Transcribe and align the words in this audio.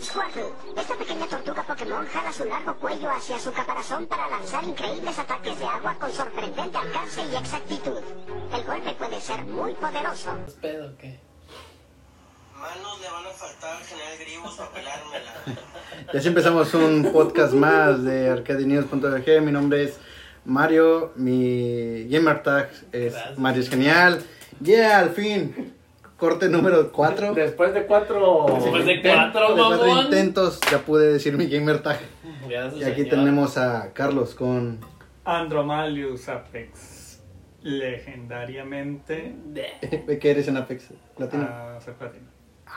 Squirtle, 0.00 0.52
esta 0.76 0.94
pequeña 0.94 1.26
tortuga 1.26 1.62
Pokémon 1.62 2.06
jala 2.06 2.32
su 2.32 2.44
largo 2.44 2.74
cuello 2.76 3.10
hacia 3.10 3.38
su 3.38 3.52
caparazón 3.52 4.06
para 4.06 4.28
lanzar 4.28 4.62
increíbles 4.64 5.18
ataques 5.18 5.58
de 5.58 5.64
agua 5.64 5.96
con 5.98 6.12
sorprendente 6.12 6.76
alcance 6.76 7.22
y 7.32 7.36
exactitud. 7.36 8.00
El 8.54 8.64
golpe 8.64 8.92
puede 8.92 9.20
ser 9.20 9.44
muy 9.44 9.72
poderoso. 9.74 10.36
¿Es 10.46 10.54
pedo 10.54 10.96
qué? 10.98 11.18
Manos 12.54 13.00
le 13.00 13.10
van 13.10 13.26
a 13.26 13.30
faltar 13.30 13.76
al 13.76 13.84
general 13.84 14.18
Gribus 14.18 14.54
para 14.54 14.70
pelármela. 14.70 15.32
Ya 16.12 16.20
sí 16.20 16.28
empezamos 16.28 16.72
un 16.74 17.10
podcast 17.10 17.54
más 17.54 18.04
de 18.04 18.28
arcadinews.org. 18.28 19.42
Mi 19.42 19.50
nombre 19.50 19.84
es 19.84 19.98
Mario, 20.44 21.12
mi 21.16 22.06
gamer 22.08 22.42
tag 22.42 22.70
es 22.92 23.12
Gracias. 23.12 23.38
Mario 23.38 23.62
es 23.62 23.68
genial. 23.70 24.24
Yeah, 24.60 24.98
al 25.00 25.10
fin. 25.10 25.75
Corte 26.16 26.48
número 26.48 26.90
4. 26.92 27.34
Después 27.34 27.74
de 27.74 27.84
cuatro. 27.84 28.46
Después 28.54 28.86
de 28.86 29.02
cuatro, 29.02 29.54
De 29.54 29.54
cuatro 29.62 30.02
intentos 30.02 30.58
ya 30.70 30.78
pude 30.78 31.12
decir 31.12 31.36
mi 31.36 31.46
gamer 31.46 31.82
tag. 31.82 31.98
Gracias, 32.48 32.80
Y 32.80 32.84
aquí 32.84 33.02
señor. 33.02 33.16
tenemos 33.18 33.58
a 33.58 33.92
Carlos 33.92 34.34
con... 34.34 34.80
Andromalius 35.24 36.28
Apex. 36.28 37.20
Legendariamente. 37.62 39.34
De- 39.46 40.18
¿Qué 40.18 40.30
eres 40.30 40.48
en 40.48 40.56
Apex 40.56 40.88
platino. 41.16 41.48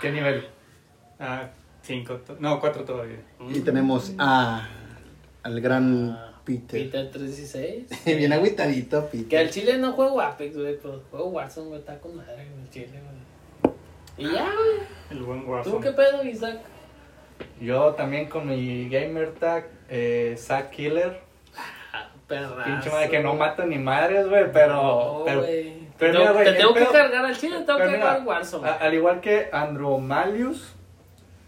¿Qué 0.01 0.11
nivel? 0.11 0.45
Ah, 1.19 1.49
cinco. 1.81 2.19
No, 2.39 2.59
cuatro 2.59 2.83
todavía. 2.83 3.19
Y 3.49 3.59
tenemos 3.61 4.13
a... 4.17 4.67
Al 5.43 5.61
gran 5.61 6.09
Ah, 6.11 6.41
Peter. 6.43 6.81
Peter 6.91 7.09
316. 7.11 8.17
Bien 8.17 8.33
agüitadito, 8.33 9.05
Peter. 9.09 9.27
Que 9.27 9.37
al 9.37 9.49
chile 9.49 9.77
no 9.77 9.93
juego 9.93 10.19
Apex, 10.19 10.57
güey, 10.57 10.77
pero 10.81 11.01
juego 11.09 11.27
Warzone, 11.29 11.67
güey, 11.69 11.79
está 11.79 11.97
con 11.99 12.15
madre 12.17 12.41
en 12.43 12.59
el 12.61 12.69
chile, 12.69 12.87
güey. 12.91 13.18
Y 14.19 14.23
ya, 14.31 14.43
güey. 14.43 14.79
El 15.11 15.23
buen 15.23 15.43
¿Tú 15.45 15.51
Warzone. 15.51 15.81
qué 15.81 15.91
pedo, 15.93 16.23
Isaac? 16.23 16.57
Yo 17.59 17.93
también 17.93 18.27
con 18.27 18.47
mi 18.47 18.87
gamer 18.89 19.31
tag, 19.33 19.65
eh, 19.89 20.35
Zack 20.37 20.71
Killer. 20.71 21.19
Ah, 21.93 22.07
perra. 22.27 22.63
Pinche 22.65 22.89
madre 22.89 23.09
que 23.09 23.19
no 23.19 23.33
mata 23.35 23.65
ni 23.65 23.77
madres, 23.77 24.27
güey, 24.29 24.51
pero. 24.51 25.23
pero, 25.25 25.41
güey. 25.41 25.73
pero 25.97 26.11
Te 26.13 26.19
mira, 26.19 26.33
tengo- 26.33 26.73
Te 26.73 26.79
que 26.79 26.85
pedo- 26.85 26.91
cargar 26.91 27.25
al 27.25 27.37
chile, 27.37 27.61
tengo 27.65 27.79
que 27.79 27.85
mira, 27.87 27.99
cargar 27.99 28.27
Warzone. 28.27 28.69
a- 28.69 28.73
al 28.75 28.93
igual 28.93 29.19
que 29.21 29.49
Andromalius, 29.51 30.73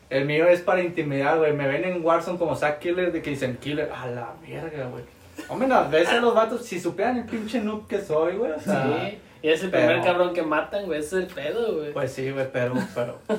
el 0.10 0.26
mío 0.26 0.48
es 0.48 0.62
para 0.62 0.82
intimidar, 0.82 1.38
güey. 1.38 1.54
Me 1.54 1.68
ven 1.68 1.84
en 1.86 2.04
Warzone 2.06 2.40
como 2.40 2.56
Zack 2.56 2.80
Killer 2.80 3.12
de 3.12 3.22
que 3.22 3.30
dicen 3.32 3.58
Killer. 3.58 3.92
A 3.94 4.08
la 4.08 4.34
verga, 4.48 4.88
güey. 4.88 5.04
Hombre, 5.50 5.72
a 5.74 5.84
veces 5.84 6.22
los 6.22 6.34
vatos, 6.36 6.66
si 6.66 6.80
supieran 6.80 7.18
el 7.18 7.26
pinche 7.26 7.60
noob 7.60 7.88
que 7.88 8.00
soy, 8.02 8.36
güey. 8.38 8.52
O 8.52 8.60
sea, 8.60 8.84
Sí. 8.84 9.18
Y 9.44 9.50
es 9.50 9.64
el 9.64 9.72
primer 9.72 10.02
pero- 10.02 10.04
cabrón 10.04 10.34
que 10.34 10.44
matan, 10.44 10.86
güey. 10.86 11.00
Ese 11.00 11.20
es 11.20 11.28
el 11.28 11.34
pedo, 11.34 11.76
güey. 11.76 11.94
Pues 11.94 12.12
sí, 12.14 12.30
güey, 12.32 12.48
pero. 12.52 12.74
pero 12.94 13.20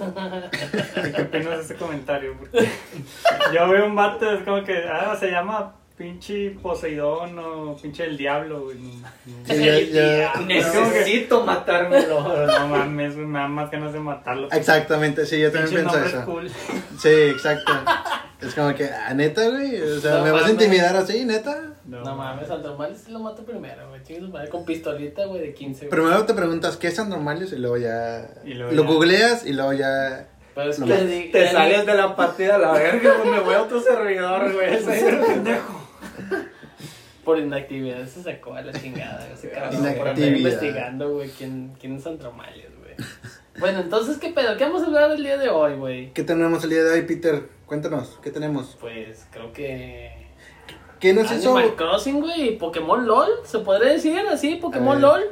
¿Y 1.09 1.13
¿Qué 1.13 1.23
opinas 1.23 1.59
de 1.59 1.63
ese 1.63 1.77
comentario? 1.77 2.35
Porque 2.39 2.69
yo 3.55 3.69
veo 3.69 3.87
un 3.87 3.95
vato, 3.95 4.31
es 4.33 4.43
como 4.45 4.65
que, 4.65 4.85
ah, 4.89 5.17
se 5.19 5.31
llama 5.31 5.75
pinche 6.03 6.51
Poseidón 6.61 7.39
o 7.39 7.77
pinche 7.81 8.05
el 8.05 8.17
diablo, 8.17 8.65
güey. 8.65 8.77
No, 8.79 9.09
Sí, 9.47 9.93
necesito 10.47 11.45
matármelo. 11.45 12.47
no 12.47 12.69
mames, 12.69 13.15
güey, 13.15 13.27
me 13.27 13.39
da 13.39 13.49
más 13.49 13.71
ganas 13.71 13.93
de 13.93 14.01
matarlo. 14.01 14.49
Exactamente, 14.51 15.25
sí, 15.27 15.41
yo 15.41 15.53
también 15.53 15.87
pienso 15.87 16.05
eso. 16.05 16.25
cool. 16.25 16.51
Sí, 16.99 17.09
exacto. 17.09 17.73
Es 18.41 18.55
como 18.55 18.75
que, 18.75 18.87
ah, 18.91 19.15
neta, 19.15 19.49
güey. 19.49 19.81
O 19.81 20.01
sea, 20.01 20.17
No 20.19 20.25
¿me 20.25 20.31
vas 20.33 20.43
a 20.43 20.47
mames. 20.49 20.63
intimidar 20.63 20.97
así, 20.97 21.25
neta? 21.25 21.75
No, 21.85 22.17
mames, 22.17 22.51
Andromales 22.51 22.99
sí 23.05 23.13
lo 23.13 23.21
mato 23.21 23.45
primero, 23.45 23.83
güey. 23.89 24.49
Con 24.49 24.65
pistolita, 24.65 25.25
güey, 25.27 25.41
de 25.41 25.55
15, 25.55 25.87
güey. 25.87 25.91
Primero 25.91 26.25
te 26.27 26.35
preguntas 26.35 26.77
qué 26.77 26.89
es 26.89 26.99
Andromalius 26.99 27.53
y 27.53 27.57
luego 27.59 27.77
ya. 27.77 28.29
Y 28.45 28.55
luego 28.55 28.73
lo 28.73 28.83
ya. 28.83 28.89
googleas 28.89 29.47
y 29.47 29.53
luego 29.53 29.73
ya. 29.75 30.27
Pero 30.55 30.71
es 30.71 30.79
No 30.79 30.87
que 30.87 30.93
mames. 30.95 31.33
Te 31.33 31.41
di- 31.45 31.49
sales 31.49 31.87
de 31.87 31.95
la 31.95 32.15
partida 32.17 32.57
a 32.57 32.59
la 32.59 32.73
verga, 32.73 33.15
güey. 33.19 33.31
Me 33.31 33.41
voy 33.41 33.55
a 33.55 33.63
otro 33.63 33.81
servidor, 33.81 34.53
güey. 34.53 34.85
pendejo. 35.27 35.82
Por 37.25 37.39
inactividad 37.39 38.05
se 38.07 38.23
sacó 38.23 38.55
a 38.55 38.63
la 38.63 38.73
chingada. 38.73 39.29
Ese 39.33 39.51
cabrón, 39.51 39.95
por 39.97 40.09
andar 40.09 40.29
investigando, 40.29 41.13
güey, 41.15 41.31
quién, 41.31 41.73
quién 41.81 41.95
es 41.97 42.07
Andromalius, 42.07 42.73
güey. 42.81 42.97
Bueno, 43.61 43.79
entonces, 43.81 44.19
¿qué 44.19 44.31
pedo? 44.31 44.57
¿Qué 44.57 44.65
vamos 44.65 44.83
a 44.83 44.87
hablar 44.87 45.13
el 45.13 45.23
día 45.23 45.39
de 45.39 45.49
hoy, 45.49 45.77
güey? 45.77 46.13
¿Qué 46.15 46.25
tenemos 46.25 46.65
el 46.65 46.71
día 46.71 46.83
de 46.83 46.91
hoy, 46.91 47.03
Peter? 47.03 47.49
Cuéntanos, 47.67 48.19
¿qué 48.23 48.31
tenemos? 48.33 48.77
Pues 48.81 49.29
creo 49.31 49.53
que. 49.53 50.11
¿Qué 50.99 51.13
nos 51.13 51.31
hizo 51.31 51.57
Animal 51.57 51.77
Crossing, 51.77 52.21
güey, 52.21 52.59
Pokémon 52.59 53.07
LOL, 53.07 53.29
¿se 53.45 53.61
podría 53.61 53.93
decir 53.93 54.19
así? 54.31 54.57
Pokémon 54.57 54.99
Eh, 54.99 55.01
LOL. 55.01 55.23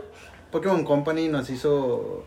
Pokémon 0.52 0.84
Company? 0.84 1.28
Nos 1.28 1.50
hizo. 1.50 2.24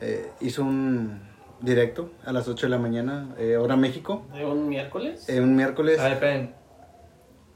eh, 0.00 0.30
hizo 0.40 0.62
un 0.62 1.20
directo 1.60 2.10
a 2.24 2.32
las 2.32 2.46
8 2.46 2.66
de 2.66 2.70
la 2.70 2.78
mañana, 2.78 3.34
eh, 3.38 3.56
hora 3.56 3.74
México, 3.76 4.26
De 4.32 4.44
un 4.44 4.68
miércoles. 4.68 5.28
eh, 5.28 5.40
un 5.40 5.56
miércoles. 5.56 5.98
A 5.98 6.04
ver, 6.04 6.12
esperen. 6.12 6.54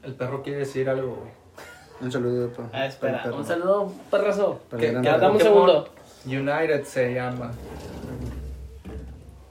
El 0.03 0.13
perro 0.13 0.41
quiere 0.43 0.59
decir 0.59 0.89
algo, 0.89 1.15
güey. 1.15 1.31
Un 2.01 2.11
saludo 2.11 2.49
pa- 2.53 2.69
Ah, 2.71 2.85
espera, 2.85 3.21
perro. 3.23 3.37
un 3.37 3.45
saludo, 3.45 3.93
perrazo. 4.09 4.59
Que- 4.71 4.87
perro. 4.93 5.01
dame 5.01 5.27
un 5.35 5.39
segundo. 5.41 5.89
United 6.25 6.83
se 6.85 7.13
llama. 7.13 7.51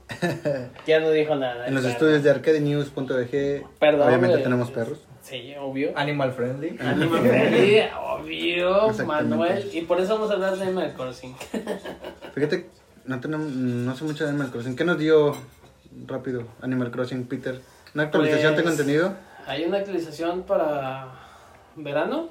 Ya 0.87 1.01
no 1.01 1.11
dijo 1.11 1.35
nada. 1.37 1.67
En 1.69 1.75
los 1.75 1.85
estudios 1.85 2.23
de 2.23 2.31
arcadenews.org, 2.31 3.31
Perdón, 3.79 4.09
obviamente 4.09 4.29
güey. 4.35 4.43
tenemos 4.43 4.71
perros. 4.71 4.99
Sí, 5.23 5.55
obvio. 5.61 5.93
Animal 5.97 6.33
friendly. 6.33 6.77
Animal 6.81 7.21
Friendly, 7.29 7.81
obvio. 8.01 8.89
Manuel. 9.07 9.69
Y 9.73 9.83
por 9.83 10.01
eso 10.01 10.15
vamos 10.15 10.31
a 10.31 10.35
hablar 10.35 10.57
de 10.57 10.63
Animal 10.63 10.95
Crossing. 10.97 11.37
Fíjate, 12.35 12.67
no, 13.05 13.21
tenemos, 13.21 13.47
no 13.49 13.95
sé 13.95 14.05
mucho 14.05 14.25
de 14.25 14.31
Animal 14.31 14.51
Crossing. 14.51 14.75
¿Qué 14.75 14.85
nos 14.85 14.99
dio 14.99 15.37
rápido 16.07 16.45
Animal 16.63 16.91
Crossing, 16.91 17.25
Peter? 17.27 17.61
¿Una 17.95 18.05
actualización 18.05 18.55
Pues- 18.55 18.65
de 18.65 18.71
contenido? 18.71 19.13
Hay 19.49 19.65
una 19.65 19.79
actualización 19.79 20.43
para 20.43 21.09
verano 21.75 22.29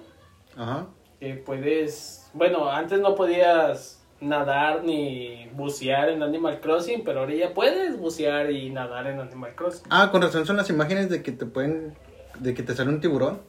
Ajá. 0.55 0.85
que 1.19 1.33
puedes. 1.33 2.29
Bueno, 2.33 2.69
antes 2.69 2.99
no 2.99 3.15
podías 3.15 4.03
nadar 4.21 4.83
ni 4.83 5.47
bucear 5.53 6.09
en 6.09 6.21
Animal 6.23 6.59
Crossing, 6.61 7.03
pero 7.03 7.21
ahora 7.21 7.33
ya 7.33 7.53
puedes 7.53 7.97
bucear 7.97 8.51
y 8.51 8.69
nadar 8.69 9.07
en 9.07 9.19
Animal 9.19 9.55
Crossing. 9.55 9.85
Ah, 9.89 10.09
con 10.11 10.21
razón 10.21 10.45
son 10.45 10.57
las 10.57 10.69
imágenes 10.69 11.09
de 11.09 11.23
que 11.23 11.31
te 11.31 11.45
pueden, 11.45 11.95
de 12.39 12.53
que 12.53 12.61
te 12.63 12.75
sale 12.75 12.89
un 12.89 13.01
tiburón. 13.01 13.41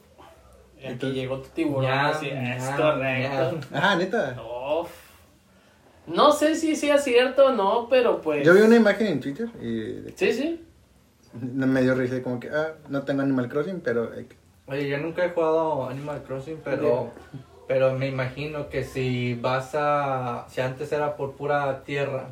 Y 0.77 0.81
aquí 0.81 0.87
Entonces- 0.93 1.15
llegó 1.17 1.39
tu 1.39 1.49
tiburón, 1.49 1.83
Ya, 1.83 2.07
así, 2.09 2.27
ya, 2.29 2.55
es 2.55 2.69
correcto. 2.69 3.59
Ah, 3.73 3.95
neta. 3.95 4.35
Uf. 4.81 4.89
No 6.07 6.31
sé 6.31 6.55
si 6.55 6.75
sea 6.75 6.97
cierto 6.97 7.47
o 7.47 7.51
no, 7.51 7.87
pero 7.87 8.19
pues. 8.21 8.43
Yo 8.43 8.53
vi 8.55 8.61
una 8.61 8.75
imagen 8.77 9.05
en 9.07 9.19
Twitter 9.19 9.47
y 9.61 10.11
Sí, 10.15 10.33
sí. 10.33 10.65
Me 11.33 11.81
dio 11.81 11.95
risa 11.95 12.21
como 12.21 12.39
que, 12.39 12.49
ah, 12.49 12.73
no 12.89 13.03
tengo 13.03 13.21
Animal 13.21 13.49
Crossing, 13.49 13.81
pero 13.81 14.13
eh, 14.13 14.27
Oye, 14.67 14.87
yo 14.87 14.97
nunca 14.99 15.25
he 15.25 15.29
jugado 15.29 15.89
Animal 15.89 16.21
Crossing, 16.23 16.61
pero, 16.63 17.11
pero 17.67 17.93
me 17.93 18.07
imagino 18.07 18.69
que 18.69 18.83
si 18.83 19.33
vas 19.33 19.71
a, 19.73 20.45
si 20.47 20.61
antes 20.61 20.91
era 20.91 21.15
por 21.15 21.33
pura 21.33 21.83
tierra 21.83 22.27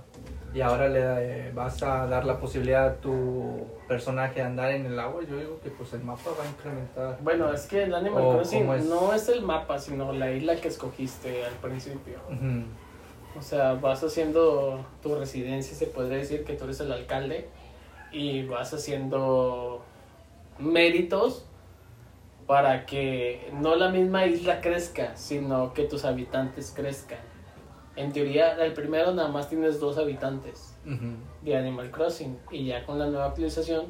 y 0.54 0.62
ahora 0.62 0.88
le 0.88 1.00
eh, 1.02 1.52
vas 1.54 1.82
a 1.84 2.06
dar 2.08 2.26
la 2.26 2.40
posibilidad 2.40 2.88
a 2.88 2.96
tu 2.96 3.66
personaje 3.88 4.36
de 4.36 4.42
andar 4.44 4.72
en 4.72 4.86
el 4.86 5.00
agua, 5.00 5.22
yo 5.28 5.38
digo 5.38 5.60
que 5.64 5.70
pues 5.72 5.94
el 5.94 6.04
mapa 6.04 6.30
va 6.38 6.44
a 6.44 6.48
incrementar. 6.48 7.18
Bueno, 7.22 7.52
es 7.52 7.66
que 7.66 7.84
el 7.84 7.94
Animal 7.96 8.24
O 8.24 8.32
Crossing 8.34 8.70
es. 8.72 8.86
no 8.86 9.14
es 9.14 9.30
el 9.30 9.42
mapa, 9.42 9.80
sino 9.80 10.14
la 10.14 10.32
isla 10.32 10.56
que 10.58 10.68
escogiste 10.68 11.44
al 11.44 11.54
principio. 11.54 12.20
O 13.38 13.42
sea, 13.42 13.74
vas 13.74 14.04
haciendo 14.04 14.86
tu 15.02 15.16
residencia, 15.16 15.76
se 15.76 15.88
podría 15.88 16.18
decir 16.18 16.44
que 16.44 16.54
tú 16.54 16.64
eres 16.64 16.80
el 16.80 16.92
alcalde, 16.92 17.50
y 18.12 18.44
vas 18.46 18.74
haciendo 18.74 19.84
méritos 20.60 21.46
para 22.46 22.86
que 22.86 23.50
no 23.54 23.76
la 23.76 23.90
misma 23.90 24.26
isla 24.26 24.62
crezca, 24.62 25.16
sino 25.18 25.74
que 25.74 25.84
tus 25.84 26.06
habitantes 26.06 26.74
crezcan. 26.76 27.20
En 27.96 28.14
teoría, 28.14 28.54
el 28.64 28.74
primero 28.74 29.14
nada 29.14 29.28
más 29.28 29.50
tienes 29.50 29.80
dos 29.80 29.98
habitantes 29.98 30.74
de 31.42 31.58
Animal 31.58 31.92
Crossing, 31.92 32.38
y 32.52 32.66
ya 32.68 32.86
con 32.86 33.00
la 33.00 33.08
nueva 33.08 33.26
actualización 33.26 33.88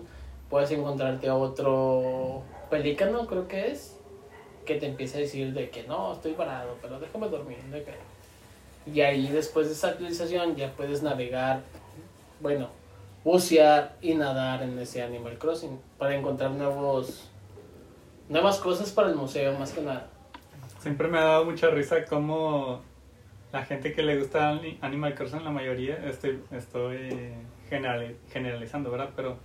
puedes 0.49 0.71
encontrarte 0.71 1.27
a 1.27 1.35
otro 1.35 2.41
pelícano, 2.71 3.27
creo 3.27 3.47
que 3.47 3.71
es, 3.71 3.99
que 4.65 4.75
te 4.75 4.87
empieza 4.87 5.17
a 5.17 5.21
decir 5.21 5.53
de 5.53 5.69
que 5.69 5.83
no, 5.83 6.13
estoy 6.13 6.33
parado, 6.33 6.77
pero 6.81 6.99
déjame 6.99 7.29
dormir. 7.29 7.57
Y 8.91 9.01
ahí 9.01 9.27
después 9.27 9.67
de 9.67 9.73
esa 9.73 9.89
actualización 9.89 10.55
ya 10.55 10.71
puedes 10.71 11.03
navegar, 11.03 11.61
bueno, 12.39 12.69
bucear 13.31 13.97
y 14.01 14.13
nadar 14.15 14.63
en 14.63 14.79
ese 14.79 15.03
Animal 15.03 15.37
Crossing 15.37 15.77
para 15.97 16.15
encontrar 16.15 16.51
nuevos 16.51 17.29
nuevas 18.29 18.57
cosas 18.59 18.89
para 18.91 19.09
el 19.09 19.15
museo 19.15 19.57
más 19.59 19.73
que 19.73 19.81
nada. 19.81 20.07
Siempre 20.79 21.09
me 21.09 21.17
ha 21.17 21.23
dado 21.23 21.43
mucha 21.45 21.69
risa 21.69 22.05
cómo 22.05 22.81
la 23.51 23.65
gente 23.65 23.91
que 23.91 24.01
le 24.01 24.17
gusta 24.17 24.49
Ani- 24.51 24.77
Animal 24.81 25.13
Crossing, 25.13 25.43
la 25.43 25.49
mayoría, 25.51 25.95
estoy, 26.07 26.41
estoy 26.53 27.33
generali- 27.69 28.15
generalizando, 28.31 28.91
¿verdad? 28.91 29.09
Pero 29.13 29.35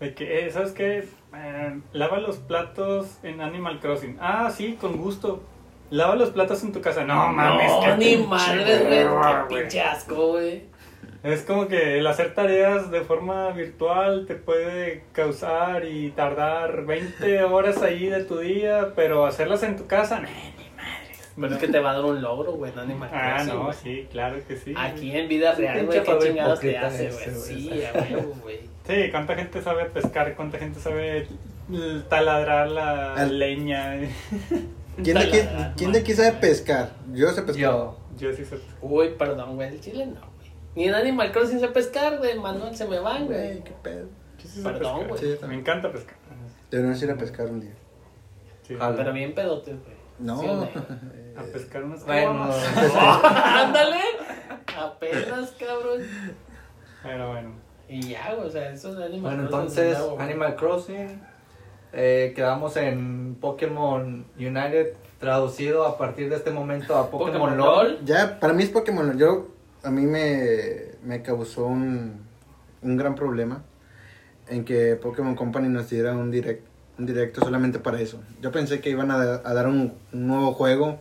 de 0.00 0.14
que, 0.14 0.46
eh, 0.46 0.50
¿sabes 0.50 0.72
qué? 0.72 1.06
Eh, 1.36 1.80
lava 1.92 2.20
los 2.20 2.38
platos 2.38 3.18
en 3.22 3.42
Animal 3.42 3.80
Crossing. 3.80 4.16
Ah, 4.18 4.50
sí, 4.50 4.78
con 4.80 4.96
gusto. 4.96 5.42
Lava 5.90 6.14
los 6.16 6.30
platos 6.30 6.62
en 6.62 6.72
tu 6.72 6.80
casa. 6.80 7.04
No, 7.04 7.28
mames. 7.34 7.70
no, 7.70 7.96
ni 7.98 8.16
madres, 8.16 8.80
güey, 8.86 9.04
qué 9.48 9.54
pinche 9.60 9.80
asco, 9.82 10.28
güey. 10.28 10.69
Es 11.22 11.42
como 11.42 11.68
que 11.68 11.98
el 11.98 12.06
hacer 12.06 12.34
tareas 12.34 12.90
de 12.90 13.02
forma 13.02 13.50
virtual 13.50 14.24
te 14.26 14.34
puede 14.36 15.04
causar 15.12 15.84
y 15.84 16.10
tardar 16.12 16.86
20 16.86 17.42
horas 17.44 17.82
ahí 17.82 18.06
de 18.06 18.24
tu 18.24 18.38
día, 18.38 18.92
pero 18.96 19.26
hacerlas 19.26 19.62
en 19.62 19.76
tu 19.76 19.86
casa, 19.86 20.20
ni. 20.20 20.28
Pero 21.38 21.54
es 21.54 21.60
que 21.60 21.68
te 21.68 21.78
va 21.78 21.90
a 21.90 21.94
dar 21.94 22.04
un 22.04 22.20
logro, 22.20 22.52
güey, 22.52 22.72
no 22.74 22.82
Animal 22.82 23.08
Ah, 23.12 23.34
Crossing, 23.36 23.54
no, 23.54 23.72
sí, 23.72 24.08
claro 24.10 24.36
que 24.46 24.56
sí. 24.56 24.74
Aquí 24.76 25.16
en 25.16 25.28
vida 25.28 25.52
real, 25.52 25.86
güey, 25.86 26.02
qué 26.02 26.18
chingados 26.18 26.60
te 26.60 26.76
hace, 26.76 27.10
güey. 27.10 27.30
Sí, 27.34 27.82
a 27.84 27.98
huevo, 27.98 28.34
güey. 28.42 28.60
Sí, 28.86 29.10
cuánta 29.10 29.34
gente 29.36 29.62
sabe 29.62 29.84
pescar, 29.86 30.34
cuánta 30.34 30.58
gente 30.58 30.80
sabe 30.80 31.28
taladrar 32.08 32.68
la 32.68 33.14
Al- 33.14 33.38
leña. 33.38 34.00
¿Quién 35.02 35.16
de, 35.16 35.22
aquí, 35.24 35.38
¿Quién 35.76 35.92
de 35.92 36.00
aquí 36.00 36.12
sabe 36.12 36.32
pescar? 36.32 36.90
Yo 37.12 37.30
sé 37.30 37.42
pescar. 37.42 37.56
Yo. 37.56 37.96
Yo 38.18 38.32
sí 38.32 38.44
sé. 38.44 38.56
Uy, 38.82 39.10
perdón, 39.18 39.56
güey, 39.56 39.68
el 39.68 39.80
chile 39.80 40.04
no, 40.06 40.20
güey. 40.20 40.29
Ni 40.74 40.84
en 40.84 40.94
Animal 40.94 41.32
Crossing 41.32 41.58
sé 41.60 41.68
pescar, 41.68 42.18
güey, 42.18 42.38
Manuel, 42.38 42.74
se 42.76 42.86
me 42.86 42.98
van, 43.00 43.26
Güey, 43.26 43.38
güey. 43.38 43.64
qué 43.64 43.72
pedo. 43.82 44.06
Sí 44.38 44.48
sé 44.48 44.62
Perdón, 44.62 45.08
güey. 45.08 45.20
Sí, 45.20 45.36
Me 45.46 45.54
encanta 45.54 45.90
pescar. 45.90 46.16
Deberíamos 46.70 47.02
ir 47.02 47.10
a 47.10 47.16
pescar 47.16 47.46
un 47.46 47.60
día. 47.60 47.72
Sí. 48.62 48.76
Pero 48.78 49.12
bien 49.12 49.34
pedotes, 49.34 49.76
güey. 49.82 50.00
No. 50.20 50.40
A 51.36 51.42
pescar 51.52 51.82
unas 51.84 52.04
Bueno. 52.04 52.44
Ándale. 52.94 53.96
Apenas, 54.78 55.50
cabrón. 55.58 56.02
Pero 57.02 57.28
bueno. 57.30 57.50
Y 57.88 58.00
ya, 58.10 58.34
güey, 58.34 58.46
o 58.46 58.50
sea, 58.50 58.70
eso 58.70 58.90
es 58.90 58.96
Animal 58.96 59.20
Bueno, 59.36 59.48
Crossing 59.48 59.58
entonces, 59.60 59.98
nuevo, 59.98 60.14
güey. 60.16 60.28
Animal 60.28 60.56
Crossing. 60.56 61.22
eh, 61.92 62.32
quedamos 62.36 62.76
en 62.76 63.36
Pokémon 63.40 64.26
United, 64.36 64.94
traducido 65.18 65.84
a 65.86 65.98
partir 65.98 66.28
de 66.30 66.36
este 66.36 66.50
momento 66.52 66.96
a 66.96 67.10
Pokémon, 67.10 67.32
Pokémon 67.32 67.56
LOL. 67.58 67.92
LOL. 67.94 68.04
Ya, 68.04 68.38
para 68.38 68.52
mí 68.52 68.62
es 68.62 68.68
Pokémon. 68.70 69.18
Yo, 69.18 69.48
a 69.82 69.90
mí 69.90 70.02
me, 70.06 70.92
me 71.02 71.22
causó 71.22 71.66
un, 71.66 72.26
un 72.82 72.96
gran 72.96 73.14
problema 73.14 73.62
en 74.48 74.64
que 74.64 74.96
Pokémon 74.96 75.34
Company 75.36 75.68
nos 75.68 75.88
diera 75.88 76.12
un, 76.12 76.30
direct, 76.30 76.66
un 76.98 77.06
directo 77.06 77.40
solamente 77.40 77.78
para 77.78 78.00
eso. 78.00 78.20
Yo 78.40 78.50
pensé 78.50 78.80
que 78.80 78.90
iban 78.90 79.10
a, 79.10 79.14
a 79.20 79.54
dar 79.54 79.66
un, 79.68 79.94
un 80.12 80.26
nuevo 80.26 80.52
juego, 80.54 80.98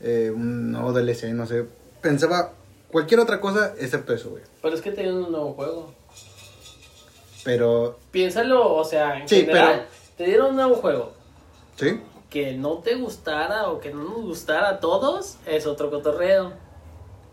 eh, 0.00 0.32
un 0.34 0.72
nuevo 0.72 0.92
DLC, 0.92 1.32
no 1.34 1.46
sé. 1.46 1.66
Pensaba 2.00 2.52
cualquier 2.90 3.20
otra 3.20 3.40
cosa 3.40 3.74
excepto 3.78 4.14
eso, 4.14 4.30
güey. 4.30 4.42
Pero 4.62 4.74
es 4.74 4.80
que 4.80 4.90
te 4.92 5.02
dieron 5.02 5.24
un 5.24 5.32
nuevo 5.32 5.52
juego. 5.52 5.94
Pero, 7.44 7.98
Piénsalo, 8.10 8.74
o 8.74 8.84
sea, 8.84 9.18
en 9.20 9.28
Sí, 9.28 9.40
general, 9.40 9.86
te 10.16 10.24
dieron 10.24 10.50
un 10.50 10.56
nuevo 10.56 10.74
juego. 10.76 11.12
¿sí? 11.76 12.00
Que 12.28 12.54
no 12.54 12.78
te 12.78 12.96
gustara 12.96 13.68
o 13.70 13.80
que 13.80 13.92
no 13.92 14.04
nos 14.04 14.22
gustara 14.22 14.68
a 14.68 14.80
todos, 14.80 15.38
es 15.46 15.66
otro 15.66 15.90
cotorreo. 15.90 16.52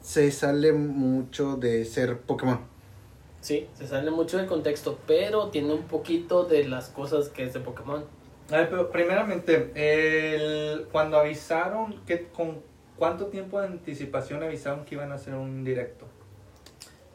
Se 0.07 0.31
sale 0.31 0.71
mucho 0.71 1.57
de 1.57 1.83
ser 1.83 2.19
Pokémon. 2.19 2.61
Sí, 3.41 3.67
se 3.73 3.85
sale 3.85 4.09
mucho 4.09 4.37
del 4.37 4.45
contexto, 4.45 4.97
pero 5.05 5.49
tiene 5.49 5.73
un 5.73 5.83
poquito 5.83 6.45
de 6.45 6.63
las 6.63 6.87
cosas 6.87 7.27
que 7.27 7.43
es 7.43 7.53
de 7.53 7.59
Pokémon. 7.59 8.05
A 8.49 8.55
ver, 8.55 8.69
pero 8.69 8.89
primeramente, 8.89 9.73
el, 9.75 10.87
cuando 10.93 11.17
avisaron, 11.19 11.99
que 12.05 12.23
¿con 12.29 12.59
cuánto 12.95 13.25
tiempo 13.25 13.59
de 13.59 13.67
anticipación 13.67 14.43
avisaron 14.43 14.85
que 14.85 14.95
iban 14.95 15.11
a 15.11 15.15
hacer 15.15 15.33
un 15.33 15.65
directo? 15.65 16.05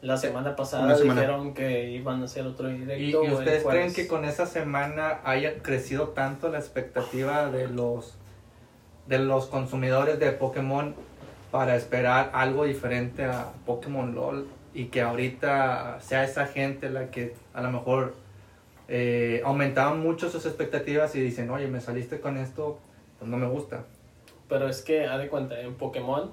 La 0.03 0.17
semana 0.17 0.55
pasada 0.55 0.95
semana. 0.95 1.21
dijeron 1.21 1.55
que 1.55 1.89
iban 1.89 2.21
a 2.21 2.25
hacer 2.25 2.45
otro 2.45 2.69
¿Y, 2.69 2.77
directo. 2.77 3.23
y 3.23 3.25
el 3.25 3.33
ustedes 3.33 3.63
creen 3.63 3.91
que 3.91 4.05
con 4.05 4.23
esa 4.23 4.45
semana 4.45 5.19
haya 5.23 5.63
crecido 5.63 6.09
tanto 6.09 6.47
la 6.49 6.59
expectativa 6.59 7.49
de 7.49 7.69
los 7.69 8.13
de 9.07 9.17
los 9.17 9.47
consumidores 9.47 10.19
de 10.19 10.31
Pokémon 10.31 10.95
para 11.53 11.75
esperar 11.75 12.31
algo 12.33 12.63
diferente 12.63 13.25
a 13.25 13.51
Pokémon 13.67 14.15
LOL 14.15 14.47
y 14.73 14.85
que 14.85 15.01
ahorita 15.01 15.99
sea 16.01 16.23
esa 16.23 16.47
gente 16.47 16.89
la 16.89 17.11
que 17.11 17.35
a 17.53 17.61
lo 17.61 17.69
mejor 17.69 18.15
eh, 18.87 19.39
aumentaban 19.45 19.99
mucho 19.99 20.31
sus 20.31 20.47
expectativas 20.47 21.13
y 21.13 21.21
dicen, 21.21 21.51
oye, 21.51 21.67
me 21.67 21.79
saliste 21.79 22.19
con 22.19 22.37
esto, 22.37 22.79
pues 23.19 23.29
no 23.29 23.37
me 23.37 23.47
gusta. 23.47 23.85
Pero 24.49 24.67
es 24.67 24.81
que, 24.81 25.05
haz 25.05 25.19
de 25.19 25.27
cuenta, 25.27 25.61
en 25.61 25.75
Pokémon, 25.75 26.31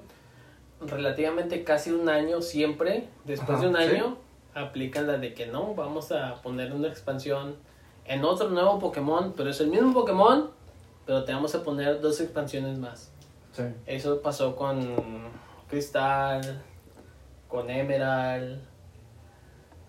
relativamente 0.81 1.63
casi 1.63 1.91
un 1.91 2.09
año 2.09 2.41
siempre, 2.41 3.07
después 3.23 3.59
Ajá, 3.59 3.61
de 3.61 3.67
un 3.67 3.77
sí. 3.77 3.83
año, 3.83 4.17
aplican 4.55 5.05
la 5.05 5.19
de 5.19 5.35
que 5.35 5.45
no, 5.45 5.75
vamos 5.75 6.11
a 6.11 6.41
poner 6.41 6.73
una 6.73 6.87
expansión 6.87 7.57
en 8.05 8.25
otro 8.25 8.49
nuevo 8.49 8.79
Pokémon, 8.79 9.35
pero 9.37 9.51
es 9.51 9.61
el 9.61 9.67
mismo 9.67 9.93
Pokémon, 9.93 10.49
pero 11.05 11.25
te 11.25 11.31
vamos 11.31 11.53
a 11.53 11.63
poner 11.63 12.01
dos 12.01 12.19
expansiones 12.21 12.79
más. 12.79 13.10
Sí. 13.69 13.75
Eso 13.87 14.21
pasó 14.21 14.55
con 14.55 14.79
Cristal, 15.69 16.61
con 17.47 17.69
Emerald, 17.69 18.61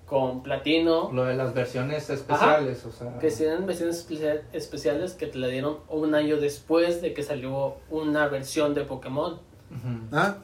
con 0.06 0.42
Platino. 0.42 1.10
Lo 1.12 1.24
de 1.24 1.34
las 1.34 1.54
versiones 1.54 2.10
especiales, 2.10 2.84
o 2.84 2.92
sea... 2.92 3.18
Que 3.18 3.30
tienen 3.30 3.66
versiones 3.66 3.98
especia- 3.98 4.42
especiales 4.52 5.14
que 5.14 5.26
te 5.26 5.38
la 5.38 5.46
dieron 5.48 5.78
un 5.88 6.14
año 6.14 6.36
después 6.36 7.00
de 7.00 7.14
que 7.14 7.22
salió 7.22 7.76
una 7.88 8.28
versión 8.28 8.74
de 8.74 8.82
Pokémon. 8.84 9.34
Ujú. 9.34 9.98
Ah, 10.12 10.36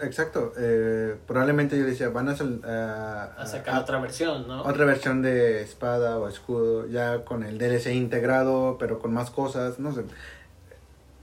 exacto. 0.00 0.52
Eh, 0.58 1.16
probablemente 1.26 1.76
yo 1.78 1.84
decía, 1.84 2.08
van 2.08 2.30
a, 2.30 2.36
sal- 2.36 2.62
a- 2.64 3.34
A 3.36 3.46
sacar 3.46 3.74
a- 3.74 3.80
otra 3.80 4.00
versión, 4.00 4.48
¿no? 4.48 4.62
otra 4.62 4.86
versión 4.86 5.20
de 5.20 5.60
espada 5.62 6.18
o 6.18 6.26
escudo, 6.28 6.86
ya 6.86 7.24
con 7.24 7.42
el 7.42 7.58
DLC 7.58 7.92
integrado, 7.94 8.78
pero 8.78 8.98
con 8.98 9.12
más 9.12 9.30
cosas, 9.30 9.78
no 9.78 9.92
sé. 9.92 10.04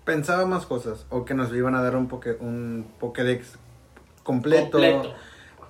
Pensaba 0.10 0.48
más 0.48 0.66
cosas, 0.66 1.06
o 1.12 1.24
que 1.24 1.36
nos 1.36 1.54
iban 1.54 1.76
a 1.76 1.84
dar 1.84 1.96
un, 1.96 2.08
poke, 2.08 2.36
un 2.40 2.92
Pokédex 3.00 3.60
completo. 4.24 4.72
Completo. 4.72 5.14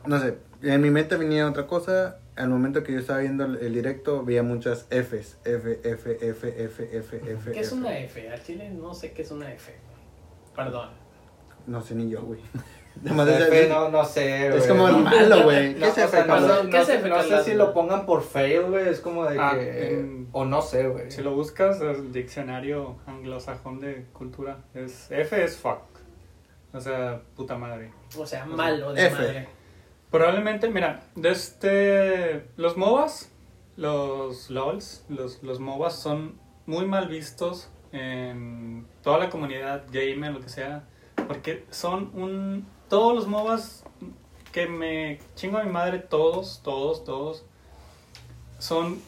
No 0.06 0.18
sé, 0.18 0.38
en 0.62 0.80
mi 0.80 0.90
mente 0.90 1.18
venía 1.18 1.46
otra 1.46 1.68
cosa. 1.68 2.20
Al 2.38 2.48
momento 2.48 2.82
que 2.82 2.94
yo 2.94 3.00
estaba 3.00 3.20
viendo 3.20 3.44
el, 3.44 3.58
el 3.58 3.74
directo, 3.74 4.24
veía 4.24 4.42
muchas 4.42 4.88
Fs. 4.90 5.40
F, 5.44 5.82
F, 5.84 6.18
F, 6.22 6.70
F, 6.70 6.98
F, 6.98 7.22
F. 7.34 7.52
¿Qué 7.52 7.60
es 7.60 7.72
una 7.74 8.00
F? 8.00 8.32
Al 8.32 8.42
chile 8.42 8.70
no 8.70 8.94
sé 8.94 9.12
qué 9.12 9.24
es 9.24 9.32
una 9.32 9.52
F. 9.52 9.76
Perdón. 10.56 10.92
No 11.68 11.82
sé 11.82 11.96
ni 11.96 12.10
yo, 12.10 12.22
güey. 12.22 12.40
Además, 13.06 13.28
es- 13.30 13.42
F, 13.48 13.70
no, 13.70 13.90
no 13.90 14.04
sé, 14.04 14.48
es 14.58 14.68
como 14.68 14.88
el 14.90 14.98
malo, 14.98 15.44
güey. 15.44 15.74
¿Qué 15.76 15.80
No, 15.80 15.86
es 15.86 15.92
o 15.94 15.96
sea, 15.96 16.06
F, 16.06 16.20
no, 16.22 16.28
Carlos? 16.28 16.52
sé- 16.52 16.66
¿Qué 16.66 16.72
no 16.72 16.78
es 16.82 16.86
sé- 16.88 16.96
F, 16.96 17.10
no 17.10 17.16
sé 17.24 17.30
Carlos? 17.30 17.46
si 17.46 17.54
lo 17.54 17.74
pongan 17.74 18.06
por 18.06 18.24
fail, 18.24 18.64
güey. 18.64 18.90
Es 18.90 19.00
como 19.00 19.26
de 19.26 19.40
Ah, 19.40 19.52
que. 19.56 20.00
en- 20.00 20.28
o 20.34 20.44
no 20.46 20.62
sé, 20.62 20.88
güey. 20.88 21.10
Si 21.12 21.22
lo 21.22 21.34
buscas, 21.34 21.80
el 21.82 22.12
diccionario 22.12 22.98
anglosajón 23.08 23.80
de 23.80 24.06
cultura 24.14 24.58
es 24.74 25.10
F 25.12 25.44
es 25.44 25.58
fuck. 25.58 25.80
O 26.74 26.80
sea, 26.82 27.22
puta 27.36 27.58
madre. 27.58 27.92
O 28.18 28.26
sea, 28.26 28.46
malo 28.46 28.94
de 28.94 29.06
F. 29.08 29.16
madre. 29.16 29.48
Probablemente, 30.12 30.70
mira, 30.70 31.02
de 31.16 31.30
este, 31.32 32.44
los 32.58 32.76
MOBAs, 32.78 33.32
los 33.78 34.50
LOLs, 34.50 35.06
los, 35.08 35.42
los 35.44 35.60
MOBAs 35.60 35.96
son 35.96 36.36
muy 36.66 36.86
mal 36.86 37.08
vistos 37.08 37.70
en 37.92 38.86
toda 39.04 39.20
la 39.20 39.30
comunidad 39.30 39.84
gamer, 39.92 40.32
lo 40.34 40.42
que 40.42 40.50
sea, 40.50 40.84
porque 41.28 41.66
son 41.70 42.12
un... 42.14 42.68
Todos 42.90 43.16
los 43.16 43.28
MOBAs 43.28 43.84
que 44.52 44.68
me 44.68 45.20
chingo 45.36 45.58
a 45.58 45.64
mi 45.64 45.72
madre, 45.72 46.00
todos, 46.00 46.62
todos, 46.64 47.04
todos, 47.04 47.46
son 48.58 49.00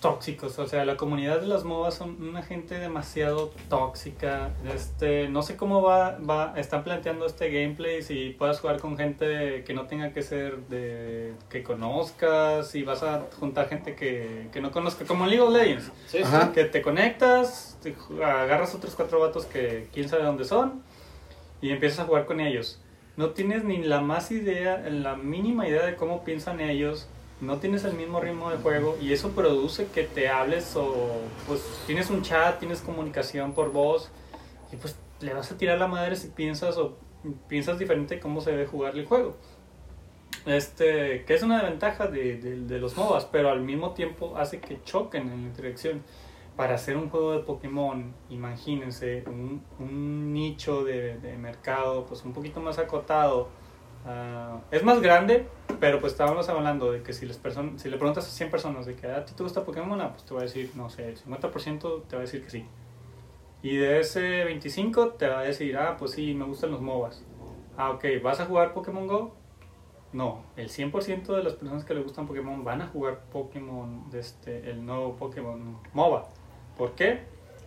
tóxicos, 0.00 0.58
o 0.58 0.66
sea, 0.66 0.84
la 0.84 0.96
comunidad 0.96 1.40
de 1.40 1.48
las 1.48 1.64
MOBAs 1.64 1.94
son 1.94 2.22
una 2.22 2.42
gente 2.42 2.78
demasiado 2.78 3.50
tóxica, 3.68 4.50
este, 4.72 5.28
no 5.28 5.42
sé 5.42 5.56
cómo 5.56 5.82
va, 5.82 6.18
va, 6.18 6.54
están 6.56 6.84
planteando 6.84 7.26
este 7.26 7.50
gameplay, 7.50 8.02
si 8.02 8.30
puedas 8.30 8.60
jugar 8.60 8.80
con 8.80 8.96
gente 8.96 9.64
que 9.64 9.74
no 9.74 9.86
tenga 9.86 10.12
que 10.12 10.22
ser 10.22 10.58
de, 10.68 11.34
que 11.48 11.62
conozcas, 11.64 12.70
si 12.70 12.82
vas 12.84 13.02
a 13.02 13.26
juntar 13.40 13.68
gente 13.68 13.96
que, 13.96 14.48
que 14.52 14.60
no 14.60 14.70
conozca, 14.70 15.04
como 15.04 15.24
en 15.24 15.30
League 15.30 15.42
of 15.42 15.52
Legends, 15.52 15.86
Sí, 16.06 16.18
sí. 16.18 16.22
Ajá. 16.22 16.52
que 16.52 16.64
te 16.64 16.80
conectas, 16.80 17.76
te 17.82 17.96
agarras 18.22 18.74
otros 18.74 18.94
cuatro 18.94 19.20
vatos 19.20 19.46
que 19.46 19.88
quién 19.92 20.08
sabe 20.08 20.22
dónde 20.22 20.44
son 20.44 20.82
y 21.60 21.70
empiezas 21.70 22.00
a 22.00 22.04
jugar 22.04 22.26
con 22.26 22.40
ellos. 22.40 22.80
No 23.18 23.30
tienes 23.30 23.64
ni 23.64 23.78
la 23.82 24.00
más 24.00 24.30
idea, 24.30 24.78
la 24.88 25.16
mínima 25.16 25.66
idea 25.68 25.84
de 25.84 25.96
cómo 25.96 26.22
piensan 26.24 26.60
ellos, 26.60 27.08
no 27.40 27.58
tienes 27.58 27.84
el 27.84 27.94
mismo 27.94 28.20
ritmo 28.20 28.48
de 28.50 28.56
juego 28.58 28.96
y 29.00 29.12
eso 29.12 29.30
produce 29.32 29.86
que 29.88 30.04
te 30.04 30.28
hables 30.28 30.74
o 30.76 31.20
pues 31.46 31.60
tienes 31.86 32.10
un 32.10 32.22
chat, 32.22 32.58
tienes 32.60 32.80
comunicación 32.80 33.52
por 33.54 33.72
voz 33.72 34.10
y 34.72 34.76
pues 34.76 34.96
le 35.20 35.34
vas 35.34 35.50
a 35.50 35.56
tirar 35.58 35.78
la 35.78 35.88
madre 35.88 36.14
si 36.16 36.28
piensas 36.28 36.78
o 36.78 36.96
piensas 37.48 37.78
diferente 37.78 38.14
de 38.14 38.20
cómo 38.20 38.40
se 38.40 38.52
debe 38.52 38.66
jugar 38.66 38.96
el 38.96 39.04
juego. 39.04 39.36
Este, 40.46 41.24
que 41.24 41.34
es 41.34 41.42
una 41.42 41.60
desventaja 41.60 42.06
de, 42.06 42.36
de- 42.38 42.60
de 42.60 42.78
los 42.78 42.96
MOBAs, 42.96 43.26
pero 43.26 43.50
al 43.50 43.60
mismo 43.60 43.92
tiempo 43.94 44.36
hace 44.36 44.60
que 44.60 44.80
choquen 44.84 45.28
en 45.30 45.42
la 45.42 45.48
interacción. 45.48 46.02
Para 46.58 46.74
hacer 46.74 46.96
un 46.96 47.08
juego 47.08 47.32
de 47.34 47.38
Pokémon, 47.40 48.12
imagínense, 48.30 49.22
un, 49.28 49.62
un 49.78 50.32
nicho 50.34 50.84
de, 50.84 51.18
de 51.18 51.38
mercado 51.38 52.04
pues 52.06 52.24
un 52.24 52.34
poquito 52.34 52.60
más 52.60 52.78
acotado. 52.80 53.48
ah, 54.04 54.60
es 54.72 54.82
más 54.82 55.00
grande, 55.00 55.46
pero 55.80 56.00
pues 56.00 56.12
estábamos 56.14 56.48
hablando 56.48 56.90
de 56.92 57.04
que 57.04 57.12
si, 57.12 57.26
personas, 57.28 57.80
si 57.80 57.88
le 57.88 57.96
preguntas 57.96 58.26
a 58.26 58.30
100 58.30 58.50
personas 58.50 58.86
de 58.86 58.96
que 58.96 59.06
"Ah, 59.06 59.18
a 59.18 59.24
ti 59.24 59.34
te 59.34 59.42
gusta 59.44 59.64
Pokémon, 59.64 60.00
ah, 60.00 60.12
pues 60.12 60.24
te 60.24 60.34
va 60.34 60.40
a 60.40 60.42
decir, 60.44 60.72
no 60.74 60.90
sé, 60.90 61.08
el 61.08 61.16
50% 61.16 62.02
te 62.08 62.16
va 62.16 62.22
a 62.22 62.26
decir 62.26 62.42
que 62.42 62.50
sí. 62.50 62.66
Y 63.62 63.76
de 63.76 64.00
ese 64.00 64.44
25 64.44 65.10
te 65.10 65.28
va 65.28 65.40
a 65.40 65.42
decir, 65.42 65.76
ah, 65.78 65.96
pues 65.98 66.12
sí, 66.12 66.34
me 66.34 66.44
gustan 66.44 66.72
los 66.72 66.80
MOBAs. 66.80 67.24
Ah, 67.76 67.90
ok, 67.90 68.04
¿vas 68.22 68.40
a 68.40 68.46
jugar 68.46 68.74
Pokémon 68.74 69.06
Go? 69.06 69.36
no, 70.12 70.44
el 70.56 70.70
100% 70.70 71.36
de 71.36 71.42
las 71.44 71.52
personas 71.54 71.84
que 71.84 71.94
les 71.94 72.02
gustan 72.02 72.26
Pokémon 72.26 72.64
van 72.64 72.80
a 72.82 72.86
jugar 72.88 73.20
Pokémon, 73.30 74.06
este, 74.14 74.70
el 74.70 74.84
nuevo 74.86 75.16
Pokémon 75.16 75.78
MOBA. 75.92 76.26
¿Por 76.78 76.92
qué? 76.92 77.20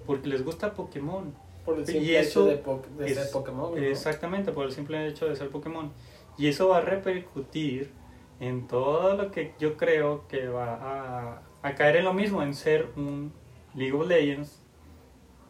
Porque 0.08 0.27
les 0.30 0.44
gusta 0.44 0.74
Pokémon. 0.74 1.34
Por 1.65 1.75
el 1.77 1.84
Y 1.84 1.86
simple 1.86 2.20
eso 2.20 2.41
hecho 2.41 2.46
de, 2.50 2.58
po- 2.58 2.82
de 2.98 3.06
es- 3.06 3.15
ser 3.15 3.32
Pokémon. 3.32 3.72
¿no? 3.75 3.77
Exactamente, 3.77 4.51
por 4.51 4.65
el 4.65 4.72
simple 4.72 5.06
hecho 5.08 5.27
de 5.30 5.36
ser 5.36 5.50
Pokémon. 5.50 5.91
Y 6.38 6.48
eso 6.48 6.70
va 6.70 6.77
a 6.77 6.82
repercutir 6.82 7.91
en 8.39 8.68
todo 8.68 9.15
lo 9.15 9.30
que 9.30 9.53
yo 9.60 9.77
creo 9.77 10.27
que 10.27 10.48
va 10.48 10.74
a, 10.74 11.41
a 11.62 11.75
caer 11.75 11.98
en 11.98 12.06
lo 12.06 12.13
mismo, 12.13 12.41
en 12.41 12.56
ser 12.56 12.88
un 12.96 13.32
League 13.75 13.94
of 13.94 14.08
Legends. 14.08 14.58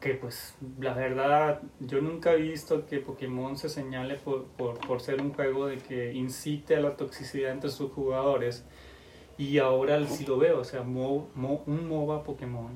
Que 0.01 0.15
pues 0.15 0.56
la 0.80 0.96
verdad 0.96 1.62
yo 1.80 2.01
nunca 2.01 2.34
he 2.34 2.38
visto 2.38 2.88
que 2.88 2.98
Pokémon 3.00 3.56
se 3.56 3.70
señale 3.70 4.15
por, 4.15 4.46
por, 4.46 4.80
por 4.80 5.00
ser 5.00 5.22
un 5.22 5.32
juego 5.32 5.68
de 5.68 5.77
que 5.77 6.12
incite 6.13 6.75
a 6.75 6.80
la 6.82 6.98
toxicidad 6.98 7.51
entre 7.51 7.70
sus 7.70 7.91
jugadores. 7.91 8.65
Y 9.38 9.60
ahora 9.60 10.06
sí 10.08 10.25
lo 10.25 10.38
veo, 10.39 10.60
o 10.60 10.63
sea, 10.63 10.82
mo- 10.82 11.30
mo- 11.36 11.63
un 11.68 11.88
MOBA 11.88 12.24
Pokémon. 12.24 12.72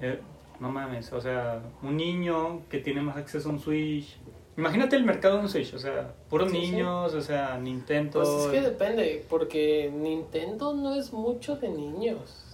Eh, 0.00 0.20
no 0.60 0.70
mames, 0.70 1.12
o 1.12 1.20
sea, 1.20 1.62
un 1.82 1.96
niño 1.96 2.62
que 2.68 2.78
tiene 2.78 3.00
más 3.00 3.16
acceso 3.16 3.48
a 3.48 3.52
un 3.52 3.60
Switch. 3.60 4.18
Imagínate 4.56 4.96
el 4.96 5.04
mercado 5.04 5.36
de 5.36 5.42
un 5.42 5.48
Switch, 5.48 5.72
o 5.74 5.78
sea, 5.78 6.12
puros 6.28 6.50
Sí, 6.50 6.60
sí. 6.60 6.70
niños, 6.72 7.14
o 7.14 7.20
sea, 7.22 7.56
Nintendo. 7.58 8.20
Pues 8.22 8.28
es 8.28 8.46
que 8.48 8.60
depende, 8.60 9.24
porque 9.30 9.90
Nintendo 9.94 10.74
no 10.74 10.94
es 10.94 11.12
mucho 11.12 11.56
de 11.56 11.68
niños. 11.68 12.46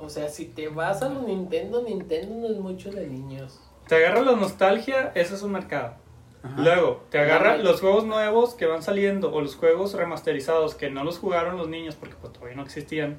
O 0.00 0.08
sea, 0.08 0.28
si 0.28 0.46
te 0.46 0.68
vas 0.68 1.02
a 1.02 1.08
lo 1.08 1.22
Nintendo, 1.22 1.82
Nintendo 1.82 2.48
no 2.48 2.52
es 2.52 2.58
mucho 2.60 2.90
de 2.90 3.06
niños. 3.06 3.60
Te 3.88 3.96
agarra 3.96 4.22
la 4.22 4.32
nostalgia, 4.32 5.12
ese 5.14 5.34
es 5.34 5.42
un 5.42 5.52
mercado. 5.52 5.94
Ajá. 6.42 6.60
Luego, 6.60 7.04
te 7.10 7.18
agarra 7.18 7.54
Ajá. 7.54 7.62
los 7.62 7.80
juegos 7.80 8.04
nuevos 8.04 8.54
que 8.54 8.66
van 8.66 8.82
saliendo 8.82 9.32
o 9.32 9.40
los 9.40 9.56
juegos 9.56 9.94
remasterizados 9.94 10.74
que 10.74 10.90
no 10.90 11.04
los 11.04 11.18
jugaron 11.18 11.56
los 11.56 11.68
niños 11.68 11.94
porque 11.94 12.16
pues, 12.20 12.32
todavía 12.32 12.56
no 12.56 12.62
existían, 12.64 13.18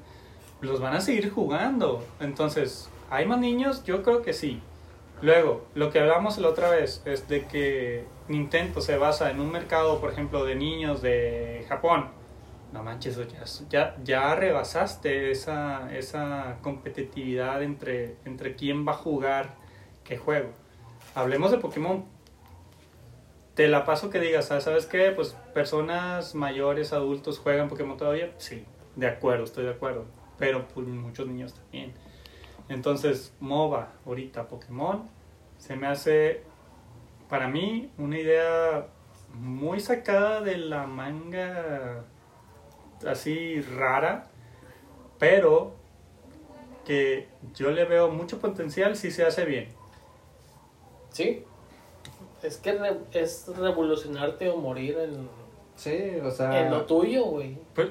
los 0.66 0.80
van 0.80 0.94
a 0.94 1.00
seguir 1.00 1.30
jugando. 1.30 2.04
Entonces, 2.20 2.90
¿hay 3.10 3.26
más 3.26 3.38
niños? 3.38 3.84
Yo 3.84 4.02
creo 4.02 4.22
que 4.22 4.32
sí. 4.32 4.60
Luego, 5.22 5.64
lo 5.74 5.90
que 5.90 6.00
hablamos 6.00 6.36
la 6.38 6.48
otra 6.48 6.68
vez 6.70 7.02
es 7.06 7.26
de 7.28 7.46
que 7.46 8.04
Nintendo 8.28 8.80
se 8.80 8.98
basa 8.98 9.30
en 9.30 9.40
un 9.40 9.50
mercado, 9.50 9.98
por 10.00 10.12
ejemplo, 10.12 10.44
de 10.44 10.54
niños 10.54 11.00
de 11.00 11.64
Japón. 11.68 12.10
No 12.72 12.82
manches, 12.82 13.18
ya, 13.70 13.96
ya, 14.04 14.34
rebasaste 14.34 15.30
esa, 15.30 15.94
esa 15.96 16.58
competitividad 16.60 17.62
entre, 17.62 18.16
entre 18.26 18.54
quién 18.56 18.86
va 18.86 18.92
a 18.92 18.96
jugar 18.96 19.54
qué 20.04 20.18
juego. 20.18 20.50
Hablemos 21.14 21.50
de 21.50 21.58
Pokémon. 21.58 22.04
Te 23.54 23.68
la 23.68 23.86
paso 23.86 24.10
que 24.10 24.20
digas, 24.20 24.50
"Ah, 24.50 24.60
¿sabes 24.60 24.84
qué? 24.84 25.12
Pues 25.12 25.34
personas 25.54 26.34
mayores, 26.34 26.92
adultos 26.92 27.38
juegan 27.38 27.68
Pokémon 27.68 27.96
todavía. 27.96 28.34
Sí, 28.36 28.66
de 28.96 29.06
acuerdo, 29.06 29.44
estoy 29.44 29.64
de 29.64 29.70
acuerdo. 29.70 30.04
Pero 30.38 30.66
pues, 30.68 30.86
muchos 30.86 31.26
niños 31.26 31.54
también. 31.54 31.92
Entonces, 32.68 33.32
MOBA, 33.40 33.92
ahorita 34.06 34.48
Pokémon, 34.48 35.08
se 35.58 35.76
me 35.76 35.86
hace, 35.86 36.42
para 37.28 37.48
mí, 37.48 37.90
una 37.98 38.18
idea 38.18 38.88
muy 39.32 39.80
sacada 39.80 40.40
de 40.40 40.56
la 40.56 40.86
manga, 40.86 42.04
así 43.06 43.60
rara, 43.60 44.26
pero 45.18 45.74
que 46.84 47.28
yo 47.54 47.70
le 47.70 47.84
veo 47.84 48.10
mucho 48.10 48.38
potencial 48.38 48.96
si 48.96 49.10
se 49.10 49.24
hace 49.24 49.44
bien. 49.44 49.68
¿Sí? 51.10 51.44
Es 52.42 52.58
que 52.58 52.72
re- 52.72 53.00
es 53.12 53.48
revolucionarte 53.56 54.48
o 54.50 54.56
morir 54.56 54.96
en, 54.98 55.28
Sí, 55.76 56.16
o 56.22 56.30
sea. 56.30 56.60
en 56.62 56.70
lo 56.70 56.84
tuyo, 56.84 57.24
güey. 57.24 57.58
Pues, 57.74 57.88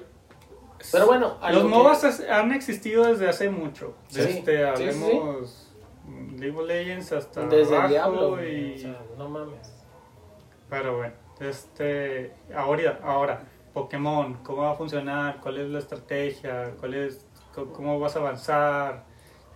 Pero 0.91 1.05
bueno, 1.07 1.37
los 1.41 1.53
lo 1.53 1.61
que- 1.61 1.67
MOBAs 1.67 2.19
han 2.29 2.51
existido 2.51 3.05
desde 3.05 3.27
hace 3.29 3.49
mucho. 3.49 3.95
Sí, 4.07 4.19
Desde, 4.19 4.33
sí, 4.33 4.43
sí, 4.45 4.61
hablemos 4.61 5.61
League 6.37 6.57
of 6.57 6.67
Legends 6.67 7.11
hasta 7.11 7.47
Desde 7.47 7.75
abajo 7.75 7.89
diablo, 7.89 8.47
y... 8.47 8.75
O 8.75 8.77
sea, 8.77 9.01
no 9.17 9.29
mames. 9.29 9.73
Pero 10.69 10.97
bueno, 10.97 11.13
este, 11.39 12.33
ahora, 12.55 12.99
ahora, 13.03 13.43
Pokémon, 13.73 14.35
¿cómo 14.43 14.63
va 14.63 14.71
a 14.71 14.75
funcionar? 14.75 15.39
¿Cuál 15.41 15.57
es 15.59 15.69
la 15.69 15.79
estrategia? 15.79 16.73
¿Cuál 16.79 16.93
es, 16.95 17.25
¿Cómo 17.53 17.99
vas 17.99 18.15
a 18.15 18.19
avanzar? 18.19 19.03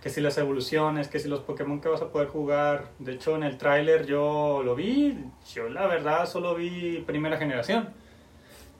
Que 0.00 0.08
si 0.08 0.20
las 0.20 0.38
evoluciones, 0.38 1.08
que 1.08 1.18
si 1.18 1.28
los 1.28 1.40
Pokémon 1.40 1.80
que 1.80 1.88
vas 1.88 2.00
a 2.00 2.08
poder 2.08 2.28
jugar. 2.28 2.88
De 2.98 3.12
hecho, 3.12 3.36
en 3.36 3.42
el 3.42 3.58
tráiler 3.58 4.06
yo 4.06 4.62
lo 4.64 4.74
vi, 4.74 5.24
yo 5.54 5.68
la 5.68 5.86
verdad 5.86 6.26
solo 6.26 6.54
vi 6.54 7.02
primera 7.06 7.36
generación. 7.36 7.90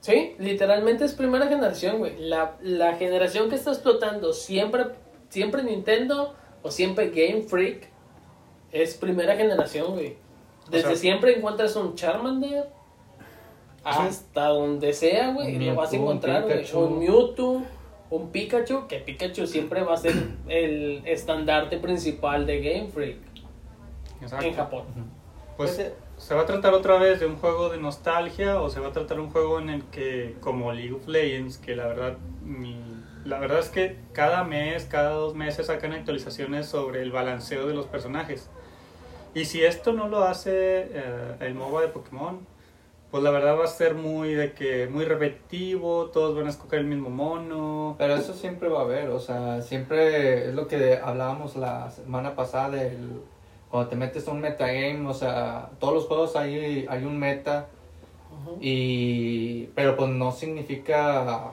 Sí, 0.00 0.34
literalmente 0.38 1.04
es 1.04 1.12
primera 1.14 1.46
generación, 1.46 1.98
güey. 1.98 2.16
La, 2.18 2.56
la 2.62 2.94
generación 2.96 3.48
que 3.50 3.56
está 3.56 3.70
explotando 3.70 4.32
siempre, 4.32 4.84
siempre 5.28 5.62
Nintendo 5.62 6.34
o 6.62 6.70
siempre 6.70 7.10
Game 7.10 7.42
Freak 7.42 7.88
es 8.72 8.94
primera 8.94 9.36
generación, 9.36 9.92
güey. 9.92 10.16
Desde 10.70 10.88
sea- 10.88 10.96
siempre 10.96 11.36
encuentras 11.36 11.76
un 11.76 11.94
Charmander 11.96 12.68
hasta 13.84 14.46
donde 14.48 14.92
sea, 14.92 15.32
güey. 15.32 15.58
Lo 15.58 15.74
vas 15.74 15.92
a 15.92 15.96
encontrar, 15.96 16.42
güey. 16.44 16.64
Un 16.74 16.98
Mewtwo, 16.98 17.62
un 18.10 18.30
Pikachu, 18.30 18.86
que 18.86 18.98
Pikachu 18.98 19.46
siempre 19.46 19.82
va 19.82 19.94
a 19.94 19.96
ser 19.96 20.12
el 20.48 21.02
estandarte 21.06 21.78
principal 21.78 22.46
de 22.46 22.60
Game 22.60 22.88
Freak 22.88 23.18
Exacto. 24.22 24.46
en 24.46 24.54
Japón. 24.54 24.84
Pues 25.56 25.92
se 26.20 26.34
va 26.34 26.42
a 26.42 26.46
tratar 26.46 26.74
otra 26.74 26.98
vez 26.98 27.18
de 27.18 27.26
un 27.26 27.36
juego 27.36 27.70
de 27.70 27.78
nostalgia 27.78 28.60
o 28.60 28.68
se 28.68 28.78
va 28.78 28.88
a 28.88 28.92
tratar 28.92 29.18
un 29.20 29.30
juego 29.30 29.58
en 29.58 29.70
el 29.70 29.84
que, 29.84 30.36
como 30.40 30.70
League 30.72 30.92
of 30.92 31.08
Legends, 31.08 31.56
que 31.56 31.74
la 31.74 31.86
verdad, 31.86 32.18
mi- 32.44 32.76
la 33.24 33.38
verdad 33.38 33.58
es 33.60 33.70
que 33.70 33.96
cada 34.12 34.44
mes, 34.44 34.84
cada 34.84 35.10
dos 35.12 35.34
meses 35.34 35.66
sacan 35.66 35.92
actualizaciones 35.92 36.66
sobre 36.66 37.00
el 37.02 37.10
balanceo 37.10 37.66
de 37.66 37.72
los 37.74 37.86
personajes. 37.86 38.50
Y 39.34 39.46
si 39.46 39.64
esto 39.64 39.92
no 39.94 40.08
lo 40.08 40.24
hace 40.24 40.88
eh, 40.92 41.36
el 41.40 41.54
MOBA 41.54 41.82
de 41.82 41.88
Pokémon, 41.88 42.46
pues 43.10 43.22
la 43.22 43.30
verdad 43.30 43.58
va 43.58 43.64
a 43.64 43.68
ser 43.68 43.94
muy 43.94 44.34
de 44.34 44.52
que 44.52 44.88
muy 44.88 45.04
repetitivo, 45.06 46.10
todos 46.12 46.36
van 46.36 46.46
a 46.46 46.50
escoger 46.50 46.80
el 46.80 46.86
mismo 46.86 47.08
mono. 47.10 47.96
Pero 47.98 48.14
eso 48.14 48.34
siempre 48.34 48.68
va 48.68 48.80
a 48.80 48.84
haber, 48.84 49.08
o 49.08 49.20
sea, 49.20 49.62
siempre 49.62 50.48
es 50.48 50.54
lo 50.54 50.68
que 50.68 50.98
hablábamos 51.02 51.56
la 51.56 51.90
semana 51.90 52.34
pasada 52.34 52.70
del 52.70 53.22
cuando 53.70 53.88
te 53.88 53.96
metes 53.96 54.26
a 54.26 54.32
un 54.32 54.40
metagame, 54.40 55.08
o 55.08 55.14
sea, 55.14 55.70
todos 55.78 55.94
los 55.94 56.06
juegos 56.06 56.36
hay, 56.36 56.86
hay 56.88 57.04
un 57.04 57.18
meta 57.18 57.68
y 58.60 59.66
pero 59.74 59.96
pues 59.96 60.10
no 60.10 60.32
significa 60.32 61.52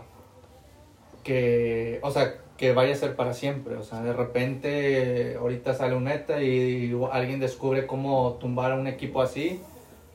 que, 1.23 1.99
o 2.01 2.11
sea, 2.11 2.35
que 2.57 2.73
vaya 2.73 2.93
a 2.93 2.97
ser 2.97 3.15
para 3.15 3.33
siempre, 3.33 3.75
o 3.75 3.83
sea, 3.83 4.01
de 4.01 4.13
repente 4.13 5.35
ahorita 5.39 5.73
sale 5.75 5.95
un 5.95 6.05
meta 6.05 6.41
y 6.41 6.91
alguien 7.11 7.39
descubre 7.39 7.85
cómo 7.85 8.33
tumbar 8.39 8.71
a 8.71 8.75
un 8.75 8.87
equipo 8.87 9.21
así 9.21 9.61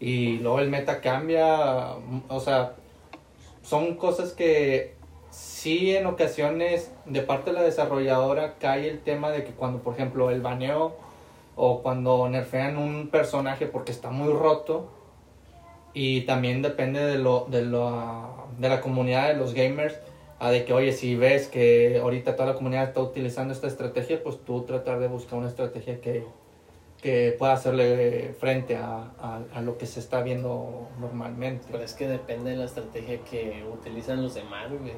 y 0.01 0.39
luego 0.39 0.59
el 0.59 0.71
meta 0.71 1.01
cambia, 1.01 1.95
o 2.29 2.41
sea, 2.41 2.75
son 3.63 3.95
cosas 3.95 4.33
que 4.33 4.97
sí 5.31 5.95
en 5.95 6.07
ocasiones 6.07 6.93
de 7.07 7.23
parte 7.23 7.51
de 7.51 7.59
la 7.59 7.63
desarrolladora 7.63 8.55
cae 8.59 8.89
el 8.89 9.01
tema 9.01 9.31
de 9.31 9.45
que 9.45 9.53
cuando 9.53 9.79
por 9.79 9.95
ejemplo 9.95 10.31
el 10.31 10.41
baneo 10.41 10.97
o 11.57 11.83
cuando 11.83 12.29
nerfean 12.29 12.77
un 12.79 13.09
personaje 13.09 13.67
porque 13.67 13.93
está 13.93 14.11
muy 14.11 14.33
roto 14.33 14.91
y 15.95 16.23
también 16.23 16.63
depende 16.63 17.01
de 17.05 17.19
lo 17.19 17.47
de 17.51 17.65
la, 17.67 18.29
de 18.59 18.69
la 18.69 18.81
comunidad 18.81 19.29
de 19.29 19.35
los 19.35 19.53
gamers 19.55 19.99
a 20.39 20.51
de 20.51 20.65
que 20.65 20.73
oye 20.73 20.93
si 20.93 21.15
ves 21.15 21.49
que 21.49 21.99
ahorita 22.03 22.35
toda 22.37 22.51
la 22.51 22.55
comunidad 22.55 22.85
está 22.85 23.01
utilizando 23.01 23.53
esta 23.53 23.67
estrategia 23.67 24.23
pues 24.23 24.39
tú 24.45 24.63
tratar 24.63 24.99
de 25.01 25.09
buscar 25.09 25.39
una 25.39 25.49
estrategia 25.49 26.01
que 26.01 26.25
que 27.03 27.35
pueda 27.37 27.55
hacerle 27.55 28.33
frente 28.39 28.77
a, 28.77 29.11
a, 29.19 29.41
a 29.55 29.61
lo 29.61 29.77
que 29.77 29.87
se 29.87 29.99
está 29.99 30.23
viendo 30.23 30.87
normalmente. 31.01 31.67
Pero 31.73 31.83
es 31.83 31.95
que 31.95 32.07
depende 32.07 32.51
de 32.53 32.57
la 32.59 32.65
estrategia 32.67 33.19
que 33.29 33.65
utilizan 33.73 34.23
los 34.23 34.35
demás, 34.35 34.71
güey. 34.71 34.93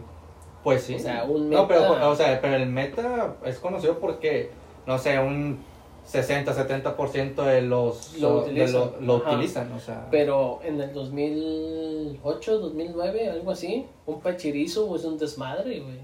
Pues 0.63 0.83
sí. 0.83 0.97
O 0.97 0.99
sea, 0.99 1.25
un 1.25 1.49
No, 1.49 1.67
pero, 1.67 1.81
meta- 1.95 2.09
o 2.11 2.15
sea, 2.15 2.43
pero 2.43 2.57
el 2.57 2.67
meta 2.67 3.37
es 3.47 3.59
conocido 3.59 4.01
porque, 4.01 4.51
no 4.87 4.99
sé, 4.99 5.19
un 5.19 5.65
60-70% 6.11 7.35
de 7.45 7.63
los 7.63 8.19
Lo 8.19 8.43
de 8.43 8.51
utilizan. 8.51 8.73
lo, 8.73 9.01
lo 9.01 9.17
Ajá. 9.17 9.33
utilizan, 9.33 9.73
o 9.73 9.81
sea. 9.81 10.07
Pero 10.11 10.61
en 10.63 10.81
el 10.81 10.93
2008, 10.93 12.59
2009, 12.59 13.31
algo 13.31 13.51
así, 13.51 13.87
un 14.07 14.21
pachirizo 14.21 14.95
es 14.97 15.05
un 15.05 15.19
desmadre, 15.19 15.81
güey. 15.81 15.99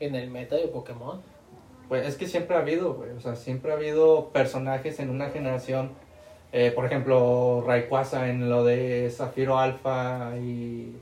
En 0.00 0.14
el 0.14 0.30
meta 0.30 0.56
de 0.56 0.68
Pokémon. 0.68 1.20
Pues 1.88 2.06
es 2.06 2.16
que 2.16 2.26
siempre 2.26 2.56
ha 2.56 2.60
habido, 2.60 2.94
güey, 2.94 3.10
o 3.10 3.20
sea, 3.20 3.36
siempre 3.36 3.70
ha 3.72 3.74
habido 3.76 4.30
personajes 4.32 4.98
en 4.98 5.10
una 5.10 5.28
generación, 5.30 5.90
eh, 6.52 6.72
por 6.74 6.86
ejemplo, 6.86 7.62
Rayquaza 7.66 8.30
en 8.30 8.48
lo 8.48 8.64
de 8.64 9.10
Zafiro 9.10 9.58
Alpha 9.58 10.32
y 10.40 10.96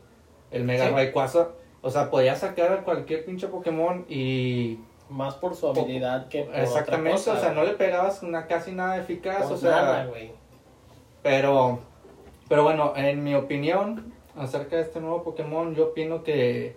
el 0.51 0.65
Mega 0.65 0.89
Sí. 0.89 0.93
Rayquaza, 0.95 1.49
o 1.81 1.91
sea, 1.91 2.11
podía 2.11 2.35
sacar 2.35 2.73
a 2.73 2.83
cualquier 2.85 3.25
pinche 3.25 3.47
Pokémon 3.47 4.05
y 4.09 4.81
Más 5.11 5.35
por 5.35 5.55
su 5.55 5.69
habilidad 5.69 6.29
que 6.29 6.45
por 6.45 6.55
exactamente, 6.55 7.19
otra 7.19 7.33
cosa, 7.33 7.39
o 7.39 7.41
sea, 7.41 7.53
no 7.53 7.65
le 7.65 7.73
pegabas 7.73 8.23
una, 8.23 8.47
casi 8.47 8.73
nada 8.73 8.97
eficaz, 8.97 9.39
Pues 9.39 9.51
o 9.51 9.57
sea, 9.57 9.71
nada, 9.71 10.07
güey. 10.07 10.33
Pero, 11.23 11.81
pero 12.49 12.63
bueno, 12.63 12.93
en 12.97 13.23
mi 13.23 13.35
opinión, 13.35 14.15
acerca 14.37 14.77
de 14.77 14.83
este 14.83 15.01
nuevo 15.01 15.23
Pokémon, 15.23 15.75
yo 15.75 15.89
opino 15.89 16.23
que, 16.23 16.77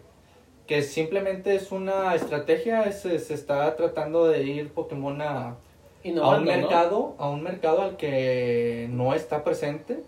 que 0.68 0.82
simplemente 0.82 1.56
es 1.56 1.72
una 1.72 2.16
estrategia, 2.16 2.92
se, 2.92 3.20
se 3.20 3.34
está 3.36 3.76
tratando 3.76 4.28
de 4.28 4.44
ir 4.44 4.74
Pokémon 4.74 5.22
a, 5.22 5.56
a 6.22 6.30
un 6.30 6.44
mercado, 6.44 7.16
a 7.18 7.30
un 7.30 7.44
mercado 7.44 7.82
al 7.84 7.98
que 7.98 8.88
no 8.92 9.14
está 9.14 9.44
presente. 9.44 10.04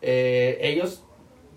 Eh, 0.00 0.58
ellos 0.60 1.04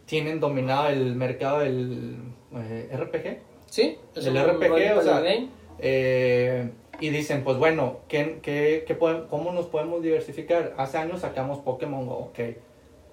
tienen 0.05 0.39
dominado 0.39 0.87
el 0.87 1.15
mercado 1.15 1.59
del 1.59 2.17
eh, 2.53 2.89
RPG. 2.91 3.39
Sí, 3.67 3.97
es 4.15 4.27
un 4.27 4.37
RPG, 4.37 4.97
o 4.97 5.01
sea, 5.01 5.19
game. 5.21 5.49
Eh, 5.81 6.69
y 6.99 7.09
dicen, 7.09 7.43
pues 7.43 7.57
bueno, 7.57 7.97
¿qué, 8.07 8.39
qué, 8.41 8.85
¿cómo 9.29 9.51
nos 9.51 9.65
podemos 9.65 10.03
diversificar? 10.03 10.75
Hace 10.77 10.99
años 10.99 11.21
sacamos 11.21 11.57
Pokémon 11.59 12.05
Go, 12.05 12.13
ok. 12.13 12.39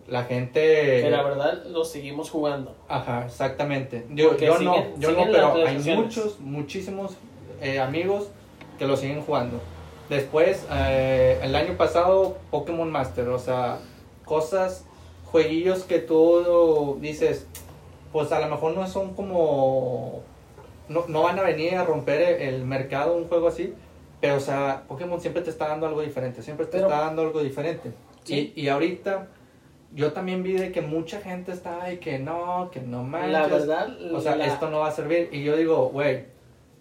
La 0.07 0.25
gente... 0.25 1.01
que 1.03 1.11
la 1.11 1.23
verdad 1.23 1.65
lo 1.67 1.85
seguimos 1.85 2.31
jugando. 2.31 2.77
Ajá, 2.89 3.25
exactamente. 3.27 4.07
Yo, 4.11 4.37
yo 4.37 4.59
no, 4.59 4.97
yo 4.99 5.13
no, 5.13 5.25
pero 5.33 5.55
hay 5.67 5.79
muchos, 5.79 6.39
muchísimos 6.41 7.17
eh, 7.61 7.79
amigos 7.79 8.29
que 8.79 8.87
lo 8.87 8.97
siguen 8.97 9.23
jugando. 9.23 9.61
Después, 10.09 10.67
eh, 10.71 11.39
el 11.43 11.55
año 11.55 11.77
pasado, 11.77 12.39
Pokémon 12.51 12.91
Master, 12.91 13.29
o 13.29 13.39
sea, 13.39 13.79
cosas, 14.25 14.87
jueguillos 15.27 15.85
que 15.85 15.99
tú 15.99 16.99
dices, 17.01 17.47
pues 18.13 18.33
a 18.33 18.41
lo 18.41 18.49
mejor 18.49 18.75
no 18.75 18.87
son 18.87 19.15
como, 19.15 20.23
no, 20.89 21.05
no 21.09 21.23
van 21.23 21.39
a 21.39 21.43
venir 21.43 21.75
a 21.77 21.85
romper 21.85 22.21
el 22.43 22.65
mercado 22.65 23.17
un 23.17 23.29
juego 23.29 23.49
así, 23.49 23.75
pero 24.21 24.37
o 24.37 24.41
sea, 24.41 24.85
Pokémon 24.89 25.21
siempre 25.21 25.43
te 25.43 25.51
está 25.51 25.69
dando 25.69 25.87
algo 25.87 26.03
diferente, 26.03 26.43
siempre 26.43 26.67
te 26.67 26.73
Pero- 26.73 26.87
está 26.87 27.01
dando 27.01 27.23
algo 27.23 27.41
diferente. 27.43 27.93
Sí. 28.25 28.53
Y, 28.57 28.63
y 28.63 28.69
ahorita, 28.69 29.29
yo 29.95 30.13
también 30.13 30.43
vi 30.43 30.53
de 30.55 30.73
que 30.73 30.81
mucha 30.83 31.21
gente 31.21 31.53
está 31.53 31.83
ahí 31.85 31.99
que 31.99 32.19
no, 32.19 32.71
que 32.73 32.81
no 32.81 33.05
manches. 33.05 33.33
La 33.33 33.47
verdad, 33.47 33.89
O 34.13 34.21
sea, 34.21 34.37
la- 34.37 34.47
esto 34.47 34.69
no 34.71 34.81
va 34.81 34.89
a 34.89 34.93
servir. 34.93 35.29
Y 35.33 35.45
yo 35.45 35.57
digo, 35.57 35.89
güey, 35.91 36.25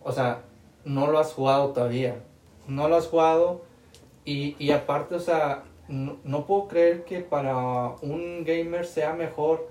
o 0.03 0.11
sea, 0.11 0.41
no 0.83 1.07
lo 1.07 1.19
has 1.19 1.33
jugado 1.33 1.69
todavía. 1.73 2.15
No 2.67 2.87
lo 2.89 2.95
has 2.97 3.07
jugado. 3.07 3.61
Y, 4.25 4.55
y 4.59 4.71
aparte, 4.71 5.15
o 5.15 5.19
sea, 5.19 5.63
no, 5.87 6.17
no 6.25 6.45
puedo 6.45 6.67
creer 6.67 7.05
que 7.05 7.21
para 7.21 7.89
un 8.01 8.43
gamer 8.43 8.85
sea 8.85 9.13
mejor 9.13 9.69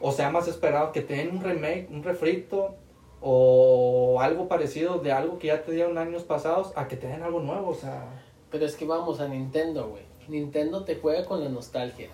o 0.00 0.10
sea 0.12 0.30
más 0.30 0.48
esperado 0.48 0.90
que 0.92 1.00
te 1.02 1.14
den 1.16 1.36
un 1.36 1.42
remake, 1.42 1.88
un 1.90 2.02
refrito 2.02 2.76
o 3.26 4.20
algo 4.20 4.48
parecido 4.48 4.98
de 4.98 5.10
algo 5.10 5.38
que 5.38 5.46
ya 5.46 5.62
te 5.62 5.72
dieron 5.72 5.96
años 5.96 6.24
pasados 6.24 6.72
a 6.76 6.88
que 6.88 6.96
te 6.96 7.06
den 7.06 7.22
algo 7.22 7.40
nuevo. 7.40 7.70
O 7.70 7.74
sea, 7.74 8.06
Pero 8.50 8.66
es 8.66 8.76
que 8.76 8.84
vamos 8.84 9.18
a 9.18 9.28
Nintendo, 9.28 9.88
güey. 9.88 10.02
Nintendo 10.28 10.84
te 10.84 10.96
juega 10.96 11.24
con 11.24 11.42
la 11.42 11.48
nostalgia. 11.48 12.10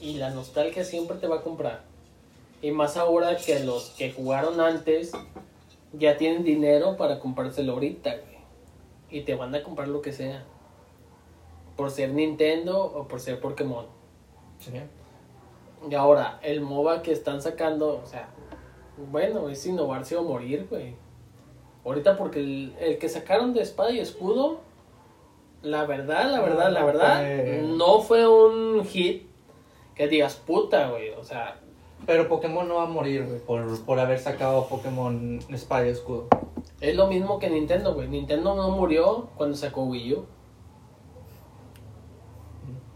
Y 0.00 0.14
la 0.14 0.30
nostalgia 0.30 0.84
siempre 0.84 1.16
te 1.16 1.26
va 1.26 1.38
a 1.38 1.42
comprar. 1.42 1.82
Y 2.62 2.70
más 2.70 2.96
ahora 2.96 3.36
que 3.36 3.58
los 3.60 3.90
que 3.90 4.12
jugaron 4.12 4.60
antes 4.60 5.10
ya 5.92 6.16
tienen 6.16 6.44
dinero 6.44 6.96
para 6.96 7.18
comprárselo 7.18 7.72
ahorita, 7.72 8.10
güey. 8.10 8.38
Y 9.10 9.22
te 9.22 9.34
van 9.34 9.52
a 9.56 9.62
comprar 9.64 9.88
lo 9.88 10.02
que 10.02 10.12
sea. 10.12 10.44
Por 11.76 11.90
ser 11.90 12.10
Nintendo 12.10 12.80
o 12.80 13.08
por 13.08 13.18
ser 13.18 13.40
Pokémon. 13.40 13.86
sí. 14.60 14.70
Y 15.90 15.94
ahora, 15.94 16.38
el 16.42 16.60
MOBA 16.60 17.00
que 17.00 17.10
están 17.10 17.40
sacando, 17.40 18.02
o 18.04 18.06
sea, 18.06 18.28
bueno, 19.10 19.48
es 19.48 19.64
innovarse 19.66 20.16
o 20.16 20.22
morir, 20.22 20.66
güey. 20.70 20.94
Ahorita 21.84 22.16
porque 22.16 22.40
el, 22.40 22.74
el 22.80 22.98
que 22.98 23.08
sacaron 23.08 23.52
de 23.54 23.62
espada 23.62 23.90
y 23.90 23.98
escudo, 24.00 24.60
la 25.62 25.84
verdad, 25.86 26.30
la 26.30 26.40
verdad, 26.40 26.64
No, 26.66 26.70
la 26.70 26.84
verdad, 26.84 27.16
fue- 27.20 27.62
no 27.76 28.00
fue 28.00 28.28
un 28.28 28.84
hit 28.84 29.26
que 29.94 30.08
digas 30.08 30.36
puta, 30.36 30.90
güey. 30.90 31.10
O 31.10 31.24
sea, 31.24 31.58
Pero 32.06 32.28
Pokémon 32.28 32.66
no 32.68 32.76
va 32.76 32.84
a 32.84 32.86
morir, 32.86 33.24
güey, 33.26 33.38
por, 33.40 33.80
por 33.84 33.98
haber 33.98 34.18
sacado 34.18 34.66
Pokémon 34.68 35.38
Espada 35.50 35.86
y 35.86 35.90
Escudo. 35.90 36.28
es 36.80 36.96
lo 36.96 37.06
mismo 37.08 37.38
que 37.38 37.48
Nintendo, 37.50 37.94
güey. 37.94 38.08
Nintendo 38.08 38.54
no 38.54 38.70
murió 38.70 39.28
cuando 39.36 39.56
sacó 39.56 39.84
Wii 39.84 40.14
U. 40.14 40.24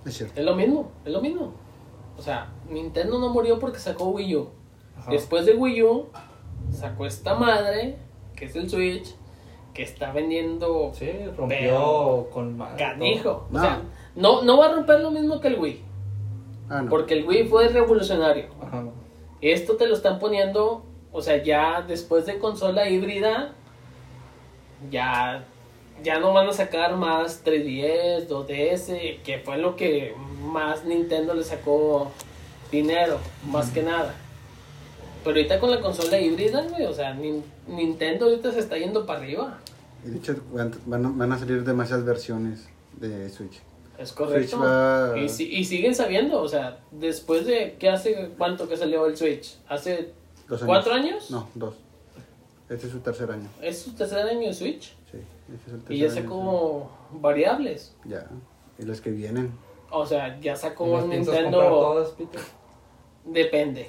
Es 0.05 0.17
cierto. 0.19 0.39
Es 0.39 0.45
lo 0.47 0.55
mismo, 0.55 0.91
es 1.05 1.13
lo 1.13 1.21
mismo. 1.21 1.53
O 2.19 2.23
sea, 2.23 2.53
Nintendo 2.69 3.19
no 3.19 3.31
murió 3.31 3.59
porque 3.59 3.79
sacó 3.79 4.09
Wii 4.11 4.37
U. 4.37 4.49
Ajá. 4.99 5.11
Después 5.11 5.47
de 5.47 5.55
Wii 5.55 5.83
U, 5.83 6.09
sacó 6.73 7.07
esta 7.07 7.35
madre, 7.35 7.97
que 8.37 8.47
es 8.47 8.57
el 8.57 8.69
Switch, 8.71 9.15
que 9.73 9.83
está 9.83 10.13
vendiendo 10.13 10.93
Sí, 10.95 11.11
rompió 11.37 11.47
Pero- 11.59 12.29
con 12.33 12.59
canijo. 12.79 13.47
No. 13.51 13.59
O 13.59 13.63
sea, 13.63 13.83
no, 14.15 14.43
no 14.43 14.59
va 14.59 14.67
a 14.67 14.73
romper 14.75 15.01
lo 15.01 15.11
mismo 15.11 15.41
que 15.41 15.49
el 15.49 15.59
Wii. 15.59 15.83
Ah, 16.71 16.83
no. 16.83 16.91
Porque 16.91 17.15
el 17.15 17.27
Wii 17.27 17.45
fue 17.49 17.69
revolucionario. 17.69 18.47
Ajá. 18.63 18.85
Esto 19.41 19.77
te 19.77 19.87
lo 19.87 19.95
están 19.95 20.19
poniendo, 20.19 20.85
o 21.13 21.21
sea, 21.21 21.43
ya 21.43 21.83
después 21.83 22.25
de 22.25 22.39
consola 22.39 22.89
híbrida, 22.89 23.53
ya, 24.91 25.45
ya 26.03 26.19
no 26.19 26.33
van 26.33 26.49
a 26.49 26.53
sacar 26.53 26.97
más 26.97 27.43
3DS, 27.45 28.27
2DS, 28.29 29.21
que 29.23 29.39
fue 29.39 29.59
lo 29.59 29.77
que 29.77 30.15
más 30.41 30.85
Nintendo 30.85 31.35
le 31.35 31.43
sacó 31.45 32.11
dinero, 32.71 33.19
más 33.51 33.71
que 33.71 33.83
nada. 33.83 34.15
Pero 35.25 35.37
ahorita 35.37 35.59
con 35.59 35.71
la 35.71 35.81
consola 35.81 36.21
híbrida, 36.21 36.63
güey, 36.69 36.85
o 36.85 36.93
sea, 36.93 37.15
Nin- 37.17 37.43
Nintendo 37.67 38.27
ahorita 38.27 38.53
se 38.53 38.61
está 38.61 38.77
yendo 38.77 39.07
para 39.07 39.21
arriba. 39.21 39.59
Y 40.07 40.11
de 40.11 40.19
hecho, 40.19 40.37
van, 40.53 41.19
van 41.19 41.33
a- 41.33 41.39
salir 41.39 41.65
demasiadas 41.65 42.05
versiones 42.05 42.69
de 43.01 43.29
Switch. 43.31 43.61
Es 43.99 44.13
correcto. 44.13 44.59
Va- 44.61 45.17
Y, 45.19 45.29
si- 45.29 45.51
y 45.51 45.65
siguen 45.65 45.95
sabiendo, 45.95 46.43
o 46.43 46.49
sea, 46.49 46.81
después 46.91 47.47
de 47.47 47.77
que 47.79 47.89
hace 47.89 48.31
cuánto 48.37 48.69
que 48.69 48.77
salió 48.77 49.07
el 49.07 49.17
Switch, 49.17 49.57
hace 49.69 50.13
Dos 50.49 50.61
años. 50.63 50.67
cuatro 50.67 50.93
años, 50.93 51.31
No, 51.31 51.49
dos. 51.55 51.75
Este 52.69 52.87
es 52.87 52.93
su 52.93 52.99
tercer 53.01 53.31
año. 53.31 53.49
es 53.63 53.79
su 53.79 53.93
tercer 53.95 54.27
año 54.27 54.49
de 54.49 54.53
Switch. 54.55 54.95
Sí, 55.11 55.19
este 55.55 55.69
es 55.69 55.73
el 55.75 55.79
tercer 55.81 55.93
Y 55.97 55.99
ya 56.01 56.07
año, 56.07 56.15
sacó 56.23 56.91
variables. 57.13 57.95
sí. 58.03 58.11
Ya. 58.11 58.27
Y 58.79 58.83
los 58.85 59.01
que 59.01 59.11
vienen. 59.11 59.53
O 59.91 60.05
sea, 60.05 60.39
ya 60.41 60.57
sacó 60.57 60.87
¿Las 60.99 61.07
Nintendo. 61.07 61.61
todas, 61.61 62.11
Peter? 62.11 62.41
Depende. 63.25 63.89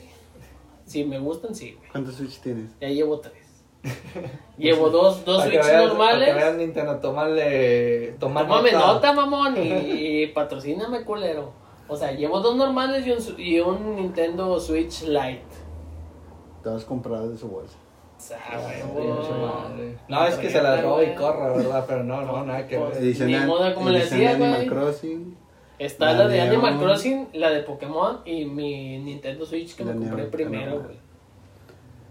Si 0.86 1.04
me 1.04 1.20
gustan, 1.20 1.54
sí, 1.56 1.74
güey. 1.78 1.90
¿Cuántos 1.90 2.16
Switch 2.16 2.40
tienes? 2.40 2.72
Ya 2.80 2.88
llevo 2.90 3.20
tres. 3.20 3.44
llevo 4.58 4.90
dos, 4.90 5.26
dos 5.26 5.44
Switch 5.44 5.56
veas- 5.56 5.66
Para 5.68 5.80
que 5.82 5.88
normales. 5.88 6.36
veas 6.36 6.56
Nintendo, 6.56 6.96
tómale, 7.00 8.16
toma 8.20 8.42
Tómame 8.42 8.72
nota, 8.72 9.14
mamón, 9.14 9.58
y, 9.58 10.22
y 10.24 10.28
patrocíname, 10.28 11.04
culero. 11.04 11.52
O 11.88 11.96
sea, 11.96 12.12
llevo 12.12 12.40
dos 12.40 12.56
normales 12.56 13.06
y 13.06 13.12
un, 13.12 13.40
y 13.40 13.60
un 13.60 13.96
Nintendo 13.96 14.60
Switch 14.60 15.04
Lite. 15.04 15.44
Todas 16.64 16.84
compradas 16.86 17.30
de 17.30 17.38
su 17.38 17.48
bolsa. 17.48 17.78
Huevo. 18.96 19.68
madre. 19.70 19.98
No, 20.08 20.26
es 20.26 20.36
que 20.36 20.50
se 20.50 20.62
la 20.62 20.82
roba 20.82 21.04
y 21.04 21.14
corra, 21.14 21.50
¿verdad? 21.54 21.86
Pero 21.88 22.04
no, 22.04 22.22
no, 22.24 22.44
nada 22.46 22.66
que 22.68 22.78
ver. 22.78 22.96
Edición, 22.98 23.28
Ni 23.28 23.34
de- 23.38 23.46
modo, 23.46 23.74
como 23.76 23.90
le 23.90 24.00
edición 24.00 24.20
de 24.20 24.28
decía, 24.28 24.46
Animal. 24.56 24.68
Crossing. 24.68 25.38
Está 25.80 26.14
La 26.14 26.20
la 26.20 26.28
de. 26.30 26.42
Animal 26.42 26.80
Crossing, 26.80 27.28
la 27.34 27.50
de 27.50 27.62
Pokémon 27.64 28.20
y 28.26 28.46
mi 28.46 28.98
Nintendo 29.00 29.46
Switch 29.46 29.76
que 29.76 29.84
La 29.84 29.94
me 29.94 30.06
compré 30.08 30.26
primero, 30.28 30.82
güey. 30.84 30.98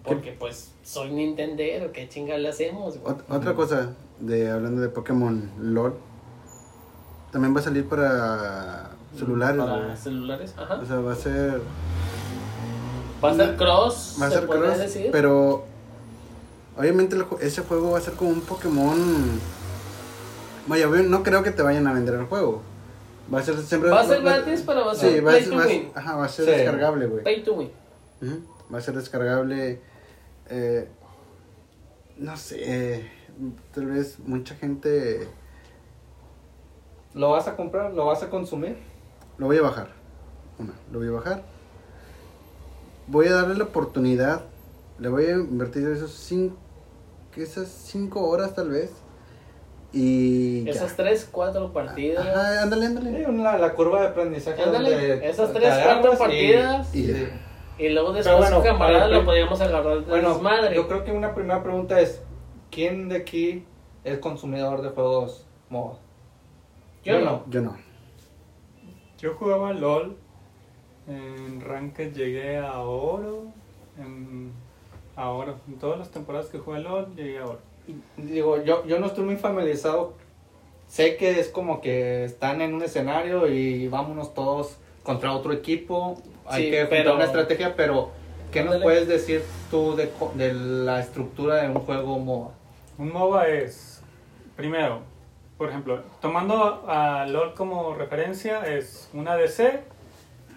Porque 0.02 0.32
pues 0.32 0.72
soy 0.82 1.10
Nintendero, 1.12 1.90
¿qué 1.92 2.08
chinga 2.08 2.36
le 2.36 2.48
hacemos, 2.50 2.98
güey? 2.98 3.14
Ot- 3.14 3.24
otra 3.30 3.54
cosa, 3.54 3.94
de 4.20 4.50
hablando 4.50 4.82
de 4.82 4.88
Pokémon 4.90 5.50
LOL. 5.58 5.94
También 7.32 7.56
va 7.56 7.60
a 7.60 7.62
salir 7.62 7.88
para 7.88 8.90
celulares. 9.16 9.56
Para 9.64 9.84
güey. 9.86 9.96
celulares, 9.96 10.54
ajá. 10.58 10.74
O 10.74 10.84
sea, 10.84 10.96
va 10.96 11.12
a 11.12 11.16
ser. 11.16 11.60
Va 13.24 13.30
a 13.30 13.34
ser 13.34 13.56
cross, 13.56 14.18
Va 14.20 14.26
a 14.26 14.30
se 14.30 14.36
ser 14.40 14.46
cross, 14.46 14.78
decir. 14.78 15.08
pero 15.10 15.64
obviamente 16.76 17.16
ese 17.40 17.62
juego 17.62 17.92
va 17.92 17.98
a 17.98 18.02
ser 18.02 18.12
como 18.12 18.28
un 18.30 18.42
Pokémon. 18.42 18.98
Vaya, 20.66 20.86
no 20.86 21.22
creo 21.22 21.42
que 21.42 21.50
te 21.50 21.62
vayan 21.62 21.86
a 21.86 21.94
vender 21.94 22.14
el 22.16 22.26
juego. 22.26 22.60
Va 23.32 23.38
a 23.38 23.42
ser 23.42 23.56
siempre. 23.58 23.90
Va 23.90 24.00
a 24.00 24.04
ser 24.04 24.22
gratis, 24.22 24.62
pero 24.66 24.84
va 24.86 24.92
a 24.92 24.94
ser 24.94 25.12
sí, 25.14 25.20
va 25.20 25.32
a 25.32 25.40
ser, 25.40 25.52
va 25.54 25.98
ajá, 26.00 26.16
va 26.16 26.24
a 26.24 26.28
ser 26.28 26.44
Sí. 26.44 26.50
descargable, 26.50 27.06
güey. 27.06 27.24
Pay 27.24 27.42
to 27.42 27.54
win. 27.54 27.70
Va 28.72 28.78
a 28.78 28.80
ser 28.80 28.94
descargable. 28.94 29.80
eh, 30.50 30.88
no 32.18 32.36
sé. 32.36 33.10
Tal 33.72 33.86
vez 33.86 34.18
mucha 34.20 34.54
gente 34.54 35.26
¿Lo 37.14 37.30
vas 37.30 37.46
a 37.48 37.56
comprar? 37.56 37.92
¿Lo 37.94 38.06
vas 38.06 38.22
a 38.22 38.30
consumir? 38.30 38.76
Lo 39.38 39.46
voy 39.46 39.56
a 39.58 39.62
bajar. 39.62 39.88
Una, 40.58 40.72
lo 40.92 40.98
voy 40.98 41.08
a 41.08 41.12
bajar. 41.12 41.42
Voy 43.06 43.26
a 43.28 43.34
darle 43.34 43.54
la 43.56 43.64
oportunidad. 43.64 44.44
Le 44.98 45.08
voy 45.08 45.26
a 45.26 45.32
invertir 45.32 45.88
esos 45.88 46.12
cinco, 46.12 46.56
esas 47.36 47.68
cinco 47.68 48.28
horas 48.28 48.54
tal 48.54 48.70
vez. 48.70 48.90
Y 49.96 50.64
ya. 50.64 50.72
Esas 50.72 50.96
tres, 50.96 51.28
cuatro 51.30 51.72
partidas. 51.72 52.26
Ajá, 52.26 52.62
ándale, 52.62 52.88
Sí, 52.88 52.96
ándale. 52.96 53.26
una- 53.28 53.56
la 53.58 53.72
curva 53.74 54.00
de 54.02 54.08
aprendizaje. 54.08 54.60
Ándale, 54.62 54.90
donde 54.90 55.28
esas 55.30 55.52
tres, 55.52 55.72
cuatro 55.84 56.12
y- 56.12 56.16
partidas. 56.16 56.94
Y 56.94 57.06
ya. 57.06 57.14
Sí. 57.14 57.28
Y 57.78 57.88
luego 57.90 58.12
después 58.12 58.36
bueno, 58.38 58.56
su 58.58 58.62
camarada 58.64 59.08
lo 59.08 59.24
podíamos 59.24 59.60
agarrar 59.60 60.00
de 60.00 60.10
Bueno, 60.10 60.34
desmadre. 60.34 60.74
yo 60.76 60.86
creo 60.88 61.04
que 61.04 61.12
una 61.12 61.34
primera 61.34 61.62
pregunta 61.62 62.00
es: 62.00 62.22
¿quién 62.70 63.08
de 63.08 63.16
aquí 63.16 63.64
es 64.04 64.18
consumidor 64.18 64.82
de 64.82 64.88
juegos 64.90 65.46
MOBA? 65.70 65.96
Yo 67.04 67.20
no. 67.20 67.44
Yo 67.48 67.60
no. 67.62 67.76
Yo 69.18 69.34
jugaba 69.34 69.72
LOL 69.72 70.16
En 71.06 71.60
Ranked 71.60 72.14
llegué 72.14 72.56
a 72.58 72.78
oro. 72.80 73.44
En, 73.98 74.52
a 75.16 75.28
oro. 75.28 75.56
En 75.68 75.78
todas 75.78 75.98
las 75.98 76.10
temporadas 76.10 76.46
que 76.48 76.58
jugué 76.58 76.80
LOL 76.80 77.14
llegué 77.14 77.38
a 77.38 77.44
oro. 77.44 77.58
Digo, 78.16 78.62
yo, 78.62 78.84
yo 78.86 78.98
no 78.98 79.06
estoy 79.06 79.24
muy 79.24 79.36
familiarizado. 79.36 80.14
Sé 80.88 81.16
que 81.16 81.40
es 81.40 81.48
como 81.48 81.80
que 81.80 82.24
están 82.24 82.60
en 82.60 82.74
un 82.74 82.82
escenario 82.82 83.46
y 83.48 83.88
vámonos 83.88 84.34
todos 84.34 84.76
contra 85.02 85.32
otro 85.32 85.52
equipo. 85.52 86.16
Hay 86.46 86.64
Sí, 86.66 86.70
que 86.70 86.84
pero- 86.86 87.14
una 87.14 87.24
estrategia, 87.24 87.74
pero 87.76 88.10
¿qué 88.52 88.62
nos 88.62 88.76
puedes 88.82 89.08
decir 89.08 89.42
tú 89.70 89.96
de, 89.96 90.10
co- 90.10 90.32
de 90.34 90.52
la 90.52 91.00
estructura 91.00 91.56
de 91.62 91.68
un 91.68 91.74
juego 91.80 92.18
MOBA? 92.18 92.50
Un 92.98 93.12
MOBA 93.12 93.48
es, 93.48 94.02
primero, 94.56 95.00
por 95.58 95.68
ejemplo, 95.68 96.00
tomando 96.20 96.84
a 96.86 97.26
LOL 97.26 97.54
como 97.54 97.94
referencia, 97.94 98.60
es 98.66 99.08
una 99.12 99.36
DC, 99.36 99.80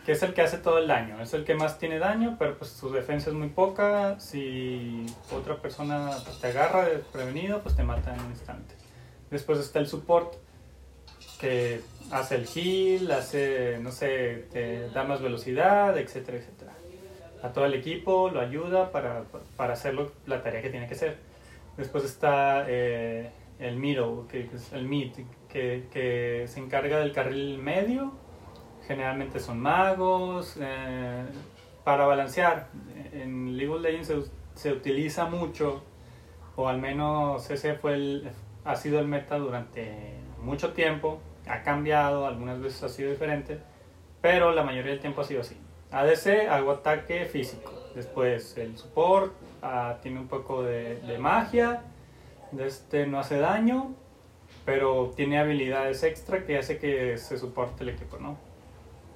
que 0.07 0.13
es 0.13 0.23
el 0.23 0.33
que 0.33 0.41
hace 0.41 0.57
todo 0.59 0.77
el 0.77 0.87
daño, 0.87 1.21
es 1.21 1.33
el 1.33 1.43
que 1.43 1.53
más 1.53 1.79
tiene 1.79 1.99
daño, 1.99 2.37
pero 2.39 2.57
pues 2.57 2.71
su 2.71 2.89
defensa 2.89 3.29
es 3.29 3.35
muy 3.35 3.49
poca, 3.49 4.17
si 4.21 5.05
otra 5.35 5.57
persona 5.57 6.11
pues, 6.23 6.39
te 6.39 6.47
agarra 6.47 6.85
desprevenido, 6.85 7.59
pues 7.61 7.75
te 7.75 7.83
mata 7.83 8.15
en 8.15 8.21
un 8.21 8.31
instante. 8.31 8.73
Después 9.29 9.59
está 9.59 9.79
el 9.79 9.87
support, 9.87 10.33
que 11.41 11.81
hace 12.09 12.35
el 12.35 12.47
heal, 12.55 13.11
hace, 13.11 13.79
no 13.81 13.91
sé, 13.91 14.47
te 14.49 14.89
da 14.91 15.03
más 15.03 15.21
velocidad, 15.21 15.97
etcétera, 15.97 16.37
etcétera. 16.37 16.71
A 17.43 17.51
todo 17.51 17.65
el 17.65 17.73
equipo 17.73 18.29
lo 18.29 18.39
ayuda 18.39 18.93
para, 18.93 19.25
para 19.57 19.73
hacer 19.73 19.93
la 20.25 20.41
tarea 20.41 20.61
que 20.61 20.69
tiene 20.69 20.87
que 20.87 20.93
hacer. 20.93 21.17
Después 21.75 22.05
está 22.05 22.63
eh, 22.69 23.29
el 23.59 23.75
middle, 23.75 24.21
que, 24.31 24.47
que 24.47 24.55
es 24.55 24.71
el 24.71 24.85
mid, 24.85 25.11
que, 25.49 25.83
que 25.91 26.45
se 26.47 26.61
encarga 26.61 26.99
del 26.99 27.11
carril 27.11 27.57
medio. 27.57 28.25
Generalmente 28.87 29.39
son 29.39 29.59
magos. 29.59 30.57
eh, 30.59 31.25
para 31.83 32.05
balancear, 32.05 32.67
en 33.13 33.55
League 33.55 33.73
of 33.73 33.81
Legends 33.81 34.07
se, 34.07 34.15
se 34.55 34.73
utiliza 34.73 35.25
mucho, 35.25 35.83
o 36.57 36.67
al 36.67 36.79
menos 36.79 37.49
ese 37.49 37.75
fue 37.75 37.93
el, 37.93 38.29
ha 38.65 38.75
sido 38.75 38.99
el 38.99 39.07
meta 39.07 39.37
durante 39.37 40.15
mucho 40.41 40.73
tiempo. 40.73 41.19
Ha 41.47 41.63
cambiado, 41.63 42.27
algunas 42.27 42.59
veces 42.59 42.83
ha 42.83 42.89
sido 42.89 43.09
diferente, 43.09 43.59
pero 44.21 44.51
la 44.51 44.63
mayoría 44.63 44.91
del 44.91 44.99
tiempo 44.99 45.21
ha 45.21 45.23
sido 45.23 45.39
así. 45.41 45.55
ADC, 45.91 46.49
hago 46.49 46.71
ataque 46.71 47.23
físico. 47.25 47.71
Después 47.95 48.57
el 48.57 48.77
support 48.77 49.31
ah, 49.61 49.97
tiene 50.01 50.19
un 50.19 50.27
poco 50.27 50.63
de, 50.63 50.99
de 51.01 51.17
magia. 51.17 51.83
Este 52.59 53.07
no 53.07 53.19
hace 53.19 53.37
daño, 53.37 53.95
pero 54.65 55.13
tiene 55.15 55.39
habilidades 55.39 56.03
extra 56.03 56.45
que 56.45 56.57
hace 56.57 56.77
que 56.77 57.17
se 57.17 57.37
soporte 57.37 57.83
el 57.83 57.89
equipo, 57.89 58.17
¿no? 58.17 58.46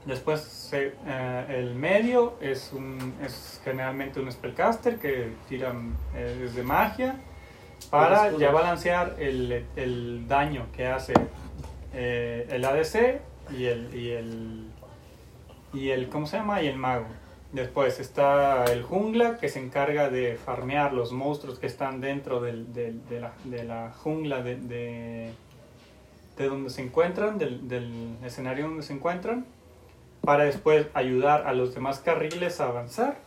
Después 0.05 0.41
se- 0.41 0.93
eh, 1.05 1.45
el 1.49 1.75
medio 1.75 2.33
es, 2.41 2.71
un, 2.73 3.13
es 3.23 3.61
generalmente 3.63 4.19
un 4.19 4.31
spellcaster 4.31 4.97
que 4.97 5.33
tira 5.47 5.73
eh, 6.15 6.41
es 6.45 6.55
de 6.55 6.63
magia 6.63 7.15
para 7.91 8.31
ya 8.39 8.51
balancear 8.51 9.15
el, 9.19 9.65
el 9.75 10.27
daño 10.27 10.65
que 10.75 10.87
hace 10.87 11.13
eh, 11.93 12.47
el 12.49 12.65
ADC 12.65 13.21
y 13.55 13.65
el, 13.65 13.95
y 13.95 14.09
el 14.11 14.67
y 15.73 15.89
el 15.89 16.09
¿cómo 16.09 16.25
se 16.27 16.37
llama? 16.37 16.61
y 16.61 16.67
el 16.67 16.77
mago. 16.77 17.05
Después 17.53 17.99
está 17.99 18.65
el 18.65 18.81
jungla 18.83 19.37
que 19.37 19.49
se 19.49 19.59
encarga 19.59 20.09
de 20.09 20.35
farmear 20.35 20.93
los 20.93 21.11
monstruos 21.11 21.59
que 21.59 21.67
están 21.67 22.01
dentro 22.01 22.39
del- 22.41 22.73
del- 22.73 23.05
de, 23.07 23.19
la, 23.19 23.33
de 23.43 23.63
la 23.65 23.91
jungla 23.91 24.41
de, 24.41 24.55
de, 24.55 25.31
de 26.37 26.47
donde 26.47 26.69
se 26.69 26.81
encuentran, 26.81 27.37
del, 27.37 27.67
del 27.67 28.15
escenario 28.23 28.65
donde 28.67 28.83
se 28.83 28.93
encuentran, 28.93 29.45
para 30.21 30.45
después 30.45 30.87
ayudar 30.93 31.47
a 31.47 31.53
los 31.53 31.73
demás 31.73 31.99
carriles 31.99 32.61
a 32.61 32.67
avanzar. 32.67 33.17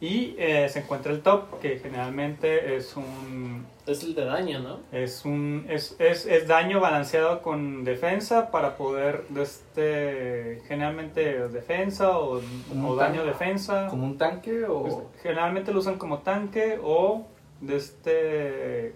Y 0.00 0.34
eh, 0.38 0.68
se 0.68 0.80
encuentra 0.80 1.12
el 1.12 1.22
top, 1.22 1.60
que 1.60 1.78
generalmente 1.78 2.76
es 2.76 2.96
un, 2.96 3.64
Es 3.86 4.02
el 4.02 4.14
de 4.14 4.24
daño, 4.24 4.58
¿no? 4.58 4.80
es, 4.92 5.24
un, 5.24 5.64
es, 5.68 5.96
es, 5.98 6.26
es 6.26 6.46
daño 6.46 6.80
balanceado 6.80 7.40
con 7.40 7.84
defensa 7.84 8.50
para 8.50 8.76
poder, 8.76 9.24
de 9.28 9.42
este, 9.42 10.62
generalmente 10.66 11.48
defensa 11.48 12.18
o, 12.18 12.40
o 12.84 12.96
daño 12.96 13.24
defensa. 13.24 13.86
¿Como 13.88 14.04
un 14.04 14.18
tanque 14.18 14.64
o...? 14.64 14.82
Pues, 14.82 14.96
generalmente 15.22 15.72
lo 15.72 15.78
usan 15.78 15.96
como 15.96 16.18
tanque 16.18 16.78
o 16.82 17.26
de 17.60 17.76
este... 17.76 18.94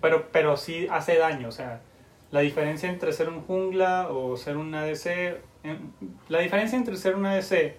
Pero, 0.00 0.26
pero 0.32 0.56
sí 0.56 0.88
hace 0.90 1.16
daño, 1.16 1.48
o 1.48 1.52
sea, 1.52 1.80
la 2.32 2.40
diferencia 2.40 2.90
entre 2.90 3.12
ser 3.12 3.28
un 3.28 3.42
jungla 3.42 4.08
o 4.10 4.36
ser 4.36 4.56
un 4.56 4.74
ADC... 4.74 5.38
em, 5.66 5.78
La 6.28 6.40
diferencia 6.40 6.76
entre 6.76 6.96
ser 6.96 7.14
un 7.14 7.26
ADC 7.26 7.76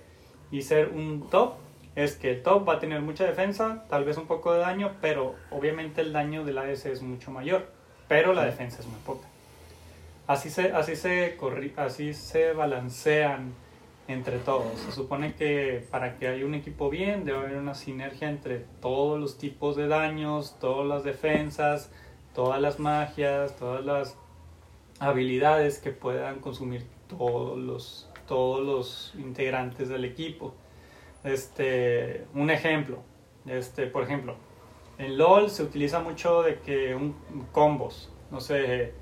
y 0.52 0.62
ser 0.62 0.89
un 0.89 1.30
top 1.30 1.56
es 1.95 2.15
que 2.15 2.30
el 2.32 2.43
top 2.43 2.67
va 2.67 2.73
a 2.73 2.80
tener 2.80 3.02
mucha 3.02 3.23
defensa, 3.26 3.86
tal 3.89 4.06
vez 4.06 4.17
un 4.17 4.28
poco 4.28 4.54
de 4.54 4.60
daño, 4.60 4.91
pero 5.02 5.36
obviamente 5.50 6.02
el 6.02 6.13
daño 6.13 6.45
del 6.45 6.60
ADC 6.60 6.86
es 6.88 7.02
mucho 7.02 7.32
mayor, 7.32 7.71
pero 8.08 8.34
la 8.34 8.45
defensa 8.45 8.80
es 8.80 8.86
muy 8.86 9.00
poca. 9.00 9.28
Así 10.28 10.50
se, 10.50 10.73
así 10.73 10.95
se, 10.95 11.38
así 11.78 12.13
se 12.13 12.54
balancean 12.54 13.54
entre 14.08 14.39
todos. 14.39 14.80
Se 14.80 14.91
supone 14.91 15.34
que 15.36 15.86
para 15.89 16.17
que 16.17 16.28
haya 16.28 16.45
un 16.45 16.54
equipo 16.54 16.89
bien 16.89 17.26
debe 17.26 17.39
haber 17.39 17.58
una 17.58 17.76
sinergia 17.76 18.30
entre 18.30 18.60
todos 18.82 19.19
los 19.19 19.38
tipos 19.38 19.76
de 19.76 19.88
daños, 19.88 20.58
todas 20.60 20.88
las 20.88 21.04
defensas, 21.04 21.91
todas 22.34 22.62
las 22.62 22.80
magias, 22.80 23.56
todas 23.58 23.84
las 23.84 24.17
habilidades 25.00 25.80
que 25.80 25.91
puedan 25.91 26.39
consumir 26.39 26.86
todos 27.08 27.58
los, 27.58 28.10
todos 28.28 28.65
los 28.65 29.13
integrantes 29.17 29.89
del 29.89 30.06
equipo. 30.06 30.54
Este, 31.24 32.26
un 32.34 32.50
ejemplo, 32.50 33.00
este, 33.46 33.88
por 33.88 34.04
ejemplo, 34.04 34.36
en 34.98 35.17
LOL 35.17 35.50
se 35.50 35.63
utiliza 35.63 36.00
mucho 36.00 36.41
de 36.43 36.60
que 36.60 36.96
un 36.96 37.15
combos, 37.52 38.12
no 38.32 38.39
sé, 38.39 38.93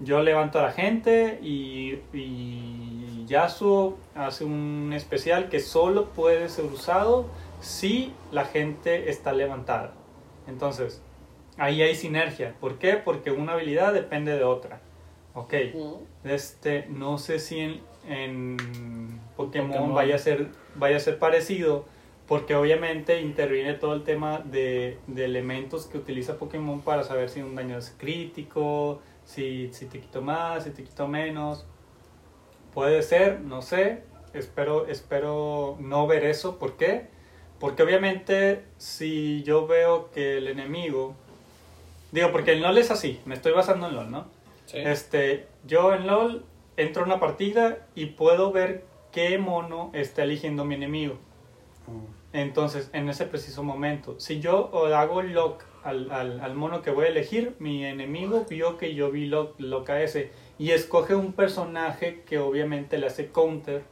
yo 0.00 0.22
levanto 0.22 0.58
a 0.58 0.62
la 0.62 0.72
gente 0.72 1.38
y, 1.42 1.98
y 2.12 3.24
Yasuo 3.26 3.98
hace 4.14 4.44
un 4.44 4.92
especial 4.94 5.48
que 5.48 5.60
solo 5.60 6.06
puede 6.06 6.48
ser 6.48 6.64
usado 6.64 7.26
si 7.60 8.12
la 8.32 8.44
gente 8.44 9.10
está 9.10 9.32
levantada. 9.32 9.92
Entonces, 10.46 11.02
ahí 11.58 11.82
hay 11.82 11.94
sinergia. 11.94 12.54
¿Por 12.58 12.78
qué? 12.78 12.94
Porque 12.94 13.30
una 13.30 13.52
habilidad 13.52 13.92
depende 13.92 14.34
de 14.36 14.44
otra. 14.44 14.80
Ok, 15.34 15.54
este, 16.24 16.86
no 16.88 17.18
sé 17.18 17.38
si 17.38 17.60
en, 17.60 17.80
en 18.08 18.56
Pokémon, 19.36 19.68
Pokémon. 19.68 19.94
Vaya, 19.94 20.16
a 20.16 20.18
ser, 20.18 20.48
vaya 20.74 20.96
a 20.96 21.00
ser 21.00 21.18
parecido, 21.18 21.84
porque 22.26 22.56
obviamente 22.56 23.20
interviene 23.20 23.74
todo 23.74 23.94
el 23.94 24.02
tema 24.02 24.40
de, 24.40 24.98
de 25.06 25.24
elementos 25.24 25.86
que 25.86 25.98
utiliza 25.98 26.36
Pokémon 26.36 26.80
para 26.80 27.04
saber 27.04 27.28
si 27.28 27.42
un 27.42 27.54
daño 27.54 27.78
es 27.78 27.94
crítico, 27.96 29.00
si, 29.24 29.72
si 29.72 29.86
te 29.86 30.00
quito 30.00 30.20
más, 30.20 30.64
si 30.64 30.70
te 30.70 30.82
quito 30.82 31.06
menos. 31.06 31.64
Puede 32.74 33.02
ser, 33.02 33.40
no 33.40 33.62
sé, 33.62 34.02
espero, 34.32 34.86
espero 34.86 35.76
no 35.80 36.06
ver 36.06 36.24
eso. 36.24 36.58
¿Por 36.58 36.76
qué? 36.76 37.06
Porque 37.60 37.82
obviamente 37.82 38.64
si 38.78 39.42
yo 39.44 39.66
veo 39.66 40.10
que 40.10 40.38
el 40.38 40.48
enemigo... 40.48 41.14
Digo, 42.10 42.32
porque 42.32 42.52
el 42.52 42.62
LOL 42.62 42.78
es 42.78 42.90
así, 42.90 43.20
me 43.24 43.36
estoy 43.36 43.52
basando 43.52 43.86
en 43.86 43.94
LOL, 43.94 44.10
¿no? 44.10 44.39
Sí. 44.70 44.78
Este, 44.78 45.48
yo 45.66 45.92
en 45.94 46.06
LOL 46.06 46.44
entro 46.76 47.02
a 47.02 47.06
una 47.06 47.18
partida 47.18 47.88
y 47.96 48.06
puedo 48.06 48.52
ver 48.52 48.84
qué 49.10 49.36
mono 49.36 49.90
está 49.94 50.22
eligiendo 50.22 50.64
mi 50.64 50.76
enemigo. 50.76 51.18
Entonces, 52.32 52.88
en 52.92 53.08
ese 53.08 53.26
preciso 53.26 53.64
momento, 53.64 54.20
si 54.20 54.38
yo 54.38 54.70
hago 54.94 55.22
lock 55.22 55.64
al, 55.82 56.12
al, 56.12 56.40
al 56.40 56.54
mono 56.54 56.82
que 56.82 56.92
voy 56.92 57.06
a 57.06 57.08
elegir, 57.08 57.56
mi 57.58 57.84
enemigo 57.84 58.46
vio 58.48 58.78
que 58.78 58.94
yo 58.94 59.10
vi 59.10 59.26
lock, 59.26 59.58
lock 59.58 59.90
a 59.90 60.02
ese 60.02 60.30
y 60.56 60.70
escoge 60.70 61.16
un 61.16 61.32
personaje 61.32 62.22
que 62.24 62.38
obviamente 62.38 62.98
le 62.98 63.08
hace 63.08 63.30
counter 63.30 63.82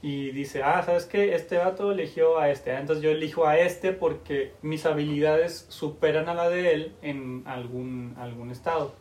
y 0.00 0.30
dice, 0.30 0.62
ah, 0.62 0.82
¿sabes 0.82 1.04
qué? 1.04 1.34
Este 1.34 1.58
vato 1.58 1.92
eligió 1.92 2.38
a 2.38 2.48
este. 2.48 2.72
Entonces 2.72 3.04
yo 3.04 3.10
elijo 3.10 3.46
a 3.46 3.58
este 3.58 3.92
porque 3.92 4.52
mis 4.62 4.86
habilidades 4.86 5.66
superan 5.68 6.30
a 6.30 6.34
la 6.34 6.48
de 6.48 6.72
él 6.72 6.92
en 7.02 7.42
algún, 7.46 8.14
algún 8.16 8.50
estado. 8.50 8.94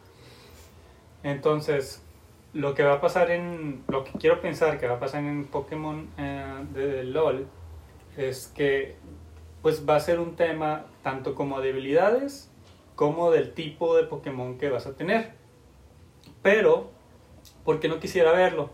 Entonces, 1.23 2.03
lo 2.53 2.73
que 2.73 2.84
va 2.84 2.93
a 2.93 3.01
pasar 3.01 3.32
en. 3.32 3.84
Lo 3.88 4.03
que 4.03 4.12
quiero 4.13 4.41
pensar 4.41 4.80
que 4.80 4.88
va 4.88 4.95
a 4.95 4.99
pasar 4.99 5.23
en 5.23 5.45
Pokémon 5.45 6.10
eh, 6.17 6.65
de 6.73 7.03
LOL 7.03 7.47
es 8.17 8.51
que 8.56 8.95
pues 9.62 9.88
va 9.88 9.95
a 9.95 9.99
ser 9.99 10.19
un 10.19 10.36
tema 10.36 10.86
tanto 11.03 11.36
como 11.36 11.60
de 11.62 11.71
habilidades 11.71 12.49
como 12.97 13.32
del 13.32 13.53
tipo 13.53 13.95
de 13.95 14.03
Pokémon 14.03 14.58
que 14.58 14.69
vas 14.69 14.88
a 14.88 14.95
tener. 14.95 15.34
Pero, 16.41 16.89
¿por 17.63 17.80
qué 17.80 17.88
no 17.88 17.99
quisiera 17.99 18.32
verlo? 18.32 18.71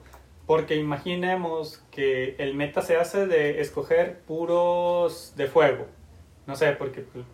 Porque 0.48 0.76
imaginemos 0.78 1.84
que 1.92 2.36
el 2.40 2.56
meta 2.56 2.82
se 2.82 2.96
hace 2.96 3.28
de 3.28 3.60
escoger 3.60 4.22
puros 4.22 5.34
de 5.36 5.48
fuego. 5.48 5.88
No 6.48 6.56
sé, 6.56 6.72
porque 6.72 7.02
pues, 7.02 7.26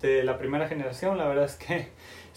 de 0.00 0.22
la 0.22 0.38
primera 0.38 0.68
generación. 0.68 1.18
La 1.18 1.26
verdad 1.26 1.44
es 1.44 1.56
que, 1.56 1.88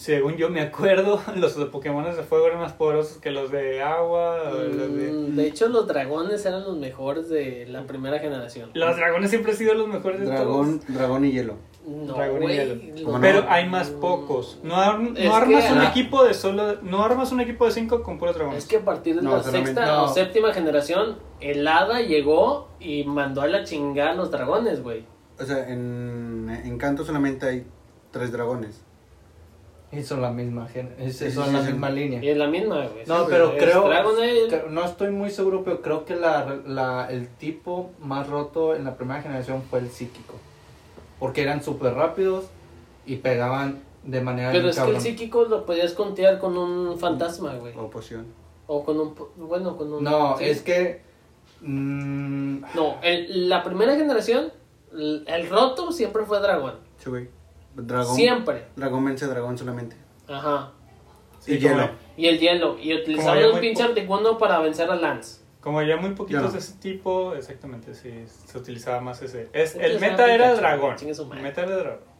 según 0.01 0.35
yo 0.35 0.49
me 0.49 0.61
acuerdo, 0.61 1.21
los 1.35 1.55
de 1.55 1.65
Pokémon 1.67 2.03
de 2.03 2.23
fuego 2.23 2.47
eran 2.47 2.59
más 2.59 2.73
poderosos 2.73 3.17
que 3.19 3.29
los 3.29 3.51
de 3.51 3.83
agua. 3.83 4.41
o 4.51 4.55
los 4.63 4.75
de- 4.95 5.11
Mm, 5.11 5.35
De 5.35 5.45
hecho, 5.47 5.67
los 5.69 5.85
dragones 5.87 6.43
eran 6.45 6.63
los 6.63 6.75
mejores 6.77 7.29
de 7.29 7.67
la 7.69 7.83
primera 7.83 8.17
generación. 8.17 8.71
Los 8.73 8.95
dragones 8.95 9.29
siempre 9.29 9.51
han 9.51 9.57
sido 9.59 9.75
los 9.75 9.87
mejores 9.87 10.19
de 10.21 10.25
Dragón, 10.25 10.81
dragón 10.87 11.25
y 11.25 11.31
hielo. 11.31 11.55
No, 11.85 12.13
Dragón 12.13 12.37
y 12.37 12.45
güey, 12.45 12.55
hielo. 12.57 12.75
los- 12.75 13.01
¿Cómo 13.01 13.17
no? 13.17 13.21
Pero 13.21 13.45
hay 13.47 13.69
más 13.69 13.89
pocos. 13.91 14.59
No, 14.63 14.75
ar- 14.75 14.99
no 14.99 15.35
armas 15.35 15.65
que- 15.65 15.71
un 15.73 15.77
ah. 15.79 15.89
equipo 15.89 16.23
de 16.23 16.33
solo. 16.33 16.81
No 16.81 17.03
armas 17.03 17.31
un 17.31 17.39
equipo 17.41 17.65
de 17.67 17.71
cinco 17.71 18.01
con 18.01 18.17
puros 18.17 18.33
dragones. 18.35 18.63
Es 18.63 18.67
que 18.69 18.77
a 18.77 18.85
partir 18.85 19.15
de 19.17 19.21
No, 19.21 19.37
la 19.37 19.43
sexta 19.43 19.85
no. 19.85 20.03
o 20.05 20.07
séptima 20.07 20.51
generación, 20.53 21.19
el 21.41 21.67
hada 21.67 22.01
llegó 22.01 22.69
y 22.79 23.03
mandó 23.03 23.41
a 23.41 23.47
la 23.47 23.63
chingada 23.65 24.11
a 24.11 24.15
los 24.15 24.31
dragones, 24.31 24.81
güey. 24.81 25.05
O 25.39 25.43
sea, 25.45 25.69
en 25.69 26.49
Encanto 26.65 27.03
solamente 27.05 27.45
hay 27.47 27.65
tres 28.11 28.31
dragones. 28.31 28.83
Y 29.91 30.03
son 30.03 30.21
la 30.21 30.31
misma, 30.31 30.67
es- 30.99 31.17
Sí, 31.17 31.31
son 31.31 31.47
sí, 31.47 31.51
la 31.53 31.61
sí. 31.63 31.71
misma 31.71 31.89
línea. 31.89 32.23
Y 32.23 32.29
es 32.29 32.37
la 32.37 32.47
misma, 32.47 32.87
güey. 32.87 33.05
No, 33.05 33.19
Sí, 33.19 33.25
pero 33.29 33.57
creo, 33.57 33.89
no 34.69 34.85
estoy 34.85 35.09
muy 35.11 35.29
seguro, 35.29 35.63
pero 35.65 35.81
creo 35.81 36.05
que 36.05 36.15
la, 36.15 36.59
la- 36.65 37.07
el 37.11 37.27
tipo 37.27 37.91
más 37.99 38.27
roto 38.29 38.73
en 38.75 38.85
la 38.85 38.95
primera 38.95 39.21
generación 39.21 39.61
fue 39.69 39.79
el 39.79 39.89
psíquico. 39.89 40.35
Porque 41.19 41.41
eran 41.41 41.61
súper 41.61 41.93
rápidos 41.93 42.45
y 43.05 43.17
pegaban 43.17 43.81
de 44.03 44.21
manera 44.21 44.51
Pero 44.51 44.69
es 44.69 44.79
que 44.79 44.89
el 44.89 45.01
psíquico 45.01 45.43
lo 45.43 45.65
podías 45.65 45.93
contear 45.93 46.39
con 46.39 46.57
un 46.57 46.97
fantasma, 46.97 47.55
güey. 47.55 47.73
O 47.77 47.89
poción. 47.89 48.25
O 48.67 48.83
con 48.85 48.99
un... 48.99 49.13
po- 49.13 49.31
Bueno, 49.35 49.75
con 49.77 49.91
un... 49.93 50.03
No, 50.03 50.37
sí. 50.37 50.45
es 50.45 50.61
que... 50.61 51.01
mm, 51.61 52.61
No, 52.75 52.95
el- 53.03 53.49
la 53.49 53.63
primera 53.63 53.95
generación, 53.95 54.51
el, 54.93 55.23
el 55.27 55.49
roto 55.49 55.91
siempre 55.91 56.23
fue 56.25 56.39
dragón. 56.39 56.75
Sí, 56.97 57.09
güey. 57.09 57.27
Dragón. 57.75 58.15
Siempre. 58.15 58.65
Dragón 58.75 59.05
vence 59.05 59.25
dragón 59.27 59.57
solamente. 59.57 59.95
Ajá. 60.27 60.71
Sí, 61.39 61.53
y 61.53 61.61
como- 61.61 61.75
hielo. 61.75 61.89
Y 62.17 62.27
el 62.27 62.39
hielo. 62.39 62.77
Y 62.79 62.93
utilizaban 62.93 63.37
había 63.37 63.51
un 63.51 63.59
pinche 63.59 63.83
articuno 63.83 64.37
para 64.37 64.59
vencer 64.59 64.89
a 64.91 64.95
Lance. 64.95 65.41
Como 65.61 65.79
había 65.79 65.95
muy 65.97 66.11
poquitos 66.15 66.53
de 66.53 66.59
ese 66.59 66.73
tipo, 66.79 67.35
exactamente, 67.35 67.93
sí, 67.93 68.25
se 68.27 68.57
utilizaba 68.57 68.99
más 68.99 69.21
ese. 69.21 69.47
Es, 69.53 69.75
el 69.75 69.99
meta 69.99 70.25
era 70.33 70.45
Pikachu, 70.55 70.59
dragón. 70.61 70.95
El 71.37 71.43
meta 71.43 71.61
era 71.61 71.77
dragón. 71.77 72.11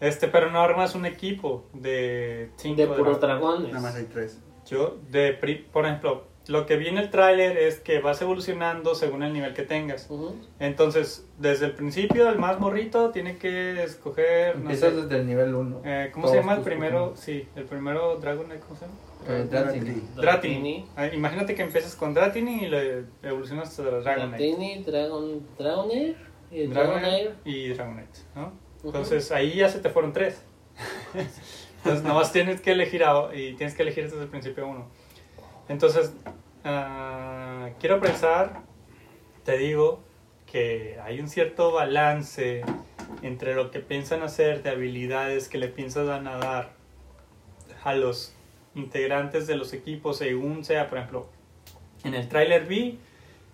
Este, 0.00 0.28
pero 0.28 0.50
no 0.50 0.60
armas 0.62 0.94
un 0.94 1.04
equipo 1.04 1.66
de 1.74 2.50
cinco 2.56 2.80
De 2.80 2.86
puros 2.88 3.20
dragones. 3.20 3.68
Nada 3.68 3.80
más 3.82 3.94
hay 3.96 4.04
tres. 4.04 4.40
Yo, 4.66 4.96
de, 5.10 5.32
pri- 5.34 5.66
por 5.70 5.84
ejemplo, 5.84 6.24
lo 6.50 6.66
que 6.66 6.76
vi 6.76 6.88
en 6.88 6.98
el 6.98 7.10
tráiler 7.10 7.56
es 7.56 7.78
que 7.80 8.00
vas 8.00 8.20
evolucionando 8.22 8.94
según 8.94 9.22
el 9.22 9.32
nivel 9.32 9.54
que 9.54 9.62
tengas. 9.62 10.08
Entonces, 10.58 11.26
desde 11.38 11.66
el 11.66 11.72
principio, 11.72 12.28
el 12.28 12.38
más 12.38 12.58
morrito 12.58 13.10
tiene 13.10 13.36
que 13.38 13.82
escoger, 13.84 14.56
no 14.56 14.62
Empiezas 14.62 14.90
sé, 14.94 15.00
desde 15.02 15.16
el 15.20 15.26
nivel 15.26 15.54
1. 15.54 15.82
eh, 15.84 16.10
¿cómo 16.12 16.28
se 16.28 16.36
llama 16.36 16.54
el 16.54 16.62
primero? 16.62 17.14
Sí, 17.16 17.46
el 17.56 17.64
primero 17.64 18.16
Dragonite, 18.16 18.58
¿cómo 18.60 18.74
se 18.78 18.86
llama? 18.86 18.98
Eh, 19.28 19.46
Dratini. 19.50 20.02
Dratini. 20.16 20.86
Ah, 20.96 21.06
imagínate 21.06 21.54
que 21.54 21.62
empiezas 21.62 21.94
con 21.94 22.14
Dratini 22.14 22.64
y 22.64 22.68
le 22.68 23.04
evolucionas 23.22 23.68
hasta 23.68 23.82
Dragonite. 23.84 24.28
Dratini, 24.28 24.82
Dragon, 24.82 25.46
Dragonair 25.58 26.16
y 26.50 26.66
Dragonair 26.66 27.34
y 27.44 27.68
Dragonite, 27.68 28.20
¿no? 28.34 28.52
Entonces 28.82 29.30
ahí 29.30 29.54
ya 29.56 29.68
se 29.68 29.78
te 29.78 29.90
fueron 29.90 30.12
tres. 30.12 30.42
Entonces 31.78 32.02
nomás 32.04 32.32
tienes 32.32 32.60
que 32.60 32.72
elegir 32.72 33.04
a- 33.04 33.34
y 33.34 33.54
tienes 33.54 33.74
que 33.74 33.82
elegir 33.82 34.04
desde 34.04 34.22
el 34.22 34.28
principio 34.28 34.66
uno. 34.66 34.88
Entonces, 35.70 36.12
ah, 36.64 37.70
quiero 37.78 38.00
pensar, 38.00 38.62
te 39.44 39.56
digo, 39.56 40.00
que 40.50 40.98
hay 41.00 41.20
un 41.20 41.28
cierto 41.28 41.70
balance 41.70 42.62
entre 43.22 43.54
lo 43.54 43.70
que 43.70 43.78
piensan 43.78 44.22
hacer 44.22 44.64
de 44.64 44.70
habilidades 44.70 45.48
que 45.48 45.58
le 45.58 45.68
piensan 45.68 46.26
a 46.26 46.38
dar 46.38 46.72
a 47.84 47.94
los 47.94 48.34
integrantes 48.74 49.46
de 49.46 49.56
los 49.56 49.72
equipos 49.72 50.18
según 50.18 50.64
sea, 50.64 50.88
por 50.88 50.98
ejemplo, 50.98 51.28
en 52.02 52.14
el 52.14 52.28
tráiler 52.28 52.66
vi 52.66 52.98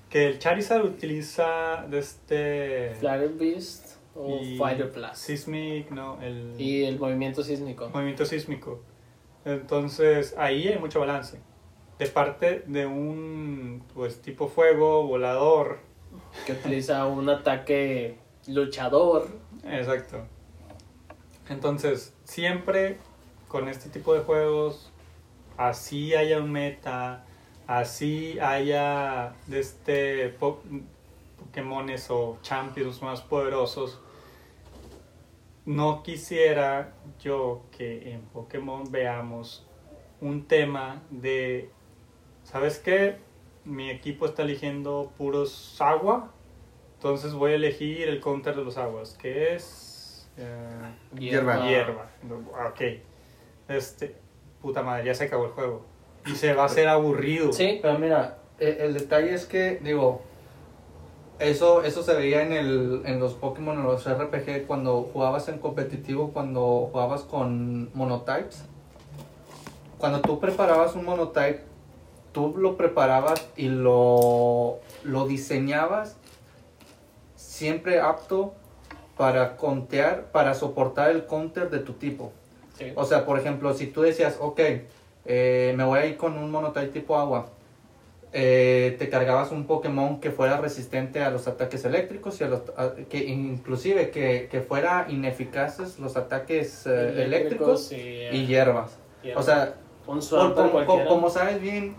que 0.08 0.26
el 0.26 0.38
Charizard 0.38 0.86
utiliza 0.86 1.84
de 1.90 1.98
este 1.98 2.94
Flare 2.98 3.28
Beast 3.28 3.98
o 4.14 4.40
Fighter 4.56 4.90
Plus. 4.90 5.18
Sismic, 5.18 5.90
no, 5.90 6.18
el 6.22 6.54
Y 6.58 6.84
el 6.84 6.98
movimiento 6.98 7.42
sísmico. 7.42 7.90
movimiento 7.90 8.24
sísmico. 8.24 8.80
Entonces, 9.44 10.34
ahí 10.38 10.68
hay 10.68 10.78
mucho 10.78 11.00
balance. 11.00 11.38
De 11.98 12.06
parte 12.06 12.62
de 12.66 12.86
un 12.86 13.82
pues 13.94 14.20
tipo 14.20 14.48
fuego, 14.48 15.06
volador. 15.06 15.78
Que 16.44 16.52
utiliza 16.52 17.06
un 17.06 17.28
ataque 17.28 18.18
luchador. 18.46 19.28
Exacto. 19.64 20.26
Entonces, 21.48 22.14
siempre 22.24 22.98
con 23.48 23.68
este 23.68 23.88
tipo 23.88 24.12
de 24.14 24.20
juegos, 24.20 24.90
así 25.56 26.14
haya 26.14 26.38
un 26.40 26.50
meta, 26.52 27.24
así 27.66 28.38
haya 28.40 29.34
de 29.46 29.60
este 29.60 30.28
po- 30.30 30.60
Pokémones 31.38 32.10
o 32.10 32.38
Champions 32.42 33.00
más 33.02 33.22
poderosos, 33.22 34.00
no 35.64 36.02
quisiera 36.02 36.92
yo 37.20 37.62
que 37.76 38.12
en 38.12 38.20
Pokémon 38.22 38.90
veamos 38.90 39.66
un 40.20 40.46
tema 40.46 41.02
de, 41.10 41.70
¿sabes 42.56 42.78
qué? 42.78 43.16
Mi 43.66 43.90
equipo 43.90 44.24
está 44.24 44.42
eligiendo 44.42 45.12
puros 45.18 45.76
agua, 45.78 46.30
entonces 46.94 47.34
voy 47.34 47.52
a 47.52 47.56
elegir 47.56 48.08
el 48.08 48.18
counter 48.18 48.56
de 48.56 48.64
los 48.64 48.78
aguas, 48.78 49.12
que 49.20 49.54
es... 49.54 50.26
eh, 50.38 50.94
Hierba. 51.18 51.68
hierba. 51.68 52.10
Ok. 52.70 52.80
Este, 53.68 54.16
puta 54.62 54.82
madre, 54.82 55.04
ya 55.04 55.14
se 55.14 55.24
acabó 55.24 55.44
el 55.44 55.50
juego. 55.50 55.84
Y 56.24 56.30
se 56.30 56.54
va 56.54 56.62
a 56.62 56.66
hacer 56.66 56.88
aburrido. 56.88 57.52
Sí. 57.52 57.78
Pero 57.82 57.98
mira, 57.98 58.38
eh, 58.58 58.78
el 58.80 58.94
detalle 58.94 59.34
es 59.34 59.44
que, 59.44 59.78
digo, 59.82 60.22
eso, 61.38 61.82
eso 61.82 62.02
se 62.02 62.14
veía 62.14 62.40
en, 62.42 62.54
el, 62.54 63.02
en 63.04 63.20
los 63.20 63.34
Pokémon, 63.34 63.76
en 63.76 63.84
los 63.84 64.08
RPG, 64.10 64.66
cuando 64.66 65.02
jugabas 65.02 65.48
en 65.48 65.58
competitivo, 65.58 66.30
cuando 66.32 66.88
jugabas 66.90 67.20
con 67.20 67.90
monotypes. 67.92 68.64
Cuando 69.98 70.22
tú 70.22 70.40
preparabas 70.40 70.94
un 70.94 71.04
monotype, 71.04 71.75
tú 72.36 72.52
lo 72.58 72.76
preparabas 72.76 73.48
y 73.56 73.68
lo, 73.70 74.80
lo 75.04 75.26
diseñabas 75.26 76.18
siempre 77.34 77.98
apto 77.98 78.52
para 79.16 79.56
contear, 79.56 80.26
para 80.32 80.52
soportar 80.52 81.10
el 81.12 81.24
counter 81.24 81.70
de 81.70 81.78
tu 81.78 81.94
tipo. 81.94 82.32
Sí. 82.78 82.92
O 82.94 83.06
sea, 83.06 83.24
por 83.24 83.38
ejemplo, 83.38 83.72
si 83.72 83.86
tú 83.86 84.02
decías, 84.02 84.36
ok, 84.38 84.60
eh, 85.24 85.72
me 85.78 85.84
voy 85.84 85.98
a 85.98 86.04
ir 86.04 86.18
con 86.18 86.36
un 86.36 86.50
monotype 86.50 86.88
tipo 86.88 87.16
agua, 87.16 87.46
eh, 88.34 88.96
te 88.98 89.08
cargabas 89.08 89.50
un 89.50 89.66
Pokémon 89.66 90.20
que 90.20 90.30
fuera 90.30 90.58
resistente 90.58 91.22
a 91.22 91.30
los 91.30 91.48
ataques 91.48 91.86
eléctricos 91.86 92.38
y 92.42 92.44
a 92.44 92.48
los, 92.48 92.60
a- 92.76 92.92
que 93.08 93.24
inclusive 93.24 94.10
que, 94.10 94.48
que 94.50 94.60
fuera 94.60 95.06
ineficaces 95.08 95.98
los 95.98 96.18
ataques 96.18 96.86
eh, 96.86 97.22
eléctricos, 97.24 97.90
y, 97.92 97.96
y 97.96 98.46
hierbas. 98.46 98.98
hierba. 99.22 99.40
O 99.40 99.42
sea, 99.42 99.74
un 100.06 100.20
como, 100.84 101.06
como 101.08 101.30
sabes 101.30 101.62
bien 101.62 101.96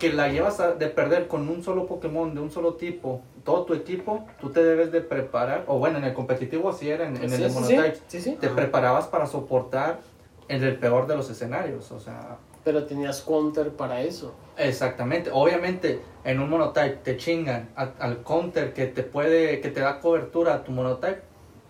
que 0.00 0.12
la 0.12 0.28
llevas 0.28 0.58
a- 0.60 0.72
de 0.72 0.86
perder 0.88 1.28
con 1.28 1.48
un 1.48 1.62
solo 1.62 1.86
Pokémon 1.86 2.34
de 2.34 2.40
un 2.40 2.50
solo 2.50 2.74
tipo, 2.74 3.20
todo 3.44 3.64
tu 3.64 3.74
equipo, 3.74 4.26
tú 4.40 4.50
te 4.50 4.64
debes 4.64 4.90
de 4.90 5.02
preparar, 5.02 5.64
o 5.68 5.78
bueno, 5.78 5.98
en 5.98 6.04
el 6.04 6.14
competitivo 6.14 6.70
así 6.70 6.90
era, 6.90 7.06
en, 7.06 7.16
en 7.16 7.28
Sí, 7.28 7.34
el 7.36 7.42
de 7.42 7.50
sí, 7.50 7.64
sí. 7.66 8.02
Sí, 8.08 8.20
sí. 8.22 8.36
te 8.40 8.48
preparabas 8.48 9.06
para 9.06 9.26
soportar 9.26 10.00
en 10.48 10.64
el 10.64 10.76
peor 10.76 11.06
de 11.06 11.16
los 11.16 11.30
escenarios, 11.30 11.92
o 11.92 12.00
sea, 12.00 12.38
Pero 12.64 12.84
tenías 12.86 13.20
counter 13.20 13.70
para 13.70 14.00
eso. 14.02 14.34
exactamente, 14.56 15.30
obviamente 15.32 16.00
en 16.24 16.40
un 16.40 16.48
monotype 16.50 16.96
te 17.04 17.16
chingan 17.18 17.68
a- 17.76 17.90
al 18.00 18.22
counter 18.22 18.72
que 18.72 18.86
te 18.86 19.02
puede, 19.02 19.60
que 19.60 19.68
te 19.70 19.80
da 19.80 20.00
cobertura 20.00 20.54
a 20.54 20.64
tu 20.64 20.72
monotype, 20.72 21.20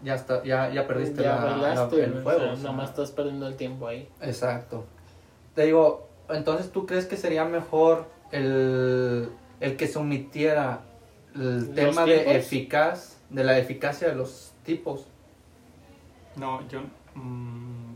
ya 0.05 0.15
está, 0.15 0.43
ya, 0.45 0.71
ya 0.71 0.87
perdiste 0.87 1.23
ya 1.23 1.35
la- 1.37 1.45
la- 1.45 1.53
bailaste, 1.53 2.05
el 2.05 2.19
o 2.19 2.23
juego. 2.23 2.39
sea, 2.41 2.53
o 2.53 2.55
sea. 2.57 2.63
nada 2.65 2.77
más 2.77 2.91
estás 2.91 3.11
perdiendo 3.11 3.47
el 3.49 3.57
tiempo 3.57 3.87
ahí. 3.89 4.09
Exacto. 4.23 4.85
Te 5.55 5.65
digo, 5.67 6.09
entonces 6.31 6.71
tú 6.71 6.87
crees 6.87 7.07
que 7.07 7.17
sería 7.17 7.45
mejor 7.45 8.07
el, 8.33 9.31
el 9.61 9.77
que 9.77 9.87
se 9.87 9.99
omitiera 9.99 10.83
el 11.35 11.67
¿Los 11.67 11.75
tema 11.75 12.05
de 12.05 12.37
eficaz, 12.37 13.19
de 13.31 13.45
la 13.45 13.59
eficacia 13.59 14.09
de 14.09 14.15
los 14.17 14.53
tipos. 14.65 15.07
No, 16.37 16.67
yo... 16.69 16.81
mm, 17.15 17.95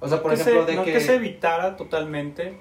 O 0.00 0.08
sea, 0.08 0.22
por 0.22 0.34
que 0.34 0.40
ejemplo, 0.40 0.64
se, 0.66 0.70
de 0.72 0.76
no 0.76 0.84
que, 0.84 0.92
que 0.92 1.00
se 1.00 1.14
evitara 1.16 1.76
totalmente, 1.76 2.60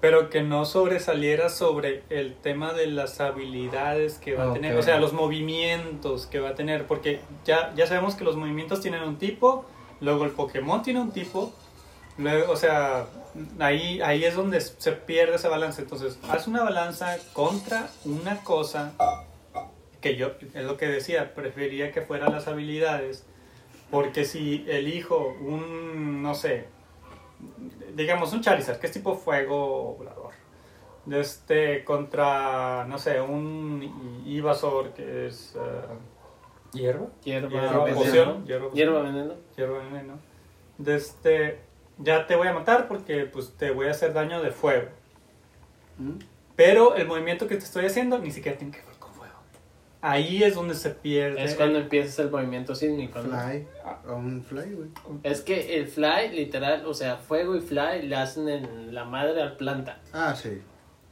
pero 0.00 0.30
que 0.30 0.42
no 0.42 0.64
sobresaliera 0.64 1.48
sobre 1.50 2.02
el 2.08 2.34
tema 2.34 2.72
de 2.72 2.86
las 2.86 3.20
habilidades 3.20 4.18
que 4.18 4.34
va 4.34 4.50
a 4.50 4.52
tener, 4.54 4.72
Ok. 4.74 4.80
o 4.80 4.82
sea, 4.82 4.98
los 4.98 5.12
movimientos 5.12 6.26
que 6.26 6.40
va 6.40 6.50
a 6.50 6.54
tener, 6.54 6.86
porque 6.86 7.20
ya, 7.44 7.72
ya 7.74 7.86
sabemos 7.86 8.14
que 8.14 8.24
los 8.24 8.36
movimientos 8.36 8.80
tienen 8.80 9.02
un 9.02 9.16
tipo, 9.18 9.66
luego 10.00 10.24
el 10.24 10.30
Pokémon 10.30 10.82
tiene 10.82 11.00
un 11.00 11.12
tipo, 11.12 11.52
luego, 12.16 12.50
o 12.50 12.56
sea, 12.56 13.06
ahí, 13.58 14.00
ahí 14.02 14.24
es 14.24 14.34
donde 14.34 14.60
se 14.60 14.92
pierde 14.92 15.36
ese 15.36 15.48
balance, 15.48 15.82
entonces, 15.82 16.18
haz 16.28 16.46
una 16.46 16.62
balanza 16.62 17.16
contra 17.32 17.88
una 18.04 18.42
cosa 18.42 18.92
que 20.00 20.16
yo, 20.16 20.32
es 20.54 20.64
lo 20.64 20.76
que 20.76 20.86
decía, 20.88 21.34
prefería 21.34 21.92
que 21.92 22.02
fueran 22.02 22.32
las 22.32 22.48
habilidades, 22.48 23.26
Porque 23.90 24.24
si 24.24 24.64
elijo 24.68 25.34
un, 25.40 26.22
no 26.22 26.34
sé, 26.34 26.68
digamos 27.96 28.32
un 28.32 28.40
Charizard, 28.40 28.78
que 28.78 28.86
es 28.86 28.92
tipo 28.92 29.16
fuego 29.16 29.96
volador, 29.98 30.32
de 31.06 31.20
este 31.20 31.84
contra, 31.84 32.84
no 32.86 32.98
sé, 32.98 33.20
un 33.20 34.22
Ivasaur 34.26 34.92
que 34.92 35.26
es 35.26 35.56
eh, 35.56 35.58
¿Hierba? 36.72 37.08
Hierba, 37.24 37.48
hierba 37.48 37.84
veneno. 37.84 38.00
poción, 38.00 38.46
hierba 38.46 38.70
Hierba 38.72 38.98
poción, 39.00 39.14
veneno. 39.14 39.34
hierba 39.56 39.78
veneno. 39.78 40.18
De 40.78 40.94
este, 40.94 41.60
ya 42.02 42.26
te 42.26 42.36
voy 42.36 42.48
a 42.48 42.52
matar 42.52 42.88
porque 42.88 43.24
pues 43.26 43.52
te 43.56 43.70
voy 43.70 43.88
a 43.88 43.90
hacer 43.92 44.12
daño 44.12 44.42
de 44.42 44.50
fuego. 44.50 44.88
¿Mm? 45.98 46.18
Pero 46.56 46.94
el 46.96 47.06
movimiento 47.06 47.46
que 47.46 47.56
te 47.56 47.64
estoy 47.64 47.86
haciendo 47.86 48.18
ni 48.18 48.30
siquiera 48.30 48.58
tiene 48.58 48.72
que 48.76 48.82
ver 48.84 48.96
con 48.98 49.12
fuego. 49.14 49.34
Ahí 50.02 50.42
es 50.42 50.54
donde 50.54 50.74
se 50.74 50.90
pierde. 50.90 51.42
Es 51.42 51.54
cuando 51.54 51.78
empiezas 51.78 52.18
el 52.18 52.30
movimiento 52.30 52.74
sísmico. 52.74 53.20
¿no? 53.22 53.28
Fly. 53.38 53.66
A 53.84 54.12
un 54.12 54.42
fly, 54.42 54.74
güey. 54.74 54.88
Es 55.22 55.40
que 55.42 55.76
el 55.78 55.86
fly, 55.88 56.30
literal, 56.32 56.84
o 56.86 56.94
sea, 56.94 57.16
fuego 57.16 57.56
y 57.56 57.60
fly 57.60 58.02
le 58.02 58.16
hacen 58.16 58.48
en 58.48 58.94
la 58.94 59.04
madre 59.04 59.40
al 59.42 59.56
planta. 59.56 59.98
Ah, 60.12 60.34
sí. 60.34 60.60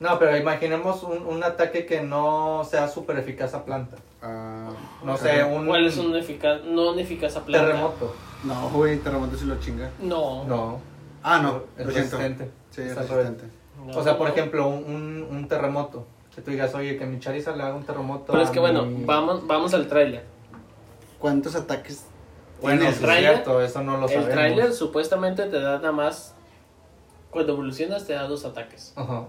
No, 0.01 0.19
pero 0.19 0.37
imaginemos 0.37 1.03
un, 1.03 1.27
un 1.27 1.43
ataque 1.43 1.85
que 1.85 2.03
no 2.03 2.63
sea 2.65 2.87
súper 2.89 3.19
eficaz 3.19 3.53
a 3.55 3.65
planta. 3.65 3.97
Ah, 4.23 4.71
No 5.03 5.17
sé, 5.17 5.43
un 5.45 5.67
¿Cuál 5.67 5.87
es 5.87 5.97
un 5.99 6.15
eficaz, 6.17 6.63
no 6.65 6.93
un 6.93 6.99
eficaz 6.99 7.37
a 7.37 7.45
planta? 7.45 7.67
terremoto. 7.67 8.15
No, 8.45 8.71
güey, 8.71 8.99
terremoto 8.99 9.37
si 9.37 9.45
lo 9.47 9.59
chinga. 9.61 9.91
No. 10.01 10.45
No, 10.45 10.81
Ah, 11.23 11.41
no, 11.43 11.63
es 11.77 11.87
lo 11.87 11.93
siento. 11.93 12.17
resistente. 12.17 12.51
Sí, 12.71 12.83
es 12.83 12.95
resistente. 12.97 13.45
No, 13.85 13.97
O 13.99 14.03
sea, 14.03 14.17
por 14.17 14.29
ejemplo, 14.29 14.69
un, 14.69 14.85
un, 14.85 15.27
un 15.31 15.49
terremoto. 15.49 16.07
Que 16.35 16.43
tú 16.43 16.51
digas, 16.53 16.73
oye, 16.75 16.97
que 16.97 17.05
mi 17.07 17.19
Charizard 17.19 17.57
le 17.57 17.65
haga 17.65 17.75
un 17.75 17.83
terremoto. 17.85 18.27
Pero 18.33 18.43
es 18.43 18.51
a 18.51 18.53
que 18.53 18.61
bueno, 18.61 18.85
mi- 18.87 19.05
vamos, 19.05 19.45
vamos 19.47 19.75
al 19.75 19.89
tráiler. 19.89 20.25
¿Cuántos 21.19 21.57
ataques 21.57 22.05
Bueno, 22.63 22.83
el 22.83 22.89
sí 22.89 22.95
es 22.95 23.01
tráiler- 23.01 23.33
cierto, 23.35 23.61
eso 23.61 23.83
no 23.83 23.97
lo 23.97 24.05
El 24.05 24.09
sabemos. 24.11 24.31
tráiler 24.35 24.73
supuestamente 24.73 25.45
te 25.47 25.61
da 25.61 25.79
nada 25.79 25.91
más, 25.91 26.35
cuando 27.31 27.55
evolucionas 27.55 28.07
te 28.07 28.13
da 28.13 28.29
dos 28.29 28.45
ataques. 28.45 28.93
Ajá. 28.95 29.25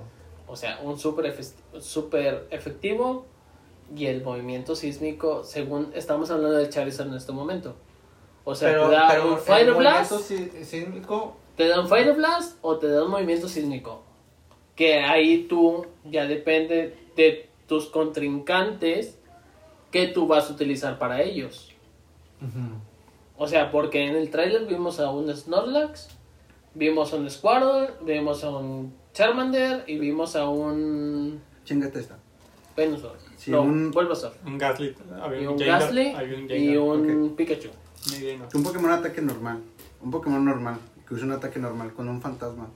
O 0.48 0.56
sea, 0.56 0.80
un 0.84 1.00
super, 1.00 1.26
efes- 1.26 1.56
super 1.80 2.48
efectivo 2.52 3.26
y 3.96 4.06
el 4.06 4.24
movimiento 4.24 4.76
sísmico, 4.76 5.44
según 5.44 5.92
estamos 5.96 6.30
hablando 6.30 6.58
del 6.58 6.70
Charizard 6.70 7.08
en 7.08 7.16
este 7.16 7.32
momento. 7.32 7.76
O 8.44 8.56
sea, 8.56 8.70
pero, 8.70 8.90
te 8.90 8.96
da 8.96 9.08
pero 9.10 9.32
un 9.34 9.38
Fire 9.38 9.74
Blast, 9.74 10.14
sísmico, 10.64 11.38
te 11.56 11.68
da 11.68 11.82
un 11.82 11.88
Fire 11.88 12.14
Blast 12.14 12.58
o 12.62 12.78
te 12.78 12.88
da 12.88 13.04
un 13.04 13.12
movimiento 13.12 13.48
sísmico. 13.48 14.04
Que 14.76 15.00
ahí 15.00 15.46
tú 15.50 15.86
ya 16.06 16.26
depende 16.26 16.96
de 17.16 17.50
tus 17.68 17.88
contrincantes 17.88 19.18
que 19.92 20.08
tú 20.08 20.28
vas 20.28 20.50
a 20.50 20.54
utilizar 20.54 20.98
para 20.98 21.22
ellos. 21.22 21.72
O 23.38 23.48
sea, 23.48 23.72
porque 23.72 24.06
en 24.06 24.16
el 24.16 24.30
tráiler 24.30 24.66
vimos 24.66 25.00
a 25.00 25.12
un 25.12 25.34
Snorlax, 25.36 26.10
vimos 26.74 27.14
a 27.14 27.18
un 27.18 27.30
Squirtle, 27.30 27.90
vimos 28.02 28.44
a 28.44 28.50
un 28.50 28.94
Charmander 29.14 29.84
y 29.88 29.98
vimos 29.98 30.36
a 30.36 30.48
un 30.48 31.42
Chingate 31.66 32.00
esta. 32.00 32.18
Venusaur. 32.76 33.18
Sí, 33.38 33.52
no, 33.52 33.62
un- 33.64 33.92
Bulbasaur. 33.92 34.34
Un 34.46 34.58
Gasly. 34.58 34.96
había 35.22 35.42
Y 35.42 35.48
un 35.48 35.58
un 37.02 37.10
y 37.10 37.12
un 37.12 37.36
Pikachu. 37.36 37.70
No. 38.08 38.48
Un 38.54 38.64
Pokémon 38.64 38.92
ataque 38.92 39.22
normal. 39.22 39.62
Un 40.02 40.12
Pokémon 40.12 40.44
normal. 40.44 40.80
Que 41.08 41.16
use 41.16 41.24
un 41.24 41.32
ataque 41.32 41.60
normal 41.60 41.94
con 41.94 42.08
un 42.08 42.22
fantasma. 42.22 42.68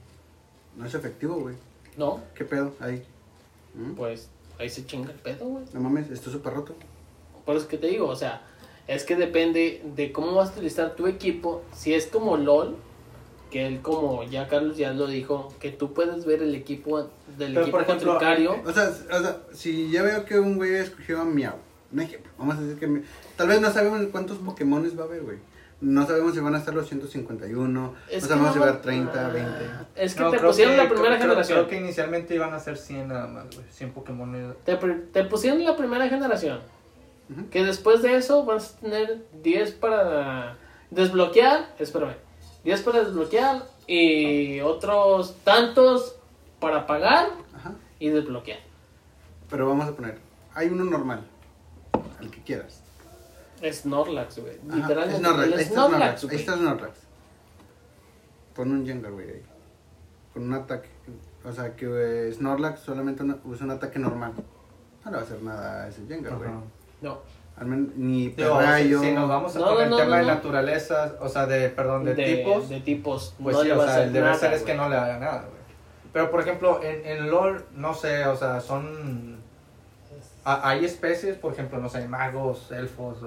No 0.76 0.86
es 0.86 0.94
efectivo, 0.94 1.36
güey. 1.36 1.56
No, 1.98 2.22
¿Qué 2.36 2.46
pedo? 2.46 2.74
Ahí. 2.80 3.04
¿Mm? 3.76 3.94
pues 3.94 4.30
ahí 4.60 4.70
se 4.70 4.86
chinga 4.86 5.12
el 5.12 5.18
pedo, 5.18 5.46
güey. 5.46 5.66
No 5.74 5.80
mames, 5.80 6.10
esto 6.10 6.30
es 6.30 6.36
súper 6.36 6.54
roto. 6.54 6.76
Por 7.46 7.56
eso 7.56 7.68
que 7.68 7.78
te 7.78 7.88
digo, 7.88 8.08
o 8.08 8.16
sea, 8.16 8.42
es 8.88 9.04
que 9.04 9.16
depende 9.16 9.82
de 9.96 10.12
cómo 10.12 10.34
vas 10.36 10.50
a 10.50 10.54
utilizar 10.54 10.96
tu 10.96 11.08
equipo. 11.08 11.64
Si 11.76 11.94
es 11.94 12.08
como 12.08 12.38
LOL, 12.38 12.76
que 13.52 13.68
él 13.68 13.82
como 13.82 14.24
ya 14.24 14.48
Carlos 14.48 14.78
ya 14.78 14.94
lo 14.94 15.08
dijo, 15.08 15.54
que 15.60 15.72
tú 15.72 15.94
puedes 15.94 16.26
ver 16.26 16.42
el 16.42 16.56
equipo 16.56 17.02
del 17.38 17.54
Pero, 17.54 17.62
equipo 17.62 17.78
por 17.78 17.82
ejemplo, 17.82 18.12
contrario. 18.12 18.56
O 18.66 18.72
sea, 18.72 18.90
o 18.90 19.22
sea, 19.22 19.42
si 19.54 19.92
ya 19.92 20.02
veo 20.04 20.26
que 20.26 20.40
un 20.40 20.58
güey 20.58 20.76
escogió 20.76 21.22
a 21.22 21.26
Miau, 21.26 21.56
un 21.94 22.00
ejemplo, 22.02 22.32
vamos 22.38 22.58
a 22.58 22.62
decir 22.62 22.80
que 22.80 23.04
tal 23.38 23.48
vez 23.48 23.62
no 23.62 23.72
sabemos 23.72 24.02
cuántos 24.12 24.38
Pokémones 24.40 24.98
va 24.98 25.04
a 25.04 25.06
haber, 25.06 25.22
güey. 25.22 25.38
No 25.82 26.08
sabemos 26.08 26.34
si 26.34 26.40
van 26.40 26.56
a 26.56 26.60
estar 26.60 26.74
los 26.74 26.88
151, 26.88 27.94
Es 28.10 28.24
no 28.24 28.30
sabemos 28.30 28.54
si 28.54 28.60
no 28.60 28.62
va 28.62 28.68
a 28.68 28.70
haber 28.72 28.82
30, 28.82 29.26
Ah, 29.26 29.30
20. 29.30 29.52
Es 29.96 30.16
que 30.16 30.24
No, 30.24 30.32
te 30.32 30.40
pusieron 30.40 30.76
que- 30.76 30.84
la 30.84 30.88
primera 30.90 31.16
creo- 31.16 31.22
generación. 31.22 31.58
Creo 31.60 31.70
que 31.70 31.78
inicialmente 31.78 32.36
iban 32.36 32.54
a 32.54 32.60
ser 32.60 32.78
100 32.78 33.10
nada 33.10 33.28
más, 33.28 33.54
güey. 33.54 33.66
100 33.70 33.92
Pokémon. 33.92 34.56
Te, 34.64 34.80
pr- 34.80 35.12
te 35.12 35.24
pusieron 35.26 35.64
la 35.64 35.76
primera 35.76 36.08
generación. 36.08 36.60
Que 37.52 37.64
después 37.66 38.02
de 38.02 38.16
eso 38.16 38.46
vas 38.46 38.76
a 38.76 38.80
tener 38.80 39.26
10 39.42 39.72
para 39.72 40.58
desbloquear. 40.90 41.74
Espérame. 41.80 42.16
10 42.64 42.82
para 42.82 43.04
desbloquear 43.04 43.64
y 43.88 44.62
otros 44.62 45.36
tantos 45.44 46.16
para 46.62 46.88
pagar 46.88 47.28
Ajá. 47.56 47.74
y 48.00 48.08
desbloquear. 48.10 48.60
Pero 49.50 49.68
vamos 49.68 49.88
a 49.90 49.92
poner, 49.96 50.18
hay 50.54 50.68
uno 50.70 50.86
normal, 50.86 51.26
el 52.22 52.30
que 52.32 52.42
quieras. 52.44 52.82
Snorlax, 53.72 54.40
güey. 54.40 54.58
Literalmente. 54.68 55.20
Snorlax, 55.20 55.60
está 55.62 55.74
Snorlax, 55.74 56.26
güey. 56.26 56.36
está 56.36 56.54
Snorlax. 56.58 57.00
Pon 58.56 58.72
un 58.72 58.86
Jengar, 58.86 59.12
güey, 59.12 59.30
ahí. 59.30 59.42
Con 60.34 60.44
un 60.44 60.54
ataque. 60.54 60.90
O 61.46 61.52
sea, 61.52 61.76
que 61.76 62.32
Snorlax 62.34 62.80
solamente 62.82 63.24
una- 63.24 63.38
usa 63.46 63.66
un 63.66 63.72
ataque 63.72 64.00
normal. 64.00 64.34
No 65.06 65.12
le 65.12 65.18
va 65.18 65.22
a 65.24 65.26
hacer 65.26 65.42
nada 65.42 65.84
a 65.84 65.88
ese 65.88 66.06
Jengar, 66.08 66.36
güey. 66.38 66.50
No. 67.02 67.20
Al 67.56 67.68
menos 67.68 67.94
ni 67.96 68.30
Perrayo. 68.30 69.00
si, 69.00 69.06
si 69.08 69.12
nos 69.14 69.30
vamos 69.30 69.56
a 69.56 69.60
No, 69.60 69.66
con 69.66 69.76
no, 69.76 69.82
el 69.82 69.90
no, 69.92 69.98
tema 69.98 70.10
no, 70.10 70.16
de 70.16 70.22
no. 70.24 70.34
naturaleza, 70.36 71.16
o 71.22 71.30
sea, 71.30 71.46
de, 71.46 71.70
perdón, 71.70 72.04
de, 72.04 72.16
tipos, 72.16 72.68
de 72.68 72.80
tipos. 72.80 73.36
pues 73.42 73.56
no 73.56 73.62
sí, 73.62 73.68
le 73.68 73.74
o 73.76 73.86
sea, 73.86 74.04
el 74.04 74.12
deber 74.14 74.36
ser 74.36 74.54
es 74.54 74.64
que 74.64 74.74
no 74.74 74.90
le 74.90 74.96
haga 74.98 75.20
nada, 75.20 75.42
güey. 75.42 75.62
Pero, 76.12 76.32
por 76.32 76.42
ejemplo, 76.42 76.82
en, 76.84 77.06
en 77.06 77.30
LoL, 77.30 77.64
no 77.76 77.94
sé, 77.94 78.26
o 78.26 78.36
sea, 78.36 78.60
son... 78.60 79.33
a- 80.46 80.70
hay 80.70 80.86
especies, 80.86 81.38
por 81.38 81.54
ejemplo, 81.54 81.80
no 81.80 81.90
sé, 81.90 82.08
magos, 82.08 82.72
elfos, 82.72 83.18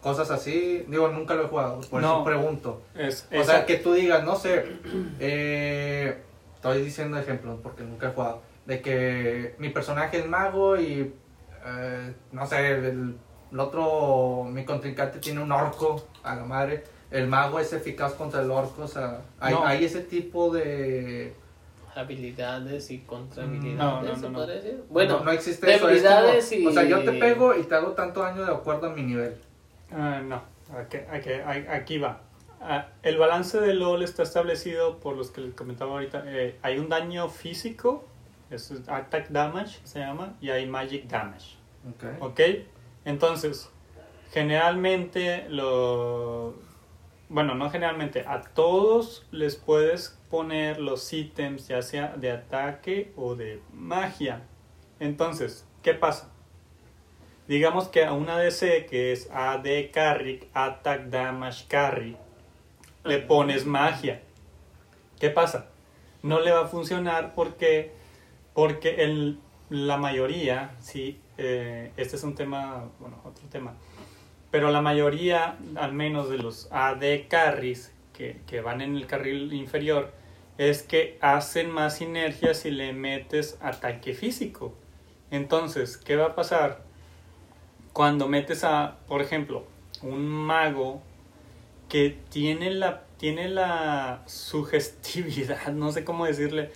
cosas 0.00 0.30
así. 0.30 0.84
Digo, 0.88 1.08
nunca 1.08 1.34
lo 1.34 1.44
he 1.44 1.48
jugado, 1.48 1.80
por 1.82 2.00
No. 2.02 2.14
eso 2.16 2.24
pregunto. 2.24 2.82
Es, 2.94 3.26
O 3.38 3.44
sea, 3.44 3.66
que 3.66 3.76
tú 3.76 3.92
digas, 3.94 4.24
no 4.24 4.36
sé, 4.36 4.64
eh, 5.20 6.18
estoy 6.56 6.82
diciendo 6.82 7.18
ejemplos 7.18 7.58
porque 7.62 7.82
nunca 7.84 8.08
he 8.08 8.12
jugado, 8.12 8.42
de 8.66 8.80
que 8.80 9.54
mi 9.58 9.68
personaje 9.70 10.18
es 10.18 10.26
mago 10.26 10.76
y, 10.76 11.12
eh, 11.66 12.14
no 12.32 12.46
sé, 12.46 12.70
el, 12.72 13.16
el 13.52 13.60
otro, 13.60 14.44
mi 14.50 14.64
contrincante 14.64 15.18
tiene 15.18 15.40
un 15.42 15.52
orco 15.52 16.04
a 16.22 16.34
la 16.36 16.44
madre, 16.44 16.84
el 17.10 17.26
mago 17.26 17.58
es 17.60 17.72
eficaz 17.72 18.14
contra 18.14 18.40
el 18.40 18.50
orco, 18.50 18.82
o 18.82 18.88
sea, 18.88 19.20
hay, 19.40 19.54
No. 19.54 19.66
hay 19.66 19.84
ese 19.84 20.00
tipo 20.00 20.50
de... 20.52 21.34
Habilidades 21.94 22.90
y 22.90 22.98
contra 23.00 23.44
habilidades, 23.44 23.76
No, 23.78 24.02
no, 24.02 24.16
¿se 24.16 24.28
no, 24.30 24.38
podría 24.38 24.56
decir? 24.56 24.84
Bueno, 24.88 25.18
no, 25.18 25.24
no 25.24 25.30
existe 25.32 25.74
eso, 25.74 25.88
es 25.88 26.02
como- 26.02 26.62
y... 26.62 26.66
o 26.66 26.72
sea, 26.72 26.84
yo 26.84 27.02
te 27.04 27.12
pego 27.12 27.54
y 27.54 27.64
te 27.64 27.74
hago 27.74 27.92
tanto 27.92 28.20
daño 28.20 28.44
de 28.44 28.52
acuerdo 28.52 28.88
a 28.88 28.90
mi 28.90 29.02
nivel. 29.02 29.36
Ah, 29.90 30.20
no, 30.24 30.42
aquí, 30.76 30.98
aquí- 31.10 31.66
aquí 31.68 31.98
va. 31.98 32.20
Ah, 32.60 32.88
el 33.02 33.18
balance 33.18 33.60
de 33.60 33.74
LOL 33.74 34.02
está 34.02 34.22
establecido 34.22 34.98
por 35.00 35.16
los 35.16 35.30
que 35.30 35.40
les 35.40 35.54
comentaba 35.54 35.92
ahorita. 35.92 36.22
Eh, 36.26 36.58
hay 36.62 36.78
un 36.78 36.88
daño 36.88 37.28
físico, 37.28 38.04
es 38.50 38.70
attack 38.86 39.28
damage 39.30 39.80
se 39.84 39.98
llama, 39.98 40.34
y 40.40 40.50
hay 40.50 40.66
magic 40.66 41.08
damage. 41.08 41.56
Okay. 41.96 42.16
¿Ok? 42.20 42.40
Entonces, 43.04 43.68
generalmente 44.30 45.46
lo... 45.48 46.54
Bueno, 47.28 47.54
no 47.54 47.70
generalmente, 47.70 48.24
a 48.26 48.42
todos 48.42 49.26
les 49.30 49.56
puedes 49.56 50.18
poner 50.32 50.80
los 50.80 51.12
ítems 51.12 51.68
ya 51.68 51.82
sea 51.82 52.14
de 52.16 52.30
ataque 52.30 53.12
o 53.16 53.34
de 53.34 53.60
magia. 53.74 54.40
Entonces, 54.98 55.66
¿qué 55.82 55.92
pasa? 55.92 56.32
Digamos 57.48 57.88
que 57.88 58.06
a 58.06 58.14
una 58.14 58.38
DC 58.38 58.86
que 58.86 59.12
es 59.12 59.28
AD 59.30 59.66
Carry, 59.92 60.48
Attack 60.54 61.08
Damage 61.08 61.66
Carry, 61.68 62.16
le 63.04 63.18
pones 63.18 63.66
magia. 63.66 64.22
¿Qué 65.20 65.28
pasa? 65.28 65.66
No 66.22 66.40
le 66.40 66.50
va 66.50 66.62
a 66.62 66.66
funcionar 66.66 67.34
porque, 67.34 67.92
porque 68.54 69.04
el, 69.04 69.38
la 69.68 69.98
mayoría, 69.98 70.76
sí, 70.80 71.20
eh, 71.36 71.92
este 71.98 72.16
es 72.16 72.24
un 72.24 72.34
tema, 72.34 72.88
bueno, 73.00 73.20
otro 73.22 73.46
tema, 73.50 73.74
pero 74.50 74.70
la 74.70 74.80
mayoría, 74.80 75.58
al 75.76 75.92
menos 75.92 76.30
de 76.30 76.38
los 76.38 76.72
AD 76.72 77.28
Carries 77.28 77.92
que, 78.14 78.40
que 78.46 78.62
van 78.62 78.80
en 78.80 78.96
el 78.96 79.06
carril 79.06 79.52
inferior, 79.52 80.21
es 80.58 80.82
que 80.82 81.18
hacen 81.20 81.70
más 81.70 81.96
sinergia 81.96 82.54
si 82.54 82.70
le 82.70 82.92
metes 82.92 83.58
ataque 83.60 84.14
físico. 84.14 84.74
Entonces, 85.30 85.96
¿qué 85.96 86.16
va 86.16 86.26
a 86.26 86.34
pasar? 86.34 86.82
Cuando 87.92 88.28
metes 88.28 88.64
a, 88.64 88.98
por 89.06 89.22
ejemplo, 89.22 89.64
un 90.02 90.26
mago 90.26 91.02
que 91.88 92.16
tiene 92.30 92.70
la, 92.70 93.04
tiene 93.16 93.48
la 93.48 94.22
sugestividad, 94.26 95.68
no 95.72 95.92
sé 95.92 96.04
cómo 96.04 96.26
decirle, 96.26 96.70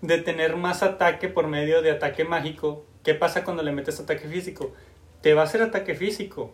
de 0.00 0.18
tener 0.18 0.56
más 0.56 0.82
ataque 0.82 1.28
por 1.28 1.46
medio 1.46 1.82
de 1.82 1.90
ataque 1.90 2.24
mágico. 2.24 2.84
¿Qué 3.02 3.14
pasa 3.14 3.44
cuando 3.44 3.62
le 3.62 3.72
metes 3.72 4.00
ataque 4.00 4.28
físico? 4.28 4.72
Te 5.20 5.34
va 5.34 5.42
a 5.42 5.44
hacer 5.44 5.62
ataque 5.62 5.94
físico, 5.94 6.52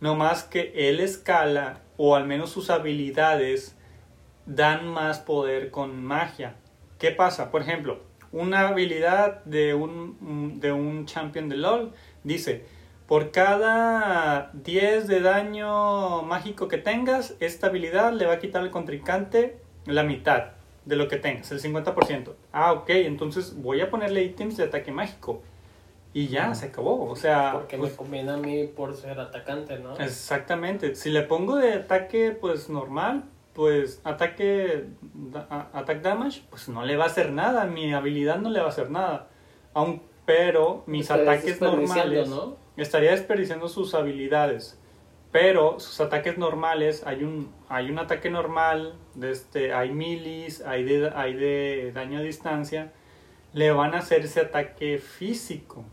No 0.00 0.14
más 0.14 0.44
que 0.44 0.72
él 0.74 1.00
escala, 1.00 1.82
o 1.96 2.16
al 2.16 2.26
menos 2.26 2.50
sus 2.50 2.70
habilidades, 2.70 3.76
dan 4.50 4.88
más 4.88 5.20
poder 5.20 5.70
con 5.70 6.04
magia. 6.04 6.56
¿Qué 6.98 7.12
pasa? 7.12 7.50
Por 7.50 7.62
ejemplo, 7.62 8.00
una 8.32 8.68
habilidad 8.68 9.44
de 9.44 9.74
un, 9.74 10.60
de 10.60 10.72
un 10.72 11.06
champion 11.06 11.48
de 11.48 11.56
LOL 11.56 11.92
dice, 12.24 12.64
por 13.06 13.30
cada 13.30 14.50
10 14.52 15.06
de 15.06 15.20
daño 15.20 16.22
mágico 16.22 16.68
que 16.68 16.78
tengas, 16.78 17.36
esta 17.40 17.68
habilidad 17.68 18.12
le 18.12 18.26
va 18.26 18.34
a 18.34 18.38
quitar 18.38 18.62
al 18.62 18.70
contrincante 18.70 19.58
la 19.86 20.02
mitad 20.02 20.52
de 20.84 20.96
lo 20.96 21.08
que 21.08 21.16
tengas, 21.16 21.50
el 21.52 21.60
50%. 21.60 22.34
Ah, 22.52 22.72
ok, 22.72 22.90
entonces 22.90 23.54
voy 23.56 23.80
a 23.80 23.90
ponerle 23.90 24.24
ítems 24.24 24.56
de 24.56 24.64
ataque 24.64 24.90
mágico. 24.90 25.42
Y 26.12 26.26
ya, 26.26 26.52
se 26.56 26.66
acabó. 26.66 27.08
O 27.08 27.14
sea, 27.14 27.52
Porque 27.52 27.78
pues, 27.78 27.92
me 27.92 27.96
conviene 27.96 28.30
a 28.32 28.36
mí 28.36 28.66
por 28.66 28.96
ser 28.96 29.20
atacante, 29.20 29.78
¿no? 29.78 29.96
Exactamente. 29.96 30.96
Si 30.96 31.08
le 31.08 31.22
pongo 31.22 31.54
de 31.54 31.74
ataque, 31.74 32.32
pues 32.32 32.68
normal, 32.68 33.26
pues 33.54 34.00
ataque, 34.04 34.86
attack 35.72 36.02
damage, 36.02 36.42
pues 36.50 36.68
no 36.68 36.84
le 36.84 36.96
va 36.96 37.04
a 37.04 37.06
hacer 37.08 37.32
nada. 37.32 37.64
Mi 37.66 37.92
habilidad 37.92 38.38
no 38.38 38.50
le 38.50 38.60
va 38.60 38.66
a 38.66 38.70
hacer 38.70 38.90
nada. 38.90 39.28
Aun, 39.74 40.02
pero 40.24 40.84
mis 40.86 41.10
ataques 41.10 41.60
normales, 41.60 42.28
¿no? 42.28 42.56
estaría 42.76 43.10
desperdiciando 43.10 43.68
sus 43.68 43.94
habilidades. 43.94 44.78
Pero 45.32 45.78
sus 45.78 46.00
ataques 46.00 46.38
normales, 46.38 47.04
hay 47.06 47.22
un, 47.22 47.52
hay 47.68 47.90
un 47.90 47.98
ataque 47.98 48.30
normal, 48.30 48.94
de 49.14 49.30
este, 49.30 49.72
hay 49.72 49.90
milis, 49.92 50.60
hay 50.62 50.82
de, 50.82 51.10
hay 51.14 51.34
de 51.34 51.92
daño 51.94 52.18
a 52.18 52.22
distancia, 52.22 52.92
le 53.52 53.70
van 53.70 53.94
a 53.94 53.98
hacer 53.98 54.24
ese 54.24 54.40
ataque 54.40 54.98
físico. 54.98 55.84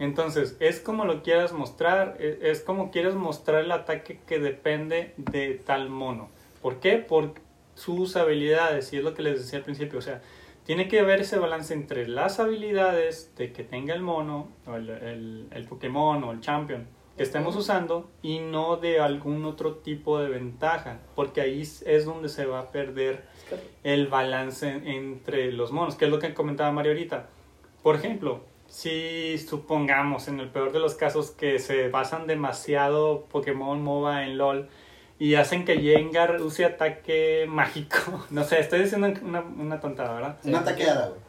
Entonces, 0.00 0.56
es 0.60 0.80
como 0.80 1.04
lo 1.04 1.22
quieras 1.22 1.52
mostrar, 1.52 2.16
e- 2.18 2.38
es 2.42 2.60
como 2.60 2.90
quieres 2.90 3.14
mostrar 3.14 3.62
el 3.64 3.72
ataque 3.72 4.20
que 4.26 4.38
depende 4.38 5.14
de 5.16 5.54
tal 5.54 5.88
mono. 5.88 6.28
¿Por 6.62 6.80
qué? 6.80 6.96
Por 6.98 7.34
sus 7.74 8.16
habilidades, 8.16 8.92
y 8.92 8.96
es 8.98 9.04
lo 9.04 9.14
que 9.14 9.22
les 9.22 9.38
decía 9.40 9.58
al 9.60 9.64
principio, 9.64 9.98
o 9.98 10.02
sea, 10.02 10.20
tiene 10.64 10.88
que 10.88 11.00
haber 11.00 11.20
ese 11.20 11.38
balance 11.38 11.72
entre 11.72 12.06
las 12.08 12.40
habilidades 12.40 13.32
de 13.36 13.52
que 13.52 13.64
tenga 13.64 13.94
el 13.94 14.02
mono, 14.02 14.48
o 14.66 14.74
el, 14.74 14.90
el, 14.90 15.46
el 15.52 15.64
Pokémon 15.64 16.22
o 16.24 16.32
el 16.32 16.40
Champion 16.40 16.86
que 17.16 17.22
estemos 17.24 17.56
usando, 17.56 18.08
y 18.22 18.38
no 18.38 18.76
de 18.76 19.00
algún 19.00 19.44
otro 19.44 19.76
tipo 19.76 20.20
de 20.20 20.28
ventaja, 20.28 20.98
porque 21.16 21.40
ahí 21.40 21.62
es- 21.62 21.82
es 21.82 22.04
donde 22.04 22.28
se 22.28 22.46
va 22.46 22.60
a 22.60 22.70
perder 22.70 23.24
el 23.82 24.06
balance 24.06 24.68
entre 24.84 25.50
los 25.52 25.72
monos, 25.72 25.96
que 25.96 26.04
es 26.04 26.10
lo 26.12 26.18
que 26.20 26.32
comentaba 26.34 26.70
Mario 26.70 26.92
ahorita. 26.92 27.28
Por 27.82 27.96
ejemplo, 27.96 28.40
si 28.68 29.36
supongamos 29.38 30.28
en 30.28 30.38
el 30.38 30.48
peor 30.48 30.70
de 30.72 30.78
los 30.78 30.94
casos 30.94 31.30
que 31.32 31.58
se 31.58 31.88
basan 31.88 32.26
demasiado 32.28 33.24
Pokémon 33.32 33.82
MOBA 33.82 34.24
en 34.26 34.38
LOL 34.38 34.68
y 35.18 35.34
hacen 35.34 35.64
que 35.64 35.78
Jengar 35.78 36.40
use 36.40 36.64
ataque 36.64 37.46
mágico. 37.48 38.26
No 38.30 38.44
sé, 38.44 38.60
estoy 38.60 38.80
diciendo 38.80 39.12
una, 39.22 39.40
una 39.40 39.80
tontada, 39.80 40.14
¿verdad? 40.14 40.36
Una 40.44 40.64
taqueada, 40.64 41.08
güey. 41.08 41.20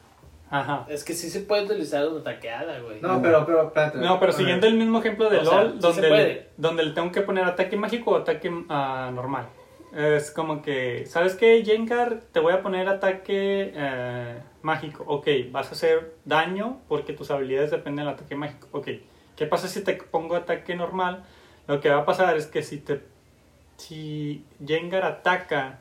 Ajá. 0.51 0.85
Es 0.89 1.03
que 1.03 1.13
sí 1.13 1.29
se 1.29 1.41
puede 1.41 1.65
utilizar 1.65 2.07
una 2.07 2.23
taqueada, 2.23 2.79
güey. 2.79 3.01
No, 3.01 3.21
pero, 3.21 3.45
pero, 3.45 3.67
espérate. 3.67 3.99
No, 3.99 4.19
pero 4.19 4.31
siguiendo 4.31 4.65
el 4.65 4.75
mismo 4.75 4.99
ejemplo 4.99 5.29
de 5.29 5.37
O 5.37 5.45
sea, 5.45 5.63
LOL, 5.63 5.73
sí 5.73 5.75
se 5.75 5.87
donde, 5.87 6.07
puede. 6.07 6.27
le, 6.27 6.49
donde 6.57 6.85
le 6.85 6.91
tengo 6.91 7.11
que 7.11 7.21
poner 7.21 7.43
ataque 7.45 7.77
mágico 7.77 8.11
o 8.11 8.17
ataque 8.17 8.51
ah, 8.69 9.11
normal. 9.13 9.47
Es 9.95 10.31
como 10.31 10.61
que, 10.61 11.05
¿sabes 11.07 11.35
qué, 11.35 11.63
Jengar? 11.65 12.21
Te 12.31 12.39
voy 12.39 12.53
a 12.53 12.61
poner 12.61 12.87
ataque 12.87 13.73
eh, 13.75 14.39
mágico. 14.61 15.03
Ok, 15.07 15.27
vas 15.51 15.69
a 15.69 15.71
hacer 15.71 16.15
daño 16.25 16.79
porque 16.87 17.13
tus 17.13 17.31
habilidades 17.31 17.71
dependen 17.71 18.05
del 18.05 18.13
ataque 18.15 18.35
mágico. 18.35 18.67
Ok, 18.71 18.87
¿qué 19.35 19.45
pasa 19.45 19.67
si 19.67 19.83
te 19.83 19.93
pongo 19.93 20.35
ataque 20.35 20.75
normal? 20.75 21.23
Lo 21.67 21.79
que 21.79 21.89
va 21.89 21.99
a 21.99 22.05
pasar 22.05 22.37
es 22.37 22.47
que 22.47 22.61
si 22.63 22.77
te 22.77 23.01
si 23.79 24.45
Jengar 24.65 25.03
ataca 25.05 25.79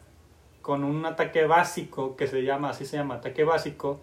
con 0.62 0.84
un 0.84 1.04
ataque 1.06 1.46
básico, 1.46 2.16
que 2.16 2.26
se 2.26 2.42
llama, 2.42 2.70
así 2.70 2.84
se 2.84 2.96
llama, 2.96 3.16
ataque 3.16 3.44
básico, 3.44 4.00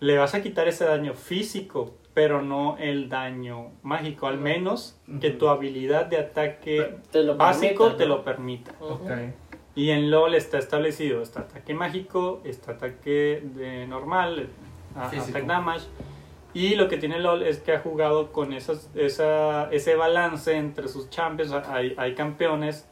le 0.00 0.16
vas 0.16 0.34
a 0.34 0.42
quitar 0.42 0.68
ese 0.68 0.84
daño 0.84 1.14
físico, 1.14 1.94
pero 2.14 2.42
no 2.42 2.76
el 2.78 3.08
daño 3.08 3.72
mágico, 3.82 4.26
al 4.26 4.38
menos 4.38 4.98
que 5.20 5.30
tu 5.30 5.48
habilidad 5.48 6.06
de 6.06 6.18
ataque 6.18 6.96
Te 7.10 7.22
lo 7.22 7.36
básico 7.36 7.84
permita, 7.84 7.96
te 7.96 8.06
lo 8.06 8.24
permita. 8.24 8.74
Y 9.74 9.90
en 9.90 10.10
LOL 10.10 10.34
está 10.34 10.58
establecido, 10.58 11.22
está 11.22 11.40
ataque 11.40 11.74
mágico, 11.74 12.40
está 12.44 12.72
ataque 12.72 13.42
de 13.54 13.86
normal, 13.86 14.48
attack 14.96 15.46
damage. 15.46 15.84
Y 16.54 16.74
lo 16.74 16.88
que 16.88 16.96
tiene 16.96 17.20
LOL 17.20 17.42
es 17.42 17.58
que 17.58 17.72
ha 17.72 17.80
jugado 17.80 18.32
con 18.32 18.52
esas, 18.52 18.90
esa, 18.94 19.70
ese 19.70 19.94
balance 19.94 20.56
entre 20.56 20.88
sus 20.88 21.10
champions. 21.10 21.52
Hay, 21.52 21.94
hay 21.96 22.14
campeones 22.14 22.88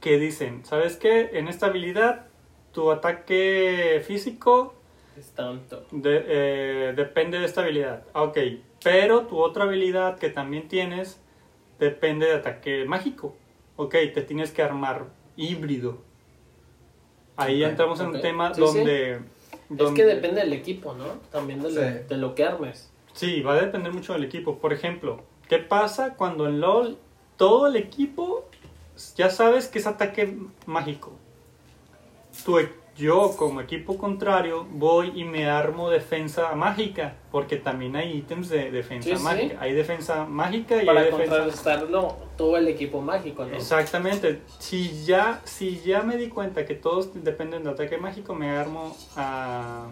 que 0.00 0.18
dicen, 0.18 0.64
¿sabes 0.64 0.96
qué? 0.96 1.30
En 1.34 1.48
esta 1.48 1.66
habilidad, 1.66 2.26
tu 2.72 2.90
ataque 2.90 4.02
físico 4.06 4.74
Es 5.18 5.30
tanto. 5.32 5.84
de- 5.90 6.24
eh, 6.26 6.92
depende 6.96 7.38
de 7.38 7.46
esta 7.46 7.62
habilidad. 7.62 8.04
Ah, 8.14 8.22
Ok, 8.22 8.38
pero 8.84 9.22
tu 9.26 9.38
otra 9.38 9.64
habilidad 9.64 10.18
que 10.18 10.28
también 10.30 10.68
tienes 10.68 11.20
depende 11.80 12.26
de 12.26 12.34
ataque 12.34 12.84
mágico. 12.84 13.34
Ok, 13.76 13.92
te 14.14 14.22
tienes 14.22 14.52
que 14.52 14.62
armar 14.62 15.06
híbrido. 15.36 15.98
Ahí 17.36 17.62
entramos 17.62 18.00
en 18.00 18.08
un 18.08 18.20
tema 18.20 18.52
Sí, 18.54 18.60
donde, 18.60 19.12
Es 19.12 19.20
donde- 19.70 19.94
que 20.00 20.06
depende 20.06 20.40
del 20.40 20.52
equipo, 20.52 20.94
¿no? 20.94 21.04
También 21.30 21.62
de, 21.62 21.70
lo, 21.70 21.80
Sí. 21.80 21.86
de 22.08 22.16
lo 22.16 22.34
que 22.34 22.44
armes. 22.44 22.92
Sí, 23.12 23.42
va 23.42 23.52
a 23.54 23.60
depender 23.60 23.92
mucho 23.92 24.12
del 24.12 24.24
equipo. 24.24 24.58
Por 24.58 24.72
ejemplo, 24.72 25.22
¿qué 25.48 25.58
pasa 25.58 26.14
cuando 26.14 26.46
en 26.48 26.60
LOL 26.60 26.98
todo 27.36 27.68
el 27.68 27.76
equipo 27.76 28.48
ya 29.16 29.30
sabes 29.30 29.68
que 29.68 29.78
es 29.78 29.86
ataque 29.86 30.36
mágico? 30.66 31.12
Tu 32.44 32.58
yo 32.98 33.36
como 33.36 33.60
equipo 33.60 33.96
contrario 33.96 34.66
voy 34.72 35.12
y 35.14 35.22
me 35.22 35.48
armo 35.48 35.88
defensa 35.88 36.52
mágica, 36.56 37.14
porque 37.30 37.56
también 37.56 37.94
hay 37.94 38.12
ítems 38.16 38.48
de 38.48 38.72
defensa 38.72 39.10
Sí, 39.10 39.16
sí. 39.16 39.22
mágica. 39.22 39.56
Hay 39.60 39.72
defensa 39.72 40.24
mágica 40.24 40.82
y 40.82 40.86
Para 40.86 41.00
hay 41.02 41.06
defensa... 41.06 41.26
contrarrestarlo 41.26 42.16
todo 42.36 42.56
el 42.56 42.66
equipo 42.66 43.00
mágico, 43.00 43.44
¿no? 43.44 43.54
Exactamente. 43.54 44.40
Si 44.58 45.04
ya, 45.04 45.40
si 45.44 45.78
ya 45.80 46.02
me 46.02 46.16
di 46.16 46.28
cuenta 46.28 46.66
que 46.66 46.74
todos 46.74 47.10
dependen 47.22 47.62
de 47.62 47.70
ataque 47.70 47.98
mágico, 47.98 48.34
me 48.34 48.50
armo 48.50 48.96
a 49.16 49.86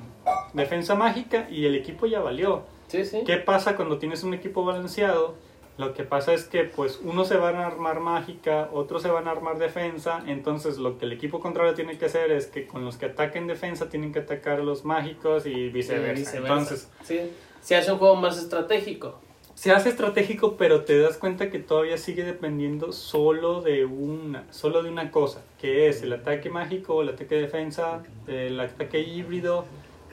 defensa 0.53 0.97
mágica 0.97 1.47
y 1.49 1.65
el 1.65 1.77
equipo 1.77 2.07
ya 2.07 2.19
valió. 2.19 2.65
Sí, 2.89 3.05
sí. 3.05 3.23
¿Qué 3.25 3.37
pasa 3.37 3.77
cuando 3.77 3.99
tienes 3.99 4.25
un 4.25 4.35
equipo 4.35 4.65
balanceado? 4.65 5.37
Lo 5.79 5.93
que 5.93 6.05
pasa 6.05 6.33
es 6.33 6.45
que 6.45 6.65
pues 6.65 7.01
uno 7.05 7.25
se 7.27 7.37
van 7.37 7.57
a 7.57 7.67
armar 7.67 8.01
mágica, 8.01 8.71
otros 8.73 9.03
se 9.03 9.09
van 9.09 9.29
a 9.29 9.33
armar 9.33 9.59
defensa, 9.59 10.23
entonces 10.27 10.79
lo 10.79 10.97
que 10.97 11.05
el 11.05 11.13
equipo 11.13 11.39
contrario 11.39 11.75
tiene 11.75 11.99
que 11.99 12.07
hacer 12.07 12.33
es 12.33 12.47
que 12.47 12.67
con 12.67 12.85
los 12.85 12.97
que 12.97 13.07
ataquen 13.07 13.47
defensa 13.47 13.91
tienen 13.91 14.13
que 14.13 14.21
atacar 14.21 14.61
los 14.61 14.87
mágicos 14.87 15.45
y 15.45 15.69
viceversa. 15.69 16.15
Viceversa. 16.15 16.39
Entonces, 16.39 16.91
sí. 17.05 17.31
Se 17.61 17.77
hace 17.77 17.93
un 17.93 17.99
juego 17.99 18.17
más 18.17 18.39
estratégico. 18.39 19.21
se 19.55 19.73
hace 19.73 19.89
estratégico, 19.89 20.57
pero 20.57 20.85
te 20.85 20.99
das 20.99 21.17
cuenta 21.17 21.51
que 21.51 21.59
todavía 21.59 21.97
sigue 21.97 22.25
dependiendo 22.25 22.93
solo 22.93 23.63
de 23.63 23.87
una, 23.87 24.45
solo 24.53 24.83
de 24.83 24.91
una 24.91 25.11
cosa, 25.11 25.43
que 25.59 25.89
es 25.89 26.03
el 26.03 26.13
ataque 26.13 26.51
mágico, 26.51 27.03
el 27.03 27.09
ataque 27.09 27.37
de 27.37 27.41
defensa, 27.43 28.03
el 28.27 28.61
ataque 28.61 29.01
híbrido, 29.01 29.65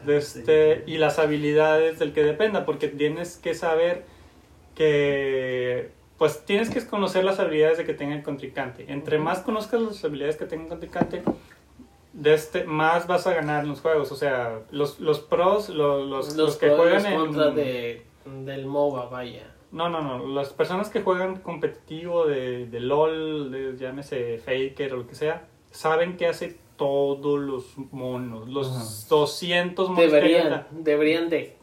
de 0.06 0.18
este, 0.18 0.84
y 0.88 0.98
las 0.98 1.20
habilidades 1.20 2.00
del 2.00 2.14
que 2.14 2.24
dependa, 2.24 2.66
porque 2.66 2.88
tienes 2.88 3.38
que 3.38 3.54
saber 3.54 4.06
que 4.76 5.92
pues 6.18 6.46
tienes 6.46 6.70
que 6.70 6.86
conocer 6.86 7.24
las 7.24 7.40
habilidades 7.40 7.78
de 7.78 7.86
que 7.86 7.94
tenga 7.94 8.16
el 8.16 8.24
contrincante. 8.24 8.86
Entre 8.88 9.18
más 9.18 9.40
conozcas 9.40 9.82
las 9.82 10.04
habilidades 10.06 10.38
que 10.38 10.46
tenga 10.46 10.64
el 10.64 10.70
contrincante, 10.70 11.24
de 12.14 12.34
este, 12.34 12.64
más 12.64 13.08
vas 13.08 13.28
a 13.28 13.34
ganar 13.34 13.64
en 13.64 13.70
los 13.70 13.82
juegos. 13.82 14.12
O 14.12 14.16
sea, 14.16 14.62
los, 14.72 15.00
los 15.00 15.20
pros, 15.20 15.70
los, 15.70 16.08
los, 16.08 16.36
los 16.38 16.58
que 16.58 16.70
juegan 16.70 17.06
en... 17.06 17.20
contra 17.20 17.52
de, 17.52 18.06
del 18.26 18.66
MOBA, 18.66 19.10
vaya. 19.10 19.54
No, 19.72 19.90
no, 19.90 20.02
no. 20.02 20.28
Las 20.28 20.54
personas 20.54 20.90
que 20.90 21.02
juegan 21.02 21.38
competitivo 21.38 22.28
de, 22.28 22.68
de 22.68 22.80
LOL, 22.80 23.52
de, 23.52 23.76
llámese 23.76 24.38
Faker 24.38 24.94
o 24.94 24.98
lo 24.98 25.08
que 25.08 25.16
sea, 25.16 25.48
saben 25.72 26.16
que 26.16 26.28
hace 26.28 26.60
todos 26.78 27.40
los 27.40 27.78
monos. 27.92 28.48
Los 28.48 28.68
Ajá. 28.70 28.86
200 29.10 29.90
monos 29.90 30.12
Deberían, 30.12 30.68
deberían 30.72 31.30
de. 31.30 31.58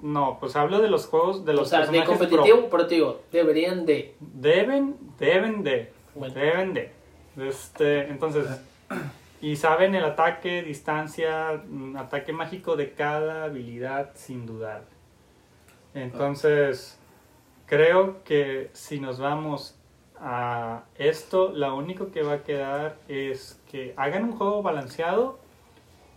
No, 0.00 0.38
pues 0.40 0.56
hablo 0.56 0.80
de 0.80 0.88
los 0.88 1.06
juegos, 1.06 1.44
de 1.44 1.52
los 1.52 1.62
o 1.62 1.64
sea, 1.66 1.80
de 1.80 1.86
personajes 1.86 2.28
pro. 2.28 2.38
competitivo, 2.38 2.68
pero 2.70 2.86
te 2.86 2.94
digo, 2.96 3.20
deberían 3.32 3.86
de. 3.86 4.14
Deben, 4.20 4.96
deben 5.18 5.62
de. 5.62 5.92
Bueno. 6.14 6.34
Deben 6.34 6.74
de. 6.74 6.92
Este, 7.36 8.08
entonces, 8.08 8.46
y 9.40 9.56
saben 9.56 9.94
el 9.94 10.04
ataque, 10.04 10.62
distancia, 10.62 11.62
mm, 11.66 11.96
ataque 11.96 12.32
mágico 12.32 12.76
de 12.76 12.92
cada 12.92 13.44
habilidad 13.44 14.12
sin 14.14 14.46
dudar. 14.46 14.84
Entonces, 15.94 16.98
creo 17.66 18.22
que 18.24 18.70
si 18.72 19.00
nos 19.00 19.18
vamos 19.18 19.78
a 20.18 20.84
esto, 20.96 21.52
lo 21.52 21.76
único 21.76 22.10
que 22.10 22.22
va 22.22 22.34
a 22.34 22.42
quedar 22.42 22.96
es 23.08 23.60
que 23.70 23.94
hagan 23.96 24.24
un 24.24 24.32
juego 24.32 24.62
balanceado 24.62 25.38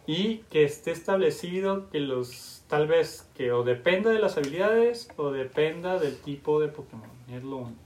y 0.06 0.40
que 0.50 0.64
esté 0.64 0.92
establecido 0.92 1.90
que 1.90 2.00
los 2.00 2.59
tal 2.70 2.88
vez 2.88 3.26
que 3.36 3.52
o 3.52 3.64
dependa 3.64 4.12
de 4.12 4.20
las 4.20 4.38
habilidades 4.38 5.10
o 5.18 5.32
dependa 5.32 6.00
del 6.00 6.18
tipo 6.18 6.62
de 6.62 6.70
Pokémon. 6.70 7.10
Es 7.30 7.44
lo 7.44 7.58
único. 7.58 7.80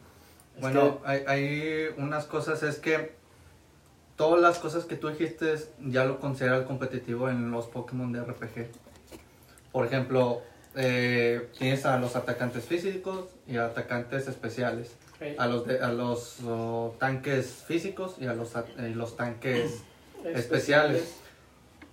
Bueno, 0.60 1.00
hay, 1.04 1.24
hay 1.26 1.88
unas 1.98 2.26
cosas, 2.26 2.62
es 2.62 2.78
que 2.78 3.14
todas 4.16 4.40
las 4.40 4.60
cosas 4.60 4.86
que 4.86 4.96
tú 4.96 5.10
dijiste 5.10 5.56
ya 5.80 6.06
lo 6.06 6.20
considera 6.20 6.58
el 6.58 6.66
competitivo 6.66 7.30
en 7.30 7.50
los 7.50 7.66
Pokémon 7.66 8.12
de 8.12 8.22
RPG. 8.22 8.68
Por 9.72 9.88
ejemplo, 9.88 10.42
eh, 10.76 11.50
tienes 11.58 11.86
a 11.86 11.98
los 11.98 12.16
atacantes 12.16 12.66
físicos 12.66 13.26
y 13.48 13.58
a 13.58 13.66
atacantes 13.66 14.28
especiales. 14.28 14.96
A 15.38 15.48
los, 15.48 15.66
de- 15.66 15.80
a 15.80 15.88
los 15.90 16.40
oh, 16.46 16.96
tanques 17.00 17.64
físicos 17.66 18.16
y 18.20 18.26
a 18.28 18.34
los, 18.34 18.56
a- 18.58 18.66
y 18.78 18.94
los 18.94 19.16
tanques 19.16 19.82
especiales. 20.26 21.16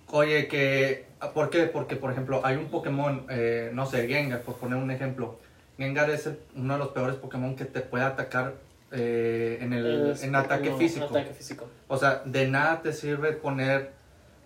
Oye, 0.07 0.47
que... 0.49 1.05
¿Por 1.29 1.49
qué? 1.49 1.63
Porque, 1.65 1.95
por 1.95 2.11
ejemplo, 2.11 2.41
hay 2.43 2.55
un 2.57 2.65
Pokémon, 2.69 3.25
eh, 3.29 3.69
no 3.73 3.85
sé, 3.85 4.07
Gengar, 4.07 4.41
por 4.41 4.55
poner 4.55 4.77
un 4.77 4.89
ejemplo. 4.91 5.39
Gengar 5.77 6.09
es 6.09 6.25
el- 6.27 6.39
uno 6.55 6.73
de 6.73 6.79
los 6.79 6.87
peores 6.89 7.15
Pokémon 7.17 7.55
que 7.55 7.65
te 7.65 7.81
puede 7.81 8.03
atacar 8.03 8.53
eh, 8.93 9.59
en, 9.61 9.71
el, 9.71 10.11
Es- 10.11 10.23
en 10.23 10.35
ataque 10.35 10.69
no, 10.69 10.77
físico. 10.77 11.05
Ataque 11.05 11.33
físico. 11.33 11.65
O 11.87 11.97
sea, 11.97 12.23
de 12.25 12.47
nada 12.49 12.81
te 12.81 12.91
sirve 12.91 13.31
poner, 13.31 13.91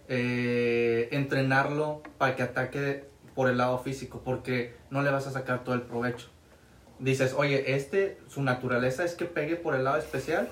eh, 0.07 1.07
entrenarlo 1.11 2.03
para 2.17 2.35
que 2.35 2.43
ataque 2.43 3.05
por 3.33 3.49
el 3.49 3.57
lado 3.57 3.79
físico, 3.79 4.21
porque 4.23 4.75
no 4.91 5.01
le 5.01 5.09
vas 5.11 5.25
a 5.27 5.31
sacar 5.31 5.63
todo 5.63 5.73
el 5.75 5.81
provecho. 5.81 6.27
Dices, 6.99 7.33
oye, 7.35 7.75
este, 7.75 8.17
su 8.27 8.41
naturaleza 8.43 9.03
es 9.03 9.15
que 9.15 9.25
pegue 9.25 9.55
por 9.55 9.73
el 9.75 9.83
lado 9.83 9.97
especial, 9.97 10.47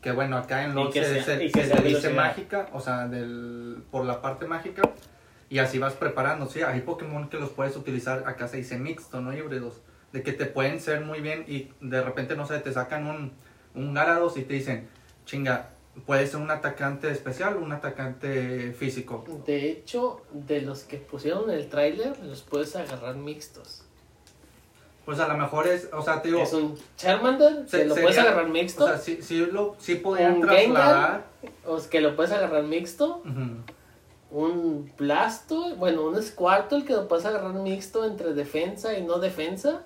que 0.00 0.12
bueno, 0.12 0.36
acá 0.38 0.64
en 0.64 0.74
LoL 0.74 0.92
se, 0.92 1.22
sea- 1.22 1.36
se- 1.38 1.50
se 1.50 1.82
dice 1.82 2.08
mágica, 2.10 2.68
o 2.72 2.80
sea, 2.80 3.08
del, 3.08 3.82
por 3.90 4.04
la 4.04 4.22
parte 4.22 4.46
mágica, 4.46 4.82
y 5.52 5.58
así 5.58 5.78
vas 5.78 5.92
preparando. 5.92 6.46
Sí, 6.46 6.62
hay 6.62 6.80
Pokémon 6.80 7.28
que 7.28 7.36
los 7.38 7.50
puedes 7.50 7.76
utilizar, 7.76 8.24
acá 8.26 8.48
se 8.48 8.56
dice 8.56 8.78
mixto, 8.78 9.20
no 9.20 9.34
híbridos, 9.36 9.74
de 10.12 10.22
que 10.22 10.32
te 10.32 10.46
pueden 10.46 10.80
ser 10.80 11.02
muy 11.02 11.20
bien 11.20 11.44
y 11.46 11.70
de 11.82 12.00
repente, 12.02 12.34
no 12.36 12.46
sé, 12.46 12.58
te 12.60 12.72
sacan 12.72 13.06
un, 13.06 13.32
un 13.74 13.92
Gyarados 13.94 14.38
y 14.38 14.44
te 14.44 14.54
dicen, 14.54 14.88
chinga, 15.26 15.68
puede 16.06 16.26
ser 16.26 16.40
un 16.40 16.50
atacante 16.50 17.10
especial 17.10 17.56
o 17.56 17.60
un 17.60 17.70
atacante 17.72 18.72
físico. 18.72 19.26
De 19.44 19.70
hecho, 19.70 20.22
de 20.32 20.62
los 20.62 20.84
que 20.84 20.96
pusieron 20.96 21.50
el 21.50 21.68
tráiler, 21.68 22.18
los 22.20 22.40
puedes 22.40 22.74
agarrar 22.74 23.16
mixtos. 23.16 23.84
Pues 25.04 25.20
a 25.20 25.28
lo 25.28 25.36
mejor 25.36 25.66
es, 25.66 25.90
o 25.92 26.00
sea, 26.00 26.22
te 26.22 26.28
digo, 26.28 26.40
Es 26.42 26.52
un 26.54 26.78
Charmander, 26.96 27.68
se- 27.68 27.78
que 27.80 27.84
lo 27.86 27.94
sería- 27.94 28.08
puedes 28.08 28.18
agarrar 28.24 28.48
mixto. 28.48 28.84
o 28.84 28.88
sea, 28.88 28.96
sí, 28.96 29.18
sí, 29.20 29.44
lo, 29.52 29.76
sí 29.78 29.96
podían 29.96 30.36
Un 30.36 30.40
trasladar. 30.42 31.24
o 31.66 31.76
es 31.76 31.88
que 31.88 32.00
lo 32.00 32.16
puedes 32.16 32.32
agarrar 32.32 32.62
mixto. 32.62 33.16
Ujú. 33.18 33.56
Un 34.32 34.90
Blasto, 34.96 35.76
bueno, 35.76 36.06
un 36.06 36.20
Squirtle 36.22 36.84
que 36.86 36.94
lo 36.94 37.06
puedes 37.06 37.24
agarrar 37.26 37.52
mixto 37.52 38.04
entre 38.06 38.32
defensa 38.32 38.96
y 38.98 39.02
no 39.04 39.18
defensa. 39.18 39.84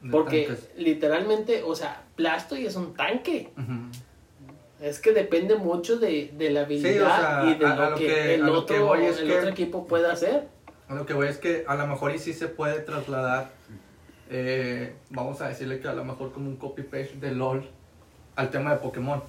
de 0.00 0.10
Porque 0.10 0.46
tanques. 0.46 0.70
literalmente, 0.76 1.62
o 1.62 1.74
sea, 1.76 2.02
Blasto 2.16 2.56
y 2.56 2.66
es 2.66 2.74
un 2.74 2.94
tanque. 2.94 3.50
Es 4.80 4.98
que 4.98 5.12
depende 5.12 5.54
mucho 5.56 5.98
de, 5.98 6.32
de 6.36 6.50
la 6.50 6.62
habilidad 6.62 7.20
sea, 7.44 7.50
y 7.50 7.54
de 7.58 7.66
a- 7.66 7.72
a 7.86 7.90
lo, 7.90 7.96
que, 7.96 8.06
que- 8.06 8.34
el, 8.34 8.40
lo 8.40 8.58
otro, 8.58 8.92
que 8.94 9.08
el 9.08 9.26
que- 9.28 9.36
otro 9.38 9.48
equipo 9.50 9.86
puede 9.86 10.10
hacer. 10.10 10.48
A 10.88 10.94
Lo 10.94 11.06
que 11.06 11.12
voy 11.14 11.28
es 11.28 11.38
que 11.38 11.64
a 11.68 11.74
lo 11.76 11.86
mejor 11.86 12.12
y 12.14 12.18
sí 12.18 12.32
se 12.32 12.48
puede 12.48 12.80
trasladar, 12.80 13.50
eh, 14.30 14.94
vamos 15.10 15.40
a 15.40 15.48
decirle 15.48 15.78
que 15.80 15.86
a 15.88 15.92
lo 15.92 16.04
mejor 16.04 16.32
como 16.32 16.48
un 16.48 16.56
copy-paste 16.56 17.16
de 17.20 17.30
LOL 17.32 17.68
al 18.36 18.50
tema 18.50 18.72
de 18.72 18.78
Pokémon. 18.78 19.22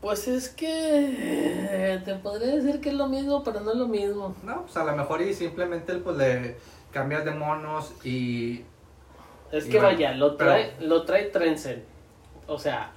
Pues 0.00 0.28
es 0.28 0.48
que 0.48 0.68
eh, 0.68 2.00
te 2.04 2.14
podría 2.14 2.54
decir 2.54 2.80
que 2.80 2.90
es 2.90 2.94
lo 2.94 3.08
mismo, 3.08 3.42
pero 3.42 3.60
no 3.60 3.72
es 3.72 3.76
lo 3.76 3.88
mismo. 3.88 4.34
No, 4.44 4.62
pues 4.62 4.76
a 4.76 4.84
lo 4.84 4.96
mejor 4.96 5.20
y 5.22 5.34
simplemente 5.34 5.94
pues 5.96 6.16
le 6.16 6.56
cambias 6.92 7.24
de 7.24 7.32
monos 7.32 7.92
y... 8.04 8.64
Es 9.50 9.66
Y 9.66 9.70
que 9.70 9.78
bueno, 9.78 9.94
vaya, 9.94 10.12
lo 10.12 10.36
pero- 10.36 10.50
trae, 10.50 10.74
lo 10.80 11.02
trae 11.04 11.24
Trensen. 11.24 11.84
O 12.46 12.58
sea, 12.58 12.92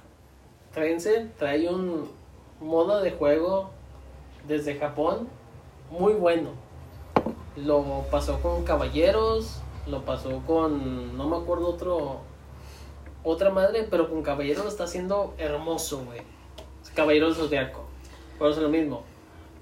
Trensen 0.72 1.32
trae 1.38 1.68
un 1.68 2.08
modo 2.60 3.02
de 3.02 3.10
juego 3.10 3.70
desde 4.46 4.76
Japón 4.78 5.28
muy 5.90 6.12
bueno. 6.12 6.50
Lo 7.56 8.04
pasó 8.10 8.40
con 8.40 8.64
Caballeros, 8.64 9.60
lo 9.86 10.04
pasó 10.04 10.40
con, 10.46 11.16
no 11.18 11.28
me 11.28 11.36
acuerdo 11.36 11.68
otro, 11.68 12.20
otra 13.24 13.50
madre, 13.50 13.86
pero 13.90 14.08
con 14.08 14.22
Caballeros 14.22 14.64
lo 14.64 14.70
está 14.70 14.84
haciendo 14.84 15.34
hermoso, 15.36 16.04
güey. 16.04 16.20
Caballeros 16.94 17.36
Zodiaco. 17.36 17.84
Por 18.38 18.50
eso 18.50 18.60
es 18.60 18.64
lo 18.64 18.68
mismo. 18.68 19.04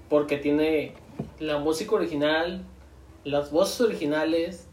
Porque 0.08 0.36
tiene 0.36 0.94
la 1.38 1.58
música 1.58 1.94
original, 1.94 2.64
las 3.24 3.50
voces 3.50 3.80
originales, 3.80 4.66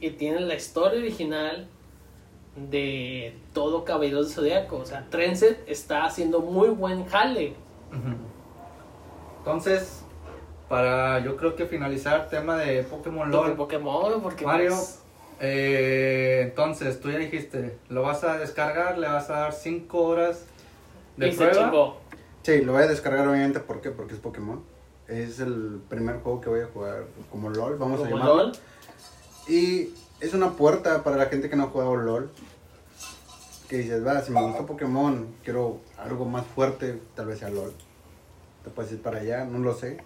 y 0.00 0.10
tiene 0.10 0.40
la 0.40 0.54
historia 0.54 0.98
original 0.98 1.66
de 2.56 3.34
todo 3.52 3.84
Caballeros 3.84 4.26
del 4.26 4.34
Zodiaco. 4.34 4.76
O 4.78 4.86
sea, 4.86 5.06
Trendset 5.10 5.68
está 5.68 6.04
haciendo 6.04 6.40
muy 6.40 6.68
buen 6.68 7.04
jale. 7.06 7.54
Entonces, 9.38 10.04
para 10.68 11.18
yo 11.20 11.36
creo 11.36 11.56
que 11.56 11.66
finalizar 11.66 12.28
tema 12.28 12.56
de 12.56 12.82
Pokémon 12.84 13.30
LOL, 13.30 13.56
Pokémon, 13.56 14.22
porque 14.22 14.44
Mario, 14.44 14.70
pues, 14.70 15.02
eh, 15.40 16.42
entonces 16.44 17.00
tú 17.00 17.10
ya 17.10 17.18
dijiste, 17.18 17.76
lo 17.88 18.02
vas 18.02 18.24
a 18.24 18.38
descargar, 18.38 18.98
le 18.98 19.08
vas 19.08 19.30
a 19.30 19.40
dar 19.40 19.52
5 19.52 19.98
horas 20.00 20.46
de 21.20 21.28
y 21.28 21.32
se 21.32 21.38
prueba. 21.46 21.64
chingó. 21.70 21.96
Sí, 22.42 22.60
lo 22.62 22.72
voy 22.72 22.82
a 22.82 22.86
descargar 22.86 23.26
obviamente, 23.28 23.60
¿por 23.60 23.80
qué? 23.80 23.90
Porque 23.90 24.14
es 24.14 24.20
Pokémon. 24.20 24.62
Es 25.08 25.40
el 25.40 25.80
primer 25.88 26.20
juego 26.20 26.40
que 26.40 26.48
voy 26.48 26.60
a 26.60 26.66
jugar 26.66 27.04
como 27.30 27.50
LOL, 27.50 27.76
vamos 27.78 28.00
a 28.00 28.04
Como 28.04 28.16
llamarlo. 28.18 28.36
LOL. 28.44 28.52
Y 29.48 29.90
es 30.20 30.34
una 30.34 30.52
puerta 30.52 31.02
para 31.02 31.16
la 31.16 31.26
gente 31.26 31.50
que 31.50 31.56
no 31.56 31.64
ha 31.64 31.66
jugado 31.68 31.96
LOL. 31.96 32.30
Que 33.68 33.78
dices, 33.78 34.04
va, 34.04 34.20
si 34.22 34.32
me 34.32 34.40
gusta 34.42 34.66
Pokémon, 34.66 35.26
quiero 35.44 35.78
algo 35.98 36.24
más 36.24 36.44
fuerte, 36.46 37.00
tal 37.14 37.26
vez 37.26 37.38
sea 37.40 37.50
LOL. 37.50 37.72
Te 38.64 38.70
puedes 38.70 38.92
ir 38.92 39.00
para 39.02 39.18
allá, 39.20 39.44
no 39.44 39.58
lo 39.58 39.74
sé. 39.74 39.98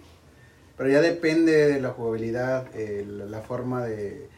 Pero 0.77 0.89
ya 0.89 1.01
depende 1.01 1.67
de 1.67 1.81
la 1.81 1.89
jugabilidad, 1.89 2.67
eh, 2.73 3.05
la, 3.07 3.25
la 3.25 3.41
forma 3.41 3.83
de... 3.85 4.29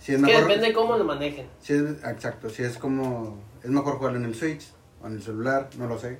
Si 0.00 0.12
es 0.12 0.18
Es 0.20 0.24
que 0.26 0.32
mejor, 0.32 0.48
depende 0.48 0.72
cómo 0.72 0.96
lo 0.96 1.04
manejen. 1.04 1.46
si 1.60 1.74
es, 1.74 1.82
exacto, 2.04 2.48
si 2.50 2.62
es 2.62 2.78
como... 2.78 3.38
Es 3.62 3.70
mejor 3.70 3.96
jugarlo 3.98 4.18
en 4.18 4.24
el 4.24 4.34
Switch 4.34 4.68
o 5.06 5.08
en 5.08 5.14
el 5.14 5.22
celular, 5.22 5.68
no 5.78 5.86
lo 5.86 5.98
sé. 5.98 6.18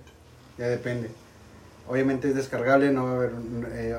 Ya 0.59 0.68
depende. 0.68 1.11
Obviamente 1.89 2.28
es 2.28 2.34
descargable, 2.34 2.91
no 2.93 3.05
va 3.05 3.11
a 3.12 3.14
haber... 3.16 3.32
un- 3.34 3.66
eh, 3.70 3.97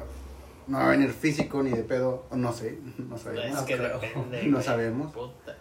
no 0.67 0.79
va 0.79 0.87
a 0.87 0.89
venir 0.89 1.11
físico 1.11 1.63
ni 1.63 1.69
de 1.71 1.83
pedo, 1.83 2.25
no 2.31 2.51
sé, 2.51 2.77
no 2.97 3.17
sabemos. 3.17 3.59
Es 3.59 3.65
que 3.65 3.77
creo. 3.77 3.99
depende. 3.99 4.43
No 4.43 4.51
güey. 4.57 4.63
sabemos. 4.65 5.13
Puta. 5.13 5.55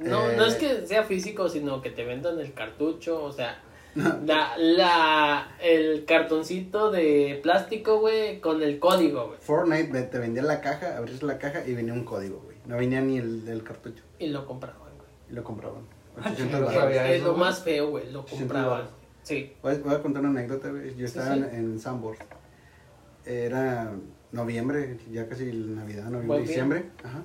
No, 0.00 0.28
Eh, 0.30 0.36
no 0.36 0.44
es 0.44 0.54
que 0.56 0.86
sea 0.86 1.04
físico, 1.04 1.48
sino 1.48 1.80
que 1.80 1.90
te 1.90 2.04
vendan 2.04 2.38
el 2.40 2.52
cartucho, 2.52 3.22
o 3.24 3.32
sea, 3.32 3.62
la, 3.94 4.56
la, 4.58 5.56
el 5.62 6.04
cartoncito 6.04 6.90
de 6.90 7.38
plástico, 7.42 8.00
güey, 8.00 8.40
con 8.40 8.62
el 8.62 8.78
código, 8.80 9.28
güey. 9.28 9.38
Fortnite 9.40 10.02
te 10.02 10.18
vendía 10.18 10.42
la 10.42 10.60
caja, 10.60 10.96
abrías 10.98 11.22
la 11.22 11.38
caja 11.38 11.64
y 11.66 11.74
venía 11.74 11.92
un 11.94 12.04
código, 12.04 12.40
güey. 12.44 12.56
No 12.66 12.76
venía 12.76 13.00
ni 13.00 13.18
el 13.18 13.44
del 13.46 13.62
cartucho. 13.62 14.02
Y 14.18 14.28
lo 14.28 14.44
compraban, 14.46 14.80
güey. 14.96 15.08
Y 15.30 15.32
lo 15.34 15.44
compraban. 15.44 15.82
800 16.16 16.36
chinga, 16.46 16.58
dólares. 16.60 16.80
sabía 16.80 17.10
Es 17.12 17.20
eso, 17.20 17.32
lo 17.32 17.36
más 17.38 17.62
feo, 17.62 17.90
güey, 17.90 18.10
lo 18.12 18.20
800 18.20 18.38
compraban. 18.38 18.68
dólares. 18.70 18.90
Sí. 19.22 19.52
Voy, 19.62 19.78
voy 19.78 19.94
a 19.94 20.02
contar 20.02 20.22
una 20.24 20.38
anécdota, 20.40 20.70
güey. 20.70 20.94
Yo 20.96 21.06
estaba 21.06 21.34
sí. 21.34 21.40
en, 21.40 21.44
en 21.54 21.78
Sambor. 21.80 22.16
Era 23.24 23.92
noviembre, 24.32 24.98
ya 25.10 25.26
casi 25.28 25.44
Navidad, 25.46 26.04
noviembre, 26.04 26.26
Buen 26.26 26.42
diciembre. 26.46 26.90
Ajá. 27.02 27.22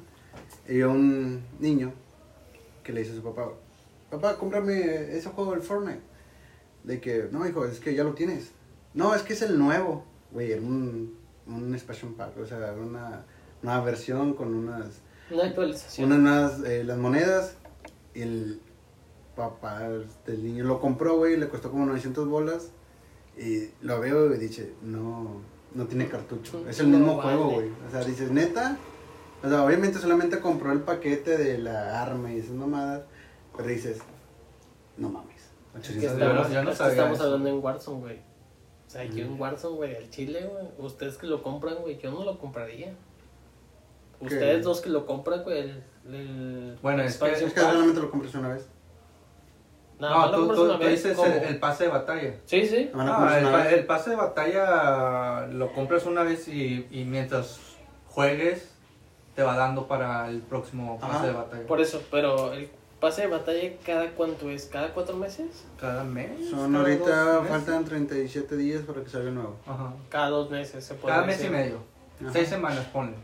Y 0.68 0.72
había 0.74 0.88
un 0.88 1.44
niño 1.60 1.94
que 2.84 2.94
le 2.94 3.02
dice 3.02 3.14
a 3.14 3.16
su 3.16 3.24
papá, 3.24 3.52
papá, 4.10 4.38
cómprame 4.38 5.16
ese 5.18 5.30
juego 5.30 5.52
del 5.52 5.62
Fortnite. 5.62 6.02
De 6.84 7.02
que, 7.02 7.28
no, 7.32 7.46
hijo, 7.48 7.66
es 7.66 7.80
que 7.80 7.94
ya 7.94 8.04
lo 8.04 8.14
tienes. 8.14 8.52
No, 8.94 9.14
es 9.14 9.22
que 9.24 9.34
es 9.34 9.42
el 9.42 9.60
nuevo. 9.60 10.06
Güey, 10.32 10.54
era 10.54 10.62
un, 10.62 11.18
un 11.48 11.74
expansion 11.74 12.14
pack, 12.14 12.38
o 12.38 12.46
sea, 12.46 12.74
una 12.74 13.26
nueva 13.62 13.82
versión 13.84 14.34
con 14.36 14.54
unas 14.54 15.02
Una 15.30 15.44
actualización. 15.46 16.12
unas 16.14 16.20
nuevas, 16.60 16.64
eh, 16.72 16.84
las 16.86 16.98
monedas 16.98 17.58
y 18.14 18.22
el 18.22 18.62
papá 19.40 19.88
del 20.26 20.44
niño 20.44 20.66
lo 20.66 20.80
compró, 20.82 21.16
güey, 21.18 21.38
le 21.38 21.48
costó 21.48 21.72
como 21.72 21.86
900 21.86 22.28
bolas 22.28 22.72
y 23.38 23.70
lo 23.82 24.00
veo 24.02 24.34
y 24.36 24.38
dice, 24.38 24.74
no, 24.82 25.42
no 25.74 25.86
tiene 25.88 26.08
cartucho, 26.10 26.68
es 26.68 26.80
el 26.82 26.88
mismo 26.88 27.16
vale. 27.18 27.38
juego, 27.38 27.52
güey, 27.56 27.70
o 27.88 27.90
sea, 27.92 28.04
dices, 28.04 28.32
neta, 28.32 28.78
o 29.42 29.48
sea, 29.50 29.64
obviamente 29.64 29.98
solamente 29.98 30.40
compró 30.42 30.72
el 30.74 30.82
paquete 30.82 31.38
de 31.38 31.58
la 31.58 32.02
arma 32.02 32.32
y 32.34 32.40
esas 32.40 32.52
mamadas, 32.52 33.04
pero 33.56 33.70
dices, 33.70 34.00
no 34.98 35.10
mames, 35.10 35.38
Es 35.76 35.88
que 35.88 36.00
800 36.00 36.04
yo 36.04 36.10
estamos, 36.26 36.50
no- 36.50 36.54
yo 36.56 36.64
no 36.64 36.70
es 36.72 36.78
que 36.78 36.84
sabía 36.84 36.94
estamos 36.94 37.18
eso. 37.18 37.26
hablando 37.28 37.50
en 37.50 37.64
Warzone, 37.64 38.00
güey. 38.02 38.18
O 38.88 38.92
sea, 38.92 39.04
yo 39.06 39.24
en 39.24 39.40
Warzone, 39.40 39.76
güey, 39.78 39.96
al 39.96 40.10
chile, 40.10 40.46
güey. 40.52 40.66
Ustedes 40.86 41.18
que 41.18 41.28
lo 41.28 41.42
compran, 41.44 41.76
güey, 41.78 41.98
yo 42.00 42.12
no 42.12 42.26
lo 42.26 42.38
compraría. 42.40 42.94
Ustedes 44.20 44.64
dos 44.66 44.82
que 44.82 44.90
lo 44.90 45.06
compran, 45.06 45.44
güey, 45.44 45.60
el, 45.60 45.84
el 46.14 46.78
Bueno, 46.82 47.04
es 47.04 47.18
que- 47.18 47.32
Es 47.32 47.54
que 47.54 47.60
solamente 47.62 48.02
lo 48.02 48.12
compras 48.12 48.34
una 48.36 48.50
vez. 48.50 48.68
Nada 50.00 50.28
No, 50.28 50.32
tú, 50.32 50.48
tú- 50.56 50.78
tú 50.78 50.88
dices 50.88 51.18
el, 51.20 51.32
el 51.44 51.60
pase 51.60 51.84
de 51.86 51.90
batalla. 51.90 52.34
Sí, 52.46 52.66
sí. 52.66 52.90
Ah, 52.94 53.38
compras 53.42 53.68
el, 53.68 53.80
el 53.80 53.86
pase 53.86 54.10
de 54.12 54.16
batalla 54.16 55.46
lo 55.48 55.74
compras 55.74 56.06
una 56.06 56.24
vez 56.24 56.48
y, 56.48 56.88
y 56.90 57.04
mientras 57.06 57.60
juegues 58.08 58.72
te 59.36 59.44
va 59.44 59.56
dando 59.58 59.88
para 59.88 60.28
el 60.30 60.42
próximo 60.42 61.00
pase 61.00 61.16
Ajá. 61.18 61.28
de 61.28 61.34
batalla. 61.34 61.68
Por 61.68 61.82
eso, 61.82 62.02
pero 62.12 62.54
el 62.54 62.70
pase 63.00 63.22
de 63.24 63.28
batalla, 63.28 63.72
¿cada 63.86 64.12
cuánto 64.12 64.50
es? 64.50 64.66
¿Cada 64.66 64.90
cuatro 64.94 65.16
meses? 65.18 65.66
Cada 65.80 66.04
mes. 66.04 66.50
Son 66.50 66.72
cada 66.74 66.80
ahorita 66.84 67.24
dos 67.24 67.44
meses. 67.44 67.58
faltan 67.58 67.86
37 67.86 68.58
días 68.58 68.82
para 68.84 69.02
que 69.04 69.10
salga 69.10 69.32
nuevo. 69.32 69.58
Ajá. 69.66 69.94
Cada 70.10 70.30
dos 70.30 70.50
meses, 70.50 70.84
se 70.84 70.94
puede 70.96 71.14
Cada 71.16 71.26
mes 71.28 71.44
y 71.44 71.50
medio. 71.50 71.78
Ajá. 72.22 72.32
Seis 72.34 72.50
semanas, 72.50 72.86
ponle. 72.94 73.16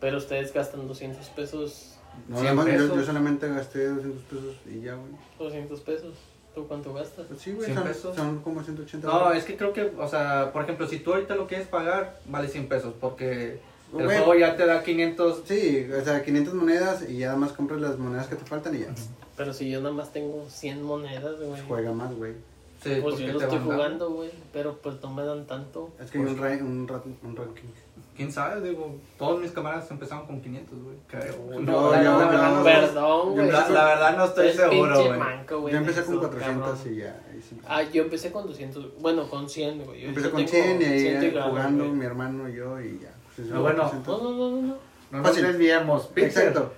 Pero 0.00 0.18
ustedes 0.18 0.52
gastan 0.52 0.86
200 0.88 1.26
pesos, 1.30 1.98
No, 2.28 2.36
100 2.40 2.46
además, 2.46 2.66
yo, 2.66 2.96
yo 2.96 3.04
solamente 3.04 3.48
gasté 3.48 3.88
200 3.88 4.22
pesos 4.24 4.56
y 4.66 4.80
ya, 4.82 4.94
güey. 4.94 5.12
200 5.38 5.80
pesos. 5.80 6.14
¿Tú 6.54 6.66
cuánto 6.66 6.92
gastas? 6.92 7.26
Pues 7.28 7.40
sí, 7.40 7.52
güey, 7.52 7.66
100 7.66 7.78
son, 7.78 7.86
pesos. 7.86 8.16
son 8.16 8.40
como 8.40 8.62
180 8.62 9.06
No, 9.06 9.32
es 9.32 9.44
que 9.44 9.56
creo 9.56 9.72
que, 9.72 9.92
o 9.96 10.08
sea, 10.08 10.52
por 10.52 10.62
ejemplo, 10.64 10.86
si 10.88 10.98
tú 10.98 11.12
ahorita 11.14 11.36
lo 11.36 11.46
quieres 11.46 11.68
pagar, 11.68 12.20
vale 12.26 12.48
100 12.48 12.68
pesos, 12.68 12.94
porque 13.00 13.60
el 13.96 14.06
juego 14.06 14.34
ya 14.34 14.56
te 14.56 14.66
da 14.66 14.82
500. 14.82 15.42
Sí, 15.44 15.86
o 15.96 16.04
sea, 16.04 16.24
500 16.24 16.54
monedas 16.54 17.08
y 17.08 17.18
ya 17.18 17.28
nada 17.28 17.38
más 17.38 17.52
compras 17.52 17.80
las 17.80 17.98
monedas 17.98 18.26
que 18.26 18.34
te 18.36 18.44
faltan 18.44 18.74
y 18.74 18.80
ya. 18.80 18.94
Pero 19.36 19.52
si 19.54 19.70
yo 19.70 19.80
nada 19.80 19.94
más 19.94 20.12
tengo 20.12 20.44
100 20.48 20.82
monedas, 20.82 21.40
güey. 21.40 21.62
Juega 21.66 21.92
más, 21.92 22.14
güey. 22.14 22.32
Sí, 22.82 22.98
Pues 23.00 23.02
porque 23.02 23.26
yo 23.26 23.32
lo 23.34 23.38
te 23.38 23.44
estoy 23.44 23.58
jugando, 23.60 24.10
güey. 24.10 24.30
Pero 24.52 24.76
pues 24.78 24.96
no 25.02 25.12
me 25.12 25.22
dan 25.22 25.46
tanto. 25.46 25.90
Es 26.00 26.10
que 26.10 26.18
hay 26.18 26.24
un, 26.24 26.36
ra- 26.36 26.58
un, 26.64 26.88
ra- 26.88 27.02
un 27.22 27.36
ranking. 27.36 27.68
¿Quién 28.20 28.30
sabe? 28.32 28.60
Digo, 28.60 28.96
todos 29.18 29.40
mis 29.40 29.50
camaradas 29.50 29.90
empezaron 29.90 30.26
con 30.26 30.42
500, 30.42 30.78
güey, 30.82 30.96
creo. 31.08 31.58
No, 31.58 31.90
la, 31.90 32.02
yo- 32.04 32.18
la 32.18 32.26
verdad 32.26 32.54
no, 32.54 32.62
Perdón, 32.64 33.30
güey. 33.32 33.50
la, 33.50 33.68
la 33.70 33.84
verdad 33.86 34.16
no 34.18 34.24
estoy 34.26 34.48
Es 34.48 34.56
seguro, 34.56 35.04
güey. 35.06 35.72
Yo 35.72 35.78
empecé 35.78 36.04
con 36.04 36.12
Eso, 36.16 36.20
400 36.28 36.68
cabrón. 36.78 36.92
y 36.92 36.96
ya. 36.98 37.20
sí. 37.48 37.56
Ah, 37.66 37.82
yo 37.82 38.02
empecé 38.02 38.30
con 38.30 38.46
200. 38.46 39.00
Bueno, 39.00 39.26
con 39.30 39.48
100, 39.48 39.84
güey. 39.86 40.02
Yo 40.02 40.08
Empecé 40.08 40.26
yo 40.26 40.32
con 40.34 40.44
tengo 40.44 40.50
100 40.64 40.82
y 40.82 40.84
ahí 40.84 41.00
100 41.00 41.16
algo, 41.38 41.42
jugando 41.48 41.84
güey. 41.84 41.96
mi 41.96 42.04
hermano 42.04 42.46
y 42.50 42.54
yo 42.56 42.78
y 42.78 42.98
ya. 43.00 43.14
Pues, 43.34 43.48
Ah, 43.54 43.58
bueno. 43.58 43.78
400. 43.84 44.22
No, 44.22 44.30
no, 44.30 44.36
no, 44.36 44.50
no, 44.50 44.62
no. 44.68 44.76
No 45.12 45.22
nos 45.22 45.36
desviemos. 45.36 46.10
Exacto. 46.14 46.72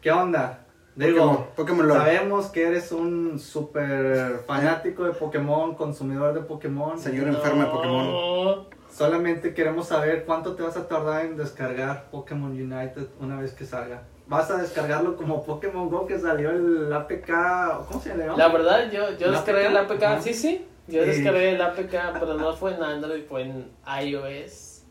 ¿qué 0.00 0.10
onda? 0.10 0.58
Pokémon, 0.96 1.14
Digo, 1.14 1.48
Pokémon 1.54 1.86
Lore. 1.88 2.00
sabemos 2.00 2.46
que 2.48 2.64
eres 2.66 2.90
un 2.90 3.38
súper 3.38 4.42
fanático 4.48 5.04
de 5.04 5.12
Pokémon, 5.12 5.74
consumidor 5.76 6.34
de 6.34 6.40
Pokémon. 6.40 6.98
Señor 6.98 7.28
enfermo 7.28 7.62
de 7.62 7.68
Pokémon. 7.70 8.66
Solamente 8.92 9.54
queremos 9.54 9.88
saber 9.88 10.24
cuánto 10.26 10.54
te 10.54 10.62
vas 10.62 10.76
a 10.76 10.86
tardar 10.86 11.24
en 11.24 11.36
descargar 11.36 12.10
Pokémon 12.10 12.50
United 12.50 13.06
una 13.20 13.40
vez 13.40 13.54
que 13.54 13.64
salga. 13.64 14.02
¿Vas 14.26 14.50
a 14.50 14.58
descargarlo 14.58 15.16
como 15.16 15.44
Pokémon 15.44 15.88
Go 15.88 16.06
que 16.06 16.18
salió 16.18 16.50
el 16.50 16.92
APK? 16.92 17.86
¿Cómo 17.88 18.00
se 18.00 18.10
llama? 18.10 18.36
La 18.36 18.48
verdad, 18.48 18.90
yo, 18.92 19.16
yo 19.16 19.28
¿El 19.28 19.32
descargué 19.32 19.66
el 19.66 19.76
APK? 19.76 20.20
Sí, 20.20 20.34
sí. 20.34 20.66
Yo 20.88 21.04
descargué 21.04 21.52
el 21.52 21.62
APK, 21.62 21.90
pero 22.20 22.34
no 22.34 22.54
fue 22.54 22.74
en 22.74 22.82
Android, 22.82 23.22
fue 23.26 23.42
en 23.42 23.70
iOS. 24.04 24.82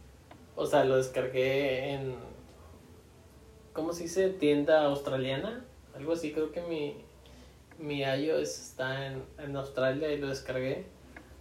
O 0.56 0.66
sea, 0.66 0.84
lo 0.84 0.98
descargué 0.98 1.94
en. 1.94 2.16
¿Cómo 3.74 3.94
se 3.94 4.04
dice? 4.04 4.30
Tienda 4.30 4.86
australiana. 4.86 5.64
Algo 5.96 6.14
así, 6.14 6.34
creo 6.34 6.52
que 6.52 6.62
mi, 6.62 7.06
mi 7.78 8.02
iOS 8.02 8.60
está 8.60 9.06
en, 9.08 9.24
en 9.38 9.56
Australia 9.56 10.12
y 10.12 10.18
lo 10.18 10.28
descargué. 10.28 10.88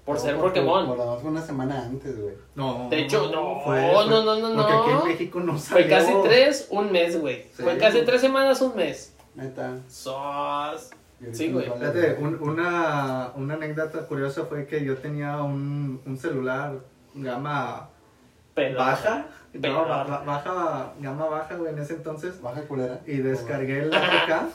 Por 0.05 0.17
No, 0.17 0.21
ser 0.23 0.37
porque- 0.37 0.61
Pokémon. 0.61 0.87
Por 0.87 0.99
lo 0.99 1.05
menos 1.05 1.23
fue 1.23 1.31
una 1.31 1.43
semana 1.43 1.83
antes, 1.85 2.21
güey. 2.21 2.35
No. 2.55 2.89
De 2.91 3.01
hecho, 3.01 3.31
no, 3.31 3.61
fue- 3.65 3.81
no, 3.81 4.07
no, 4.25 4.37
no, 4.39 4.49
no. 4.55 4.57
Porque 4.63 4.73
aquí 4.75 4.91
en 5.03 5.09
México 5.09 5.41
no 5.41 5.59
salió. 5.59 5.85
Fue 5.87 5.89
casi 5.97 6.13
tres, 6.25 6.67
un 6.71 6.91
mes, 6.93 7.21
güey. 7.21 7.43
Sí. 7.55 7.63
Fue 7.63 7.77
casi 7.79 8.03
tres 8.03 8.21
semanas, 8.21 8.61
un 8.63 8.75
mes. 8.77 9.15
Neta. 9.35 9.79
Sos. 9.89 10.91
Sí, 11.33 11.53
güey. 11.53 11.71
Fíjate, 11.71 12.17
un- 12.19 12.39
una, 12.43 13.33
una 13.37 13.55
anécdota 13.55 14.07
curiosa 14.07 14.47
fue 14.47 14.67
que 14.67 14.83
yo 14.85 14.97
tenía 14.97 15.43
un, 15.43 16.01
un 16.07 16.17
celular 16.17 16.79
gama 17.15 17.91
baja. 18.77 19.27
No, 19.53 19.61
Pero- 19.61 19.89
ba- 19.89 20.05
ba- 20.05 20.23
baja, 20.25 20.93
gama 21.01 21.27
baja, 21.27 21.57
güey, 21.57 21.73
en 21.73 21.79
ese 21.81 21.95
entonces. 21.95 22.41
Baja 22.41 22.63
culera. 22.63 23.01
Y 23.07 23.17
descargué 23.19 23.81
el 23.81 23.93
APK. 23.95 24.49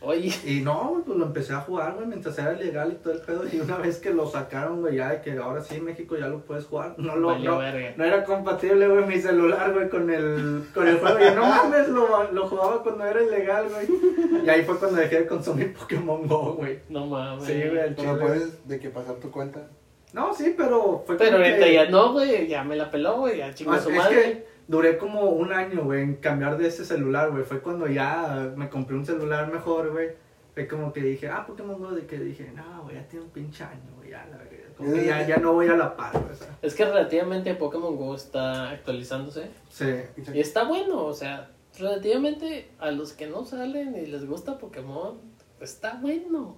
Oye. 0.00 0.32
Y 0.44 0.60
no, 0.60 1.02
pues 1.04 1.18
lo 1.18 1.24
empecé 1.26 1.52
a 1.54 1.60
jugar, 1.60 1.94
güey, 1.94 2.06
mientras 2.06 2.38
era 2.38 2.52
ilegal 2.52 2.92
y 2.92 3.02
todo 3.02 3.14
el 3.14 3.20
pedo. 3.20 3.42
Y 3.50 3.60
una 3.60 3.76
vez 3.78 3.98
que 3.98 4.12
lo 4.12 4.28
sacaron, 4.28 4.80
güey, 4.82 4.96
ya 4.96 5.10
de 5.10 5.20
que 5.22 5.32
ahora 5.38 5.62
sí 5.62 5.76
en 5.76 5.84
México 5.84 6.16
ya 6.16 6.28
lo 6.28 6.40
puedes 6.40 6.66
jugar. 6.66 6.94
No, 6.98 7.16
lo, 7.16 7.36
no, 7.38 7.60
no 7.96 8.04
era 8.04 8.24
compatible, 8.24 8.86
güey, 8.88 9.04
mi 9.06 9.18
celular, 9.18 9.72
güey, 9.72 9.88
con 9.88 10.08
el, 10.10 10.64
con 10.74 10.86
el 10.86 10.98
juego. 10.98 11.18
Y 11.18 11.34
no 11.34 11.46
mames, 11.46 11.88
lo, 11.88 12.30
lo 12.32 12.46
jugaba 12.48 12.82
cuando 12.82 13.04
era 13.04 13.22
ilegal, 13.22 13.66
güey. 13.68 14.44
Y 14.44 14.48
ahí 14.48 14.62
fue 14.62 14.78
cuando 14.78 15.00
dejé 15.00 15.20
de 15.20 15.26
consumir 15.26 15.74
Pokémon 15.74 16.26
Go, 16.28 16.54
güey. 16.54 16.78
No 16.88 17.06
mames. 17.06 17.44
Sí, 17.44 17.54
güey, 17.54 17.80
al 17.80 17.94
Pero 17.94 18.18
puedes 18.18 18.68
de 18.68 18.78
que 18.78 18.90
pasar 18.90 19.16
tu 19.16 19.30
cuenta. 19.30 19.66
No, 20.12 20.32
sí, 20.32 20.54
pero 20.56 21.02
fue 21.06 21.16
Pero 21.18 21.32
como 21.32 21.44
ahorita 21.44 21.66
que- 21.66 21.72
ya 21.74 21.90
no, 21.90 22.12
güey. 22.12 22.46
Ya 22.46 22.62
me 22.64 22.76
la 22.76 22.90
peló, 22.90 23.16
güey. 23.18 23.38
Ya 23.38 23.52
chingó 23.52 23.72
Ah, 23.72 23.80
su 23.80 23.90
es 23.90 23.96
madre. 23.96 24.14
que 24.22 24.46
duré 24.68 24.98
como 24.98 25.30
un 25.30 25.52
año, 25.52 25.84
güey, 25.84 26.02
en 26.02 26.14
cambiar 26.16 26.58
de 26.58 26.68
ese 26.68 26.84
celular, 26.84 27.30
güey. 27.30 27.44
Fue 27.44 27.60
cuando 27.60 27.86
ya 27.86 28.52
me 28.56 28.68
compré 28.68 28.96
un 28.96 29.06
celular 29.06 29.52
mejor, 29.52 29.92
güey. 29.92 30.10
Fue 30.54 30.66
como 30.66 30.92
que 30.92 31.00
dije, 31.02 31.28
ah, 31.28 31.44
Pokémon 31.46 31.78
Go, 31.78 31.92
de 31.92 32.06
que 32.06 32.18
dije, 32.18 32.50
no, 32.54 32.82
güey, 32.84 32.96
ya 32.96 33.06
tiene 33.08 33.26
un 33.26 33.30
pinche 33.30 33.62
año, 33.64 33.90
güey, 33.96 34.10
ya, 34.10 34.26
la 34.30 34.38
verdad. 34.38 34.56
Como 34.76 34.92
que 34.92 35.06
ya, 35.06 35.26
ya 35.26 35.36
no 35.38 35.52
voy 35.54 35.68
a 35.68 35.76
la 35.76 35.96
par, 35.96 36.12
güey, 36.12 36.32
o 36.32 36.34
sea. 36.34 36.58
Es 36.62 36.74
que 36.74 36.84
relativamente 36.84 37.54
Pokémon 37.54 37.96
Go 37.96 38.14
está 38.14 38.70
actualizándose. 38.70 39.48
Sí. 39.70 39.86
Y 40.34 40.40
está 40.40 40.64
bueno, 40.64 41.04
o 41.04 41.14
sea, 41.14 41.50
relativamente 41.78 42.70
a 42.78 42.90
los 42.90 43.12
que 43.12 43.26
no 43.26 43.44
salen 43.44 43.96
y 43.96 44.06
les 44.06 44.26
gusta 44.26 44.58
Pokémon, 44.58 45.18
está 45.60 45.98
bueno. 46.00 46.56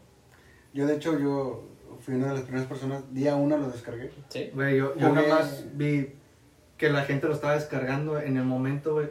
Yo, 0.72 0.86
de 0.86 0.96
hecho, 0.96 1.18
yo 1.18 1.64
fui 2.00 2.14
una 2.14 2.28
de 2.28 2.34
las 2.34 2.42
primeras 2.42 2.66
personas. 2.68 3.02
Día 3.12 3.34
uno 3.36 3.56
lo 3.56 3.68
descargué. 3.70 4.10
Sí. 4.28 4.50
Güey, 4.54 4.78
yo, 4.78 4.94
yo 4.96 5.08
Jugué- 5.08 5.14
nada 5.28 5.28
más 5.40 5.64
vi 5.74 6.12
que 6.78 6.88
la 6.88 7.04
gente 7.04 7.26
lo 7.26 7.34
estaba 7.34 7.54
descargando 7.54 8.18
en 8.20 8.36
el 8.36 8.44
momento, 8.44 8.94
güey. 8.94 9.08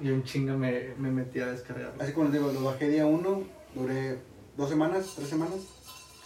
Y 0.00 0.10
un 0.10 0.24
chinga 0.24 0.54
me, 0.54 0.94
me 0.96 1.10
metí 1.10 1.40
a 1.40 1.46
descargarlo. 1.48 2.02
Así 2.02 2.12
como 2.12 2.24
les 2.26 2.34
digo, 2.34 2.50
lo 2.52 2.64
bajé 2.64 2.88
día 2.88 3.04
uno. 3.04 3.42
Duré 3.74 4.18
dos 4.56 4.70
semanas, 4.70 5.12
tres 5.16 5.28
semanas. 5.28 5.58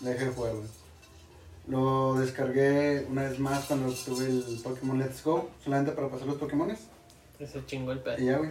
Le 0.01 0.11
dejé 0.11 0.27
de 0.27 0.31
jugar, 0.33 0.53
güey. 0.55 0.67
Lo 1.67 2.15
descargué 2.15 3.07
una 3.11 3.23
vez 3.23 3.39
más 3.39 3.65
cuando 3.65 3.91
tuve 3.93 4.27
el 4.27 4.61
Pokémon 4.63 4.99
Let's 4.99 5.25
Go. 5.25 5.49
Solamente 5.65 5.93
para 5.93 6.09
pasar 6.09 6.27
los 6.29 6.37
Pokémones. 6.37 6.81
Ese 7.41 7.65
chingó 7.67 7.93
el 7.93 7.99
Y 7.99 8.01
pedo. 8.03 8.19
ya, 8.19 8.39
güey. 8.39 8.51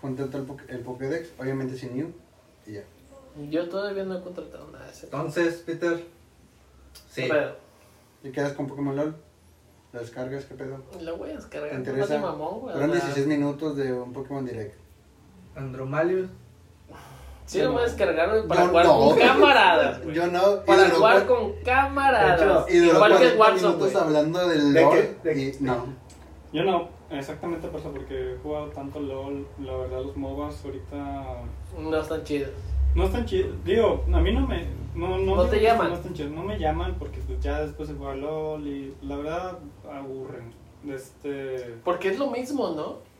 Contento 0.00 0.38
el, 0.38 0.74
el 0.76 0.80
Pokédex. 0.82 1.30
Obviamente 1.38 1.76
sin 1.76 1.96
Mew. 1.96 2.12
Y 2.66 2.72
ya. 2.72 2.82
Yo 3.48 3.68
todavía 3.68 4.04
no 4.04 4.18
he 4.18 4.22
contratado 4.22 4.68
nada 4.72 4.86
de 4.86 4.92
ese. 4.92 5.06
Entonces, 5.06 5.54
Peter. 5.64 6.04
Sí. 7.08 7.28
Y 8.24 8.30
quedas 8.30 8.52
con 8.54 8.66
Pokémon 8.66 8.94
LOL. 8.96 9.16
Lo 9.92 10.00
descargas, 10.00 10.44
qué 10.44 10.54
pedo. 10.54 10.78
lo 11.00 11.16
voy 11.16 11.30
a 11.30 11.34
descargar. 11.34 11.70
¿Te 11.70 11.74
no 11.74 11.80
interesa? 11.80 12.18
mamón, 12.18 12.60
güey. 12.60 12.72
Fueron 12.74 12.90
o 12.90 12.94
sea, 12.94 13.04
16 13.06 13.26
minutos 13.26 13.76
de 13.76 13.92
un 13.92 14.12
Pokémon 14.12 14.44
Direct. 14.46 14.74
Andromalius. 15.56 16.28
Sí, 17.46 17.60
lo 17.60 17.72
voy 17.72 17.82
a 17.82 17.84
descargar 17.86 18.28
güey, 18.30 18.46
para 18.46 18.62
Yo 18.62 18.68
jugar 18.68 18.86
no. 18.86 18.98
con 19.00 19.18
camaradas, 19.18 20.02
güey. 20.04 20.14
Yo 20.14 20.26
no. 20.28 20.64
Para 20.64 20.88
jugar 20.90 21.26
con 21.26 21.52
camaradas. 21.64 22.70
Y 22.70 22.78
duró 22.78 22.94
Igual 22.94 23.12
que 23.18 23.34
40 23.34 23.38
Warzone, 23.40 23.74
minutos 23.76 23.96
hablando 24.02 24.48
del 24.48 24.72
¿De 24.72 24.80
LOL. 24.82 24.92
qué? 24.94 25.16
¿De 25.24 25.32
y 25.42 25.52
qué? 25.52 25.58
no. 25.60 25.86
Yo 26.52 26.62
no, 26.64 26.88
exactamente 27.10 27.66
por 27.68 27.80
eso, 27.80 27.90
porque 27.90 28.34
he 28.34 28.38
jugado 28.38 28.66
tanto 28.68 29.00
LOL, 29.00 29.46
la 29.64 29.76
verdad 29.76 30.02
los 30.02 30.16
MOBAs 30.16 30.64
ahorita 30.64 31.42
No 31.78 31.96
están 32.00 32.22
chidos. 32.24 32.50
no 32.94 33.04
están 33.06 33.24
chidos. 33.26 33.52
Digo, 33.64 34.04
a 34.12 34.20
mí 34.20 34.32
no 34.32 34.46
me... 34.46 34.66
No, 34.94 35.18
no, 35.18 35.36
No 35.36 35.46
te 35.46 35.60
llaman. 35.60 35.92
No, 36.34 36.42
me 36.42 36.58
llaman 36.58 36.96
porque 36.98 37.20
pues, 37.20 37.40
ya 37.40 37.62
después 37.62 37.88
de 37.88 37.94
jugar 37.94 38.16
LOL 38.16 38.66
y 38.66 38.94
la 39.02 39.16
verdad 39.16 39.58
aburren. 39.90 40.52
Este, 40.88 41.76
Porque 41.84 42.08
es 42.08 42.18
lo 42.18 42.30
mismo, 42.30 42.70
¿no? 42.70 43.10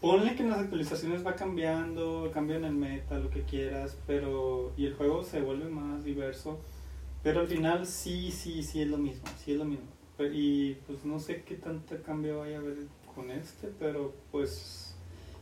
ponle 0.00 0.34
que 0.34 0.42
en 0.42 0.50
las 0.50 0.60
actualizaciones 0.60 1.26
va 1.26 1.34
cambiando, 1.34 2.30
cambian 2.32 2.64
el 2.64 2.74
meta, 2.74 3.18
lo 3.18 3.30
que 3.30 3.42
quieras, 3.42 3.96
pero... 4.06 4.72
Y 4.76 4.86
el 4.86 4.94
juego 4.94 5.24
se 5.24 5.40
vuelve 5.40 5.68
más 5.68 6.04
diverso. 6.04 6.58
Pero 7.22 7.40
al 7.40 7.48
final 7.48 7.86
sí, 7.86 8.30
sí, 8.30 8.62
sí 8.62 8.82
es 8.82 8.88
lo 8.88 8.98
mismo, 8.98 9.24
sí 9.42 9.52
es 9.52 9.58
lo 9.58 9.64
mismo. 9.64 9.86
Y 10.32 10.74
pues 10.86 11.04
no 11.04 11.18
sé 11.18 11.42
qué 11.42 11.56
tanto 11.56 11.96
cambio 12.04 12.38
vaya 12.38 12.58
a 12.58 12.60
haber 12.60 12.76
con 13.14 13.30
este, 13.30 13.68
pero 13.78 14.14
pues 14.30 14.94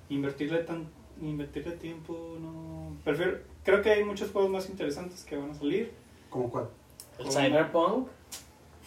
invertirle 0.08 0.64
tan 0.64 0.88
invertirle 1.20 1.72
tiempo 1.72 2.36
no 2.40 2.96
prefiero 3.04 3.38
creo 3.64 3.82
que 3.82 3.90
hay 3.90 4.04
muchos 4.04 4.30
juegos 4.30 4.50
más 4.50 4.68
interesantes 4.68 5.24
que 5.24 5.36
van 5.36 5.50
a 5.50 5.54
salir 5.54 5.92
¿Cómo 6.30 6.50
cuál? 6.50 6.68
El. 7.18 7.30
Cyberpunk, 7.30 8.08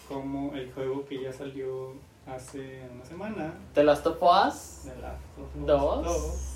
como 0.08 0.54
el 0.54 0.70
juego 0.72 1.04
que 1.06 1.22
ya 1.22 1.32
salió 1.32 1.94
hace 2.26 2.82
una 2.94 3.04
semana 3.04 3.54
The 3.74 3.84
Last 3.84 4.06
of 4.06 4.16
Us 4.22 4.82
The 4.84 5.00
Last 5.00 5.22
of 5.38 5.56
Us 5.56 5.66
2. 5.66 6.04
2, 6.04 6.54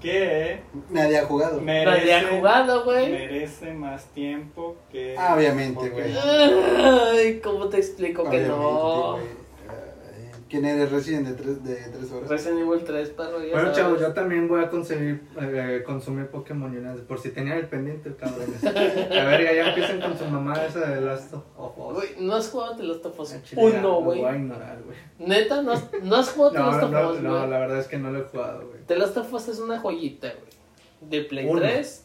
que 0.00 0.62
Nadie 0.88 1.18
ha 1.18 1.26
jugado. 1.26 1.60
merece, 1.60 1.98
Nadie 1.98 2.14
ha 2.14 2.28
jugado, 2.36 2.84
güey. 2.84 3.10
merece 3.10 3.74
más 3.74 4.04
tiempo 4.06 4.76
que 4.90 5.16
Ah, 5.18 5.34
obviamente, 5.36 5.90
güey. 5.90 6.14
Ay, 6.16 7.40
¿cómo 7.40 7.68
te 7.68 7.78
explico 7.78 8.28
que 8.30 8.40
no? 8.40 9.18
¿Quién 10.50 10.64
eres 10.64 10.90
Resident 10.90 11.28
de 11.28 11.34
tres, 11.34 11.62
de 11.62 11.76
tres 11.76 12.10
horas? 12.10 12.28
Resident 12.28 12.58
Evil 12.60 12.82
3, 12.84 13.10
perro, 13.10 13.38
ya 13.40 13.52
Bueno, 13.52 13.60
sabes. 13.68 13.76
chavos, 13.76 14.00
yo 14.00 14.12
también 14.12 14.48
voy 14.48 14.64
a 14.64 14.68
consumir, 14.68 15.22
eh, 15.40 15.82
consumir 15.86 16.26
Pokémon 16.26 16.76
United. 16.76 17.04
Por 17.04 17.20
si 17.20 17.30
tenían 17.30 17.58
el 17.58 17.68
pendiente, 17.68 18.12
cabrones. 18.16 18.62
A 18.64 18.70
ver, 18.72 19.54
ya 19.54 19.68
empiezan 19.68 20.00
con 20.00 20.18
su 20.18 20.24
mamá 20.24 20.54
esa 20.64 20.80
de 20.90 21.00
Last 21.02 21.32
of 21.34 21.44
Us. 21.78 21.94
Güey, 21.94 22.08
no 22.18 22.34
has 22.34 22.48
jugado 22.50 22.76
The 22.76 22.82
Last 22.82 23.06
of 23.06 23.20
Us 23.20 23.34
1, 23.56 23.80
lo 23.80 24.00
güey. 24.02 24.20
voy 24.22 24.28
a 24.28 24.36
ignorar, 24.36 24.82
güey. 24.82 24.96
Neta, 25.20 25.62
no 25.62 25.70
has, 25.70 25.84
no 26.02 26.16
has 26.16 26.30
jugado 26.30 26.52
The 26.54 26.58
No, 26.58 26.66
Last 26.72 26.82
of 26.82 26.90
no, 26.90 27.08
güey. 27.38 27.50
la 27.50 27.58
verdad 27.60 27.78
es 27.78 27.86
que 27.86 27.98
no 27.98 28.10
lo 28.10 28.18
he 28.18 28.22
jugado, 28.22 28.66
güey. 28.66 28.80
The 28.88 28.96
Last 28.98 29.16
of 29.18 29.32
Us 29.32 29.48
es 29.48 29.60
una 29.60 29.78
joyita, 29.78 30.28
güey. 30.32 31.10
De 31.10 31.22
Play 31.28 31.46
Uno. 31.46 31.60
3. 31.60 32.04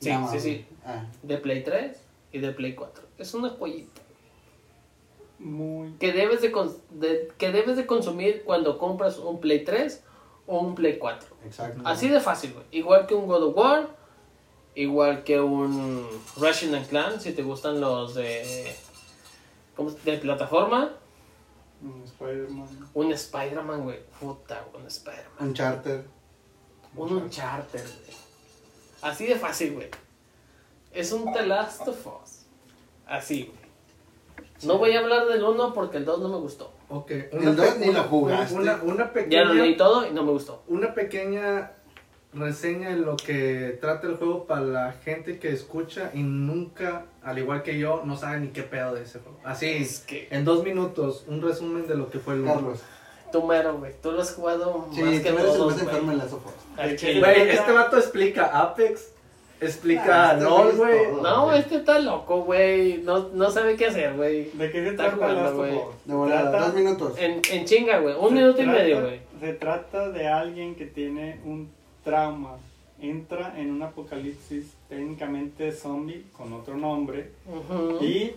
Sí, 0.00 0.10
No, 0.10 0.28
sí, 0.32 0.40
sí. 0.40 0.66
Ah, 0.84 1.06
De 1.22 1.38
Play 1.38 1.62
3 1.62 1.96
y 2.32 2.40
de 2.40 2.50
Play 2.50 2.74
4. 2.74 3.04
Es 3.18 3.32
una 3.34 3.50
joyita. 3.50 4.02
Muy. 5.38 5.92
Que 5.98 6.12
debes 6.12 6.40
de, 6.42 6.52
que 7.36 7.50
debes 7.50 7.76
de 7.76 7.86
consumir 7.86 8.42
cuando 8.44 8.78
compras 8.78 9.18
un 9.18 9.40
Play 9.40 9.64
3 9.64 10.02
o 10.46 10.60
un 10.60 10.74
Play 10.74 10.98
4. 10.98 11.36
exacto. 11.44 11.82
Así 11.84 12.08
de 12.08 12.20
fácil, 12.20 12.52
güey. 12.52 12.64
Igual 12.70 13.06
que 13.06 13.14
un 13.14 13.26
God 13.26 13.42
of 13.42 13.56
War, 13.56 13.88
igual 14.74 15.24
que 15.24 15.40
un 15.40 16.06
and 16.40 16.88
Clan, 16.88 17.20
si 17.20 17.32
te 17.32 17.42
gustan 17.42 17.80
los 17.80 18.14
de, 18.14 18.74
¿cómo 19.76 19.90
de 19.90 20.18
plataforma. 20.18 20.92
un 21.82 22.02
Spider-Man. 22.04 22.68
Un 22.94 23.12
Spider-Man, 23.12 23.82
güey. 23.82 23.98
Puta, 24.20 24.64
un 24.74 24.86
Spider-Man. 24.86 25.48
Un 25.48 25.54
charter. 25.54 26.04
Un 26.96 27.12
Uncharted, 27.12 27.80
güey. 27.80 28.16
Así 29.02 29.26
de 29.26 29.36
fácil, 29.36 29.74
güey. 29.74 29.88
Es 30.92 31.12
un 31.12 31.32
The 31.32 31.44
Last 31.44 31.88
of 31.88 32.06
Us. 32.06 32.46
Así, 33.04 33.44
güey. 33.44 33.63
No 34.66 34.78
voy 34.78 34.92
a 34.92 35.00
hablar 35.00 35.26
del 35.26 35.42
1 35.44 35.72
porque 35.74 35.96
el 35.98 36.04
2 36.04 36.20
no 36.20 36.28
me 36.28 36.36
gustó. 36.38 36.70
Ok. 36.88 37.10
El 37.10 37.56
dos 37.56 37.78
ni 37.78 37.92
lo 37.92 38.02
jugaste. 38.04 38.54
Una, 38.54 38.80
una 38.82 39.12
pequeña, 39.12 39.42
Ya 39.42 39.44
lo 39.44 39.54
leí 39.54 39.76
todo 39.76 40.06
y 40.06 40.12
no 40.12 40.22
me 40.22 40.32
gustó. 40.32 40.62
una 40.68 40.94
pequeña 40.94 41.72
reseña 42.32 42.90
en 42.90 43.02
lo 43.04 43.16
que 43.16 43.78
trata 43.80 44.06
el 44.08 44.16
juego 44.16 44.44
para 44.44 44.60
la 44.62 44.92
gente 45.04 45.38
que 45.38 45.52
escucha 45.52 46.10
y 46.14 46.22
nunca, 46.22 47.06
al 47.22 47.38
igual 47.38 47.62
que 47.62 47.78
yo, 47.78 48.02
no 48.04 48.16
sabe 48.16 48.40
ni 48.40 48.48
qué 48.48 48.62
pedo 48.64 48.94
de 48.94 49.02
ese 49.04 49.20
juego. 49.20 49.38
Así, 49.44 49.68
Es 49.70 50.00
que 50.00 50.26
en 50.30 50.44
dos 50.44 50.64
minutos, 50.64 51.24
un 51.28 51.40
resumen 51.42 51.86
de 51.86 51.94
lo 51.94 52.10
que 52.10 52.18
fue 52.18 52.34
el. 52.34 52.44
Carlos. 52.44 52.80
tú 53.30 53.42
mero, 53.44 53.76
güey. 53.78 53.92
Tú 54.02 54.10
lo 54.12 54.20
has 54.22 54.34
jugado 54.34 54.88
Sí, 54.92 55.00
más 55.02 55.14
tú 55.16 55.22
que 55.22 55.28
eres 55.28 55.40
el 55.44 55.46
todos, 55.46 55.72
más 55.72 55.80
enfermo 55.82 56.02
güey. 56.06 56.12
en 56.12 56.18
las 56.18 56.30
sofás. 56.30 56.54
Al 56.76 56.90
¿De 56.90 56.96
chile. 56.96 57.12
qué? 57.14 57.18
Güey, 57.20 57.48
este 57.50 57.72
vato 57.72 57.96
explica 57.98 58.46
Apex, 58.46 59.12
explica 59.66 60.30
Ah, 60.30 60.32
este 60.32 60.44
LOL, 60.44 60.72
güey. 60.76 61.00
No, 61.22 61.52
este 61.52 61.76
está 61.76 61.98
loco, 61.98 62.42
güey. 62.42 62.98
No, 63.02 63.28
no 63.32 63.50
sabe 63.50 63.76
qué 63.76 63.86
hacer, 63.86 64.14
güey. 64.14 64.50
¿De 64.52 64.70
qué 64.70 64.82
se 64.82 64.88
Está 64.90 65.04
trata 65.10 65.16
jugando, 65.16 65.56
güey. 65.56 65.80
De 66.04 66.14
volada, 66.14 66.60
dos 66.66 66.74
minutos. 66.74 67.14
En, 67.18 67.40
en 67.50 67.64
chinga, 67.64 67.98
güey. 68.00 68.14
Un 68.18 68.28
se 68.30 68.34
minuto 68.34 68.60
y 68.60 68.64
trata- 68.64 68.78
medio, 68.78 69.00
güey. 69.02 69.20
Se 69.40 69.52
trata 69.54 70.08
de 70.10 70.28
alguien 70.28 70.74
que 70.74 70.86
tiene 70.86 71.40
un 71.44 71.70
trauma. 72.02 72.56
Entra 73.00 73.54
en 73.58 73.70
un 73.72 73.82
apocalipsis 73.82 74.72
técnicamente 74.88 75.72
zombie 75.72 76.24
con 76.36 76.52
otro 76.54 76.76
nombre 76.76 77.32
y 78.00 78.30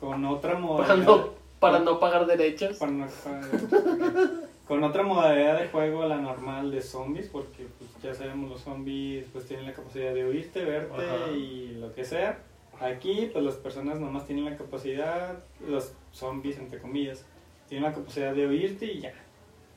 con 0.00 0.24
otra 0.24 0.52
Para 0.54 0.60
modalidad. 0.60 1.06
no, 1.06 1.28
para 1.60 1.78
no 1.80 2.00
pagar 2.00 2.26
derechos. 2.26 2.78
para 2.78 2.90
no- 2.90 3.06
para- 3.22 3.40
con 4.68 4.84
otra 4.84 5.02
modalidad 5.02 5.58
de 5.58 5.68
juego 5.68 6.06
la 6.06 6.18
normal 6.18 6.70
de 6.70 6.82
zombies, 6.82 7.28
porque 7.28 7.66
pues, 7.78 7.90
ya 8.02 8.12
sabemos 8.14 8.50
los 8.50 8.60
zombies 8.60 9.26
pues 9.32 9.46
tienen 9.46 9.64
la 9.64 9.72
capacidad 9.72 10.12
de 10.12 10.24
oírte, 10.24 10.62
verte 10.62 10.94
Ajá. 10.94 11.30
y 11.30 11.78
lo 11.80 11.94
que 11.94 12.04
sea. 12.04 12.42
Aquí 12.78 13.30
pues 13.32 13.42
las 13.42 13.56
personas 13.56 13.98
nomás 13.98 14.26
tienen 14.26 14.44
la 14.44 14.56
capacidad, 14.56 15.42
los 15.66 15.94
zombies 16.12 16.58
entre 16.58 16.78
comillas, 16.80 17.24
tienen 17.66 17.88
la 17.88 17.94
capacidad 17.94 18.34
de 18.34 18.46
oírte 18.46 18.84
y 18.84 19.00
ya. 19.00 19.14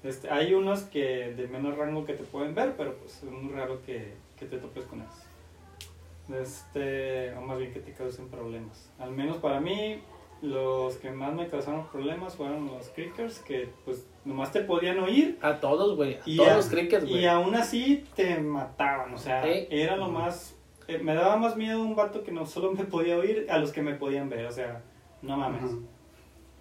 Este, 0.04 0.30
hay 0.30 0.54
unos 0.54 0.82
que 0.82 1.34
de 1.36 1.48
menos 1.48 1.78
rango 1.78 2.06
que 2.06 2.14
te 2.14 2.24
pueden 2.24 2.54
ver, 2.54 2.76
pero 2.76 2.96
pues 2.96 3.24
es 3.24 3.32
muy 3.32 3.54
raro 3.54 3.82
que, 3.86 4.14
que 4.38 4.46
te 4.46 4.58
topes 4.58 4.84
con 4.86 5.00
ellos. 5.00 6.42
Este, 6.42 7.34
o 7.36 7.42
más 7.42 7.58
bien 7.58 7.72
que 7.72 7.80
te 7.80 7.94
causen 7.94 8.28
problemas. 8.28 8.92
Al 9.00 9.12
menos 9.12 9.38
para 9.38 9.62
mí, 9.62 10.02
los 10.42 10.96
que 10.96 11.12
más 11.12 11.34
me 11.34 11.48
causaron 11.48 11.88
problemas 11.88 12.36
fueron 12.36 12.68
los 12.68 12.90
crickers, 12.90 13.40
que 13.40 13.70
pues 13.86 14.06
nomás 14.26 14.52
te 14.52 14.62
podían 14.62 15.00
oír 15.00 15.38
A 15.42 15.60
todos, 15.60 15.96
güey. 15.96 16.16
A 16.16 16.22
y, 16.26 16.38
todos 16.38 16.50
a- 16.52 16.56
los 16.58 16.68
crickets, 16.70 17.06
güey. 17.10 17.22
y 17.22 17.26
aún 17.26 17.56
así 17.56 18.04
te 18.16 18.38
mataban. 18.40 19.14
O 19.14 19.18
sea, 19.18 19.46
era 19.46 19.96
lo 19.96 20.10
más. 20.10 20.58
eh, 20.88 20.98
me 21.00 21.14
daba 21.16 21.38
más 21.38 21.56
miedo 21.58 21.82
un 21.82 21.96
vato 21.96 22.24
que 22.24 22.32
no 22.32 22.46
solo 22.46 22.72
me 22.72 22.84
podía 22.86 23.18
oír 23.18 23.48
a 23.50 23.58
los 23.58 23.72
que 23.72 23.82
me 23.82 23.94
podían 23.96 24.30
ver. 24.30 24.46
O 24.46 24.52
sea, 24.52 24.82
no 25.22 25.38
mames. 25.38 25.72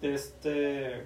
Este. 0.01 1.05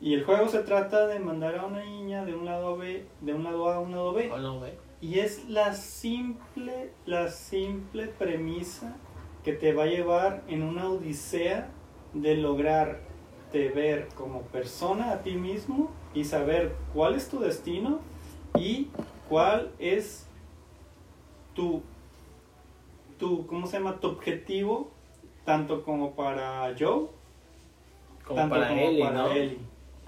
Y 0.00 0.14
el 0.14 0.24
juego 0.24 0.48
se 0.48 0.58
trata 0.60 1.06
de 1.06 1.18
mandar 1.18 1.56
a 1.56 1.64
una 1.66 1.82
niña 1.84 2.24
de 2.24 2.34
un 2.34 2.44
lado 2.44 2.76
B, 2.76 3.06
de 3.22 3.34
un 3.34 3.44
lado 3.44 3.68
A 3.70 3.76
a 3.76 3.80
un 3.80 3.92
lado 3.92 4.12
B. 4.12 4.30
Oh, 4.32 4.38
no. 4.38 4.60
Y 5.00 5.18
es 5.20 5.48
la 5.48 5.72
simple, 5.74 6.90
la 7.06 7.28
simple 7.28 8.06
premisa 8.06 8.96
que 9.42 9.52
te 9.52 9.72
va 9.72 9.84
a 9.84 9.86
llevar 9.86 10.42
en 10.48 10.62
una 10.62 10.88
odisea 10.90 11.68
de 12.12 12.36
lograrte 13.46 13.68
ver 13.68 14.08
como 14.14 14.42
persona 14.42 15.12
a 15.12 15.22
ti 15.22 15.34
mismo 15.34 15.90
y 16.14 16.24
saber 16.24 16.74
cuál 16.94 17.14
es 17.14 17.28
tu 17.28 17.40
destino 17.40 18.00
y 18.58 18.88
cuál 19.28 19.70
es 19.78 20.26
tu, 21.54 21.82
tu 23.18 23.46
¿cómo 23.46 23.66
se 23.66 23.78
llama? 23.78 24.00
Tu 24.00 24.08
objetivo, 24.08 24.90
tanto 25.44 25.82
como 25.84 26.14
para 26.14 26.74
Joe, 26.78 27.08
Como 28.24 28.40
tanto 28.40 28.54
para 28.54 28.68
como 28.68 28.80
Ellie, 28.80 29.02
para 29.02 29.18
¿no? 29.18 29.30
Ellie. 29.32 29.58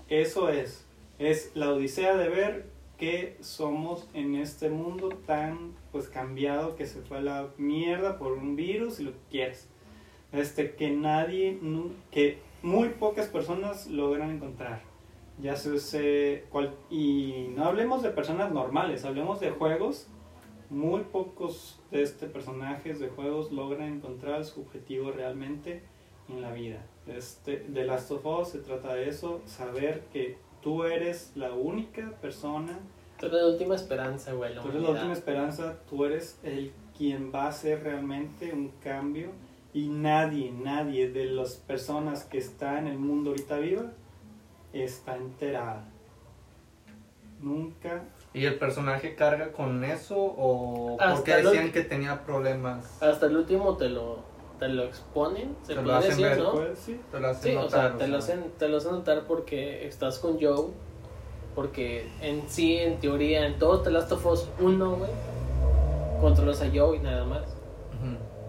Eso 0.09 0.49
es. 0.49 0.85
Es 1.19 1.51
la 1.55 1.71
odisea 1.71 2.17
de 2.17 2.29
ver 2.29 2.67
que 2.97 3.37
somos 3.41 4.09
en 4.15 4.35
este 4.35 4.71
mundo 4.71 5.11
tan 5.27 5.75
pues 5.93 6.09
cambiado 6.09 6.75
que 6.75 6.87
se 6.87 7.01
fue 7.03 7.19
a 7.19 7.21
la 7.21 7.49
mierda 7.57 8.19
por 8.19 8.33
un 8.33 8.57
virus 8.57 9.01
y 9.01 9.05
lo 9.05 9.13
que 9.13 9.19
quieras. 9.31 9.69
Este 10.33 10.75
que 10.75 10.91
nadie, 10.91 11.59
que 12.11 12.39
muy 12.63 12.89
pocas 12.91 13.27
personas 13.29 13.87
logran 13.89 14.31
encontrar. 14.31 14.83
Ya 15.41 15.55
se, 15.57 15.79
se- 15.79 16.45
cual- 16.51 16.75
y 16.91 17.49
no 17.57 17.65
hablemos 17.67 18.03
de 18.03 18.11
personas 18.11 18.53
normales, 18.53 19.05
hablemos 19.05 19.41
de 19.41 19.51
juegos. 19.51 20.09
Muy 20.71 21.03
pocos 21.03 21.81
de 21.91 22.03
este 22.03 22.27
personajes 22.27 22.99
de 23.01 23.09
juegos 23.09 23.53
logran 23.53 23.89
encontrar 23.95 24.45
su 24.45 24.61
objetivo 24.63 25.13
realmente 25.13 25.83
en 26.29 26.43
la 26.43 26.53
vida. 26.53 26.85
Este, 27.07 27.61
de 27.61 27.85
Last 27.85 28.11
of 28.11 28.27
Us 28.27 28.49
se 28.49 28.59
trata 28.59 28.95
de 28.95 29.09
eso, 29.09 29.41
saber 29.47 30.03
que 30.13 30.37
tú 30.61 30.85
eres 30.85 31.33
la 31.37 31.53
única 31.55 32.11
persona, 32.21 32.79
Tú 33.19 33.27
eres 33.27 33.41
la 33.41 33.47
última 33.49 33.75
esperanza, 33.77 34.33
güey. 34.35 34.55
tú 34.61 34.69
eres 34.69 34.83
la 34.83 34.91
última 34.91 35.13
esperanza, 35.15 35.79
tú 35.89 36.05
eres 36.05 36.39
el 36.43 36.73
quien 36.97 37.33
va 37.35 37.45
a 37.45 37.49
hacer 37.49 37.83
realmente 37.83 38.53
un 38.53 38.69
cambio 38.83 39.31
y 39.79 39.89
nadie, 39.91 40.51
nadie 40.51 41.09
de 41.09 41.27
las 41.27 41.55
personas 41.55 42.25
que 42.25 42.39
está 42.39 42.81
en 42.81 42.89
el 42.89 42.99
mundo 42.99 43.31
ahorita 43.31 43.59
viva 43.59 43.93
está 44.73 45.17
enterada. 45.17 45.85
Nunca 47.41 48.03
¿Y 48.35 48.45
el 48.45 48.59
personaje 48.59 49.15
carga 49.15 49.53
con 49.53 49.85
eso 49.85 50.17
o 50.19 50.97
Hasta 51.01 51.15
porque 51.15 51.37
decían 51.37 51.71
que 51.71 51.83
tenía 51.83 52.25
problemas? 52.25 53.01
Hasta 53.01 53.27
el 53.27 53.37
último 53.37 53.77
te 53.77 53.89
lo, 53.89 54.25
te 54.59 54.67
lo 54.67 54.83
exponen, 54.83 55.55
se 55.63 55.69
Te 55.69 55.75
lo 55.77 55.85
puede 55.85 55.99
hacen 55.99 56.11
decir, 56.11 56.27
ver, 56.27 56.39
¿no? 56.41 56.55
sí. 56.75 57.01
Te 57.13 57.21
lo 57.21 57.29
hacen 57.29 57.53
Sí, 57.53 57.57
o 57.57 57.63
notar, 57.63 57.91
sea, 57.91 57.99
te 57.99 58.09
lo, 58.09 58.19
hacen, 58.19 58.53
te 58.59 58.69
lo 58.69 58.77
hacen 58.79 58.93
notar 58.93 59.27
porque 59.29 59.87
estás 59.87 60.19
con 60.19 60.41
Joe. 60.41 60.71
Porque 61.55 62.11
en 62.21 62.49
sí, 62.49 62.79
en 62.79 62.99
teoría, 62.99 63.47
en 63.47 63.61
todo 63.61 63.81
The 63.81 63.93
Last 63.93 64.11
of 64.11 64.27
Us 64.27 64.49
1, 64.61 64.97
güey, 64.97 65.11
controlas 66.21 66.63
a 66.63 66.69
Joe 66.75 66.97
y 66.97 67.01
nada 67.01 67.25
más. 67.25 67.58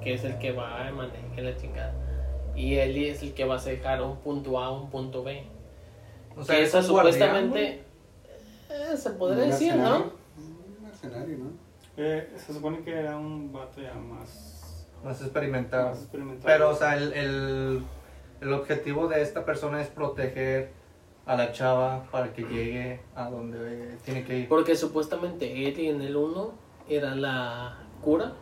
Que 0.04 0.14
es 0.14 0.24
el 0.24 0.38
que 0.40 0.52
va 0.52 0.88
a 0.88 0.92
manejar 0.92 1.44
la 1.44 1.56
chingada. 1.58 1.94
Y 2.56 2.76
Ellie 2.78 3.12
es 3.12 3.22
el 3.24 3.34
que 3.34 3.46
va 3.46 3.56
a 3.58 3.64
dejar 3.64 4.02
un 4.02 4.18
punto 4.18 4.60
A 4.60 4.68
a 4.68 4.72
un 4.72 4.90
punto 4.90 5.24
B. 5.24 5.44
O 6.38 6.44
sea, 6.44 6.56
que 6.58 6.62
guardián, 6.64 6.84
supuestamente. 6.84 7.84
eh, 8.70 8.98
se 8.98 9.10
podría 9.12 9.44
Un 9.46 9.50
decir. 9.52 9.76
¿no? 9.76 9.98
Un 10.38 10.84
mercenario, 10.84 11.38
¿no? 11.38 11.52
Eh, 11.98 12.30
se 12.38 12.54
supone 12.54 12.80
que 12.82 12.92
era 12.92 13.18
un 13.18 13.52
vato 13.52 13.82
ya 13.82 13.94
más, 13.94 14.88
más 15.04 15.22
experimentado. 15.22 15.90
más 15.90 16.00
experimentado. 16.00 16.46
Pero, 16.46 16.70
o 16.70 16.76
sea, 16.76 16.96
el, 16.98 17.12
el, 17.14 17.84
el 18.42 18.54
objetivo 18.54 19.08
de 19.10 19.22
esta 19.22 19.44
persona 19.44 19.82
es 19.82 19.90
proteger 19.90 20.72
a 21.26 21.36
la 21.36 21.52
chava 21.52 22.06
para 22.12 22.34
que 22.34 22.44
llegue 22.44 23.02
a 23.16 23.30
donde 23.30 23.98
tiene 24.06 24.24
que 24.24 24.40
ir. 24.40 24.48
Porque 24.50 24.76
supuestamente 24.76 25.46
Ellie 25.68 25.90
en 25.90 26.02
el 26.02 26.16
1 26.16 26.52
era 26.90 27.16
la 27.16 27.78
cura. 28.02 28.34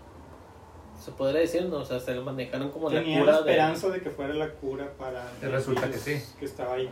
Se 0.99 1.11
podría 1.11 1.41
decir, 1.41 1.65
¿no? 1.65 1.77
O 1.77 1.85
sea, 1.85 1.99
se 1.99 2.13
lo 2.15 2.23
manejaron 2.23 2.71
como 2.71 2.89
la 2.89 2.99
Tenía 3.01 3.19
cura 3.19 3.31
la 3.33 3.41
de. 3.41 3.51
esperanza 3.51 3.89
de... 3.89 4.01
que 4.01 4.09
fuera 4.09 4.33
la 4.33 4.49
cura 4.51 4.91
para 4.97 5.31
el 5.41 5.51
resulta 5.51 5.89
que 5.89 5.97
sí. 5.97 6.15
que 6.39 6.45
estaba 6.45 6.73
ahí. 6.75 6.89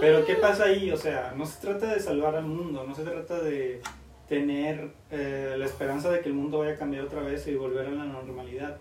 Pero 0.00 0.24
¿qué 0.24 0.34
pasa 0.34 0.64
ahí? 0.64 0.90
O 0.90 0.96
sea, 0.96 1.32
no 1.36 1.46
se 1.46 1.60
trata 1.60 1.92
de 1.92 2.00
salvar 2.00 2.36
al 2.36 2.44
mundo, 2.44 2.84
no 2.86 2.94
se 2.94 3.02
trata 3.04 3.40
de 3.40 3.80
tener 4.28 4.90
eh, 5.10 5.54
la 5.58 5.64
esperanza 5.64 6.10
de 6.10 6.20
que 6.20 6.28
el 6.28 6.34
mundo 6.34 6.58
vaya 6.58 6.72
a 6.72 6.76
cambiar 6.76 7.04
otra 7.04 7.22
vez 7.22 7.46
y 7.48 7.54
volver 7.54 7.86
a 7.86 7.90
la 7.90 8.04
normalidad. 8.04 8.76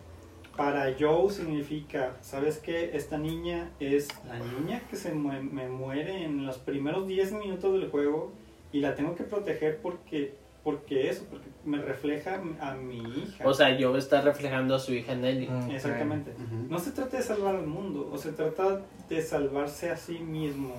Para 0.57 0.93
Joe 0.99 1.31
significa, 1.31 2.17
¿sabes 2.21 2.57
qué? 2.57 2.91
Esta 2.93 3.17
niña 3.17 3.71
es 3.79 4.07
la 4.27 4.39
niña 4.39 4.81
que 4.89 4.95
se 4.95 5.13
mue- 5.13 5.41
me 5.49 5.69
muere 5.69 6.23
en 6.25 6.45
los 6.45 6.57
primeros 6.57 7.07
10 7.07 7.31
minutos 7.33 7.73
del 7.79 7.89
juego 7.89 8.33
y 8.73 8.79
la 8.81 8.95
tengo 8.95 9.15
que 9.15 9.23
proteger 9.23 9.77
porque, 9.81 10.33
porque 10.63 11.09
eso, 11.09 11.25
porque 11.29 11.47
me 11.67 11.77
refleja 11.79 12.41
a 12.61 12.73
mi 12.73 12.97
hija. 12.97 13.45
O 13.47 13.53
sea, 13.53 13.77
Joe 13.79 13.97
está 13.99 14.21
reflejando 14.21 14.73
a 14.75 14.79
su 14.79 14.93
hija 14.93 15.11
en 15.13 15.25
Ellie. 15.25 15.49
Mm. 15.49 15.71
Exactamente. 15.71 16.33
No 16.69 16.79
se 16.79 16.91
trata 16.91 17.17
de 17.17 17.23
salvar 17.23 17.55
al 17.55 17.67
mundo, 17.67 18.09
o 18.11 18.17
se 18.17 18.31
trata 18.31 18.81
de 19.09 19.21
salvarse 19.21 19.89
a 19.91 19.97
sí 19.97 20.19
mismo 20.19 20.73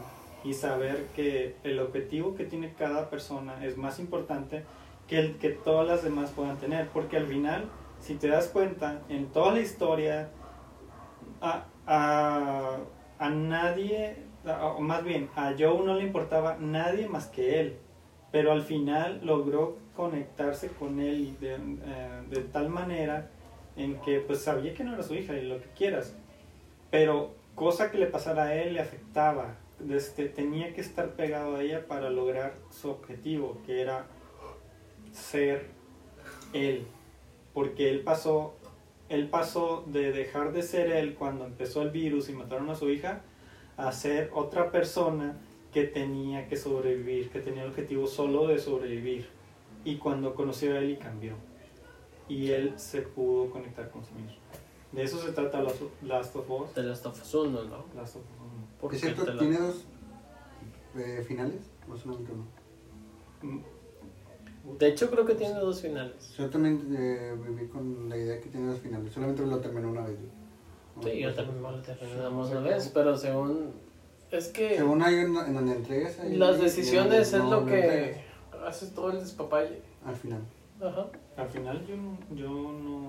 y 0.44 0.54
saber 0.54 1.06
que 1.14 1.56
el 1.64 1.78
objetivo 1.80 2.34
que 2.34 2.44
tiene 2.44 2.72
cada 2.78 3.10
persona 3.10 3.64
es 3.64 3.76
más 3.76 3.98
importante 4.00 4.64
que 5.06 5.18
el 5.18 5.36
que 5.36 5.50
todas 5.50 5.86
las 5.86 6.02
demás 6.02 6.30
puedan 6.30 6.56
tener, 6.58 6.88
porque 6.88 7.16
al 7.16 7.26
final 7.26 7.64
si 8.00 8.14
te 8.14 8.28
das 8.28 8.46
cuenta, 8.48 9.00
en 9.08 9.26
toda 9.26 9.52
la 9.52 9.60
historia, 9.60 10.30
a, 11.40 11.64
a, 11.86 12.76
a 13.18 13.28
nadie, 13.30 14.16
a- 14.46 14.66
o 14.66 14.80
más 14.80 15.02
bien, 15.04 15.28
a 15.36 15.52
Joe 15.58 15.84
no 15.84 15.94
le 15.94 16.04
importaba 16.04 16.56
nadie 16.60 17.08
más 17.08 17.26
que 17.26 17.60
él. 17.60 17.76
Pero 18.30 18.52
al 18.52 18.62
final 18.62 19.20
logró 19.24 19.78
conectarse 19.98 20.68
con 20.68 21.00
él 21.00 21.36
de, 21.40 21.54
eh, 21.54 22.22
de 22.30 22.42
tal 22.42 22.68
manera 22.68 23.30
en 23.76 24.00
que 24.00 24.20
pues 24.20 24.42
sabía 24.42 24.72
que 24.72 24.84
no 24.84 24.94
era 24.94 25.02
su 25.02 25.16
hija 25.16 25.34
y 25.34 25.44
lo 25.44 25.60
que 25.60 25.66
quieras. 25.76 26.14
Pero 26.88 27.34
cosa 27.56 27.90
que 27.90 27.98
le 27.98 28.06
pasara 28.06 28.44
a 28.44 28.54
él 28.54 28.74
le 28.74 28.80
afectaba. 28.80 29.56
Este, 29.90 30.26
tenía 30.26 30.72
que 30.72 30.80
estar 30.82 31.16
pegado 31.16 31.56
a 31.56 31.62
ella 31.62 31.88
para 31.88 32.10
lograr 32.10 32.54
su 32.70 32.90
objetivo, 32.90 33.58
que 33.66 33.80
era 33.80 34.06
ser 35.10 35.66
él. 36.52 36.86
Porque 37.52 37.90
él 37.90 38.02
pasó, 38.02 38.54
él 39.08 39.28
pasó 39.28 39.82
de 39.88 40.12
dejar 40.12 40.52
de 40.52 40.62
ser 40.62 40.92
él 40.92 41.16
cuando 41.16 41.44
empezó 41.44 41.82
el 41.82 41.90
virus 41.90 42.28
y 42.28 42.34
mataron 42.34 42.70
a 42.70 42.76
su 42.76 42.88
hija, 42.88 43.22
a 43.76 43.90
ser 43.90 44.30
otra 44.32 44.70
persona 44.70 45.38
que 45.72 45.82
tenía 45.82 46.46
que 46.46 46.56
sobrevivir, 46.56 47.30
que 47.30 47.40
tenía 47.40 47.64
el 47.64 47.70
objetivo 47.70 48.06
solo 48.06 48.46
de 48.46 48.60
sobrevivir. 48.60 49.37
Y 49.88 49.96
cuando 49.96 50.34
conoció 50.34 50.74
a 50.74 50.78
él 50.78 50.90
y 50.90 50.96
cambió. 50.96 51.32
Y 52.28 52.50
él 52.50 52.74
se 52.76 53.00
pudo 53.02 53.50
conectar 53.50 53.90
con 53.90 54.04
sí 54.04 54.12
mismo. 54.14 54.32
De 54.92 55.02
eso 55.02 55.18
se 55.20 55.32
trata 55.32 55.62
Last 55.62 55.80
of- 55.82 56.02
Last 56.02 56.36
Us. 56.36 56.74
De 56.74 56.82
las 56.82 57.06
of 57.06 57.20
Us 57.22 57.34
1, 57.34 57.50
¿no? 57.64 57.84
Last 57.94 58.16
of 58.16 58.22
Us 58.22 58.28
uno. 58.38 58.66
Porque 58.80 58.96
¿Es 58.96 59.02
cierto? 59.02 59.24
la- 59.24 59.38
¿Tiene 59.38 59.58
dos 59.58 59.84
eh, 60.96 61.24
finales? 61.26 61.60
¿O 61.90 61.96
solamente 61.96 62.32
uno? 62.32 62.44
Mm, 63.42 64.78
De 64.78 64.88
hecho, 64.88 65.10
creo 65.10 65.24
que 65.24 65.34
tiene 65.34 65.54
dos 65.58 65.80
finales. 65.80 66.34
Yo 66.36 66.50
también 66.50 66.94
eh, 66.98 67.34
viví 67.46 67.66
con 67.68 68.08
la 68.10 68.16
idea 68.18 68.38
que 68.40 68.48
tiene 68.50 68.66
dos 68.66 68.80
finales. 68.80 69.10
Solamente 69.12 69.46
lo 69.46 69.58
terminé 69.60 69.86
una 69.86 70.02
vez. 70.02 70.18
Sí, 71.02 71.18
yo 71.20 71.32
también 71.34 71.62
lo 71.62 71.80
terminamos 71.80 72.50
una 72.50 72.60
vez, 72.60 72.90
pero 72.92 73.16
según... 73.16 73.72
Es 74.30 74.48
que 74.48 74.76
Según 74.76 75.00
hay 75.02 75.14
una 75.24 75.46
en 75.46 75.54
donde 75.54 75.72
entregas 75.72 76.18
ahí, 76.20 76.36
las 76.36 76.60
decisiones 76.60 77.32
es 77.32 77.38
lo 77.40 77.60
no 77.62 77.66
que 77.66 77.80
entregas, 77.80 78.20
haces 78.66 78.94
todo 78.94 79.10
el 79.10 79.20
despapalle. 79.20 79.82
Al 80.04 80.16
final. 80.16 80.42
Ajá. 80.80 81.06
Al 81.36 81.48
final 81.48 81.86
yo 81.86 81.96
no, 81.96 82.18
yo 82.34 82.48
no... 82.48 83.06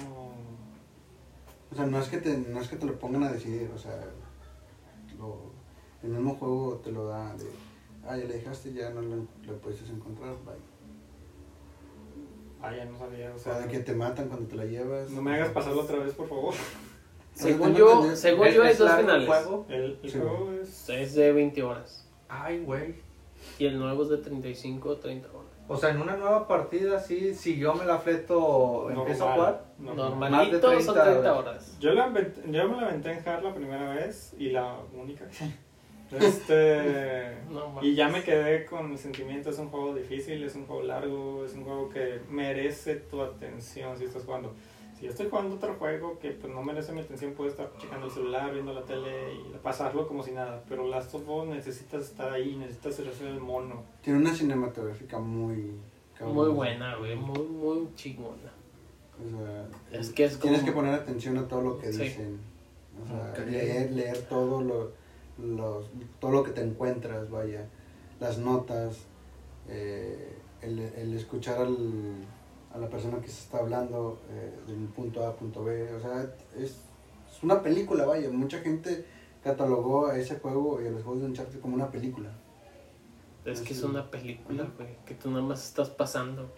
O 1.71 1.75
sea, 1.75 1.85
no 1.85 1.99
es 1.99 2.07
que 2.07 2.17
te, 2.17 2.37
no 2.37 2.59
es 2.61 2.67
que 2.67 2.75
te 2.77 2.85
lo 2.85 2.97
pongan 2.97 3.23
a 3.23 3.31
decidir. 3.31 3.69
O 3.75 3.77
sea, 3.77 3.99
lo, 5.17 5.37
el 6.03 6.09
mismo 6.09 6.35
juego 6.35 6.77
te 6.83 6.91
lo 6.91 7.07
da 7.07 7.35
de... 7.35 7.45
Ah, 8.03 8.17
ya 8.17 8.25
le 8.25 8.33
dejaste, 8.35 8.73
ya 8.73 8.89
no 8.91 9.01
lo, 9.01 9.15
lo 9.45 9.57
puedes 9.61 9.81
encontrar. 9.89 10.33
Bye. 10.45 10.55
Ah, 12.61 12.75
ya 12.75 12.85
no 12.85 12.97
sabía, 12.97 13.33
o 13.33 13.37
sea, 13.39 13.59
de 13.59 13.67
que 13.69 13.79
te 13.79 13.93
matan 13.93 14.27
cuando 14.27 14.47
te 14.47 14.55
la 14.55 14.65
llevas. 14.65 15.09
No 15.11 15.21
me 15.21 15.33
hagas 15.35 15.49
pasarlo 15.49 15.81
otra 15.83 15.99
vez, 15.99 16.13
por 16.13 16.27
favor. 16.27 16.53
Según 17.33 17.73
yo, 17.73 18.15
según 18.17 18.47
¿Es- 18.47 18.55
yo 18.55 18.63
hay 18.63 18.71
es 18.71 18.77
dos 18.79 18.89
largo 18.89 18.99
el 19.11 19.21
finales. 19.21 19.27
juego? 19.45 19.65
El, 19.69 19.99
el 20.03 20.09
Sí. 20.11 20.17
juego 20.19 20.51
es... 20.61 20.89
Es 20.89 21.15
de 21.15 21.31
20 21.31 21.63
horas. 21.63 22.05
Ay, 22.27 22.63
güey. 22.65 22.95
Y 23.57 23.65
el 23.65 23.79
nuevo 23.79 24.03
es 24.03 24.09
de 24.09 24.17
35 24.17 24.89
o 24.89 24.97
30 24.97 25.27
horas. 25.29 25.49
O 25.67 25.77
sea, 25.77 25.91
en 25.91 26.01
una 26.01 26.17
nueva 26.17 26.47
partida, 26.47 26.99
sí, 26.99 27.33
si 27.35 27.57
yo 27.57 27.75
me 27.75 27.85
la 27.85 27.99
fleto, 27.99 28.89
empiezo 28.89 29.29
a 29.29 29.33
jugar. 29.33 29.65
normal. 29.77 30.09
Normalito 30.09 30.67
Más 30.67 30.77
de 30.77 30.83
son 30.83 30.95
30 30.95 31.11
30 31.11 31.37
horas. 31.37 31.77
Yo, 31.79 31.93
la 31.93 32.11
yo 32.47 32.69
me 32.69 32.77
la 32.77 32.87
aventé 32.87 33.11
en 33.11 33.27
hard 33.27 33.43
la 33.43 33.53
primera 33.53 33.93
vez 33.93 34.33
y 34.37 34.49
la 34.49 34.77
única. 34.93 35.25
Este, 36.11 37.37
No, 37.51 37.79
y 37.83 37.93
ya 37.93 38.09
me 38.09 38.23
quedé 38.23 38.65
con 38.65 38.91
el 38.91 38.97
sentimiento, 38.97 39.51
es 39.51 39.59
un 39.59 39.69
juego 39.69 39.93
difícil, 39.93 40.43
es 40.43 40.55
un 40.55 40.65
juego 40.65 40.81
largo, 40.81 41.45
es 41.45 41.53
un 41.53 41.63
juego 41.63 41.89
que 41.89 42.19
merece 42.29 42.95
tu 42.95 43.21
atención 43.21 43.95
si 43.97 44.05
estás 44.05 44.23
jugando. 44.23 44.55
Si 44.99 45.05
yo 45.05 45.11
estoy 45.11 45.29
jugando 45.29 45.55
otro 45.55 45.75
juego 45.75 46.19
que 46.19 46.31
pues, 46.31 46.51
no 46.53 46.61
merece 46.61 46.91
mi 46.91 46.99
atención, 46.99 47.33
puedo 47.33 47.49
estar 47.49 47.71
checando 47.77 48.07
el 48.07 48.11
celular, 48.11 48.51
viendo 48.53 48.73
la 48.73 48.83
tele 48.83 49.33
y 49.33 49.57
pasarlo 49.63 50.07
como 50.07 50.23
si 50.23 50.31
nada. 50.31 50.61
Pero 50.67 50.87
Last 50.87 51.13
of 51.15 51.27
Us 51.29 51.47
necesitas 51.47 52.03
estar 52.03 52.31
ahí, 52.33 52.55
necesitas 52.57 52.99
hacer 52.99 53.27
el 53.27 53.39
mono. 53.39 53.83
Tiene 54.01 54.19
una 54.19 54.33
cinematográfica 54.35 55.17
muy... 55.19 55.71
cabrón. 56.17 56.35
Muy 56.35 56.49
buena, 56.49 56.95
güey. 56.97 57.15
Muy, 57.15 57.39
muy 57.39 57.87
chingona. 57.95 58.51
O 59.25 59.29
sea, 59.29 59.99
Es 59.99 60.09
que 60.09 60.25
es 60.25 60.37
tienes 60.39 60.59
como- 60.61 60.71
que 60.71 60.75
poner 60.75 60.93
atención 60.95 61.37
a 61.37 61.47
todo 61.47 61.61
lo 61.61 61.77
que 61.79 61.93
Sí. 61.93 62.03
dicen. 62.03 62.39
O 63.01 63.07
sea, 63.07 63.45
leer, 63.45 63.91
leer 63.91 64.17
todo 64.27 64.61
lo, 64.61 64.91
los- 65.41 65.85
todo 66.19 66.31
lo 66.31 66.43
que 66.43 66.51
te 66.51 66.61
encuentras, 66.61 67.29
vaya. 67.29 67.65
Las 68.19 68.37
notas, 68.37 69.05
eh, 69.69 70.33
el, 70.61 70.77
el 70.79 71.13
escuchar 71.15 71.59
al, 71.59 71.77
a 72.73 72.77
la 72.77 72.87
persona 72.89 73.19
que 73.19 73.27
se 73.27 73.41
está 73.43 73.59
hablando 73.59 74.19
eh, 74.29 74.53
del 74.67 74.87
punto 74.87 75.25
A 75.25 75.29
a 75.29 75.33
punto 75.33 75.63
B. 75.63 75.93
O 75.93 75.99
sea, 75.99 76.21
es, 76.55 76.77
es 77.29 77.43
una 77.43 77.61
película, 77.61 78.05
vaya. 78.05 78.29
Mucha 78.29 78.59
gente 78.59 79.05
catalogó 79.43 80.07
a 80.07 80.17
ese 80.17 80.39
juego 80.39 80.81
y 80.81 80.87
a 80.87 80.91
los 80.91 81.03
juegos 81.03 81.21
de 81.21 81.27
Uncharted 81.27 81.59
como 81.59 81.75
una 81.75 81.89
película. 81.89 82.29
Es 83.45 83.61
que 83.61 83.73
es 83.73 83.83
una 83.83 84.11
película, 84.11 84.67
güey. 84.77 84.95
Que 85.05 85.15
tú 85.15 85.31
nada 85.31 85.41
más 85.41 85.65
estás 85.65 85.89
pasando. 85.89 86.49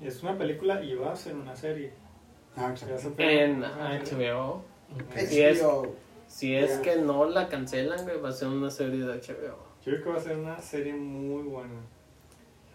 Es 0.00 0.22
una 0.22 0.36
película 0.36 0.82
y 0.82 0.94
va 0.94 1.12
a 1.12 1.16
ser 1.16 1.34
una 1.36 1.54
serie. 1.54 1.92
Ah, 2.56 2.70
exacto. 2.70 3.12
En. 3.18 3.60
HBO. 3.62 4.62
Es- 5.14 5.60
HBO. 5.60 5.94
Si 6.26 6.54
es 6.54 6.78
que 6.78 6.96
no 6.96 7.26
la 7.26 7.48
cancelan, 7.48 8.02
güey, 8.04 8.20
va 8.20 8.30
a 8.30 8.32
ser 8.32 8.48
una 8.48 8.70
serie 8.70 9.04
de 9.04 9.12
HBO. 9.20 9.56
Yo 9.84 9.92
creo 9.92 10.02
que 10.02 10.10
va 10.10 10.16
a 10.16 10.20
ser 10.20 10.36
una 10.36 10.60
serie 10.60 10.94
muy 10.94 11.42
buena. 11.42 11.80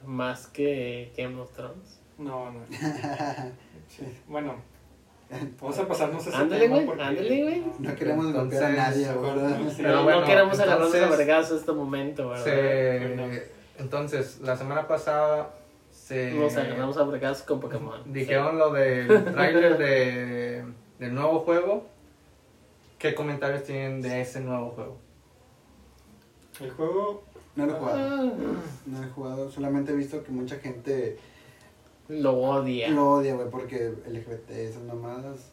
Más 0.06 0.48
que 0.48 1.12
Game 1.18 1.40
of 1.42 1.52
Thrones. 1.52 1.99
No, 2.20 2.52
no. 2.52 2.60
Sí. 3.90 4.04
Bueno, 4.28 4.54
vamos 5.60 5.80
a 5.80 5.88
pasarnos 5.88 6.28
ese 6.28 6.36
Ándale, 6.36 6.62
tema 6.62 6.76
güey, 6.76 6.86
porque- 6.86 7.02
ándale, 7.02 7.44
güey. 7.44 7.64
No 7.80 7.96
queremos 7.96 8.32
golpear 8.34 8.64
a 8.66 8.70
nadie 8.70 9.08
ahora. 9.10 9.50
Sí. 9.72 9.78
Pero 9.78 9.96
no, 9.96 10.04
bueno, 10.04 10.20
no 10.22 10.26
queremos 10.28 10.60
agarrarnos 10.60 10.94
a 10.96 11.10
vergas 11.18 11.50
en 11.52 11.58
este 11.58 11.72
momento, 11.72 12.30
¿verdad? 12.30 12.44
Se... 12.44 13.44
Entonces, 13.80 14.40
la 14.42 14.56
semana 14.58 14.88
pasada 14.88 15.56
se... 15.92 16.34
Nos 16.34 16.56
agarramos 16.56 16.98
a 16.98 17.04
vergas 17.06 17.42
con 17.42 17.60
Pokémon. 17.60 18.14
Dijeron 18.14 18.60
lo 18.60 18.72
del 18.74 19.08
tráiler 19.34 19.78
de, 19.80 20.66
del 21.00 21.16
nuevo 21.16 21.40
juego. 21.40 21.88
¿Qué 23.00 23.16
comentarios 23.16 23.64
tienen 23.64 24.02
de 24.02 24.22
ese 24.22 24.40
nuevo 24.42 24.70
juego? 24.72 24.98
El 26.62 26.70
juego, 26.72 27.24
No 27.56 27.66
lo 27.66 27.72
he 27.76 27.80
jugado. 27.80 27.98
Ah, 28.00 28.32
No 28.86 29.04
he 29.04 29.08
jugado, 29.08 29.50
solamente 29.50 29.94
he 29.94 29.96
visto 29.96 30.22
que 30.24 30.32
mucha 30.32 30.58
gente 30.58 31.18
Lo 32.10 32.34
odia. 32.34 32.90
lo 32.90 33.12
odia, 33.12 33.36
güey, 33.36 33.50
porque 33.50 33.94
LGBT, 34.08 34.50
esas 34.52 34.84
mamadas. 34.84 35.52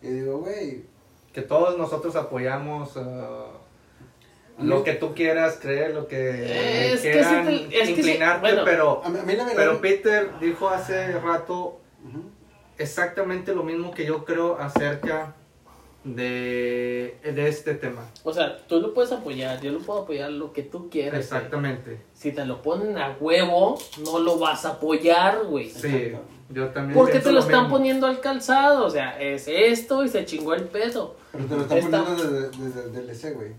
Y 0.00 0.08
digo, 0.08 0.38
güey, 0.38 0.84
Que 1.32 1.42
todos 1.42 1.76
nosotros 1.76 2.16
apoyamos 2.16 2.96
mí- 2.96 3.58
lo 4.60 4.82
que 4.82 4.94
tú 4.94 5.14
quieras 5.14 5.58
creer, 5.60 5.94
lo 5.94 6.08
que 6.08 6.92
Es 6.94 7.00
que 7.02 7.12
quieran 7.12 7.46
sí 7.46 7.66
te- 7.68 7.82
es 7.82 7.88
que 7.90 7.94
sí, 7.94 8.00
inclinarte, 8.00 8.40
bueno. 8.40 8.62
pero, 8.64 9.04
a 9.04 9.08
mí, 9.08 9.18
a 9.18 9.22
mí 9.22 9.32
la 9.34 9.44
verdad... 9.44 9.56
pero 9.56 9.80
Peter 9.80 10.30
dijo 10.40 10.68
hace 10.68 11.12
rato 11.20 11.78
exactamente 12.78 13.54
lo 13.54 13.62
mismo 13.62 13.92
que 13.92 14.04
yo 14.04 14.24
creo 14.24 14.58
acerca 14.58 15.34
de, 16.04 17.18
de 17.22 17.48
este 17.48 17.74
tema. 17.74 18.06
O 18.24 18.32
sea, 18.32 18.56
tú 18.66 18.80
lo 18.80 18.94
puedes 18.94 19.12
apoyar, 19.12 19.60
yo 19.60 19.72
lo 19.72 19.78
puedo 19.80 20.00
apoyar 20.02 20.30
lo 20.30 20.52
que 20.52 20.62
tú 20.62 20.88
quieras. 20.90 21.12
güey. 21.12 21.22
Exactamente. 21.22 22.00
Si 22.14 22.32
te 22.32 22.44
lo 22.44 22.62
ponen 22.62 22.96
a 22.98 23.16
huevo, 23.20 23.78
no 24.04 24.18
lo 24.18 24.38
vas 24.38 24.64
a 24.64 24.70
apoyar, 24.70 25.44
güey. 25.46 25.70
Sí, 25.70 25.86
Exacto. 25.88 26.24
yo 26.50 26.68
también. 26.68 26.98
Porque 26.98 27.20
te 27.20 27.32
lo 27.32 27.40
están 27.40 27.62
mismo. 27.64 27.76
poniendo 27.76 28.06
al 28.06 28.20
calzado, 28.20 28.86
o 28.86 28.90
sea, 28.90 29.20
es 29.20 29.46
esto 29.48 30.04
y 30.04 30.08
se 30.08 30.24
chingó 30.24 30.54
el 30.54 30.64
pedo. 30.64 31.16
Pero 31.32 31.44
te 31.44 31.56
lo 31.56 31.62
están 31.62 31.78
Está- 31.78 32.04
poniendo 32.04 32.30
desde, 32.40 32.64
desde 32.64 32.80
el 32.84 32.92
DLC, 33.06 33.34
güey. 33.34 33.52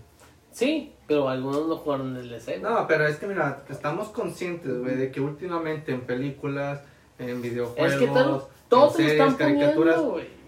Sí, 0.52 0.92
pero 1.06 1.28
algunos 1.28 1.68
no 1.68 1.76
jugaron 1.76 2.16
el 2.16 2.28
DC. 2.28 2.58
güey. 2.58 2.72
No, 2.72 2.86
pero 2.88 3.06
es 3.06 3.16
que 3.16 3.26
mira, 3.26 3.62
estamos 3.70 4.08
conscientes, 4.08 4.76
güey, 4.78 4.96
de 4.96 5.12
que 5.12 5.20
últimamente 5.20 5.92
en 5.92 6.00
películas, 6.00 6.80
en 7.20 7.40
videojuegos, 7.40 7.92
es 7.92 7.98
que 8.00 8.06
todo, 8.08 8.48
todo 8.68 8.86
en 8.90 8.96
te 8.96 9.02
lo 9.02 9.08
series, 9.08 9.12
están 9.12 9.34
caricaturas, 9.36 9.94
poniendo, 9.96 10.10
güey. 10.10 10.39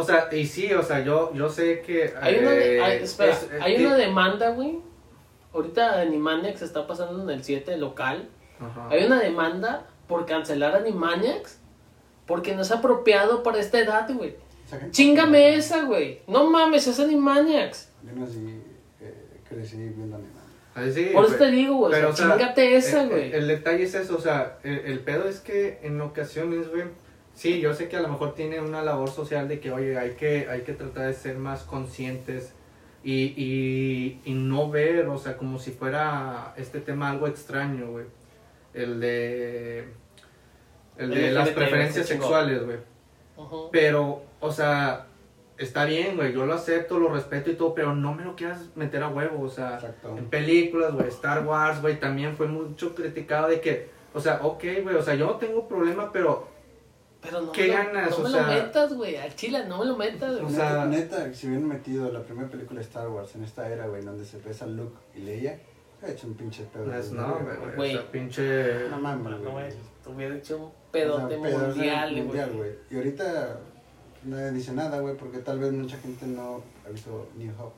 O 0.00 0.04
sea, 0.04 0.28
y 0.32 0.46
sí, 0.46 0.72
o 0.72 0.82
sea, 0.82 1.00
yo, 1.04 1.32
yo 1.34 1.48
sé 1.48 1.80
que... 1.82 2.12
Hay 2.20 2.38
una, 2.38 2.50
de- 2.50 2.76
eh, 2.76 2.82
hay- 2.82 3.02
espera, 3.02 3.32
es- 3.32 3.48
hay 3.60 3.76
que- 3.76 3.86
una 3.86 3.96
demanda, 3.96 4.50
güey. 4.50 4.78
Ahorita 5.52 6.00
Animaniacs 6.00 6.62
está 6.62 6.86
pasando 6.86 7.22
en 7.22 7.30
el 7.30 7.42
7 7.44 7.76
local. 7.76 8.28
Ajá. 8.60 8.88
Hay 8.90 9.04
una 9.04 9.20
demanda 9.20 9.86
por 10.06 10.26
cancelar 10.26 10.74
Animaniacs 10.76 11.58
porque 12.26 12.54
no 12.54 12.62
es 12.62 12.70
apropiado 12.70 13.42
para 13.42 13.58
esta 13.58 13.78
edad, 13.80 14.08
güey. 14.12 14.36
Chingame 14.90 15.56
esa, 15.56 15.82
güey. 15.84 16.20
No 16.28 16.48
mames, 16.48 16.86
es 16.86 17.00
Animaniacs. 17.00 17.88
Yo 18.04 18.12
nací, 18.20 18.60
eh, 19.00 19.14
crecí 19.48 19.76
viendo 19.76 20.16
sí, 20.94 21.10
Por 21.12 21.26
eso 21.26 21.34
te 21.34 21.50
digo, 21.50 21.74
güey. 21.76 21.92
o 21.92 21.94
Pero, 21.94 22.16
sea, 22.16 22.26
o 22.26 22.28
sea, 22.28 22.38
chingate 22.38 22.76
esa, 22.76 23.02
el- 23.02 23.08
güey. 23.08 23.32
El, 23.32 23.48
detalle 23.48 23.82
es 23.82 23.94
eso, 23.94 24.16
o 24.16 24.20
sea, 24.20 24.58
el, 24.62 24.78
el 24.78 25.00
pedo 25.00 25.28
es 25.28 25.40
que 25.40 25.80
en 25.82 26.00
ocasiones, 26.00 26.70
güey, 26.70 26.84
sí, 27.40 27.60
yo 27.60 27.72
sé 27.72 27.88
que 27.88 27.96
a 27.96 28.02
lo 28.02 28.08
mejor 28.08 28.34
tiene 28.34 28.60
una 28.60 28.82
labor 28.82 29.10
social 29.10 29.48
de 29.48 29.60
que, 29.60 29.72
oye, 29.72 29.98
hay 29.98 30.10
que, 30.10 30.48
hay 30.48 30.60
que 30.60 30.74
tratar 30.74 31.06
de 31.06 31.14
ser 31.14 31.36
más 31.36 31.62
conscientes 31.62 32.52
y, 33.02 33.32
y, 33.36 34.20
y 34.24 34.34
no 34.34 34.70
ver, 34.70 35.08
o 35.08 35.16
sea, 35.16 35.36
como 35.36 35.58
si 35.58 35.70
fuera 35.70 36.52
este 36.56 36.80
tema 36.80 37.10
algo 37.10 37.26
extraño, 37.26 37.92
güey. 37.92 38.04
El 38.74 39.00
de... 39.00 39.88
El 40.98 41.10
de 41.10 41.28
El 41.28 41.34
las 41.34 41.48
preferencias 41.48 42.06
sexuales, 42.06 42.62
güey. 42.62 42.76
Ujú. 43.36 43.70
Pero 43.72 44.22
o 44.40 44.50
sea, 44.50 45.06
está 45.58 45.84
bien, 45.84 46.16
güey, 46.16 46.32
yo 46.32 46.46
lo 46.46 46.54
acepto, 46.54 46.98
lo 46.98 47.10
respeto 47.10 47.50
y 47.50 47.54
todo, 47.54 47.74
pero 47.74 47.94
no 47.94 48.14
me 48.14 48.24
lo 48.24 48.34
quieras 48.34 48.70
meter 48.74 49.02
a 49.02 49.08
huevo, 49.08 49.42
o 49.42 49.48
sea, 49.48 49.74
Exacto. 49.74 50.16
en 50.16 50.26
películas, 50.26 50.92
güey, 50.94 51.08
Star 51.08 51.46
Wars, 51.46 51.80
güey, 51.80 52.00
también 52.00 52.36
fue 52.36 52.48
mucho 52.48 52.94
criticado 52.94 53.48
de 53.48 53.60
que, 53.60 53.90
o 54.14 54.20
sea, 54.20 54.40
ok, 54.42 54.64
güey, 54.82 54.96
o 54.96 55.02
sea, 55.02 55.14
yo 55.14 55.26
no 55.26 55.34
tengo 55.36 55.68
problema, 55.68 56.10
pero, 56.12 56.48
Pero 57.22 57.42
no, 57.42 57.52
¿Qué 57.52 57.62
me 57.62 57.68
lo- 57.68 57.74
ganas? 57.74 58.10
no 58.10 58.16
O 58.16 58.20
me 58.22 58.30
sea- 58.30 58.42
lo 58.42 58.48
metas, 58.48 58.92
güey. 58.94 59.16
Al 59.16 59.34
chile, 59.34 59.64
no 59.68 59.78
me 59.78 59.84
lo 59.84 59.96
metas, 59.96 60.32
güey. 60.40 60.44
O 60.44 60.48
sea- 60.56 60.86
neta, 60.86 61.18
neta, 61.18 61.34
si 61.34 61.46
hubieran 61.48 61.68
metido 61.68 62.10
la 62.10 62.22
primera 62.22 62.48
película 62.48 62.80
de 62.80 62.86
Star 62.86 63.08
Wars 63.08 63.34
en 63.34 63.44
esta 63.44 63.68
era, 63.68 63.86
güey, 63.88 64.02
donde 64.02 64.24
se 64.24 64.38
besa 64.38 64.66
Luke 64.66 64.96
y 65.14 65.20
Leia, 65.20 65.58
ha 66.02 66.08
hecho 66.08 66.26
un 66.26 66.34
pinche 66.34 66.64
pedo. 66.64 66.84
pues, 66.86 67.12
no, 67.12 67.34
güey, 67.40 67.56
güey, 67.58 67.76
Güey. 67.76 67.94
o 67.96 68.00
sea, 68.00 68.10
pinche... 68.10 68.88
No 68.88 68.98
mames, 68.98 69.38
No, 69.40 69.50
güey. 69.52 69.66
hubiera 70.06 70.34
hecho 70.34 70.56
un 70.56 70.62
O 70.64 70.72
pedote 70.90 71.34
sea, 71.34 71.42
pedos 71.42 71.62
mundial, 71.76 72.10
güey. 72.10 72.22
mundial, 72.22 72.52
güey. 72.56 72.70
Y 72.90 72.96
ahorita 72.96 73.58
nadie 74.24 74.50
dice 74.52 74.72
nada, 74.72 74.98
güey, 75.00 75.14
porque 75.16 75.38
tal 75.38 75.58
vez 75.58 75.72
mucha 75.72 75.98
gente 75.98 76.26
no 76.26 76.62
ha 76.86 76.88
visto 76.90 77.28
New 77.36 77.52
Hope. 77.58 77.74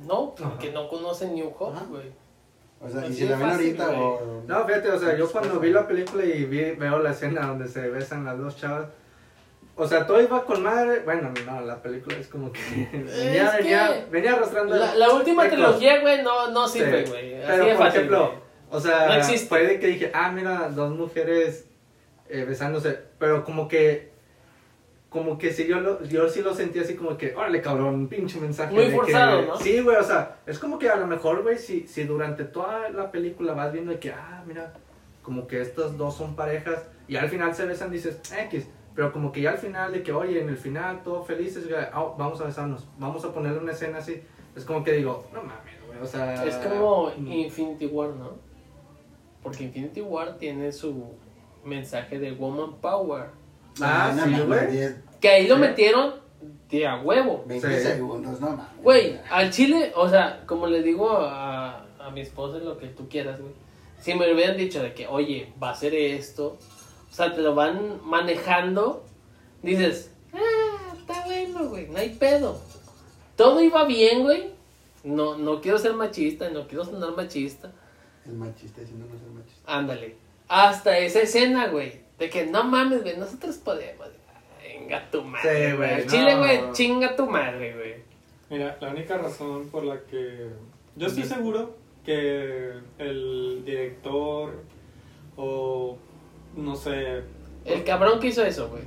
No, 0.00 0.34
porque 0.34 0.70
no 0.72 0.88
conocen 0.88 1.34
New 1.34 1.50
Hope, 1.58 1.80
güey. 1.88 2.23
O 2.84 2.88
sea, 2.88 3.02
y 3.02 3.04
Así 3.06 3.14
si 3.14 3.24
la 3.28 3.36
ven 3.36 3.48
ahorita 3.50 3.86
güey. 3.86 3.98
o... 3.98 4.42
No, 4.46 4.64
fíjate, 4.66 4.90
o 4.90 4.98
sea, 4.98 5.16
yo 5.16 5.30
cuando 5.32 5.58
vi 5.58 5.70
la 5.70 5.86
película 5.88 6.24
y 6.24 6.44
vi, 6.44 6.72
veo 6.72 6.98
la 6.98 7.12
escena 7.12 7.46
donde 7.46 7.66
se 7.68 7.88
besan 7.88 8.24
las 8.24 8.38
dos 8.38 8.56
chavas, 8.58 8.88
o 9.76 9.88
sea, 9.88 10.06
todo 10.06 10.20
iba 10.22 10.44
con 10.44 10.62
madre, 10.62 11.00
bueno, 11.04 11.32
no, 11.46 11.60
la 11.62 11.82
película 11.82 12.16
es 12.18 12.28
como 12.28 12.52
que 12.52 12.60
venía, 12.92 13.44
Es 13.46 13.50
que 13.52 13.56
venía, 13.62 14.06
venía 14.10 14.32
arrastrando... 14.34 14.76
La, 14.76 14.94
la 14.94 15.12
última 15.12 15.46
ecos. 15.46 15.54
trilogía, 15.56 16.00
güey, 16.00 16.22
no, 16.22 16.50
no 16.50 16.68
sirve, 16.68 17.04
güey. 17.06 17.40
Pero, 17.46 17.66
por 17.68 17.76
fácil, 17.78 18.00
ejemplo, 18.00 18.34
o 18.70 18.80
sea, 18.80 19.06
No 19.08 19.14
existe. 19.14 19.48
fue 19.48 19.66
de 19.66 19.80
que 19.80 19.86
dije, 19.88 20.10
ah, 20.14 20.30
mira, 20.30 20.68
dos 20.68 20.90
mujeres 20.94 21.66
eh, 22.28 22.44
besándose, 22.44 22.98
pero 23.18 23.44
como 23.44 23.66
que, 23.66 24.12
como 25.14 25.38
que 25.38 25.52
sí, 25.52 25.68
yo, 25.68 25.78
lo, 25.78 26.02
yo 26.02 26.28
sí 26.28 26.42
lo 26.42 26.52
sentí 26.52 26.80
así 26.80 26.96
como 26.96 27.16
que, 27.16 27.36
órale, 27.36 27.60
cabrón, 27.60 28.08
pinche 28.08 28.40
mensaje. 28.40 28.74
Muy 28.74 28.86
de 28.86 28.90
que- 28.90 28.96
forzado, 28.96 29.42
¿no? 29.42 29.56
Sí, 29.56 29.78
güey, 29.78 29.96
o 29.96 30.02
sea, 30.02 30.38
es 30.44 30.58
como 30.58 30.76
que 30.76 30.90
a 30.90 30.96
lo 30.96 31.06
mejor, 31.06 31.44
güey, 31.44 31.56
si, 31.56 31.86
si 31.86 32.02
durante 32.02 32.42
toda 32.42 32.90
la 32.90 33.12
película 33.12 33.54
vas 33.54 33.72
viendo 33.72 33.92
de 33.92 34.00
que, 34.00 34.10
ah, 34.10 34.42
mira, 34.44 34.74
como 35.22 35.46
que 35.46 35.60
estas 35.60 35.96
dos 35.96 36.16
son 36.16 36.34
parejas, 36.34 36.88
y 37.06 37.14
al 37.14 37.28
final 37.28 37.54
se 37.54 37.64
besan, 37.64 37.92
dices, 37.92 38.20
X. 38.36 38.66
Pero 38.96 39.12
como 39.12 39.30
que 39.30 39.42
ya 39.42 39.52
al 39.52 39.58
final 39.58 39.92
de 39.92 40.02
que, 40.02 40.10
oye, 40.10 40.42
en 40.42 40.48
el 40.48 40.56
final, 40.56 41.04
todos 41.04 41.24
felices, 41.28 41.68
güey, 41.68 41.80
ah, 41.80 42.12
vamos 42.18 42.40
a 42.40 42.46
besarnos, 42.46 42.84
vamos 42.98 43.24
a 43.24 43.32
ponerle 43.32 43.60
una 43.60 43.70
escena 43.70 43.98
así. 43.98 44.20
Es 44.56 44.64
como 44.64 44.82
que 44.82 44.94
digo, 44.94 45.28
no 45.32 45.44
mames, 45.44 45.76
güey, 45.86 46.00
o 46.00 46.06
sea... 46.06 46.44
Es 46.44 46.56
como 46.56 47.12
mm. 47.16 47.30
Infinity 47.30 47.86
War, 47.86 48.08
¿no? 48.10 48.32
Porque 49.44 49.62
Infinity 49.62 50.00
War 50.00 50.38
tiene 50.38 50.72
su 50.72 51.04
mensaje 51.64 52.18
de 52.18 52.32
Woman 52.32 52.80
Power. 52.80 53.43
Ah, 53.80 54.12
no 54.14 54.24
sí, 54.24 54.40
güey. 54.42 54.66
10, 54.70 54.96
Que 55.20 55.28
ahí 55.28 55.46
lo 55.48 55.56
metieron 55.56 56.14
de 56.70 56.86
a 56.86 56.96
huevo. 57.00 57.44
20 57.46 57.76
Sí. 57.80 57.86
segundos, 57.88 58.40
no 58.40 58.50
mames. 58.50 58.66
Güey, 58.82 59.20
al 59.30 59.50
chile, 59.50 59.92
o 59.96 60.08
sea, 60.08 60.42
como 60.46 60.66
le 60.66 60.82
digo 60.82 61.10
a, 61.12 61.86
a 61.98 62.10
mi 62.12 62.20
esposa, 62.20 62.58
lo 62.58 62.78
que 62.78 62.88
tú 62.88 63.08
quieras, 63.08 63.40
güey. 63.40 63.52
Si 64.00 64.14
me 64.14 64.32
hubieran 64.32 64.56
dicho 64.56 64.82
de 64.82 64.92
que, 64.92 65.06
oye, 65.06 65.52
va 65.62 65.70
a 65.70 65.74
ser 65.74 65.94
esto, 65.94 66.58
o 67.10 67.14
sea, 67.14 67.34
te 67.34 67.40
lo 67.40 67.54
van 67.54 68.00
manejando, 68.04 69.04
dices, 69.62 70.10
ah, 70.32 70.94
está 70.98 71.24
bueno, 71.24 71.68
güey, 71.68 71.88
no 71.88 71.98
hay 71.98 72.10
pedo. 72.10 72.60
Todo 73.36 73.62
iba 73.62 73.84
bien, 73.84 74.22
güey. 74.22 74.50
No, 75.04 75.36
no 75.36 75.60
quiero 75.60 75.78
ser 75.78 75.92
machista, 75.94 76.48
no 76.50 76.66
quiero 76.66 76.84
sonar 76.84 77.14
machista. 77.16 77.72
El 78.26 78.32
machista 78.34 78.80
diciendo 78.80 79.06
no 79.12 79.18
ser 79.18 79.28
machista. 79.28 79.62
Ándale. 79.76 80.16
Hasta 80.48 80.98
esa 80.98 81.20
escena, 81.20 81.68
güey. 81.68 82.03
De 82.24 82.30
que 82.30 82.46
no 82.46 82.64
mames, 82.64 83.02
güey, 83.02 83.16
nosotros 83.16 83.56
podemos. 83.58 84.08
Venga 84.62 85.10
tu 85.10 85.22
madre, 85.22 85.70
Sí, 85.70 85.76
güey. 85.76 85.94
Al 85.94 86.06
Chile, 86.06 86.32
no. 86.34 86.38
güey, 86.38 86.60
chinga 86.72 87.16
tu 87.16 87.26
madre, 87.26 87.74
güey. 87.74 87.94
Mira, 88.50 88.76
la 88.80 88.88
única 88.90 89.18
razón 89.18 89.68
por 89.68 89.84
la 89.84 90.00
que 90.02 90.48
yo 90.96 91.06
estoy 91.06 91.24
seguro 91.24 91.76
que 92.04 92.72
el 92.98 93.62
director 93.64 94.62
o 95.36 95.96
no 96.56 96.76
sé, 96.76 97.22
El 97.64 97.84
cabrón 97.84 98.20
que 98.20 98.28
hizo 98.28 98.44
eso, 98.44 98.68
güey. 98.68 98.82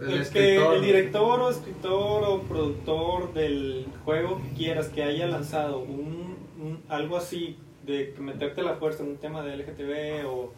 El 0.00 0.12
el, 0.18 0.28
que, 0.30 0.56
el 0.56 0.82
director 0.82 1.40
o 1.40 1.50
escritor 1.50 2.24
o 2.24 2.40
productor 2.42 3.32
del 3.34 3.86
juego 4.04 4.40
que 4.42 4.56
quieras 4.56 4.88
que 4.88 5.02
haya 5.04 5.26
lanzado 5.28 5.78
un, 5.78 6.36
un- 6.60 6.82
algo 6.88 7.16
así 7.16 7.56
de 7.84 8.12
que 8.12 8.20
meterte 8.20 8.60
a 8.62 8.64
la 8.64 8.74
fuerza 8.76 9.02
en 9.04 9.10
un 9.10 9.16
tema 9.18 9.42
de 9.42 9.56
LGTB 9.56 10.26
o 10.26 10.52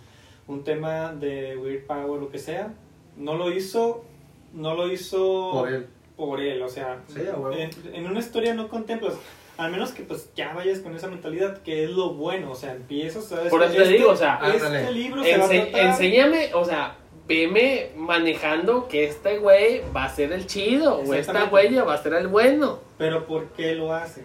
un 0.47 0.65
tema 0.65 1.13
de 1.15 1.57
Weird 1.57 1.87
Power 1.87 2.21
lo 2.21 2.31
que 2.31 2.39
sea, 2.39 2.73
no 3.17 3.35
lo 3.35 3.51
hizo, 3.51 4.05
no 4.53 4.75
lo 4.75 4.91
hizo 4.93 5.51
Por 5.53 5.69
él. 5.73 5.87
por 6.17 6.41
él, 6.41 6.63
o 6.63 6.69
sea, 6.69 7.01
Sí, 7.09 7.21
en, 7.57 7.95
en 7.95 8.07
una 8.07 8.19
historia 8.19 8.55
no 8.55 8.69
contemplas, 8.69 9.15
al 9.57 9.71
menos 9.71 9.93
que 9.93 10.03
pues 10.03 10.31
ya 10.35 10.53
vayas 10.53 10.81
con 10.81 10.95
esa 10.95 11.07
mentalidad 11.09 11.63
que 11.63 11.85
es 11.85 11.91
lo 11.91 12.15
bueno, 12.15 12.51
o 12.51 12.55
sea, 12.55 12.73
empiezas 12.73 13.33
a 13.33 13.49
Por 13.49 13.63
eso 13.63 13.75
te 13.75 13.89
digo, 13.89 14.11
o 14.11 14.17
sea, 14.17 14.41
este 14.55 14.93
libro 14.93 15.23
se 15.23 15.37
va 15.39 15.45
a 15.45 15.49
tratar- 15.49 15.81
enséñame, 15.87 16.55
o 16.55 16.65
sea, 16.65 16.97
veme 17.27 17.91
manejando 17.97 18.87
que 18.89 19.05
este 19.05 19.39
güey 19.39 19.81
va 19.97 20.05
a 20.05 20.09
ser 20.11 20.33
el 20.33 20.47
chido, 20.47 20.99
o 20.99 21.15
esta 21.15 21.45
güey 21.47 21.75
va 21.77 21.95
a 21.95 21.99
ser 22.03 22.15
el 22.15 22.29
bueno. 22.29 22.81
Pero 22.99 23.25
¿por 23.27 23.47
qué 23.53 23.75
lo 23.75 23.95
hacen? 23.95 24.25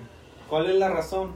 ¿Cuál 0.49 0.69
es 0.69 0.75
la 0.75 0.89
razón? 0.89 1.31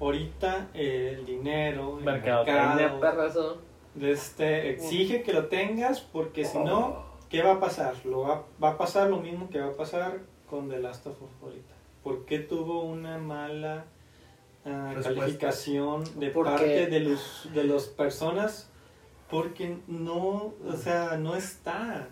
Ahorita 0.00 0.68
eh, 0.74 1.14
el 1.18 1.26
dinero, 1.26 1.98
el 1.98 2.04
Mercadotecnia, 2.04 2.74
mercado, 2.74 3.00
perrazo. 3.00 3.58
Este, 4.02 4.70
exige 4.70 5.22
que 5.22 5.32
lo 5.32 5.46
tengas 5.46 6.00
porque 6.00 6.44
si 6.44 6.58
no, 6.58 7.04
¿qué 7.28 7.42
va 7.42 7.52
a 7.52 7.60
pasar? 7.60 7.94
Lo 8.04 8.20
va, 8.20 8.44
va 8.62 8.70
a 8.70 8.78
pasar 8.78 9.08
lo 9.08 9.18
mismo 9.18 9.48
que 9.50 9.60
va 9.60 9.68
a 9.68 9.76
pasar 9.76 10.20
con 10.48 10.68
The 10.68 10.78
Last 10.78 11.06
of 11.06 11.20
Us 11.22 11.30
ahorita. 11.42 11.74
¿Por 12.02 12.24
qué 12.24 12.38
tuvo 12.38 12.82
una 12.82 13.18
mala 13.18 13.84
ah, 14.64 14.94
calificación 15.02 16.04
de 16.18 16.30
parte 16.30 16.86
de 16.86 17.00
los 17.00 17.48
de 17.54 17.64
las 17.64 17.84
personas? 17.84 18.70
Porque 19.30 19.78
no, 19.86 20.54
o 20.66 20.76
sea, 20.76 21.16
no 21.16 21.36
está. 21.36 22.08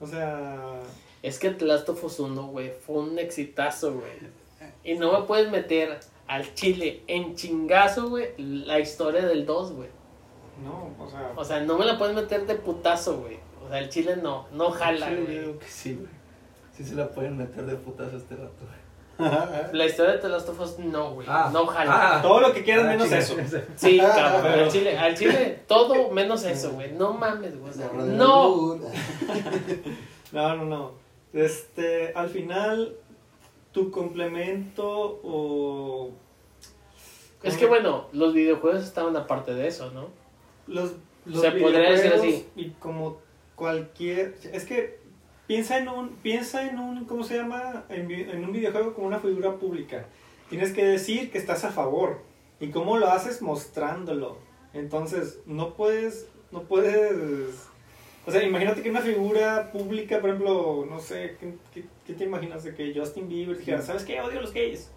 O 0.00 0.06
sea, 0.06 0.80
Es 1.22 1.38
que 1.38 1.50
The 1.50 1.64
Last 1.64 1.88
of 1.88 2.02
Us 2.02 2.18
1, 2.20 2.46
güey, 2.48 2.70
fue 2.70 2.96
un 2.96 3.18
exitazo, 3.18 3.94
güey. 3.94 4.12
Y 4.84 4.94
no 4.94 5.12
me 5.12 5.26
puedes 5.26 5.50
meter 5.50 6.00
al 6.26 6.54
chile 6.54 7.02
en 7.06 7.34
chingazo, 7.34 8.08
güey, 8.08 8.28
la 8.38 8.80
historia 8.80 9.26
del 9.26 9.46
2, 9.46 9.72
güey. 9.72 9.88
No, 10.64 10.94
o 11.04 11.08
sea, 11.08 11.32
O 11.36 11.44
sea, 11.44 11.60
no 11.60 11.78
me 11.78 11.84
la 11.86 11.96
puedes 11.98 12.14
meter 12.14 12.46
de 12.46 12.54
putazo, 12.56 13.18
güey. 13.20 13.38
O 13.64 13.68
sea, 13.68 13.78
el 13.78 13.88
chile 13.88 14.16
no, 14.16 14.46
no 14.52 14.70
jala, 14.70 15.06
Sí, 15.08 15.14
yo 15.16 15.22
güey. 15.24 15.38
digo 15.38 15.58
que 15.58 15.66
sí, 15.66 15.94
güey. 15.94 16.08
Sí 16.76 16.84
se 16.84 16.94
la 16.94 17.08
pueden 17.08 17.36
meter 17.36 17.66
de 17.66 17.74
putazo 17.76 18.16
este 18.16 18.36
rato, 18.36 18.52
güey. 18.60 18.78
La 19.72 19.84
historia 19.86 20.12
de 20.12 20.18
The 20.18 20.28
Last 20.28 20.48
of 20.48 20.60
Us 20.60 20.78
no, 20.78 21.14
güey. 21.14 21.26
Ah. 21.28 21.50
no 21.52 21.66
jala. 21.66 22.18
Ah. 22.18 22.22
todo 22.22 22.40
lo 22.40 22.52
que 22.52 22.62
quieras 22.62 22.84
Ah, 22.84 22.88
menos 22.90 23.10
eso. 23.10 23.34
Sí, 23.74 23.98
cabrón, 24.00 24.42
Pero- 24.44 24.64
al 24.64 24.70
chile, 24.70 24.96
al 24.98 25.16
chile, 25.16 25.62
todo 25.66 26.10
menos 26.10 26.44
eso, 26.44 26.70
güey. 26.72 26.92
No 26.92 27.12
mames, 27.14 27.58
güey. 27.58 27.70
o 27.70 27.74
sea, 27.74 27.90
no. 27.92 28.78
No, 30.32 30.56
no, 30.56 30.64
no. 30.64 30.92
Este, 31.32 32.12
al 32.14 32.28
final, 32.28 32.94
tu 33.72 33.90
complemento 33.90 35.20
o... 35.24 36.10
Es 37.42 37.56
que 37.56 37.66
bueno, 37.66 38.06
los 38.12 38.34
videojuegos 38.34 38.82
estaban 38.84 39.16
aparte 39.16 39.54
de 39.54 39.66
eso, 39.68 39.90
¿no? 39.92 40.08
Los, 40.68 40.94
los 41.24 41.40
Se 41.40 41.50
podría 41.52 41.90
decir 41.90 42.12
así. 42.12 42.46
Y 42.54 42.70
como 42.78 43.18
cualquier... 43.54 44.36
Es 44.52 44.64
que 44.64 44.98
piensa 45.46 45.78
en 45.78 45.88
un, 45.88 46.10
piensa 46.16 46.68
en 46.68 46.78
un, 46.78 47.04
¿cómo 47.06 47.24
se 47.24 47.36
llama? 47.36 47.84
En, 47.88 48.10
en 48.10 48.44
un 48.44 48.52
videojuego 48.52 48.94
como 48.94 49.06
una 49.06 49.18
figura 49.18 49.56
pública. 49.56 50.06
Tienes 50.50 50.72
que 50.72 50.84
decir 50.84 51.30
que 51.30 51.38
estás 51.38 51.64
a 51.64 51.70
favor. 51.70 52.22
¿Y 52.60 52.68
cómo 52.68 52.98
lo 52.98 53.08
haces? 53.08 53.42
Mostrándolo. 53.42 54.38
Entonces, 54.74 55.40
no 55.46 55.74
puedes, 55.74 56.28
no 56.50 56.62
puedes... 56.62 57.68
O 58.26 58.30
sea, 58.30 58.42
imagínate 58.42 58.82
que 58.82 58.90
una 58.90 59.00
figura 59.00 59.72
pública, 59.72 60.20
por 60.20 60.30
ejemplo, 60.30 60.86
no 60.88 61.00
sé, 61.00 61.36
¿qué, 61.40 61.54
qué, 61.72 61.84
qué 62.06 62.12
te 62.12 62.24
imaginas 62.24 62.62
de 62.62 62.74
que 62.74 62.92
Justin 62.94 63.26
Bieber 63.26 63.56
dijera, 63.56 63.80
¿sabes 63.80 64.04
qué? 64.04 64.20
Odio 64.20 64.38
a 64.38 64.42
los 64.42 64.52
gays. 64.52 64.90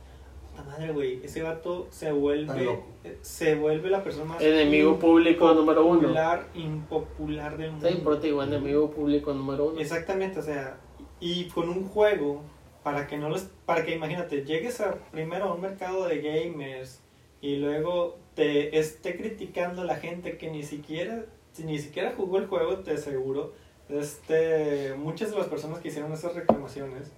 Puta 0.52 0.64
madre, 0.64 0.92
güey, 0.92 1.22
ese 1.24 1.42
vato 1.44 1.88
se 1.92 2.12
vuelve, 2.12 2.80
eh, 3.04 3.18
se 3.22 3.56
vuelve 3.56 3.90
la 3.90 4.04
persona 4.04 4.26
más 4.26 4.42
Enemigo 4.42 5.00
público 5.00 5.54
número 5.54 5.86
uno. 5.86 6.00
impopular, 6.00 6.48
impopular 6.54 7.58
del 7.58 7.72
mundo. 7.72 7.88
Sí, 7.88 8.02
pero 8.04 8.20
te 8.20 8.28
digo, 8.28 8.44
enemigo 8.44 8.92
público 8.92 9.34
número 9.34 9.70
uno. 9.70 9.80
Exactamente, 9.80 10.40
o 10.40 10.44
sea, 10.44 10.78
y 11.20 11.46
con 11.50 11.70
un 11.70 11.88
juego, 11.88 12.42
para 12.84 13.08
que 13.08 13.18
no 13.18 13.30
los, 13.30 13.44
para 13.66 13.86
que 13.86 13.96
imagínate, 13.96 14.44
llegues 14.44 14.82
a, 14.82 14.96
primero 15.12 15.46
a 15.46 15.54
un 15.54 15.62
mercado 15.62 16.08
de 16.08 16.22
gamers 16.22 17.02
y 17.40 17.56
luego 17.58 18.18
te 18.36 18.78
esté 18.78 19.16
criticando 19.16 19.84
la 19.84 19.96
gente 19.96 20.38
que 20.38 20.50
ni 20.50 20.64
siquiera, 20.64 21.26
si 21.54 21.64
ni 21.64 21.80
siquiera 21.80 22.14
jugó 22.16 22.38
el 22.38 22.48
juego, 22.48 22.78
te 22.80 22.92
aseguro, 22.92 23.54
este, 23.90 24.96
muchas 24.98 25.32
de 25.32 25.38
las 25.38 25.48
personas 25.48 25.80
que 25.80 25.90
hicieron 25.90 26.12
esas 26.12 26.36
reclamaciones 26.36 27.12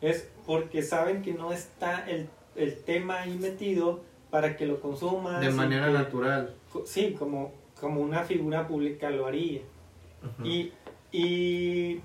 es 0.00 0.28
porque 0.44 0.82
saben 0.82 1.22
que 1.22 1.32
no 1.32 1.52
está 1.52 2.08
el, 2.08 2.28
el 2.56 2.82
tema 2.82 3.20
ahí 3.22 3.36
metido 3.38 4.00
para 4.30 4.56
que 4.56 4.66
lo 4.66 4.80
consumas. 4.80 5.40
De 5.40 5.50
manera 5.50 5.86
que- 5.86 5.92
natural. 5.92 6.54
Sí, 6.84 7.14
como, 7.18 7.52
como 7.80 8.00
una 8.00 8.22
figura 8.24 8.66
pública 8.68 9.10
lo 9.10 9.26
haría. 9.26 9.60
Ujú. 10.22 10.46
Y, 10.46 10.72
y 11.12 12.00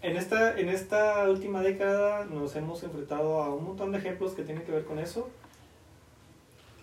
en 0.00 0.16
esta, 0.16 0.58
en 0.58 0.68
esta 0.68 1.28
última 1.28 1.60
década 1.62 2.24
nos 2.24 2.56
hemos 2.56 2.82
enfrentado 2.82 3.42
a 3.42 3.54
un 3.54 3.64
montón 3.64 3.92
de 3.92 3.98
ejemplos 3.98 4.32
que 4.32 4.42
tienen 4.42 4.64
que 4.64 4.72
ver 4.72 4.84
con 4.84 4.98
eso. 4.98 5.28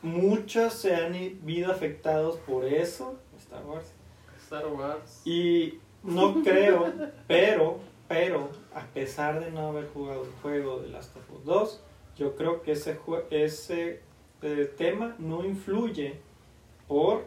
Muchos 0.01 0.73
se 0.73 0.95
han 0.95 1.13
visto 1.43 1.71
afectados 1.71 2.37
por 2.37 2.63
eso, 2.65 3.15
Star 3.37 3.65
Wars. 3.65 3.91
Star 4.41 4.67
Wars. 4.67 5.21
Y 5.25 5.79
no 6.03 6.41
creo, 6.41 6.93
pero, 7.27 7.79
pero, 8.07 8.49
a 8.73 8.81
pesar 8.93 9.43
de 9.43 9.51
no 9.51 9.67
haber 9.67 9.89
jugado 9.89 10.23
el 10.23 10.31
juego 10.41 10.79
de 10.79 10.87
Last 10.89 11.15
of 11.17 11.23
Us 11.37 11.43
2, 11.45 11.83
yo 12.19 12.35
creo 12.35 12.61
que 12.61 12.73
ese, 12.73 12.97
ese 13.31 14.01
eh, 14.41 14.71
tema 14.77 15.15
no 15.19 15.43
influye 15.45 16.15
por, 16.87 17.23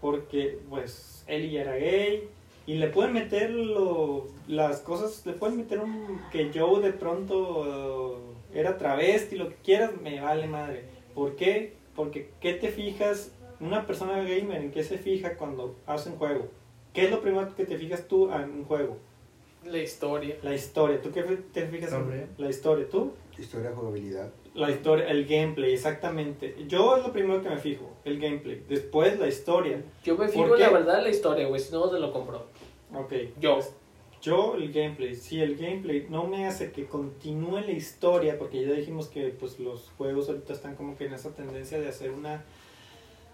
porque, 0.00 0.58
pues, 0.68 1.24
Ellie 1.26 1.52
ya 1.52 1.62
era 1.62 1.76
gay 1.76 2.28
y 2.66 2.74
le 2.74 2.88
pueden 2.88 3.12
meter 3.14 3.50
lo- 3.50 4.26
las 4.48 4.80
cosas, 4.80 5.24
le 5.26 5.32
pueden 5.34 5.56
meter 5.58 5.78
un, 5.80 6.20
que 6.32 6.50
Joe 6.54 6.80
de 6.82 6.92
pronto 6.92 8.18
eh, 8.52 8.58
era 8.60 8.76
travesti, 8.76 9.36
lo 9.36 9.48
que 9.48 9.56
quieras, 9.56 9.92
me 10.02 10.20
vale 10.20 10.46
madre. 10.46 10.84
¿Por 11.14 11.36
qué? 11.36 11.74
Porque, 11.94 12.30
¿qué 12.40 12.54
te 12.54 12.68
fijas? 12.68 13.30
Una 13.60 13.86
persona 13.86 14.16
gamer, 14.18 14.62
¿en 14.62 14.72
qué 14.72 14.82
se 14.82 14.98
fija 14.98 15.36
cuando 15.36 15.76
hace 15.86 16.10
un 16.10 16.16
juego? 16.16 16.48
¿Qué 16.92 17.04
es 17.04 17.10
lo 17.10 17.20
primero 17.20 17.54
que 17.54 17.64
te 17.64 17.78
fijas 17.78 18.06
tú 18.08 18.30
en 18.32 18.50
un 18.50 18.64
juego? 18.64 18.96
La 19.64 19.78
historia. 19.78 20.36
La 20.42 20.54
historia. 20.54 21.00
¿Tú 21.00 21.10
qué 21.12 21.22
te 21.22 21.66
fijas 21.68 21.92
Hombre. 21.92 22.22
en 22.22 22.28
la 22.36 22.50
historia? 22.50 22.86
¿Tú? 22.90 23.12
Historia, 23.38 23.72
jugabilidad. 23.74 24.32
La 24.54 24.70
historia, 24.70 25.08
el 25.08 25.26
gameplay, 25.26 25.72
exactamente. 25.72 26.54
Yo 26.68 26.96
es 26.96 27.04
lo 27.04 27.12
primero 27.12 27.42
que 27.42 27.50
me 27.50 27.58
fijo, 27.58 27.90
el 28.04 28.20
gameplay. 28.20 28.62
Después 28.68 29.18
la 29.18 29.26
historia. 29.26 29.82
Yo 30.04 30.14
me 30.16 30.26
¿Por 30.26 30.30
fijo, 30.30 30.56
la 30.56 30.70
verdad, 30.70 30.98
en 30.98 31.04
la 31.04 31.10
historia, 31.10 31.46
güey. 31.46 31.60
Si 31.60 31.72
no, 31.72 31.90
te 31.90 31.98
lo 31.98 32.12
compro. 32.12 32.46
Ok. 32.94 33.12
Yo. 33.40 33.58
Yo 34.22 34.54
el 34.54 34.72
gameplay, 34.72 35.14
si 35.14 35.42
el 35.42 35.54
gameplay 35.56 36.06
no 36.08 36.26
me 36.26 36.46
hace 36.46 36.72
que 36.72 36.86
continúe 36.86 37.60
la 37.60 37.72
historia, 37.72 38.38
porque 38.38 38.64
ya 38.64 38.72
dijimos 38.72 39.08
que 39.08 39.26
pues 39.28 39.60
los 39.60 39.90
juegos 39.98 40.30
ahorita 40.30 40.54
están 40.54 40.76
como 40.76 40.96
que 40.96 41.04
en 41.04 41.12
esa 41.12 41.34
tendencia 41.34 41.78
de 41.78 41.88
hacer 41.88 42.10
una 42.10 42.42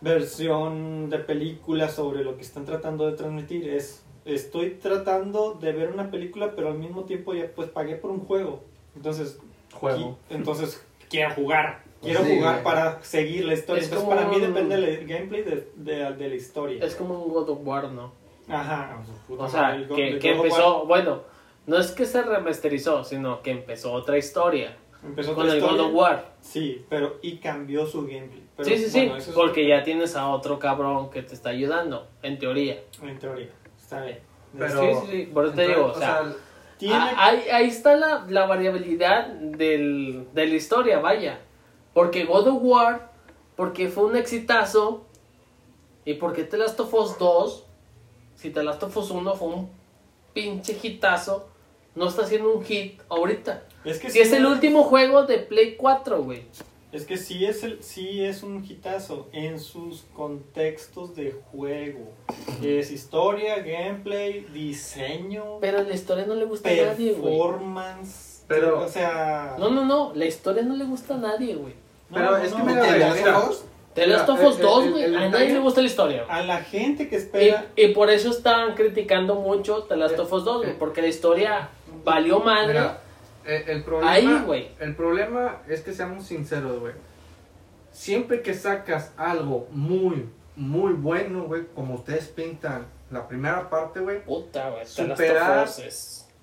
versión 0.00 1.08
de 1.08 1.18
película 1.20 1.88
sobre 1.88 2.24
lo 2.24 2.34
que 2.34 2.42
están 2.42 2.64
tratando 2.64 3.08
de 3.08 3.16
transmitir, 3.16 3.68
es 3.68 4.02
estoy 4.24 4.70
tratando 4.70 5.54
de 5.54 5.72
ver 5.72 5.90
una 5.90 6.10
película, 6.10 6.54
pero 6.56 6.68
al 6.68 6.78
mismo 6.78 7.04
tiempo 7.04 7.34
ya 7.34 7.50
pues 7.54 7.68
pagué 7.68 7.94
por 7.94 8.10
un 8.10 8.20
juego. 8.20 8.64
Entonces, 8.96 9.38
Juego. 9.72 10.18
qui- 10.28 10.34
entonces 10.36 10.84
quiero 11.08 11.30
jugar. 11.34 11.82
Quiero 12.02 12.24
sí, 12.24 12.36
jugar 12.36 12.52
güey. 12.54 12.64
para 12.64 13.02
seguir 13.02 13.44
la 13.44 13.52
historia. 13.54 13.82
Es 13.82 13.88
Entonces, 13.88 14.06
como 14.08 14.16
para 14.16 14.28
mí 14.30 14.36
un- 14.36 14.42
depende 14.54 14.76
del 14.80 15.06
gameplay 15.06 15.42
de, 15.42 15.70
de, 15.76 16.12
de 16.14 16.28
la 16.28 16.34
historia. 16.34 16.82
Es 16.84 16.94
como 16.94 17.22
un 17.22 17.30
God 17.32 17.50
of 17.50 17.58
War, 17.62 17.88
¿no? 17.90 18.12
Ajá. 18.48 19.02
O 19.28 19.48
sea, 19.48 19.76
el 19.76 19.86
que, 19.86 20.08
el 20.08 20.18
que 20.18 20.32
God 20.32 20.38
of 20.38 20.40
War 20.40 20.46
empezó, 20.60 20.86
bueno, 20.86 21.22
no 21.66 21.78
es 21.78 21.90
que 21.92 22.06
se 22.06 22.22
remasterizó, 22.22 23.04
sino 23.04 23.42
que 23.42 23.50
empezó 23.50 23.92
otra 23.92 24.16
historia. 24.16 24.76
empezó 25.04 25.34
Con 25.34 25.44
otra 25.44 25.54
el 25.56 25.60
God 25.60 25.70
historia. 25.72 25.88
of 25.90 25.94
War. 25.94 26.32
Sí, 26.40 26.84
pero 26.88 27.18
y 27.22 27.36
cambió 27.36 27.84
su 27.86 28.02
gameplay. 28.06 28.44
Pero, 28.56 28.68
sí, 28.68 28.78
sí, 28.78 29.06
bueno, 29.06 29.20
sí, 29.20 29.30
es 29.30 29.36
porque 29.36 29.68
ya 29.68 29.82
tienes 29.82 30.16
a 30.16 30.28
otro 30.28 30.58
cabrón 30.58 31.10
que 31.10 31.22
te 31.22 31.34
está 31.34 31.50
ayudando, 31.50 32.08
en 32.22 32.38
teoría. 32.38 32.80
En 33.02 33.18
teoría, 33.18 33.48
está 33.78 34.02
bien. 34.04 34.18
Pero- 34.58 34.80
sí, 34.80 34.86
sí, 35.02 35.06
sí, 35.10 35.30
por 35.32 35.44
eso 35.46 35.54
te 35.54 35.68
digo, 35.68 35.86
o 35.86 35.94
sea, 35.94 36.22
tiene 36.80 36.94
ah, 36.96 37.14
ahí, 37.18 37.42
ahí 37.52 37.68
está 37.68 37.94
la, 37.94 38.26
la 38.28 38.46
variabilidad 38.46 39.26
del, 39.28 40.26
de 40.32 40.46
la 40.46 40.54
historia, 40.54 40.98
vaya. 40.98 41.38
Porque 41.92 42.24
God 42.24 42.48
of 42.48 42.58
War, 42.62 43.12
porque 43.54 43.88
fue 43.88 44.04
un 44.04 44.16
exitazo, 44.16 45.04
y 46.06 46.14
porque 46.14 46.44
The 46.44 46.56
Last 46.56 46.80
of 46.80 46.92
Us 46.94 47.18
2, 47.18 47.64
si 48.34 48.50
The 48.50 48.62
Last 48.62 48.82
of 48.82 48.96
Us 48.96 49.10
1 49.10 49.34
fue 49.34 49.48
un 49.48 49.70
pinche 50.32 50.78
hitazo, 50.82 51.48
no 51.94 52.08
está 52.08 52.22
haciendo 52.22 52.50
un 52.50 52.64
hit 52.64 53.02
ahorita. 53.10 53.62
es 53.84 53.98
que 53.98 54.08
Si 54.08 54.14
sí 54.14 54.20
es 54.20 54.32
el 54.32 54.46
último 54.46 54.84
juego 54.84 55.24
de 55.24 55.38
Play 55.38 55.76
4, 55.76 56.22
güey. 56.22 56.44
Es 56.92 57.04
que 57.06 57.16
sí 57.16 57.44
es 57.44 57.62
el 57.62 57.82
sí 57.84 58.24
es 58.24 58.42
un 58.42 58.64
hitazo 58.64 59.28
en 59.32 59.60
sus 59.60 60.02
contextos 60.14 61.14
de 61.14 61.30
juego. 61.52 62.12
Es 62.62 62.90
historia, 62.90 63.58
gameplay, 63.60 64.40
diseño, 64.52 65.58
Pero 65.60 65.82
la 65.84 65.94
historia 65.94 66.26
no 66.26 66.34
le 66.34 66.46
gusta 66.46 66.68
a 66.68 66.72
nadie, 66.72 67.12
güey. 67.12 67.32
performance. 67.38 68.44
Pero- 68.48 68.80
o 68.82 68.88
sea, 68.88 69.54
No, 69.58 69.70
no, 69.70 69.84
no, 69.84 70.12
la 70.14 70.24
historia 70.24 70.62
no 70.64 70.74
le 70.74 70.84
gusta 70.84 71.14
a 71.14 71.18
nadie, 71.18 71.54
güey. 71.54 71.74
pero 72.12 72.32
no, 72.32 72.36
es 72.38 72.52
que 72.52 72.58
no. 72.58 72.64
mira, 72.64 72.82
¿De 72.82 72.88
güey, 72.88 72.98
Last 73.00 73.18
mira. 73.18 73.40
The 73.94 74.06
Last 74.06 74.28
of 74.28 74.42
Us 74.44 74.56
el- 74.56 74.62
2, 74.62 74.84
el- 74.84 74.90
güey, 74.90 75.04
a 75.16 75.28
nadie 75.28 75.52
le 75.52 75.58
gusta 75.60 75.80
la 75.80 75.86
historia. 75.86 76.24
a 76.28 76.42
la 76.42 76.58
gente 76.62 77.08
que 77.08 77.14
Y, 77.16 77.18
espera 77.18 77.66
y 77.76 77.88
por 77.88 78.10
eso 78.10 78.30
estaban 78.30 78.74
criticando 78.74 79.36
mucho 79.36 79.84
The 79.84 79.96
Last 79.96 80.18
of 80.18 80.32
Us 80.32 80.44
2, 80.44 80.62
güey, 80.64 80.78
porque 80.78 81.02
la 81.02 81.08
historia 81.08 81.68
valió 82.04 82.40
madre. 82.40 82.68
Mira, 82.80 83.00
el, 83.44 83.68
el 83.68 83.84
problema, 83.84 84.12
Ahí, 84.12 84.42
güey. 84.46 84.68
el 84.80 84.94
problema 84.94 85.58
es 85.68 85.80
que 85.82 85.92
seamos 85.92 86.26
sinceros, 86.26 86.78
güey. 86.80 86.92
Siempre 87.92 88.42
que 88.42 88.54
sacas 88.54 89.12
algo 89.16 89.66
muy, 89.72 90.28
muy 90.56 90.92
bueno, 90.92 91.44
güey, 91.44 91.66
como 91.74 91.94
ustedes 91.94 92.28
pintan 92.28 92.86
la 93.10 93.26
primera 93.26 93.68
parte, 93.68 94.00
güey, 94.00 94.24
Puta, 94.24 94.70
güey, 94.70 94.84
Superar- 94.86 95.68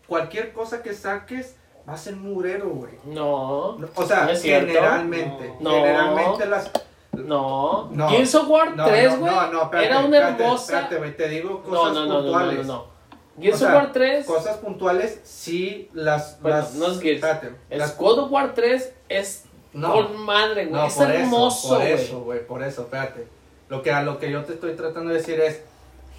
cualquier 0.08 0.52
cosa 0.54 0.82
que 0.84 0.94
saques 0.94 1.56
va 1.88 1.94
a 1.94 1.98
ser 1.98 2.16
murero, 2.18 2.68
güey. 2.70 2.94
No, 3.06 3.78
O 3.96 4.06
sea, 4.06 4.26
¿No 4.26 4.32
es 4.32 4.42
generalmente, 4.44 5.54
No. 5.62 5.70
generalmente 5.72 6.46
las... 6.46 6.70
no. 7.14 7.90
No. 7.94 8.10
Gears 8.10 8.36
of 8.36 8.50
War 8.50 8.76
No, 8.76 8.86
3, 8.86 9.12
no, 9.14 9.18
güey, 9.20 9.32
no, 9.34 9.52
no, 9.54 9.62
espérate, 9.64 9.88
era 9.88 10.00
una 10.00 10.18
hermosa... 10.18 10.64
Espérate, 10.74 10.98
güey, 10.98 11.16
te 11.16 11.30
digo 11.30 11.50
no, 11.66 11.70
cosas 11.70 11.94
no, 11.94 12.00
no, 12.02 12.06
no, 12.06 12.14
no, 12.16 12.22
puntuales. 12.24 12.68
no, 12.68 12.74
no. 12.74 12.97
Gears 13.40 13.62
of 13.62 13.74
War 13.74 13.92
3, 13.92 14.26
Cosas 14.26 14.58
puntuales, 14.58 15.20
sí, 15.24 15.90
las... 15.94 16.42
Bueno, 16.42 16.58
las 16.58 16.74
no 16.76 16.88
es 16.92 17.00
Gears. 17.00 17.16
Espérate, 17.18 17.52
es 17.70 17.78
las- 17.80 17.98
God 17.98 18.20
of 18.20 18.32
War 18.32 18.54
3 18.54 18.94
es 19.10 19.44
No. 19.74 19.94
con 19.94 20.18
madre, 20.26 20.66
güey, 20.66 20.82
No, 20.82 20.88
es 20.88 20.94
por 20.96 21.12
hermoso, 21.12 21.58
eso, 21.60 21.70
por 21.70 21.78
güey. 21.82 21.94
eso, 21.94 22.20
güey, 22.22 22.48
por 22.48 22.64
eso, 22.64 22.82
espérate. 22.84 23.28
Lo 23.70 23.82
que, 23.84 23.92
a 23.92 24.02
lo 24.02 24.18
que 24.18 24.32
yo 24.32 24.44
te 24.46 24.54
estoy 24.54 24.76
tratando 24.76 25.10
de 25.12 25.18
decir 25.18 25.40
es, 25.40 25.62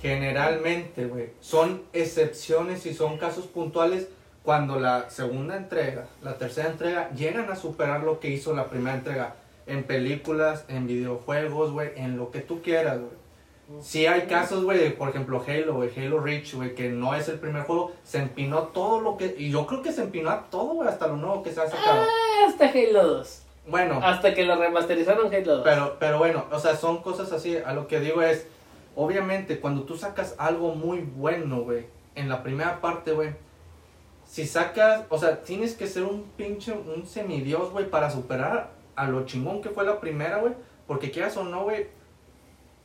generalmente, 0.03 1.07
güey, 1.07 1.31
son 1.41 1.83
excepciones 1.93 2.87
y 2.87 2.95
son 2.95 3.19
casos 3.19 3.47
puntuales 3.47 4.09
cuando 4.43 4.79
la 4.81 5.11
segunda 5.11 5.57
entrega, 5.57 6.07
la 6.23 6.39
tercera 6.39 6.69
entrega, 6.71 7.11
llegan 7.11 7.51
a 7.51 7.57
superar 7.57 8.03
lo 8.03 8.19
que 8.21 8.29
hizo 8.31 8.55
la 8.55 8.66
primera 8.66 8.97
entrega. 8.97 9.35
En 9.66 9.85
películas, 9.85 10.64
en 10.69 10.87
videojuegos, 10.87 11.73
güey, 11.73 11.91
en 11.97 12.16
lo 12.16 12.31
que 12.31 12.41
tú 12.41 12.62
quieras, 12.62 12.99
güey. 12.99 13.11
Sí 13.81 14.07
hay 14.07 14.23
casos, 14.23 14.64
güey, 14.64 14.79
de, 14.79 14.91
por 14.91 15.11
ejemplo, 15.11 15.45
Halo, 15.47 15.75
güey, 15.75 15.91
Halo 15.97 16.21
Reach, 16.21 16.55
güey, 16.55 16.75
que 16.75 16.89
no 16.89 17.14
es 17.14 17.29
el 17.29 17.39
primer 17.39 17.64
juego, 17.64 17.93
se 18.03 18.19
empinó 18.19 18.62
todo 18.69 19.01
lo 19.01 19.16
que... 19.19 19.35
Y 19.39 19.51
yo 19.51 19.66
creo 19.66 19.83
que 19.83 19.93
se 19.93 20.03
empinó 20.03 20.31
a 20.31 20.45
todo, 20.45 20.75
güey, 20.75 20.89
hasta 20.89 21.07
lo 21.07 21.16
nuevo 21.16 21.43
que 21.43 21.53
se 21.53 21.61
ha 21.61 21.69
sacado. 21.69 22.07
Hasta 22.47 22.66
Halo 22.71 23.07
2. 23.07 23.43
Bueno, 23.69 24.01
Hasta 24.03 24.33
que 24.35 24.45
lo 24.45 24.57
remasterizaron 24.57 25.33
Halo 25.33 25.57
2. 25.57 25.64
pero, 25.64 25.97
pero 26.01 26.19
bueno, 26.19 26.47
o 26.51 26.59
sea, 26.59 26.77
son 26.77 27.03
cosas 27.03 27.31
así. 27.33 27.59
A 27.59 27.75
lo 27.75 27.87
que 27.87 28.01
digo 28.01 28.23
es, 28.23 28.47
obviamente, 28.97 29.61
cuando 29.61 29.83
tú 29.83 29.99
sacas 29.99 30.35
algo 30.39 30.75
muy 30.75 31.01
bueno, 31.01 31.61
güey, 31.61 31.87
en 32.14 32.30
la 32.30 32.42
primera 32.42 32.80
parte, 32.80 33.13
güey, 33.13 33.34
si 34.25 34.47
sacas, 34.47 35.05
o 35.11 35.18
sea, 35.18 35.42
tienes 35.42 35.75
que 35.75 35.87
ser 35.87 36.05
un 36.05 36.25
pinche, 36.37 36.72
un 36.72 37.07
semidios, 37.07 37.71
güey, 37.71 37.88
para 37.91 38.11
superar 38.11 38.71
a 38.97 39.07
lo 39.07 39.26
chingón 39.26 39.61
que 39.61 39.68
fue 39.68 39.84
la 39.84 40.01
primera, 40.01 40.38
güey, 40.38 40.55
porque 40.87 41.11
quieras 41.11 41.37
o 41.37 41.45
no, 41.45 41.64
güey, 41.64 41.87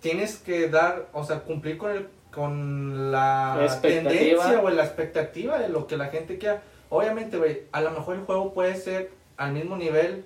tienes 0.03 0.37
que 0.37 0.69
dar, 0.69 1.07
o 1.13 1.23
sea, 1.23 1.39
cumplir 1.39 1.79
con 1.79 1.89
el 1.91 2.07
con 2.31 3.11
la 3.11 3.57
tendencia 4.03 4.59
o 4.63 4.69
la 4.71 4.83
expectativa 4.85 5.59
de 5.59 5.69
lo 5.69 5.85
que 5.87 5.97
la 5.97 6.07
gente 6.07 6.37
quiera. 6.39 6.61
Obviamente, 6.89 7.37
güey, 7.37 7.61
a 7.71 7.81
lo 7.81 7.91
mejor 7.91 8.15
el 8.15 8.21
juego 8.23 8.53
puede 8.53 8.75
ser 8.75 9.11
al 9.37 9.51
mismo 9.53 9.77
nivel 9.77 10.25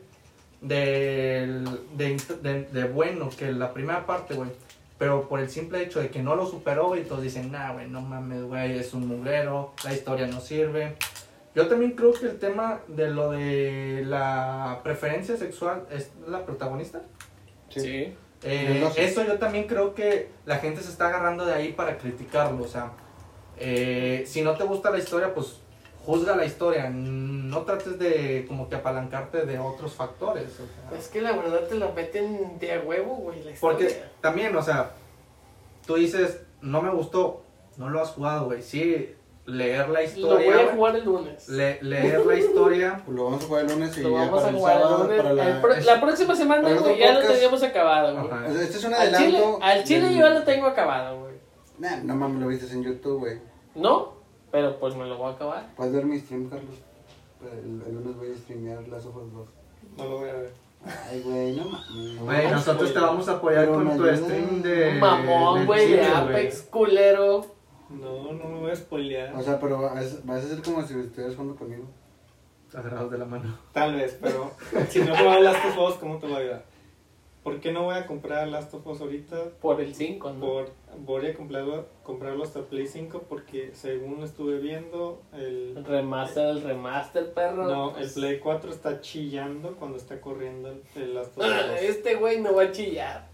del- 0.61 1.65
de, 1.97 2.17
de, 2.41 2.63
de 2.63 2.83
bueno 2.85 3.29
que 3.37 3.51
la 3.51 3.73
primera 3.73 4.05
parte, 4.05 4.33
güey. 4.35 4.49
Pero 4.97 5.27
por 5.29 5.39
el 5.41 5.49
simple 5.49 5.83
hecho 5.83 5.99
de 5.99 6.09
que 6.09 6.23
no 6.23 6.35
lo 6.35 6.47
superó, 6.47 6.87
güey, 6.87 7.03
todos 7.03 7.21
dicen, 7.21 7.51
nah, 7.51 7.73
güey, 7.73 7.87
no 7.89 8.01
mames, 8.01 8.41
güey, 8.43 8.79
es 8.79 8.93
un 8.93 9.07
mugrero, 9.07 9.73
la 9.83 9.93
historia 9.93 10.25
no 10.27 10.39
sirve. 10.41 10.95
Yo 11.55 11.67
también 11.67 11.91
creo 11.91 12.13
que 12.13 12.25
el 12.27 12.39
tema 12.39 12.79
de 12.87 13.09
lo 13.09 13.31
de 13.31 14.03
la 14.05 14.79
preferencia 14.83 15.35
sexual 15.37 15.85
es 15.91 16.09
la 16.27 16.45
protagonista. 16.45 17.01
sí. 17.81 18.15
Eh, 18.43 18.79
No 18.81 18.91
sé. 18.91 19.05
eso 19.05 19.23
yo 19.25 19.39
también 19.39 19.67
creo 19.67 19.93
que 19.95 20.29
la 20.45 20.57
gente 20.57 20.81
se 20.81 20.89
está 20.89 21.07
agarrando 21.07 21.45
de 21.45 21.53
ahí 21.53 21.73
para 21.73 21.97
criticarlo. 21.97 22.63
O 22.63 22.67
sea, 22.67 22.91
eh, 23.57 24.23
si 24.27 24.41
no 24.41 24.55
te 24.55 24.63
gusta 24.63 24.89
la 24.91 24.99
historia, 24.99 25.33
pues 25.33 25.59
juzga 26.05 26.35
la 26.35 26.45
historia. 26.45 26.89
No 26.89 27.63
trates 27.63 27.97
de 27.99 28.45
como 28.47 28.69
que 28.69 28.75
apalancarte 28.75 29.45
de 29.45 29.57
otros 29.59 29.93
factores. 29.93 30.51
o 30.53 30.89
sea. 30.89 30.97
Es 30.99 31.07
que 31.07 31.21
la 31.21 31.31
verdad 31.33 31.61
te 31.67 31.75
la 31.75 31.89
meten 31.89 32.59
de 32.59 32.73
a 32.73 32.79
huevo, 32.81 33.15
güey, 33.15 33.43
la 33.43 33.51
Porque 33.59 33.85
historia. 33.85 34.11
también, 34.21 34.55
o 34.55 34.61
sea, 34.61 34.91
tú 35.85 35.95
dices, 35.95 36.39
no 36.61 36.81
me 36.81 36.89
gustó, 36.91 37.43
no 37.77 37.89
lo 37.89 38.01
has 38.01 38.09
jugado, 38.11 38.45
güey. 38.45 38.61
Sí, 38.61 39.15
leer 39.47 39.89
la 39.89 39.99
Lo 40.01 40.05
historia. 40.05 40.51
voy 40.55 40.63
a 40.65 40.67
jugar 40.75 40.95
el 40.97 41.05
lunes. 41.05 41.49
le- 41.49 41.81
leer 41.81 42.25
la 42.25 42.35
historia. 42.35 43.01
Pues 43.03 43.17
lo 43.17 43.23
vamos 43.25 43.43
a 43.43 43.47
jugar 43.47 43.65
el 43.65 43.71
lunes 43.71 43.97
y 43.97 44.01
Lo 44.03 44.09
ya 44.11 44.15
vamos 44.17 44.29
para 44.35 44.45
a 44.45 44.49
el 44.49 44.55
jugar 44.57 44.75
el 44.75 44.81
sábado, 44.83 45.03
lunes. 45.03 45.17
para 45.21 45.33
la... 45.33 45.49
El 45.49 45.61
pro- 45.61 45.79
la 45.79 46.01
próxima 46.01 46.35
semana, 46.35 46.73
güey, 46.73 46.97
ya 46.99 47.13
lo 47.13 47.27
teníamos 47.27 47.63
acabado, 47.63 48.13
güey. 48.13 48.27
Ajá. 48.31 48.47
Este 48.47 48.77
es 48.77 48.83
un 48.83 48.93
Al 48.93 49.07
chile, 49.15 49.37
adelanto. 49.37 49.59
al 49.63 49.83
chile 49.83 50.01
del- 50.09 50.13
yo 50.17 50.19
ya 50.27 50.29
lo 50.33 50.43
tengo 50.43 50.67
acabado, 50.67 51.19
güey. 51.21 51.33
Nah, 51.79 51.97
no 52.03 52.15
mames, 52.15 52.41
lo 52.41 52.47
viste 52.47 52.71
en 52.73 52.83
YouTube, 52.83 53.19
güey. 53.19 53.39
¿No? 53.75 54.13
Pero 54.51 54.79
pues 54.79 54.95
me 54.95 55.05
lo 55.05 55.17
voy 55.17 55.31
a 55.31 55.35
acabar. 55.35 55.67
Puedes 55.75 55.93
ver 55.93 56.05
mi 56.05 56.19
stream, 56.19 56.49
Carlos. 56.49 56.75
El, 57.41 57.81
el 57.87 57.93
lunes 57.95 58.17
voy 58.17 58.31
a 58.31 58.35
streamear 58.37 58.87
las 58.87 59.05
ojos 59.05 59.31
2. 59.33 59.47
No 59.97 60.03
lo 60.05 60.17
voy 60.19 60.29
a 60.29 60.33
ver. 60.33 60.51
Ay, 61.09 61.21
güey, 61.21 61.55
no 61.55 61.65
mames. 61.65 62.19
Güey, 62.19 62.51
nosotros 62.51 62.93
te 62.93 62.99
vamos 62.99 63.27
a 63.29 63.33
apoyar 63.33 63.67
con 63.67 63.95
tu 63.97 64.05
stream 64.15 64.61
de. 64.61 64.93
Mamón, 64.99 65.65
güey, 65.65 65.91
de 65.91 66.05
Apex, 66.05 66.63
culero. 66.63 67.45
No, 67.89 68.33
no 68.33 68.45
me 68.49 68.59
voy 68.59 68.71
a 68.71 68.75
spoilear. 68.75 69.33
O 69.35 69.41
sea, 69.41 69.59
pero 69.59 69.81
vas, 69.81 70.25
vas 70.25 70.43
a 70.43 70.47
ser 70.47 70.61
como 70.61 70.81
si 70.81 70.93
estuvieras 70.99 71.35
jugando 71.35 71.55
conmigo. 71.55 71.85
Agarrados 72.73 73.11
de 73.11 73.17
la 73.17 73.25
mano. 73.25 73.57
Tal 73.71 73.95
vez, 73.95 74.17
pero 74.21 74.51
si 74.89 74.99
no 74.99 75.15
juegas 75.15 75.41
Last 75.41 75.65
of 75.65 75.89
Us, 75.89 75.95
¿cómo 75.95 76.17
te 76.17 76.27
va 76.27 76.37
a 76.37 76.39
ayudar? 76.39 76.65
¿Por 77.43 77.61
qué 77.61 77.71
no 77.71 77.83
voy 77.83 77.95
a 77.95 78.05
comprar 78.05 78.45
Last 78.49 78.73
of 78.73 78.85
Us 78.87 78.99
ahorita? 78.99 79.37
Por 79.61 79.79
el 79.79 79.95
5, 79.95 80.33
¿no? 80.33 80.39
Por, 80.41 80.69
voy 81.05 81.27
a 81.27 81.33
comprarlo, 81.33 81.85
comprarlo 82.03 82.43
hasta 82.43 82.59
Play 82.63 82.87
5 82.87 83.23
porque 83.29 83.71
según 83.73 84.21
estuve 84.21 84.59
viendo, 84.59 85.21
el, 85.31 85.75
El 85.77 85.85
remaster, 85.85 86.45
el 86.49 86.61
remaster, 86.61 87.31
perro. 87.33 87.63
no, 87.63 87.97
el 87.97 88.11
Play 88.11 88.39
4 88.39 88.69
está 88.69 88.99
chillando 88.99 89.77
cuando 89.77 89.95
está 89.97 90.19
corriendo 90.19 90.71
el, 90.71 90.81
el 91.01 91.15
Last 91.15 91.37
of 91.37 91.45
Us. 91.45 91.49
Ah, 91.49 91.79
Este 91.79 92.15
güey 92.15 92.41
no 92.41 92.53
va 92.53 92.63
a 92.63 92.71
chillar. 92.73 93.29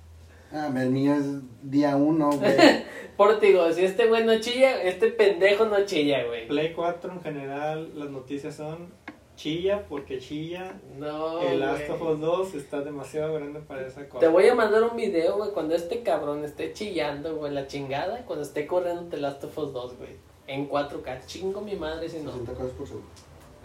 Ah, 0.54 0.72
el 0.76 0.92
mío 0.92 1.16
es 1.16 1.26
día 1.64 1.96
uno, 1.96 2.30
güey. 2.32 2.54
Digo, 3.42 3.72
si 3.72 3.84
este 3.86 4.08
güey 4.08 4.24
no 4.24 4.40
chilla, 4.40 4.84
este 4.84 5.08
pendejo 5.08 5.66
no 5.66 5.84
chilla, 5.86 6.26
güey. 6.26 6.48
Play 6.48 6.74
4 6.74 7.12
en 7.12 7.22
general, 7.22 7.92
las 7.96 8.10
noticias 8.10 8.56
son 8.56 8.94
chilla 9.36 9.86
porque 9.90 10.20
chilla. 10.20 10.80
No, 10.98 11.42
el 11.42 11.60
Last 11.60 11.90
of 11.90 12.02
Us 12.02 12.20
2 12.20 12.54
está 12.56 12.82
demasiado 12.82 13.34
grande 13.34 13.60
para 13.62 13.86
esa 13.88 14.08
cosa. 14.08 14.20
Te 14.20 14.28
voy 14.28 14.48
a 14.48 14.56
mandar 14.56 14.84
un 14.84 14.96
video, 14.96 15.38
güey, 15.38 15.52
cuando 15.52 15.76
este 15.76 16.04
cabrón 16.04 16.46
esté 16.46 16.74
chillando, 16.74 17.36
güey, 17.36 17.52
la 17.52 17.68
chingada, 17.68 18.26
cuando 18.26 18.44
esté 18.44 18.68
corriendo 18.68 19.04
The 19.10 19.18
Last 19.18 19.44
of 19.44 19.58
Us 19.58 19.74
2, 19.74 19.98
güey. 19.98 20.12
En 20.48 20.70
4K, 20.70 21.26
chingo 21.26 21.62
mi 21.62 21.76
madre 21.76 22.10
si 22.10 22.20
no. 22.20 22.32
60 22.32 22.54
cosas 22.54 22.72
por 22.72 22.88
segundo. 22.88 23.10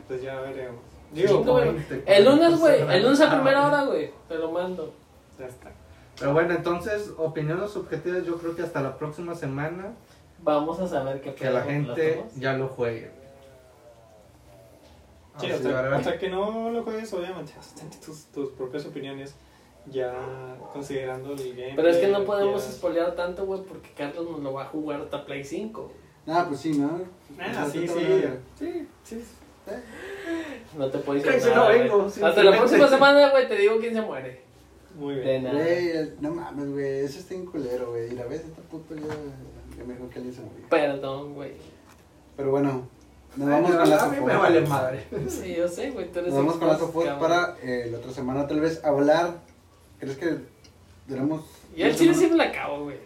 Pues 0.06 0.22
ya 0.22 0.40
veremos. 0.40 0.80
Chingo, 1.14 1.38
Digo, 1.38 1.52
güey. 1.52 1.68
El 2.06 2.24
lunes, 2.24 2.58
güey, 2.58 2.80
el 2.80 3.02
lunes 3.02 3.20
a 3.20 3.34
primera 3.34 3.66
hora, 3.66 3.84
güey, 3.84 4.10
te 4.28 4.36
lo 4.36 4.50
mando. 4.50 4.94
ya 5.38 5.46
está. 5.46 5.72
Pero 6.18 6.32
bueno, 6.32 6.54
entonces, 6.54 7.12
opiniones 7.16 7.70
subjetivas, 7.70 8.24
yo 8.24 8.36
creo 8.38 8.56
que 8.56 8.62
hasta 8.62 8.80
la 8.80 8.96
próxima 8.98 9.34
semana 9.34 9.94
Vamos 10.42 10.78
a 10.80 10.86
saber 10.86 11.20
qué 11.20 11.34
que 11.34 11.50
la 11.50 11.62
gente 11.62 12.24
ya 12.36 12.52
lo 12.54 12.68
juegue. 12.68 13.10
Sí, 15.40 15.50
hasta, 15.50 15.96
hasta 15.96 16.18
que 16.18 16.28
no 16.28 16.70
lo 16.70 16.82
juegues, 16.82 17.12
obviamente, 17.12 17.52
vas 17.56 17.72
a 17.72 17.76
tener 17.76 17.94
tus, 18.00 18.26
tus 18.26 18.50
propias 18.50 18.84
opiniones, 18.86 19.34
ya 19.86 20.12
considerando 20.72 21.32
el 21.32 21.54
game. 21.54 21.74
Pero 21.76 21.88
es 21.88 21.98
que 21.98 22.08
no 22.08 22.24
podemos 22.24 22.62
spoilear 22.62 23.14
tanto, 23.14 23.46
güey, 23.46 23.62
porque 23.62 23.90
Carlos 23.90 24.28
nos 24.30 24.40
lo 24.40 24.52
va 24.52 24.62
a 24.62 24.66
jugar 24.66 25.00
hasta 25.02 25.24
Play 25.24 25.44
5. 25.44 25.92
Ah, 26.26 26.44
pues 26.48 26.60
sí, 26.60 26.76
¿no? 26.76 27.02
Ah, 27.38 27.66
sí, 27.70 27.86
Pues, 27.86 27.92
sí. 28.58 28.88
Sí, 29.04 29.24
sí. 29.24 29.24
No 30.76 30.90
te 30.90 30.98
puedes 30.98 31.22
decir 31.22 31.54
no 31.54 31.68
vengo, 31.68 32.06
Hasta 32.06 32.42
la 32.42 32.56
próxima 32.56 32.88
semana, 32.88 33.30
güey, 33.30 33.48
te 33.48 33.56
digo 33.56 33.78
quién 33.78 33.94
se 33.94 34.00
muere. 34.00 34.47
Muy 34.98 35.14
De 35.14 35.20
bien. 35.22 35.44
nada. 35.44 35.54
Güey, 35.62 35.88
el- 35.90 36.14
no 36.20 36.30
mames, 36.32 36.70
güey, 36.70 36.98
eso 37.00 37.18
está 37.20 37.34
en 37.34 37.46
culero, 37.46 37.90
güey. 37.90 38.08
Y 38.12 38.16
la 38.16 38.24
vez 38.26 38.40
está 38.44 38.60
puto 38.62 38.94
ya, 38.94 39.02
ya 39.76 39.84
me 39.84 39.94
dijo 39.94 40.08
que 40.10 40.16
alguien 40.16 40.34
se 40.34 40.40
murió. 40.42 40.66
Perdón, 40.68 41.34
güey. 41.34 41.52
Pero 42.36 42.50
bueno, 42.50 42.88
nos 43.36 43.48
vamos 43.48 43.70
de 43.72 43.78
con 43.78 43.90
las 43.90 44.02
a 44.02 44.08
mí 44.08 44.16
me 44.24 44.36
vale 44.36 44.60
madre. 44.62 45.04
Sí, 45.28 45.54
yo 45.56 45.68
sé, 45.68 45.90
güey, 45.90 46.10
tú 46.10 46.18
eres 46.18 46.32
Nos 46.34 46.38
vamos 46.44 46.56
con 46.56 46.78
sofás 46.78 47.04
cabrón. 47.04 47.18
para 47.20 47.56
eh, 47.62 47.88
la 47.90 47.98
otra 47.98 48.12
semana 48.12 48.46
tal 48.46 48.60
vez 48.60 48.84
hablar. 48.84 49.38
¿Crees 50.00 50.16
que 50.16 50.36
duramos? 51.06 51.44
Y 51.76 51.82
al 51.82 51.94
chile 51.94 52.14
siempre 52.14 52.38
la 52.38 52.44
acabo, 52.44 52.84
güey. 52.84 52.96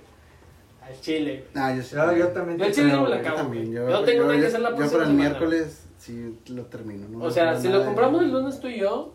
Al 0.83 1.01
chile. 1.01 1.45
Ah, 1.55 1.75
yo 1.75 1.83
sí. 1.83 1.95
Yo, 1.95 2.17
yo 2.17 2.29
también 2.29 2.59
Yo 2.59 2.65
el 2.67 2.73
chile 2.75 2.93
no 2.93 3.03
me 3.03 3.09
la 3.11 3.17
güey. 3.17 3.23
Yo 3.25 3.29
acabo. 3.29 3.37
también. 3.43 3.73
Yo, 3.73 3.89
Yo 3.89 4.05
tengo 4.05 4.25
una 4.25 4.41
que 4.41 4.47
hacer 4.47 4.61
la 4.61 4.71
yo 4.71 4.77
próxima 4.77 4.99
para 5.01 5.11
el 5.11 5.17
semana. 5.17 5.31
miércoles 5.39 5.85
sí 5.99 6.37
lo 6.49 6.65
termino. 6.67 7.09
¿no? 7.09 7.25
O 7.25 7.31
sea, 7.31 7.57
si 7.57 7.67
nada 7.69 7.77
lo 7.77 7.81
de- 7.81 7.87
compramos 7.87 8.23
el 8.23 8.33
lunes 8.33 8.59
tú 8.61 8.69
y 8.69 8.81
yo, 8.81 9.15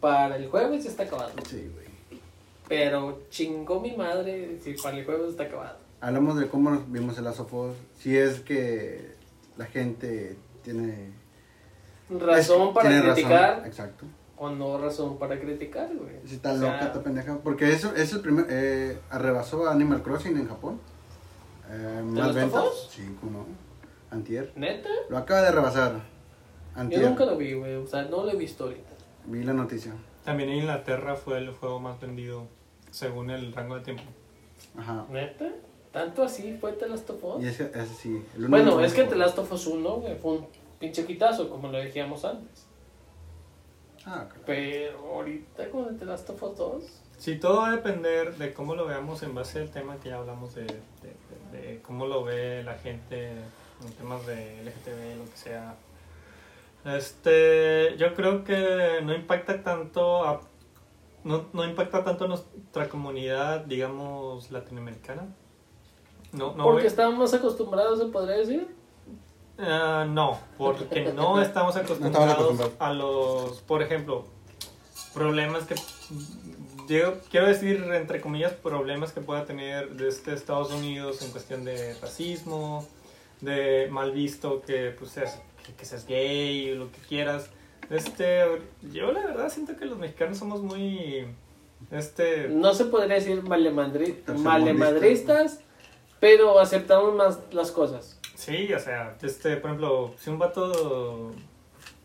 para 0.00 0.36
el 0.36 0.48
jueves 0.48 0.84
ya 0.84 0.90
está 0.90 1.04
acabado. 1.04 1.32
Sí, 1.48 1.70
güey. 1.74 2.20
Pero 2.68 3.22
chingó 3.30 3.80
mi 3.80 3.96
madre 3.96 4.58
si 4.62 4.74
para 4.74 4.96
el 4.96 5.04
jueves 5.04 5.30
está 5.30 5.44
acabado. 5.44 5.76
Hablamos 6.00 6.38
de 6.38 6.48
cómo 6.48 6.70
nos 6.70 6.90
vimos 6.90 7.18
el 7.18 7.24
Last 7.24 7.40
of 7.40 7.52
Us. 7.52 7.76
Si 7.98 8.16
es 8.16 8.40
que 8.40 9.14
la 9.56 9.66
gente 9.66 10.36
tiene 10.62 11.10
Razón 12.08 12.68
es- 12.68 12.74
para 12.74 12.88
tiene 12.88 13.02
razón, 13.02 13.14
criticar 13.14 13.62
Exacto. 13.66 14.04
o 14.38 14.50
no 14.50 14.78
razón 14.78 15.18
para 15.18 15.38
criticar, 15.38 15.88
güey. 15.94 16.16
Si 16.24 16.36
está 16.36 16.52
O 16.54 16.58
sea, 16.58 16.72
loca, 16.72 16.86
está 16.86 17.02
pendeja. 17.02 17.38
Porque 17.42 17.72
eso 17.72 17.94
es 17.94 18.12
el 18.12 18.20
primer. 18.20 18.46
Eh, 18.48 18.98
arrebasó 19.10 19.66
a 19.68 19.72
Animal 19.72 20.02
Crossing 20.02 20.36
en 20.36 20.48
Japón. 20.48 20.80
Eh, 21.70 22.02
más 22.04 22.34
ventas. 22.34 22.64
Sí, 22.90 23.02
cómo 23.20 23.38
no. 23.40 23.46
Antier. 24.10 24.52
¿Neta? 24.56 24.88
Lo 25.08 25.18
acaba 25.18 25.42
de 25.42 25.52
rebasar. 25.52 25.92
Yo 25.94 26.80
Antier. 26.80 27.02
nunca 27.02 27.24
lo 27.26 27.36
vi, 27.36 27.52
güey. 27.54 27.76
O 27.76 27.86
sea, 27.86 28.02
no 28.04 28.24
lo 28.24 28.30
he 28.30 28.36
visto 28.36 28.64
ahorita. 28.64 28.90
Vi 29.26 29.42
la 29.44 29.52
noticia. 29.52 29.92
También 30.24 30.50
en 30.50 30.56
Inglaterra 30.58 31.16
fue 31.16 31.38
el 31.38 31.50
juego 31.52 31.80
más 31.80 32.00
vendido 32.00 32.46
según 32.90 33.30
el 33.30 33.52
rango 33.52 33.76
de 33.76 33.80
tiempo. 33.82 34.02
Ajá. 34.78 35.06
¿Neta? 35.10 35.46
¿Tanto 35.92 36.22
así 36.22 36.56
fue 36.60 36.72
The 36.72 36.88
Last 36.88 37.08
of 37.10 37.24
Us? 37.24 37.42
Y 37.42 37.48
ese, 37.48 37.70
ese 37.74 37.94
sí. 37.94 38.08
el 38.34 38.44
único 38.44 38.50
Bueno, 38.50 38.80
es 38.84 38.92
que. 38.94 39.04
The 39.04 39.16
Last 39.16 39.38
of 39.38 39.50
Us 39.52 39.66
1, 39.66 39.90
güey, 39.96 40.16
fue 40.18 40.32
un 40.32 40.46
pinche 40.78 41.04
quitazo, 41.04 41.48
como 41.50 41.68
lo 41.68 41.78
decíamos 41.78 42.24
antes. 42.24 42.66
Ah, 44.06 44.26
claro. 44.28 44.42
Pero 44.46 44.98
ahorita 45.14 45.68
con 45.70 45.98
The 45.98 46.04
Last 46.04 46.30
of 46.30 46.42
Us 46.42 46.56
2, 46.56 46.82
Sí, 47.18 47.36
todo 47.38 47.58
va 47.58 47.68
a 47.68 47.72
depender 47.76 48.36
de 48.38 48.54
cómo 48.54 48.74
lo 48.74 48.86
veamos 48.86 49.22
en 49.22 49.34
base 49.34 49.58
al 49.60 49.68
tema 49.70 49.98
que 49.98 50.08
ya 50.08 50.16
hablamos 50.16 50.54
de, 50.54 50.62
de- 50.62 50.72
de- 51.52 51.58
de 51.74 51.82
cómo 51.82 52.06
lo 52.06 52.24
ve 52.24 52.62
la 52.64 52.74
gente 52.78 53.28
en 53.32 53.92
temas 53.98 54.24
de 54.26 54.62
LGTB, 54.62 55.18
lo 55.18 55.30
que 55.30 55.36
sea. 55.36 55.74
Este, 56.84 57.96
yo 57.98 58.14
creo 58.14 58.44
que 58.44 59.00
no 59.02 59.14
impacta 59.14 59.62
tanto 59.62 60.24
a- 60.24 60.40
no, 61.24 61.46
no 61.52 61.64
impacta 61.64 62.02
tanto 62.02 62.24
a 62.24 62.28
nuestra 62.28 62.88
comunidad, 62.88 63.60
digamos, 63.66 64.50
latinoamericana. 64.50 65.26
No, 66.32 66.54
no 66.54 66.64
porque 66.64 66.86
estaban 66.86 67.18
más 67.18 67.34
acostumbrados, 67.34 67.98
se 67.98 68.06
podría 68.06 68.36
decir. 68.38 68.68
Ah, 69.58 70.06
no, 70.08 70.38
porque 70.56 71.12
no 71.14 71.42
estamos 71.42 71.76
acostumbrados 71.76 72.32
acostumbrados. 72.32 72.72
a 72.78 72.92
los, 72.94 73.60
por 73.62 73.82
ejemplo, 73.82 74.24
problemas 75.12 75.64
que, 75.64 75.74
digo, 76.88 77.14
quiero 77.30 77.46
decir, 77.48 77.84
entre 77.92 78.22
comillas, 78.22 78.52
problemas 78.52 79.12
que 79.12 79.20
pueda 79.20 79.44
tener 79.44 79.90
desde 79.96 80.32
Estados 80.32 80.72
Unidos 80.72 81.20
en 81.20 81.30
cuestión 81.30 81.64
de 81.64 81.92
racismo, 82.00 82.86
de 83.42 83.88
mal 83.90 84.12
visto 84.12 84.62
que, 84.62 84.94
pues, 84.98 85.10
seas, 85.10 85.38
que, 85.66 85.72
que 85.74 85.84
seas 85.84 86.06
gay 86.06 86.72
o 86.72 86.74
lo 86.76 86.92
que 86.92 86.98
quieras. 87.08 87.50
Este, 87.90 88.44
yo 88.92 89.10
la 89.12 89.26
verdad 89.26 89.48
siento 89.50 89.76
que 89.76 89.84
los 89.84 89.98
mexicanos 89.98 90.38
somos 90.38 90.62
muy, 90.62 91.26
este, 91.90 92.48
No 92.48 92.72
se 92.74 92.84
podría 92.84 93.16
decir 93.16 93.42
malemadri- 93.42 94.14
Tercermundistas. 94.24 94.38
malemadristas, 94.38 95.60
pero 96.20 96.58
aceptamos 96.60 97.14
más 97.14 97.38
las 97.52 97.70
cosas. 97.72 98.18
sí, 98.36 98.72
o 98.72 98.78
sea, 98.78 99.16
este, 99.22 99.56
por 99.56 99.70
ejemplo, 99.70 100.14
si 100.18 100.30
un 100.30 100.38
vato 100.38 101.30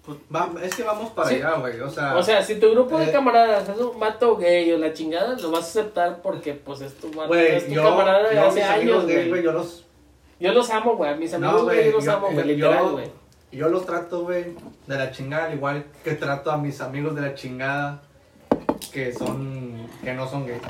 pues, 0.05 0.17
Va- 0.33 0.51
es 0.61 0.75
que 0.75 0.83
vamos 0.83 1.11
para 1.13 1.29
Sí. 1.29 1.35
allá, 1.35 1.55
güey. 1.55 1.79
O 1.81 1.89
sea, 1.89 2.15
O 2.15 2.21
sea, 2.21 2.43
si 2.43 2.59
tu 2.59 2.69
grupo 2.71 2.97
de 2.99 3.05
eh, 3.05 3.11
camaradas 3.11 3.67
es 3.69 3.77
un 3.79 3.99
vato 3.99 4.37
gay 4.37 4.71
o 4.71 4.77
la 4.77 4.93
chingada, 4.93 5.35
lo 5.39 5.49
vas 5.49 5.63
a 5.63 5.67
aceptar 5.67 6.21
porque 6.21 6.53
pues 6.53 6.81
es 6.81 6.93
tu, 6.95 7.09
vato, 7.11 7.29
güey, 7.29 7.55
es 7.55 7.65
tu 7.67 7.73
yo, 7.73 7.83
camarada 7.83 8.29
de 8.29 8.35
yo 8.35 8.45
hace 8.45 8.61
años, 8.63 9.03
güey. 9.05 9.41
yo 9.43 9.51
los, 9.51 9.83
Yo 10.39 10.51
los 10.53 10.69
amo, 10.69 10.95
güey. 10.95 11.11
a 11.11 11.15
Mis 11.15 11.33
amigos 11.33 11.61
no, 11.61 11.65
gays 11.67 11.79
güey, 11.81 11.91
los 11.93 12.05
yo, 12.05 12.11
amo, 12.11 12.27
güey. 12.27 12.37
yo- 12.37 12.43
Literal, 12.53 12.89
güey. 12.91 13.05
Yo 13.55 13.69
los 13.69 13.85
trato, 13.85 14.23
güey, 14.23 14.55
de 14.87 14.95
la 14.97 15.11
chingada, 15.11 15.45
al 15.45 15.53
igual 15.55 15.85
que 16.03 16.11
trato 16.13 16.51
a 16.51 16.57
mis 16.57 16.81
amigos 16.81 17.15
de 17.15 17.21
la 17.21 17.35
chingada 17.35 18.01
que 18.91 19.13
son, 19.13 19.87
que 20.03 20.13
no 20.13 20.27
son 20.27 20.45
gays. 20.47 20.61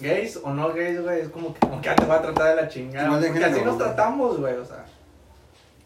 Gays 0.00 0.40
o 0.42 0.50
no 0.50 0.72
gays, 0.72 1.02
güey, 1.02 1.20
es 1.20 1.28
como 1.28 1.52
que, 1.54 1.60
como 1.60 1.80
que 1.80 1.88
ah, 1.90 1.96
te 1.96 2.04
voy 2.04 2.16
a 2.16 2.22
tratar 2.22 2.56
de 2.56 2.62
la 2.62 2.68
chingada. 2.68 3.08
Porque 3.08 3.44
así 3.44 3.60
nos 3.62 3.74
güey. 3.74 3.78
tratamos, 3.78 4.38
güey, 4.38 4.54
o 4.54 4.64
sea. 4.64 4.84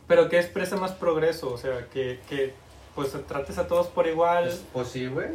pero 0.06 0.28
que 0.28 0.38
expresa 0.38 0.76
más 0.76 0.92
progreso, 0.92 1.52
o 1.52 1.56
sea, 1.58 1.86
que, 1.92 2.20
que 2.28 2.52
pues 2.94 3.10
trates 3.26 3.56
a 3.56 3.66
todos 3.66 3.86
por 3.86 4.06
igual. 4.06 4.44
Pues, 4.44 4.62
pues 4.72 4.88
sí, 4.88 5.06
güey. 5.06 5.28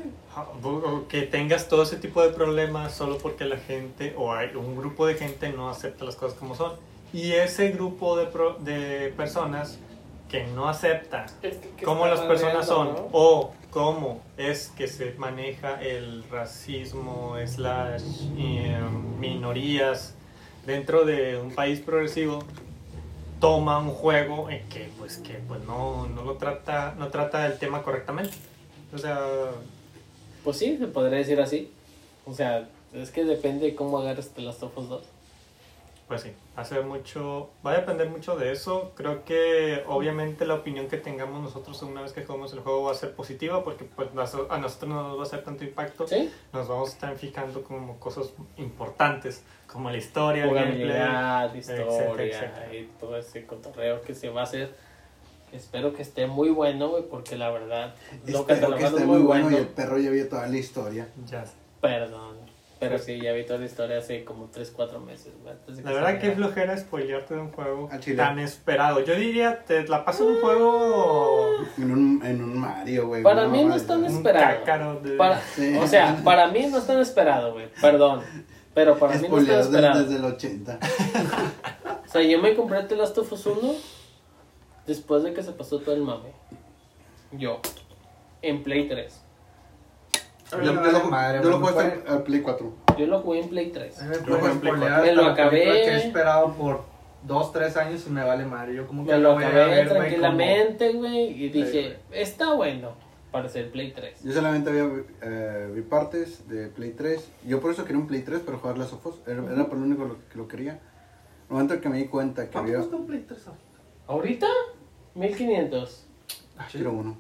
O 0.64 1.08
que 1.08 1.24
tengas 1.24 1.68
todo 1.68 1.84
ese 1.84 1.96
tipo 1.96 2.22
de 2.22 2.30
problemas 2.30 2.94
solo 2.94 3.18
porque 3.18 3.46
la 3.46 3.58
gente 3.58 4.14
o 4.16 4.32
hay 4.34 4.56
un 4.56 4.76
grupo 4.78 5.08
de 5.08 5.16
gente 5.16 5.50
no 5.52 5.70
acepta 5.70 6.06
las 6.06 6.16
cosas 6.16 6.38
como 6.38 6.54
son. 6.56 6.74
Y 7.14 7.32
ese 7.32 7.70
grupo 7.72 8.16
de, 8.18 8.28
pro- 8.28 8.58
de 8.60 9.12
personas 9.18 9.80
que 10.30 10.46
no 10.48 10.68
acepta 10.68 11.26
Es 11.42 11.58
que- 11.58 11.70
que 11.70 11.86
cómo 11.86 12.06
las 12.08 12.20
personas 12.22 12.66
son 12.68 12.96
o 13.12 13.54
cómo 13.72 14.22
es 14.38 14.68
que 14.70 14.88
se 14.88 15.14
maneja 15.14 15.82
el 15.82 16.24
racismo 16.30 17.36
slash 17.46 18.04
eh, 18.38 18.78
minorías 19.20 20.16
dentro 20.66 21.06
de 21.06 21.38
un 21.38 21.54
país 21.56 21.80
progresivo 21.80 22.40
toma 23.40 23.78
un 23.80 23.90
juego 23.92 24.50
en 24.50 24.68
que 24.68 24.90
pues 24.98 25.18
que 25.18 25.36
pues 25.48 25.62
no, 25.64 26.08
no 26.08 26.24
lo 26.24 26.34
trata 26.36 26.96
no 26.98 27.10
trata 27.10 27.46
el 27.46 27.58
tema 27.60 27.84
correctamente 27.84 28.36
o 28.94 28.98
sea 28.98 29.20
Pues 30.44 30.58
sí, 30.58 30.78
se 30.78 30.88
podría 30.88 31.18
decir 31.18 31.42
así. 31.42 31.70
O 32.26 32.34
sea, 32.34 32.70
es 32.94 33.12
que 33.12 33.26
depende 33.26 33.66
de 33.66 33.76
cómo 33.76 33.98
agarres 34.00 34.32
of 34.38 34.78
Us 34.78 34.88
2. 34.90 35.04
Pues 36.08 36.22
sí, 36.22 36.32
hace 36.58 36.82
mucho, 36.82 37.52
va 37.64 37.72
a 37.72 37.76
depender 37.76 38.10
mucho 38.10 38.36
de 38.36 38.52
eso. 38.52 38.92
Creo 38.96 39.24
que 39.24 39.84
obviamente 39.88 40.44
la 40.46 40.56
opinión 40.56 40.88
que 40.88 40.98
tengamos 40.98 41.40
nosotros 41.40 41.80
una 41.84 42.02
vez 42.02 42.14
que 42.14 42.26
jugamos 42.26 42.52
el 42.52 42.60
juego 42.62 42.84
va 42.84 42.92
a 42.92 42.96
ser 42.96 43.14
positiva 43.14 43.64
porque 43.64 43.86
pues 43.86 44.10
a 44.10 44.58
nosotros 44.58 44.90
no 44.90 45.04
nos 45.04 45.18
va 45.18 45.22
a 45.22 45.26
hacer 45.26 45.44
tanto 45.44 45.64
impacto. 45.64 46.08
¿Sí? 46.08 46.32
Nos 46.52 46.68
vamos 46.68 46.90
a 46.90 46.94
estar 46.94 47.16
fijando 47.16 47.64
como 47.64 48.00
cosas 48.00 48.34
importantes, 48.58 49.44
como 49.72 49.92
la 49.92 49.98
historia, 49.98 50.46
el 50.46 50.54
gameplay. 50.54 51.60
Etcétera, 51.60 51.92
historia 51.92 52.26
etcétera. 52.26 52.74
y 52.74 52.90
todo 53.00 53.18
ese 53.18 53.46
cotorreo 53.46 54.02
que 54.02 54.16
se 54.16 54.30
va 54.30 54.42
a 54.42 54.44
hacer. 54.46 54.74
Espero 55.54 55.94
que 55.94 56.02
esté 56.02 56.26
muy 56.26 56.50
bueno, 56.50 56.90
güey, 56.90 57.04
porque 57.08 57.38
la 57.38 57.52
verdad 57.52 57.94
lo 58.26 58.40
Espero 58.40 58.46
que 58.48 58.54
catalogaron 58.56 58.94
esté 58.94 59.06
muy 59.06 59.22
bueno 59.22 59.44
bueno. 59.44 59.58
y 59.58 59.62
el 59.62 59.68
perro 59.68 60.00
ya 60.00 60.10
vio 60.10 60.28
toda 60.28 60.48
la 60.48 60.58
historia. 60.58 61.08
Ya. 61.28 61.46
Perdón. 61.80 62.27
Pero 62.80 63.00
sí, 63.00 63.20
ya 63.20 63.32
vi 63.34 63.44
toda 63.44 63.58
la 63.60 63.66
historia 63.66 63.98
hace 63.98 64.24
como 64.24 64.46
3, 64.52 64.72
4 64.76 65.00
meses. 65.00 65.34
güey, 65.42 65.82
La 65.84 65.92
verdad 65.94 66.20
que 66.20 66.32
flojera 66.32 66.78
spoilearte 66.78 67.34
de 67.34 67.40
un 67.42 67.52
juego 67.52 67.90
tan 68.16 68.38
esperado. 68.40 69.00
Yo 69.04 69.16
diría, 69.16 69.64
te 69.66 69.88
la 69.88 70.06
paso 70.06 70.24
en 70.30 70.36
un 70.36 70.42
juego 70.42 71.56
En 71.78 71.92
un, 71.92 72.22
en 72.24 72.44
un 72.44 72.60
Mario, 72.60 73.08
güey. 73.08 73.24
Para 73.24 73.48
mí 73.48 73.64
no 73.64 73.74
es 73.76 73.88
tan 73.88 74.06
esperado. 74.06 74.60
cácaro 74.60 75.00
de... 75.00 75.18
Para- 75.18 75.42
Sí. 75.56 75.76
O 75.82 75.88
sea, 75.88 76.22
para 76.24 76.48
mí 76.50 76.68
no 76.68 76.78
es 76.78 76.86
tan 76.86 77.00
esperado, 77.00 77.54
güey. 77.54 77.68
Perdón. 77.82 78.22
Pero 78.76 78.96
para 79.00 79.16
mí 79.18 79.28
no 79.28 79.40
es 79.40 79.48
tan 79.48 79.60
esperado. 79.60 80.04
desde 80.04 80.16
el 80.18 80.26
80. 80.26 80.80
O 82.08 82.10
sea, 82.10 82.22
yo 82.22 82.40
me 82.42 82.56
compré 82.56 82.84
The 82.84 82.96
Last 82.96 83.18
of 83.18 83.32
Us 83.34 83.46
1 83.48 83.74
después 84.86 85.24
de 85.24 85.34
que 85.34 85.44
se 85.44 85.52
pasó 85.52 85.80
todo 85.80 85.94
el 85.94 86.02
mame. 86.02 86.32
Yo. 87.34 87.60
En 88.42 88.64
Play 88.64 88.88
3. 88.88 89.22
Yo, 90.52 90.62
yo 90.62 90.76
vale 90.76 90.92
lo, 90.94 91.04
madre, 91.06 91.40
yo 91.44 91.50
lo 91.50 91.60
güey, 91.60 91.74
jugué 91.74 92.04
al 92.08 92.24
Play 92.24 92.42
4. 92.42 92.74
Yo 92.98 93.08
lo 93.08 93.20
jugué 93.20 93.40
en 93.42 93.50
Play 93.50 93.72
3. 93.72 94.00
A 94.02 94.04
mí 94.06 94.10
me 94.10 94.16
juego 94.18 94.48
en 94.48 94.60
Play 94.60 94.74
spoilear 94.74 95.02
Me 95.02 95.12
lo 95.14 95.26
acabé. 95.26 95.62
que 95.62 95.90
he 95.90 95.98
esperado 95.98 96.54
por 96.54 96.84
2, 97.24 97.52
3 97.52 97.78
años 97.78 98.06
y 98.08 98.10
me 98.12 98.24
vale 98.24 98.46
madre. 98.46 98.76
Yo 98.76 98.88
como 98.88 99.06
que 99.06 99.12
Me 99.12 99.20
lo 99.20 99.34
voy 99.34 99.44
a 99.44 99.48
acabé 99.48 99.66
ver, 99.66 99.90
tranquilamente, 99.90 100.94
güey. 100.94 101.44
Y 101.44 101.50
dije, 101.50 101.98
güey. 102.10 102.22
está 102.22 102.54
bueno 102.54 102.92
para 103.32 103.50
ser 103.50 103.70
Play 103.72 103.92
3. 103.92 104.24
Yo 104.24 104.32
solamente 104.32 104.70
había 104.70 104.90
eh, 105.22 105.70
vi 105.76 105.82
partes 105.82 106.48
de 106.48 106.68
Play 106.68 106.92
3. 106.92 107.30
Yo 107.46 107.60
por 107.60 107.72
eso 107.72 107.84
quería 107.84 108.00
un 108.02 108.08
Play 108.08 108.22
3 108.22 108.40
para 108.40 108.58
jugar 108.58 108.78
las 108.78 108.88
Sofos. 108.90 109.20
Era, 109.28 109.44
era 109.52 109.66
por 109.66 109.78
lo 109.78 109.84
único 109.86 110.06
lo- 110.06 110.18
que 110.30 110.38
lo 110.38 110.48
quería. 110.48 110.80
El 111.50 111.54
momento 111.54 111.80
que 111.82 111.90
me 111.90 111.98
di 111.98 112.06
cuenta 112.08 112.46
que 112.46 112.52
¿Cuánto 112.52 112.68
había. 112.72 112.78
cuesta 112.78 112.96
un 112.96 113.06
Play 113.06 113.26
3 113.28 113.48
ahorita? 113.48 113.68
¿Ahorita? 114.08 114.48
1500. 115.16 116.06
Quiero 116.72 116.92
uno. 116.94 117.18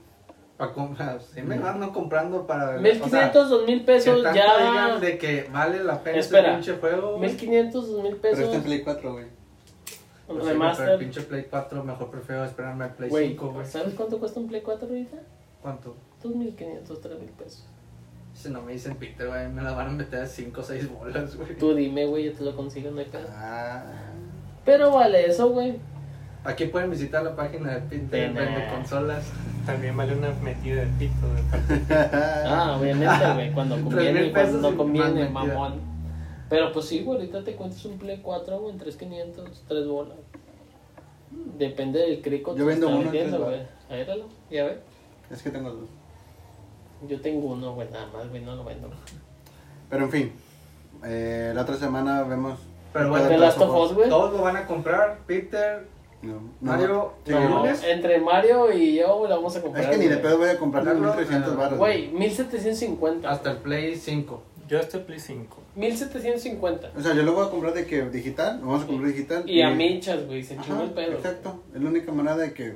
Para 0.57 0.73
comprar, 0.73 1.21
sí 1.21 1.41
me 1.43 1.59
van 1.59 1.88
comprando 1.91 2.47
para... 2.47 2.77
1500, 2.77 3.49
2000 3.49 3.79
que 3.79 3.85
pesos 3.85 4.23
tanto 4.23 4.39
ya. 4.39 4.57
digan 4.57 4.99
de 5.01 5.17
que 5.19 5.47
vale 5.51 5.84
la 5.84 6.01
pena 6.01 6.17
Espera. 6.17 6.57
ese 6.57 6.71
pinche 6.71 6.79
juego. 6.81 7.19
1500, 7.19 7.88
2000 7.91 8.15
Pero 8.19 8.34
está 8.34 8.43
en 8.43 8.49
pesos. 8.49 8.63
Play 8.65 8.81
4, 8.81 9.11
güey. 9.13 9.25
Un 9.25 9.29
Pues 9.29 9.38
sí, 10.27 10.34
pero 10.35 10.41
el 10.41 10.49
remaster. 10.49 10.97
pinche 10.99 11.21
Play 11.21 11.45
4 11.49 11.84
mejor 11.84 12.09
prefiero 12.09 12.43
esperarme 12.43 12.85
al 12.85 12.93
Play 12.95 13.09
Güey, 13.09 13.27
5, 13.29 13.51
güey. 13.51 13.65
¿sabes 13.67 13.93
cuánto 13.93 14.19
cuesta 14.19 14.39
un 14.39 14.47
Play 14.47 14.61
4 14.61 14.88
ahorita? 14.88 15.17
¿Cuánto? 15.61 15.95
2500, 16.23 17.01
3000 17.01 17.29
pesos. 17.29 17.65
Si 18.34 18.49
no 18.49 18.61
me 18.63 18.73
dicen 18.73 18.95
Peter, 18.95 19.27
güey, 19.27 19.47
me 19.49 19.61
la 19.61 19.73
van 19.73 19.88
a 19.88 19.91
meter 19.91 20.21
a 20.21 20.25
5 20.27 20.59
o 20.59 20.63
6 20.63 20.91
bolas, 20.91 21.35
güey. 21.35 21.55
Tú 21.55 21.75
dime, 21.75 22.05
güey, 22.07 22.25
yo 22.25 22.34
te 22.34 22.43
lo 22.43 22.55
consigo, 22.55 22.89
no 22.89 22.99
hay 22.99 23.05
pedo. 23.05 23.27
Ah. 23.31 23.84
Pero 24.65 24.91
vale 24.91 25.25
eso, 25.27 25.49
güey. 25.49 25.77
Aquí 26.43 26.65
pueden 26.65 26.89
visitar 26.89 27.23
la 27.23 27.35
página 27.35 27.75
de 27.75 27.81
Peter, 27.81 28.34
De 28.34 28.39
vende 28.39 28.67
consolas. 28.69 29.31
También 29.68 29.98
vale 29.98 30.15
una 30.15 30.31
metida 30.41 30.85
de 30.85 30.88
pito 30.98 31.27
de 31.34 31.41
parte. 31.44 31.94
Ah, 32.48 32.77
obviamente, 32.80 33.34
güey, 33.34 33.52
cuando 33.52 33.76
conviene 33.76 34.26
y 34.26 34.31
cuando 34.31 34.72
no 34.72 34.77
conviene, 34.77 35.30
mamón. 35.30 35.81
Pero 36.49 36.72
pues 36.72 36.85
sí, 36.85 37.03
güey, 37.03 37.19
ahorita 37.19 37.44
te 37.44 37.56
cuentas 37.56 37.84
un 37.84 37.99
Play 37.99 38.22
4, 38.23 38.60
güey, 38.60 38.72
en 38.72 38.80
3500, 38.80 39.64
3 39.68 39.88
bolas. 39.88 40.18
Depende 41.57 41.99
del 41.99 42.22
crico. 42.22 42.56
Yo 42.56 42.65
vendo 42.65 42.88
uno 42.88 43.02
en 43.02 43.10
tres 43.10 43.38
güey. 43.38 43.61
ya 44.49 44.64
ve. 44.64 44.80
Es 45.30 45.44
que 45.44 45.49
tengo 45.49 45.72
dos. 45.72 45.89
Yo 47.07 47.19
tengo 47.19 47.48
uno, 47.48 47.73
güey, 47.76 47.89
nada 47.91 48.07
más, 48.07 48.30
güey, 48.30 48.41
no 48.41 48.56
lo 48.56 48.64
vendo. 48.64 48.89
Pero 49.89 50.06
en 50.06 50.11
fin. 50.11 50.31
eh, 51.03 51.52
la 51.53 51.64
otra 51.64 51.76
semana 51.76 52.23
vemos. 52.23 52.57
Pero 52.94 53.10
bueno, 53.10 53.26
The 53.26 53.34
The 53.34 53.38
Last 53.38 53.60
of 53.60 53.76
Us, 53.76 53.94
güey. 53.94 54.10
Todos 54.10 54.34
lo 54.34 54.41
van 54.41 54.56
a 54.56 54.65
comprar, 54.65 55.19
Peter, 55.27 55.85
No, 56.28 56.41
no. 56.62 56.72
Mario, 56.72 57.14
Sí, 57.26 57.34
¿El 57.34 57.49
No, 57.49 57.66
entre 57.66 58.20
Mario 58.20 58.74
y 58.74 58.95
yo 58.95 59.26
lo 59.28 59.36
vamos 59.36 59.56
a 59.56 59.62
comprar. 59.62 59.86
Es 59.86 59.90
que 59.90 59.98
ni 59.98 60.08
de 60.08 60.18
pedo 60.18 60.38
voy 60.38 60.49
a 60.49 60.58
comprarle 60.58 60.91
Comprarlo, 60.91 61.18
1300 61.18 61.54
eh, 61.54 61.56
baros. 61.56 61.80
Güey, 61.80 62.08
1750. 62.10 63.30
hasta 63.30 63.52
el 63.52 63.58
Play 63.58 63.95
5. 63.95 64.44
Yo 64.68 64.80
estoy 64.80 65.02
Play 65.02 65.20
5. 65.20 65.58
1750. 65.76 66.91
O 66.98 67.02
sea, 67.02 67.14
yo 67.14 67.24
lo 67.24 67.34
voy 67.34 67.48
a 67.48 67.49
comprar 67.49 67.74
de 67.74 67.86
que 67.86 68.04
digital. 68.10 68.60
Lo 68.60 68.68
vamos 68.68 68.84
a 68.84 68.88
comprar 68.88 69.12
digital. 69.12 69.49
Y 69.49 69.62
a 69.62 69.70
michas, 69.70 70.26
güey, 70.26 70.44
se 70.44 70.58
chingó 70.58 70.84
el 70.84 70.91
pedo. 70.91 71.14
Exacto. 71.14 71.64
Es 71.74 71.82
la 71.82 71.90
única 71.90 72.12
manera 72.12 72.36
de 72.38 72.54
que. 72.54 72.76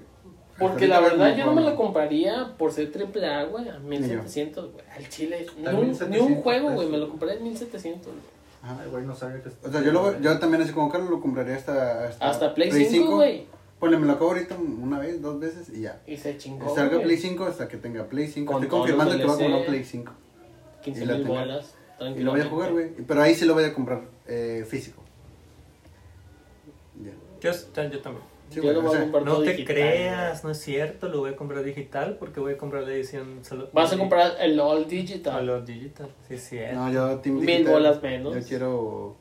Porque 0.57 0.87
la 0.87 0.99
verdad 0.99 1.35
yo 1.35 1.45
no 1.47 1.53
me 1.53 1.61
la 1.61 1.75
compraría 1.75 2.53
por 2.57 2.71
ser 2.71 2.91
triple 2.91 3.25
A, 3.25 3.45
güey, 3.45 3.67
a 3.67 3.79
1700, 3.79 4.73
güey. 4.73 4.85
Al 4.95 5.09
chile. 5.09 5.47
Ni 5.57 5.67
un, 5.67 5.87
1700 5.87 6.09
ni 6.09 6.19
un 6.19 6.41
juego, 6.41 6.71
güey, 6.71 6.87
me 6.87 6.97
lo 6.97 7.09
compré 7.09 7.33
en 7.33 7.43
1700. 7.43 8.05
güey. 8.05 8.30
Ajá. 8.61 8.77
Ay, 8.81 8.89
güey, 8.89 9.05
no 9.05 9.15
sabía 9.15 9.41
que... 9.41 9.49
O 9.49 9.71
sea, 9.71 9.81
yo, 9.81 9.91
lo, 9.91 10.01
voy- 10.03 10.15
yo 10.21 10.37
también 10.39 10.61
así 10.61 10.71
como 10.71 10.89
Carlos 10.91 11.09
lo 11.09 11.19
compraría 11.21 11.55
hasta... 11.55 12.07
Hasta, 12.07 12.29
Hasta 12.29 12.53
Play 12.53 12.71
5, 12.71 13.15
güey. 13.15 13.47
Ponle, 13.79 13.97
me 13.97 14.05
lo 14.05 14.13
acabo 14.13 14.29
ahorita 14.31 14.55
una 14.55 14.99
vez, 14.99 15.21
dos 15.21 15.39
veces 15.39 15.69
y 15.69 15.81
ya. 15.81 16.01
Y 16.05 16.15
se 16.17 16.37
chingó. 16.37 16.75
Salga 16.75 16.93
güey. 16.97 17.03
Play 17.05 17.17
5 17.17 17.45
hasta 17.45 17.67
que 17.67 17.77
tenga 17.77 18.05
Play 18.05 18.27
5. 18.27 18.51
Con 18.51 18.61
Estoy 18.63 18.77
confirmando 18.79 19.17
que 19.17 19.25
voy 19.25 19.33
a 19.33 19.37
comprar. 19.39 19.65
Play 19.65 19.83
5. 19.83 20.13
15 20.83 21.01
y 21.01 21.05
la 21.05 21.13
mil 21.13 21.23
tenga. 21.23 21.39
bolas. 21.39 21.73
Y 22.15 22.19
lo 22.19 22.31
voy 22.31 22.41
a 22.41 22.45
jugar, 22.45 22.71
güey. 22.71 22.89
Pero 23.07 23.21
ahí 23.21 23.33
sí 23.35 23.45
lo 23.45 23.53
voy 23.55 23.63
a 23.63 23.73
comprar 23.73 24.01
eh, 24.27 24.65
físico. 24.67 25.01
Ya. 27.03 27.11
Yo, 27.41 27.51
yo 27.51 28.01
también. 28.01 28.30
Sí, 28.51 28.57
Yo 28.57 28.63
güey, 28.63 28.73
lo 28.75 28.79
o 28.79 28.83
voy 28.83 28.91
a 28.91 28.93
sea, 28.93 29.01
comprar 29.03 29.23
No 29.23 29.31
todo 29.33 29.43
te 29.45 29.51
digital, 29.53 29.75
creas, 29.75 30.43
no 30.43 30.51
es 30.51 30.57
cierto, 30.59 31.07
lo 31.09 31.19
voy 31.21 31.31
a 31.31 31.35
comprar 31.35 31.63
digital 31.63 32.17
porque 32.19 32.39
voy 32.39 32.53
a 32.53 32.57
comprar 32.57 32.83
la 32.83 32.91
edición 32.93 33.39
solo. 33.43 33.69
Vas 33.73 33.93
a 33.93 33.97
comprar 33.97 34.33
el 34.39 34.59
All 34.59 34.87
Digital. 34.87 35.45
los 35.45 35.65
digital, 35.65 36.09
sí, 36.27 36.37
sí, 36.37 36.57
es. 36.57 36.73
No, 36.73 36.91
yo 36.91 37.17
Team 37.19 37.37
Mil 37.37 37.45
Digital. 37.47 37.73
bolas 37.73 38.01
menos. 38.03 38.35
Yo 38.35 38.41
quiero... 38.47 39.15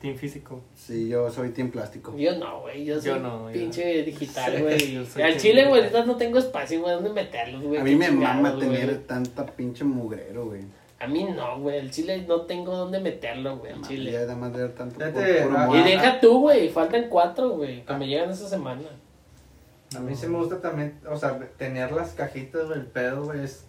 Team 0.00 0.16
físico. 0.16 0.60
Sí, 0.74 1.08
yo 1.08 1.30
soy 1.30 1.50
Team 1.50 1.70
Plástico. 1.70 2.16
Yo 2.18 2.36
no, 2.36 2.62
güey. 2.62 2.84
Yo 2.84 2.96
soy 3.00 3.10
Yo 3.10 3.18
no, 3.20 3.48
yo- 3.48 3.52
pinche 3.52 4.02
digital, 4.02 4.52
Sí, 4.56 4.62
güey. 4.62 4.92
yo 4.94 5.04
soy 5.06 5.22
Al 5.22 5.36
chile, 5.36 5.64
güey, 5.68 5.82
digital. 5.82 6.06
no 6.08 6.16
tengo 6.16 6.38
espacio, 6.38 6.80
güey, 6.80 6.94
dónde 6.94 7.10
meterlos, 7.10 7.62
güey. 7.62 7.78
A 7.80 7.84
mí 7.84 7.94
me 7.94 8.10
mama 8.10 8.58
tener 8.58 8.98
tanta 9.06 9.46
pinche 9.46 9.84
mugrero, 9.84 10.46
güey. 10.46 10.62
A 11.02 11.08
mí 11.08 11.24
no, 11.24 11.58
güey. 11.60 11.78
El 11.78 11.90
chile 11.90 12.24
no 12.28 12.42
tengo 12.42 12.76
dónde 12.76 13.00
meterlo, 13.00 13.58
güey. 13.58 13.72
Al 13.72 13.82
Ya 13.82 13.88
chile. 13.88 14.16
además 14.16 14.52
de 14.52 14.58
ver 14.62 14.74
tanto 14.74 15.04
ah. 15.04 15.70
Y 15.74 15.82
deja 15.82 16.20
tú, 16.20 16.40
güey. 16.40 16.68
Faltan 16.68 17.08
cuatro, 17.08 17.50
güey. 17.50 17.84
Que 17.84 17.94
me 17.94 18.06
llegan 18.06 18.30
esa 18.30 18.48
semana. 18.48 18.82
A 19.96 20.00
mí 20.00 20.14
sí 20.14 20.26
me 20.26 20.38
gusta 20.38 20.60
también, 20.60 20.98
o 21.06 21.16
sea, 21.16 21.38
tener 21.58 21.92
las 21.92 22.12
cajitas, 22.12 22.66
güey, 22.66 22.78
el 22.78 22.86
pedo, 22.86 23.24
güey, 23.24 23.44
es... 23.44 23.66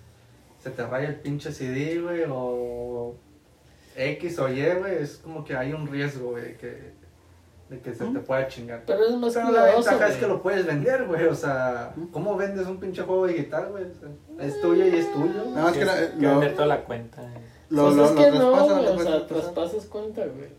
Se 0.62 0.70
te 0.70 0.86
raya 0.86 1.10
el 1.10 1.16
pinche 1.16 1.52
CD, 1.52 2.00
güey, 2.00 2.24
o... 2.30 3.16
X 3.98 4.40
o 4.40 4.48
Y, 4.48 4.64
güey, 4.76 4.96
es 5.02 5.18
como 5.18 5.44
que 5.44 5.56
hay 5.56 5.74
un 5.74 5.88
riesgo, 5.88 6.32
güey, 6.32 6.44
de 6.44 6.56
que... 6.56 6.94
De 7.74 7.80
que 7.82 7.94
se 7.94 8.06
te 8.06 8.20
pueda 8.20 8.48
chingar. 8.48 8.84
Pero 8.86 9.04
es 9.06 9.16
más 9.16 9.34
Pero 9.34 9.52
la 9.52 9.64
ventaja 9.66 10.08
es 10.08 10.16
que 10.18 10.28
lo 10.28 10.42
puedes 10.42 10.66
vender, 10.66 11.06
güey, 11.08 11.26
o 11.26 11.36
sea... 11.36 11.94
¿Cómo 12.12 12.36
vendes 12.38 12.68
un 12.68 12.78
pinche 12.78 13.02
juego 13.02 13.26
digital, 13.28 13.70
güey? 13.72 13.86
O 13.86 13.94
sea, 13.96 14.46
es 14.48 14.62
tuyo 14.62 14.86
y 14.86 14.96
es 14.96 15.12
tuyo. 15.12 15.46
Nada 15.50 15.64
más 15.64 15.74
que 15.74 15.86
la- 15.86 16.12
que 16.12 16.22
lo, 16.22 16.30
vender 16.32 16.54
toda 16.56 16.68
la 16.68 16.84
cuenta. 16.84 17.24
eh. 17.24 17.38
lo, 17.70 17.84
Pues 17.86 17.96
lo, 17.96 18.06
es 18.06 18.12
lo 18.12 18.16
que 18.18 18.32
no, 18.32 18.52
traspasa, 18.52 18.74
güey. 18.80 18.96
O 18.96 19.00
sea, 19.04 19.28
traspasas 19.28 19.86
cuenta, 19.88 20.22
güey. 20.26 20.50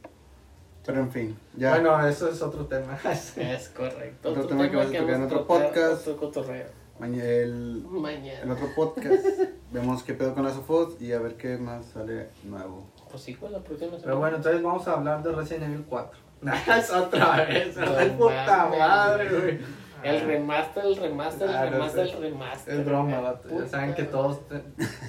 Pero 0.87 1.01
en 1.01 1.11
fin, 1.11 1.39
ya. 1.57 1.71
Bueno, 1.71 2.07
eso 2.07 2.29
es 2.29 2.43
otro 2.43 2.67
tema. 2.67 2.99
Es 3.37 3.69
correcto. 3.75 4.31
Otro 4.31 4.47
tema 4.47 4.69
que 4.71 4.77
vamos 4.77 4.95
a 4.95 4.99
tocar 4.99 5.15
en 5.15 5.23
otro 5.23 5.47
podcast. 5.47 6.07
Otro 6.09 6.17
cotorreo. 6.19 6.67
Maña- 6.99 7.25
el, 7.25 7.51
el 7.51 8.01
Mañana. 8.01 8.53
otro 8.53 8.69
podcast. 8.77 9.25
vemos 9.73 10.03
qué 10.03 10.15
pedo 10.15 10.35
con 10.35 10.45
las 10.45 10.55
Sofos 10.55 11.01
y 11.01 11.13
a 11.13 11.21
ver 11.21 11.37
qué 11.37 11.57
más 11.59 11.87
sale 11.87 12.29
nuevo. 12.45 12.87
Pues 13.11 13.23
sí, 13.23 13.35
güey, 13.35 13.53
la 13.53 13.61
próxima 13.61 13.91
semana. 13.93 14.05
Pero 14.05 14.19
bueno, 14.19 14.37
entonces 14.37 14.63
vamos 14.63 14.87
a 14.89 14.93
hablar 14.93 15.23
de 15.23 15.33
Resident 15.33 15.65
Evil 15.65 15.85
4. 15.89 16.19
Es 16.53 16.91
otra 16.91 17.45
vez, 17.45 17.77
No 17.77 17.97
¡ay, 17.97 18.11
puta 18.19 18.69
madre, 18.79 19.29
güey. 19.29 19.59
El 20.03 20.21
remaster, 20.21 20.85
el 20.85 20.97
remaster, 20.97 21.49
el 21.49 21.55
Ah, 21.57 21.65
remaster, 21.65 22.07
el 22.09 22.21
remaster. 22.21 22.75
Es 22.75 22.85
broma, 22.85 23.21
vato. 23.21 23.49
Ya 23.59 23.67
saben 23.67 23.95
que 23.95 24.03
todos, 24.03 24.47
te- 24.49 24.61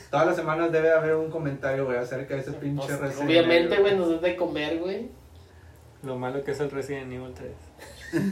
todas 0.10 0.26
las 0.26 0.36
semanas 0.38 0.72
debe 0.72 0.92
haber 0.94 1.16
un 1.16 1.30
comentario, 1.30 1.86
güey, 1.86 1.98
acerca 1.98 2.36
de 2.36 2.40
ese 2.40 2.54
pinche 2.54 2.88
Pues, 2.88 3.00
Resident 3.02 3.26
obviamente, 3.30 3.78
güey, 3.82 3.98
nos 3.98 4.10
das 4.10 4.22
de 4.22 4.36
comer, 4.38 4.80
güey. 4.80 5.10
Lo 6.04 6.16
malo 6.16 6.44
que 6.46 6.52
es 6.52 6.60
el 6.62 6.72
Resident 6.72 7.12
Evil 7.12 7.34
3. 7.34 7.52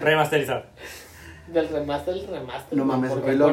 Remasterizado. 0.00 0.64
Del 1.48 1.68
remaster, 1.68 2.14
el 2.16 2.26
remaster. 2.26 2.76
No 2.78 2.84
mames, 2.84 3.10
porque 3.10 3.34
güey, 3.34 3.38
lo 3.38 3.50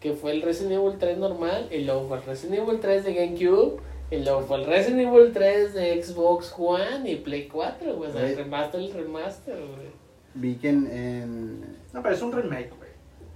que 0.00 0.12
fue 0.14 0.32
el 0.32 0.42
Resident 0.42 0.72
Evil 0.72 0.98
3 0.98 1.16
normal, 1.18 1.68
y 1.70 1.84
luego 1.84 2.08
fue 2.08 2.18
el 2.18 2.24
Resident 2.24 2.58
Evil 2.68 2.80
3 2.80 3.04
de 3.04 3.14
GameCube, 3.14 3.80
y 4.12 4.22
luego 4.24 4.42
fue 4.42 4.58
el 4.58 4.66
Resident 4.66 5.00
Evil 5.00 5.32
3 5.32 5.74
de 5.74 6.02
Xbox 6.02 6.54
One 6.56 7.10
y 7.10 7.16
Play 7.16 7.48
4, 7.48 7.94
güey. 7.96 8.10
O 8.10 8.12
sea, 8.12 8.22
el 8.22 8.34
Güey. 8.34 8.44
remaster, 8.44 8.80
el 8.80 8.92
remaster, 8.92 9.56
güey. 9.56 9.88
Vi 10.34 10.54
que 10.56 10.68
en, 10.68 10.86
en- 10.90 11.76
No, 11.92 12.02
pero 12.02 12.14
es 12.14 12.22
un 12.22 12.32
remake, 12.32 12.70
güey. 12.78 12.90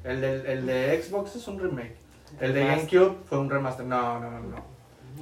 El, 0.04 0.20
del- 0.20 0.46
el 0.46 0.66
de 0.66 1.02
Xbox 1.02 1.36
es 1.36 1.48
un 1.48 1.58
remake. 1.58 1.96
El 2.40 2.52
de 2.54 2.60
Remaster. 2.64 2.98
GameCube 3.00 3.16
fue 3.24 3.38
un 3.38 3.50
remaster. 3.50 3.86
No, 3.86 4.20
no, 4.20 4.30
no, 4.30 4.40
no. 4.40 4.64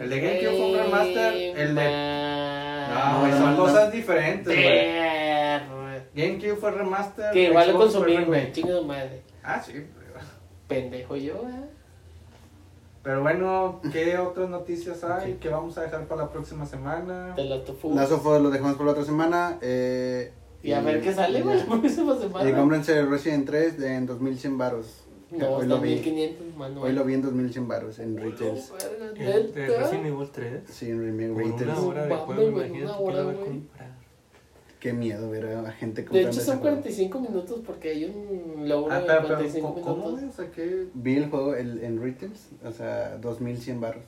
El 0.00 0.10
de 0.10 0.20
GameCube 0.20 0.56
fue 0.56 0.66
un 0.72 0.78
remaster, 0.78 1.34
el 1.58 1.74
de- 1.74 2.88
No, 2.94 3.20
güey, 3.20 3.32
son 3.32 3.56
cosas 3.56 3.92
diferentes, 3.92 4.54
güey. 4.54 5.04
GameCube 6.14 6.56
fue 6.56 6.70
remaster. 6.72 7.32
Que 7.32 7.44
igual 7.44 7.72
lo 7.72 7.78
consumí, 7.78 8.24
güey. 8.24 8.52
Chingo 8.52 8.74
de 8.74 8.82
madre. 8.82 9.22
Ah, 9.42 9.60
sí. 9.64 9.72
Pendejo 10.68 11.16
yo, 11.16 11.34
eh. 11.34 11.68
Pero 13.04 13.20
bueno, 13.22 13.80
¿qué 13.92 14.16
otras 14.18 14.48
noticias 14.48 15.04
hay? 15.04 15.34
¿Qué 15.34 15.50
vamos 15.50 15.76
a 15.76 15.82
dejar 15.82 16.06
para 16.08 16.22
la 16.22 16.30
próxima 16.32 16.64
semana? 16.64 17.34
De 17.36 17.44
la 17.44 17.62
tofu. 17.62 17.94
Last 17.94 18.12
of 18.12 18.26
Us 18.26 18.40
lo 18.40 18.50
dejamos 18.50 18.74
para 18.74 18.86
la 18.86 18.92
otra 18.92 19.04
semana. 19.04 19.58
Eh, 19.60 20.32
Y 20.62 20.72
a 20.72 20.80
ver 20.80 21.02
qué 21.02 21.12
sale, 21.12 21.42
güey, 21.42 21.58
la 21.58 21.64
próxima 21.80 22.16
semana. 22.18 22.48
Y 22.48 22.52
cómprense 22.54 23.04
Resident 23.04 23.46
3 23.46 23.78
de- 23.78 23.94
en 23.94 24.06
2100 24.06 24.56
baros. 24.56 25.00
No, 25.30 25.48
hoy, 25.56 25.66
lo 25.66 25.80
vi, 25.80 25.90
1500, 25.96 26.56
mano. 26.56 26.80
hoy 26.82 26.92
lo 26.92 27.04
vi 27.04 27.14
en 27.14 27.22
2100 27.22 27.66
baros 27.68 27.98
en 27.98 28.16
retails. 28.16 28.72
El 29.18 29.52
de 29.52 29.66
Resident 29.66 30.06
Evil 30.06 30.28
3. 30.32 30.62
Sí, 30.70 30.90
en 30.90 31.00
remake 31.04 31.32
Por 31.34 31.42
una 31.42 31.56
retails. 31.56 31.78
hora 31.80 32.06
de 32.06 32.14
juego, 32.16 32.42
imagínate 32.42 33.02
una 33.02 33.12
que 33.12 33.16
lo 33.18 33.24
va 33.26 33.32
a 33.32 33.34
comprar. 33.34 33.83
Qué 34.84 34.92
miedo 34.92 35.30
ver 35.30 35.46
a 35.46 35.72
gente 35.72 36.02
De 36.02 36.06
comprando 36.08 36.28
hecho 36.28 36.40
ese 36.40 36.46
son 36.46 36.58
juego. 36.58 36.76
45 36.76 37.20
minutos 37.20 37.60
porque 37.64 37.88
hay 37.88 38.04
un 38.04 38.68
logro 38.68 38.92
Ah, 38.92 39.00
de 39.00 39.06
pero, 39.06 39.22
pero, 39.22 39.28
45 39.36 39.68
¿cómo, 39.72 39.80
¿cómo, 39.82 39.96
minutos. 39.96 40.12
güey? 40.20 40.28
O 40.28 40.32
sea, 40.32 40.50
¿qué? 40.50 40.86
Vi 40.92 41.16
el 41.16 41.30
juego 41.30 41.54
el, 41.54 41.82
en 41.82 42.02
retails, 42.02 42.50
o 42.62 42.70
sea, 42.70 43.16
2100 43.16 43.80
baros. 43.80 44.04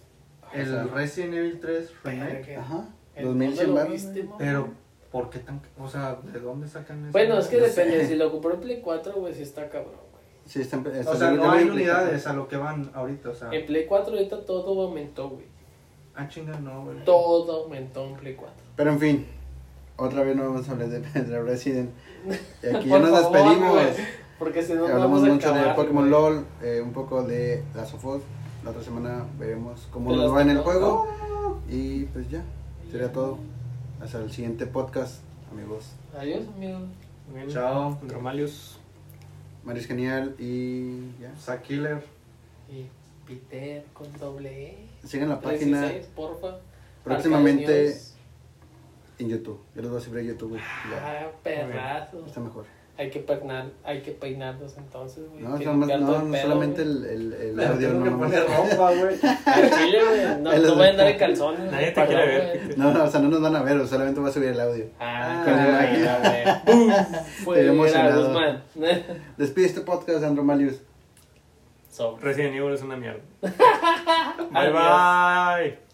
El 0.53 0.69
O 0.69 0.71
sea, 0.73 0.95
Resident 0.95 1.33
Evil 1.33 1.61
3 1.61 1.93
remake. 2.05 2.57
Ajá, 2.59 2.89
¿En 3.15 3.25
2100 3.25 3.57
dónde 3.57 3.67
lo 3.67 3.75
baros. 3.75 3.93
viste, 3.93 4.23
mamá? 4.25 4.37
Pero, 4.37 4.69
¿por 5.11 5.31
qué 5.31 5.39
tan.? 5.39 5.63
O 5.79 5.89
sea, 5.89 6.19
¿de 6.31 6.41
dónde 6.41 6.69
sacan 6.69 7.05
eso? 7.05 7.13
Bueno, 7.13 7.39
es 7.39 7.47
que 7.47 7.57
No 7.57 7.65
depende. 7.65 8.01
sé. 8.03 8.07
Si 8.09 8.15
lo 8.17 8.31
compró 8.31 8.53
en 8.53 8.61
Play 8.61 8.81
4, 8.83 9.15
güey, 9.15 9.33
si 9.33 9.45
está 9.45 9.71
cabrón, 9.71 9.95
güey. 10.13 10.23
Sí, 10.45 10.61
está, 10.61 10.77
está- 10.93 11.11
O 11.11 11.17
sea, 11.17 11.31
no 11.31 11.51
hay 11.53 11.65
unidades 11.71 12.27
a 12.27 12.35
lo 12.35 12.49
que 12.49 12.59
van 12.59 12.91
ahorita, 12.93 13.31
o 13.31 13.35
sea. 13.35 13.49
En 13.51 13.65
Play 13.65 13.87
4 13.87 14.13
ahorita 14.13 14.45
todo 14.45 14.83
aumentó, 14.83 15.31
güey. 15.31 15.47
Ah, 16.15 16.29
chinga, 16.29 16.61
no, 16.61 16.85
güey. 16.85 17.03
Todo 17.07 17.65
aumentó 17.65 18.05
en 18.07 18.15
Play 18.17 18.35
4. 18.35 18.55
Pero 18.77 18.91
en 18.91 19.01
fin, 19.01 19.27
otra 19.97 20.23
vez 20.23 20.37
no 20.37 20.45
vamos 20.45 20.69
a 20.69 20.73
hablar 20.73 20.89
de, 20.89 21.01
de 21.01 21.43
Resident. 21.43 21.91
Y 22.63 22.67
aquí 22.75 22.89
ya 22.89 22.99
nos 22.99 23.11
favor, 23.11 23.33
despedimos. 23.33 23.83
Porque 24.39 24.63
si 24.63 24.75
no, 24.75 24.81
no 24.81 24.95
Hablamos 24.95 25.23
vamos 25.23 25.29
a 25.29 25.33
mucho 25.33 25.53
de 25.53 25.61
acabar, 25.61 25.77
Pokémon 25.77 26.11
güey. 26.11 26.11
LOL, 26.11 26.47
eh, 26.63 26.81
un 26.83 26.93
poco 26.93 27.23
de 27.23 27.63
Last 27.75 27.95
of 27.95 28.05
Us. 28.05 28.23
La 28.65 28.71
otra 28.71 28.83
semana 28.83 29.25
veremos 29.39 29.89
cómo 29.91 30.11
De 30.11 30.19
nos 30.19 30.35
va 30.35 30.43
en 30.43 30.51
el 30.51 30.59
juego. 30.59 31.07
Y 31.69 32.05
pues 32.07 32.29
ya, 32.31 32.43
sería 32.91 33.13
todo. 33.13 33.39
Hasta 34.01 34.19
el 34.19 34.31
siguiente 34.31 34.67
podcast, 34.67 35.23
amigos. 35.51 35.93
Adiós, 36.19 36.45
amigos. 36.55 36.83
Chao. 37.49 37.99
Romalius. 38.09 38.79
Mario 39.65 39.83
es 39.83 39.89
genial 39.89 40.35
y 40.39 41.13
ya. 41.21 41.35
Zack 41.41 41.63
Killer. 41.63 42.03
Y 42.69 42.87
Peter 43.27 43.85
con 43.93 44.07
doble 44.19 44.69
E. 44.71 44.87
Sigan 45.05 45.29
la 45.29 45.41
página 45.41 45.83
16, 45.83 46.07
porfa. 46.15 46.59
próximamente 47.03 47.97
en 49.19 49.29
YouTube. 49.29 49.61
Yo 49.75 49.83
les 49.83 49.91
voy 49.91 50.01
a 50.01 50.05
subir 50.05 50.21
a 50.21 50.23
YouTube, 50.23 50.51
güey. 50.51 50.63
Ah, 50.63 51.27
perrazo. 51.43 52.25
está 52.27 52.41
mejor. 52.41 52.65
Hay 52.99 53.11
que 53.11 53.21
peinar, 53.21 53.67
hay 53.85 54.01
que 54.01 54.13
peinarnos 54.13 54.75
entonces, 54.79 55.29
güey. 55.31 55.43
No, 55.43 55.51
más- 55.75 56.01
no, 56.01 56.23
no 56.23 56.37
solamente 56.39 56.81
el, 56.81 57.05
el, 57.05 57.33
el 57.35 57.61
audio, 57.61 57.93
no, 57.93 58.05
que 58.05 58.11
no, 58.11 58.19
poner 58.19 58.43
ropa, 58.47 58.95
güey. 58.95 59.17
Al 59.45 59.71
chile, 59.71 59.99
güey. 60.03 60.41
No, 60.41 60.53
El- 60.55 60.63
no 60.67 60.75
voy 60.77 60.87
a 60.87 60.91
andar 60.93 61.07
en 61.09 61.19
calzones. 61.19 61.71
Nadie 61.71 61.91
te 61.93 62.07
quiere 62.07 62.27
ver, 62.27 62.79
no, 62.79 62.93
no, 62.95 63.05
o 63.05 63.11
sea, 63.11 63.21
no 63.21 63.29
nos 63.29 63.43
van 63.43 63.55
a 63.55 63.63
ver, 63.63 63.87
solamente 63.87 64.19
voy 64.19 64.31
a 64.31 64.33
subir 64.33 64.49
el 64.49 64.61
audio. 64.61 64.87
Ah, 64.99 65.45
Ah, 65.47 66.63
güey. 66.65 66.89
Estoy 67.39 67.67
emocionado. 67.69 68.29
Guzmán. 68.29 68.63
Despide 69.37 69.67
este 69.67 69.81
podcast, 69.83 70.25
Andro 70.25 70.43
Malius. 70.43 70.81
Sobre. 71.91 72.25
Resident 72.25 72.55
Evil 72.55 72.73
es 72.73 72.83
una 72.83 72.97
mierda. 72.97 73.21
bye 73.43 74.71
bye. 74.73 75.86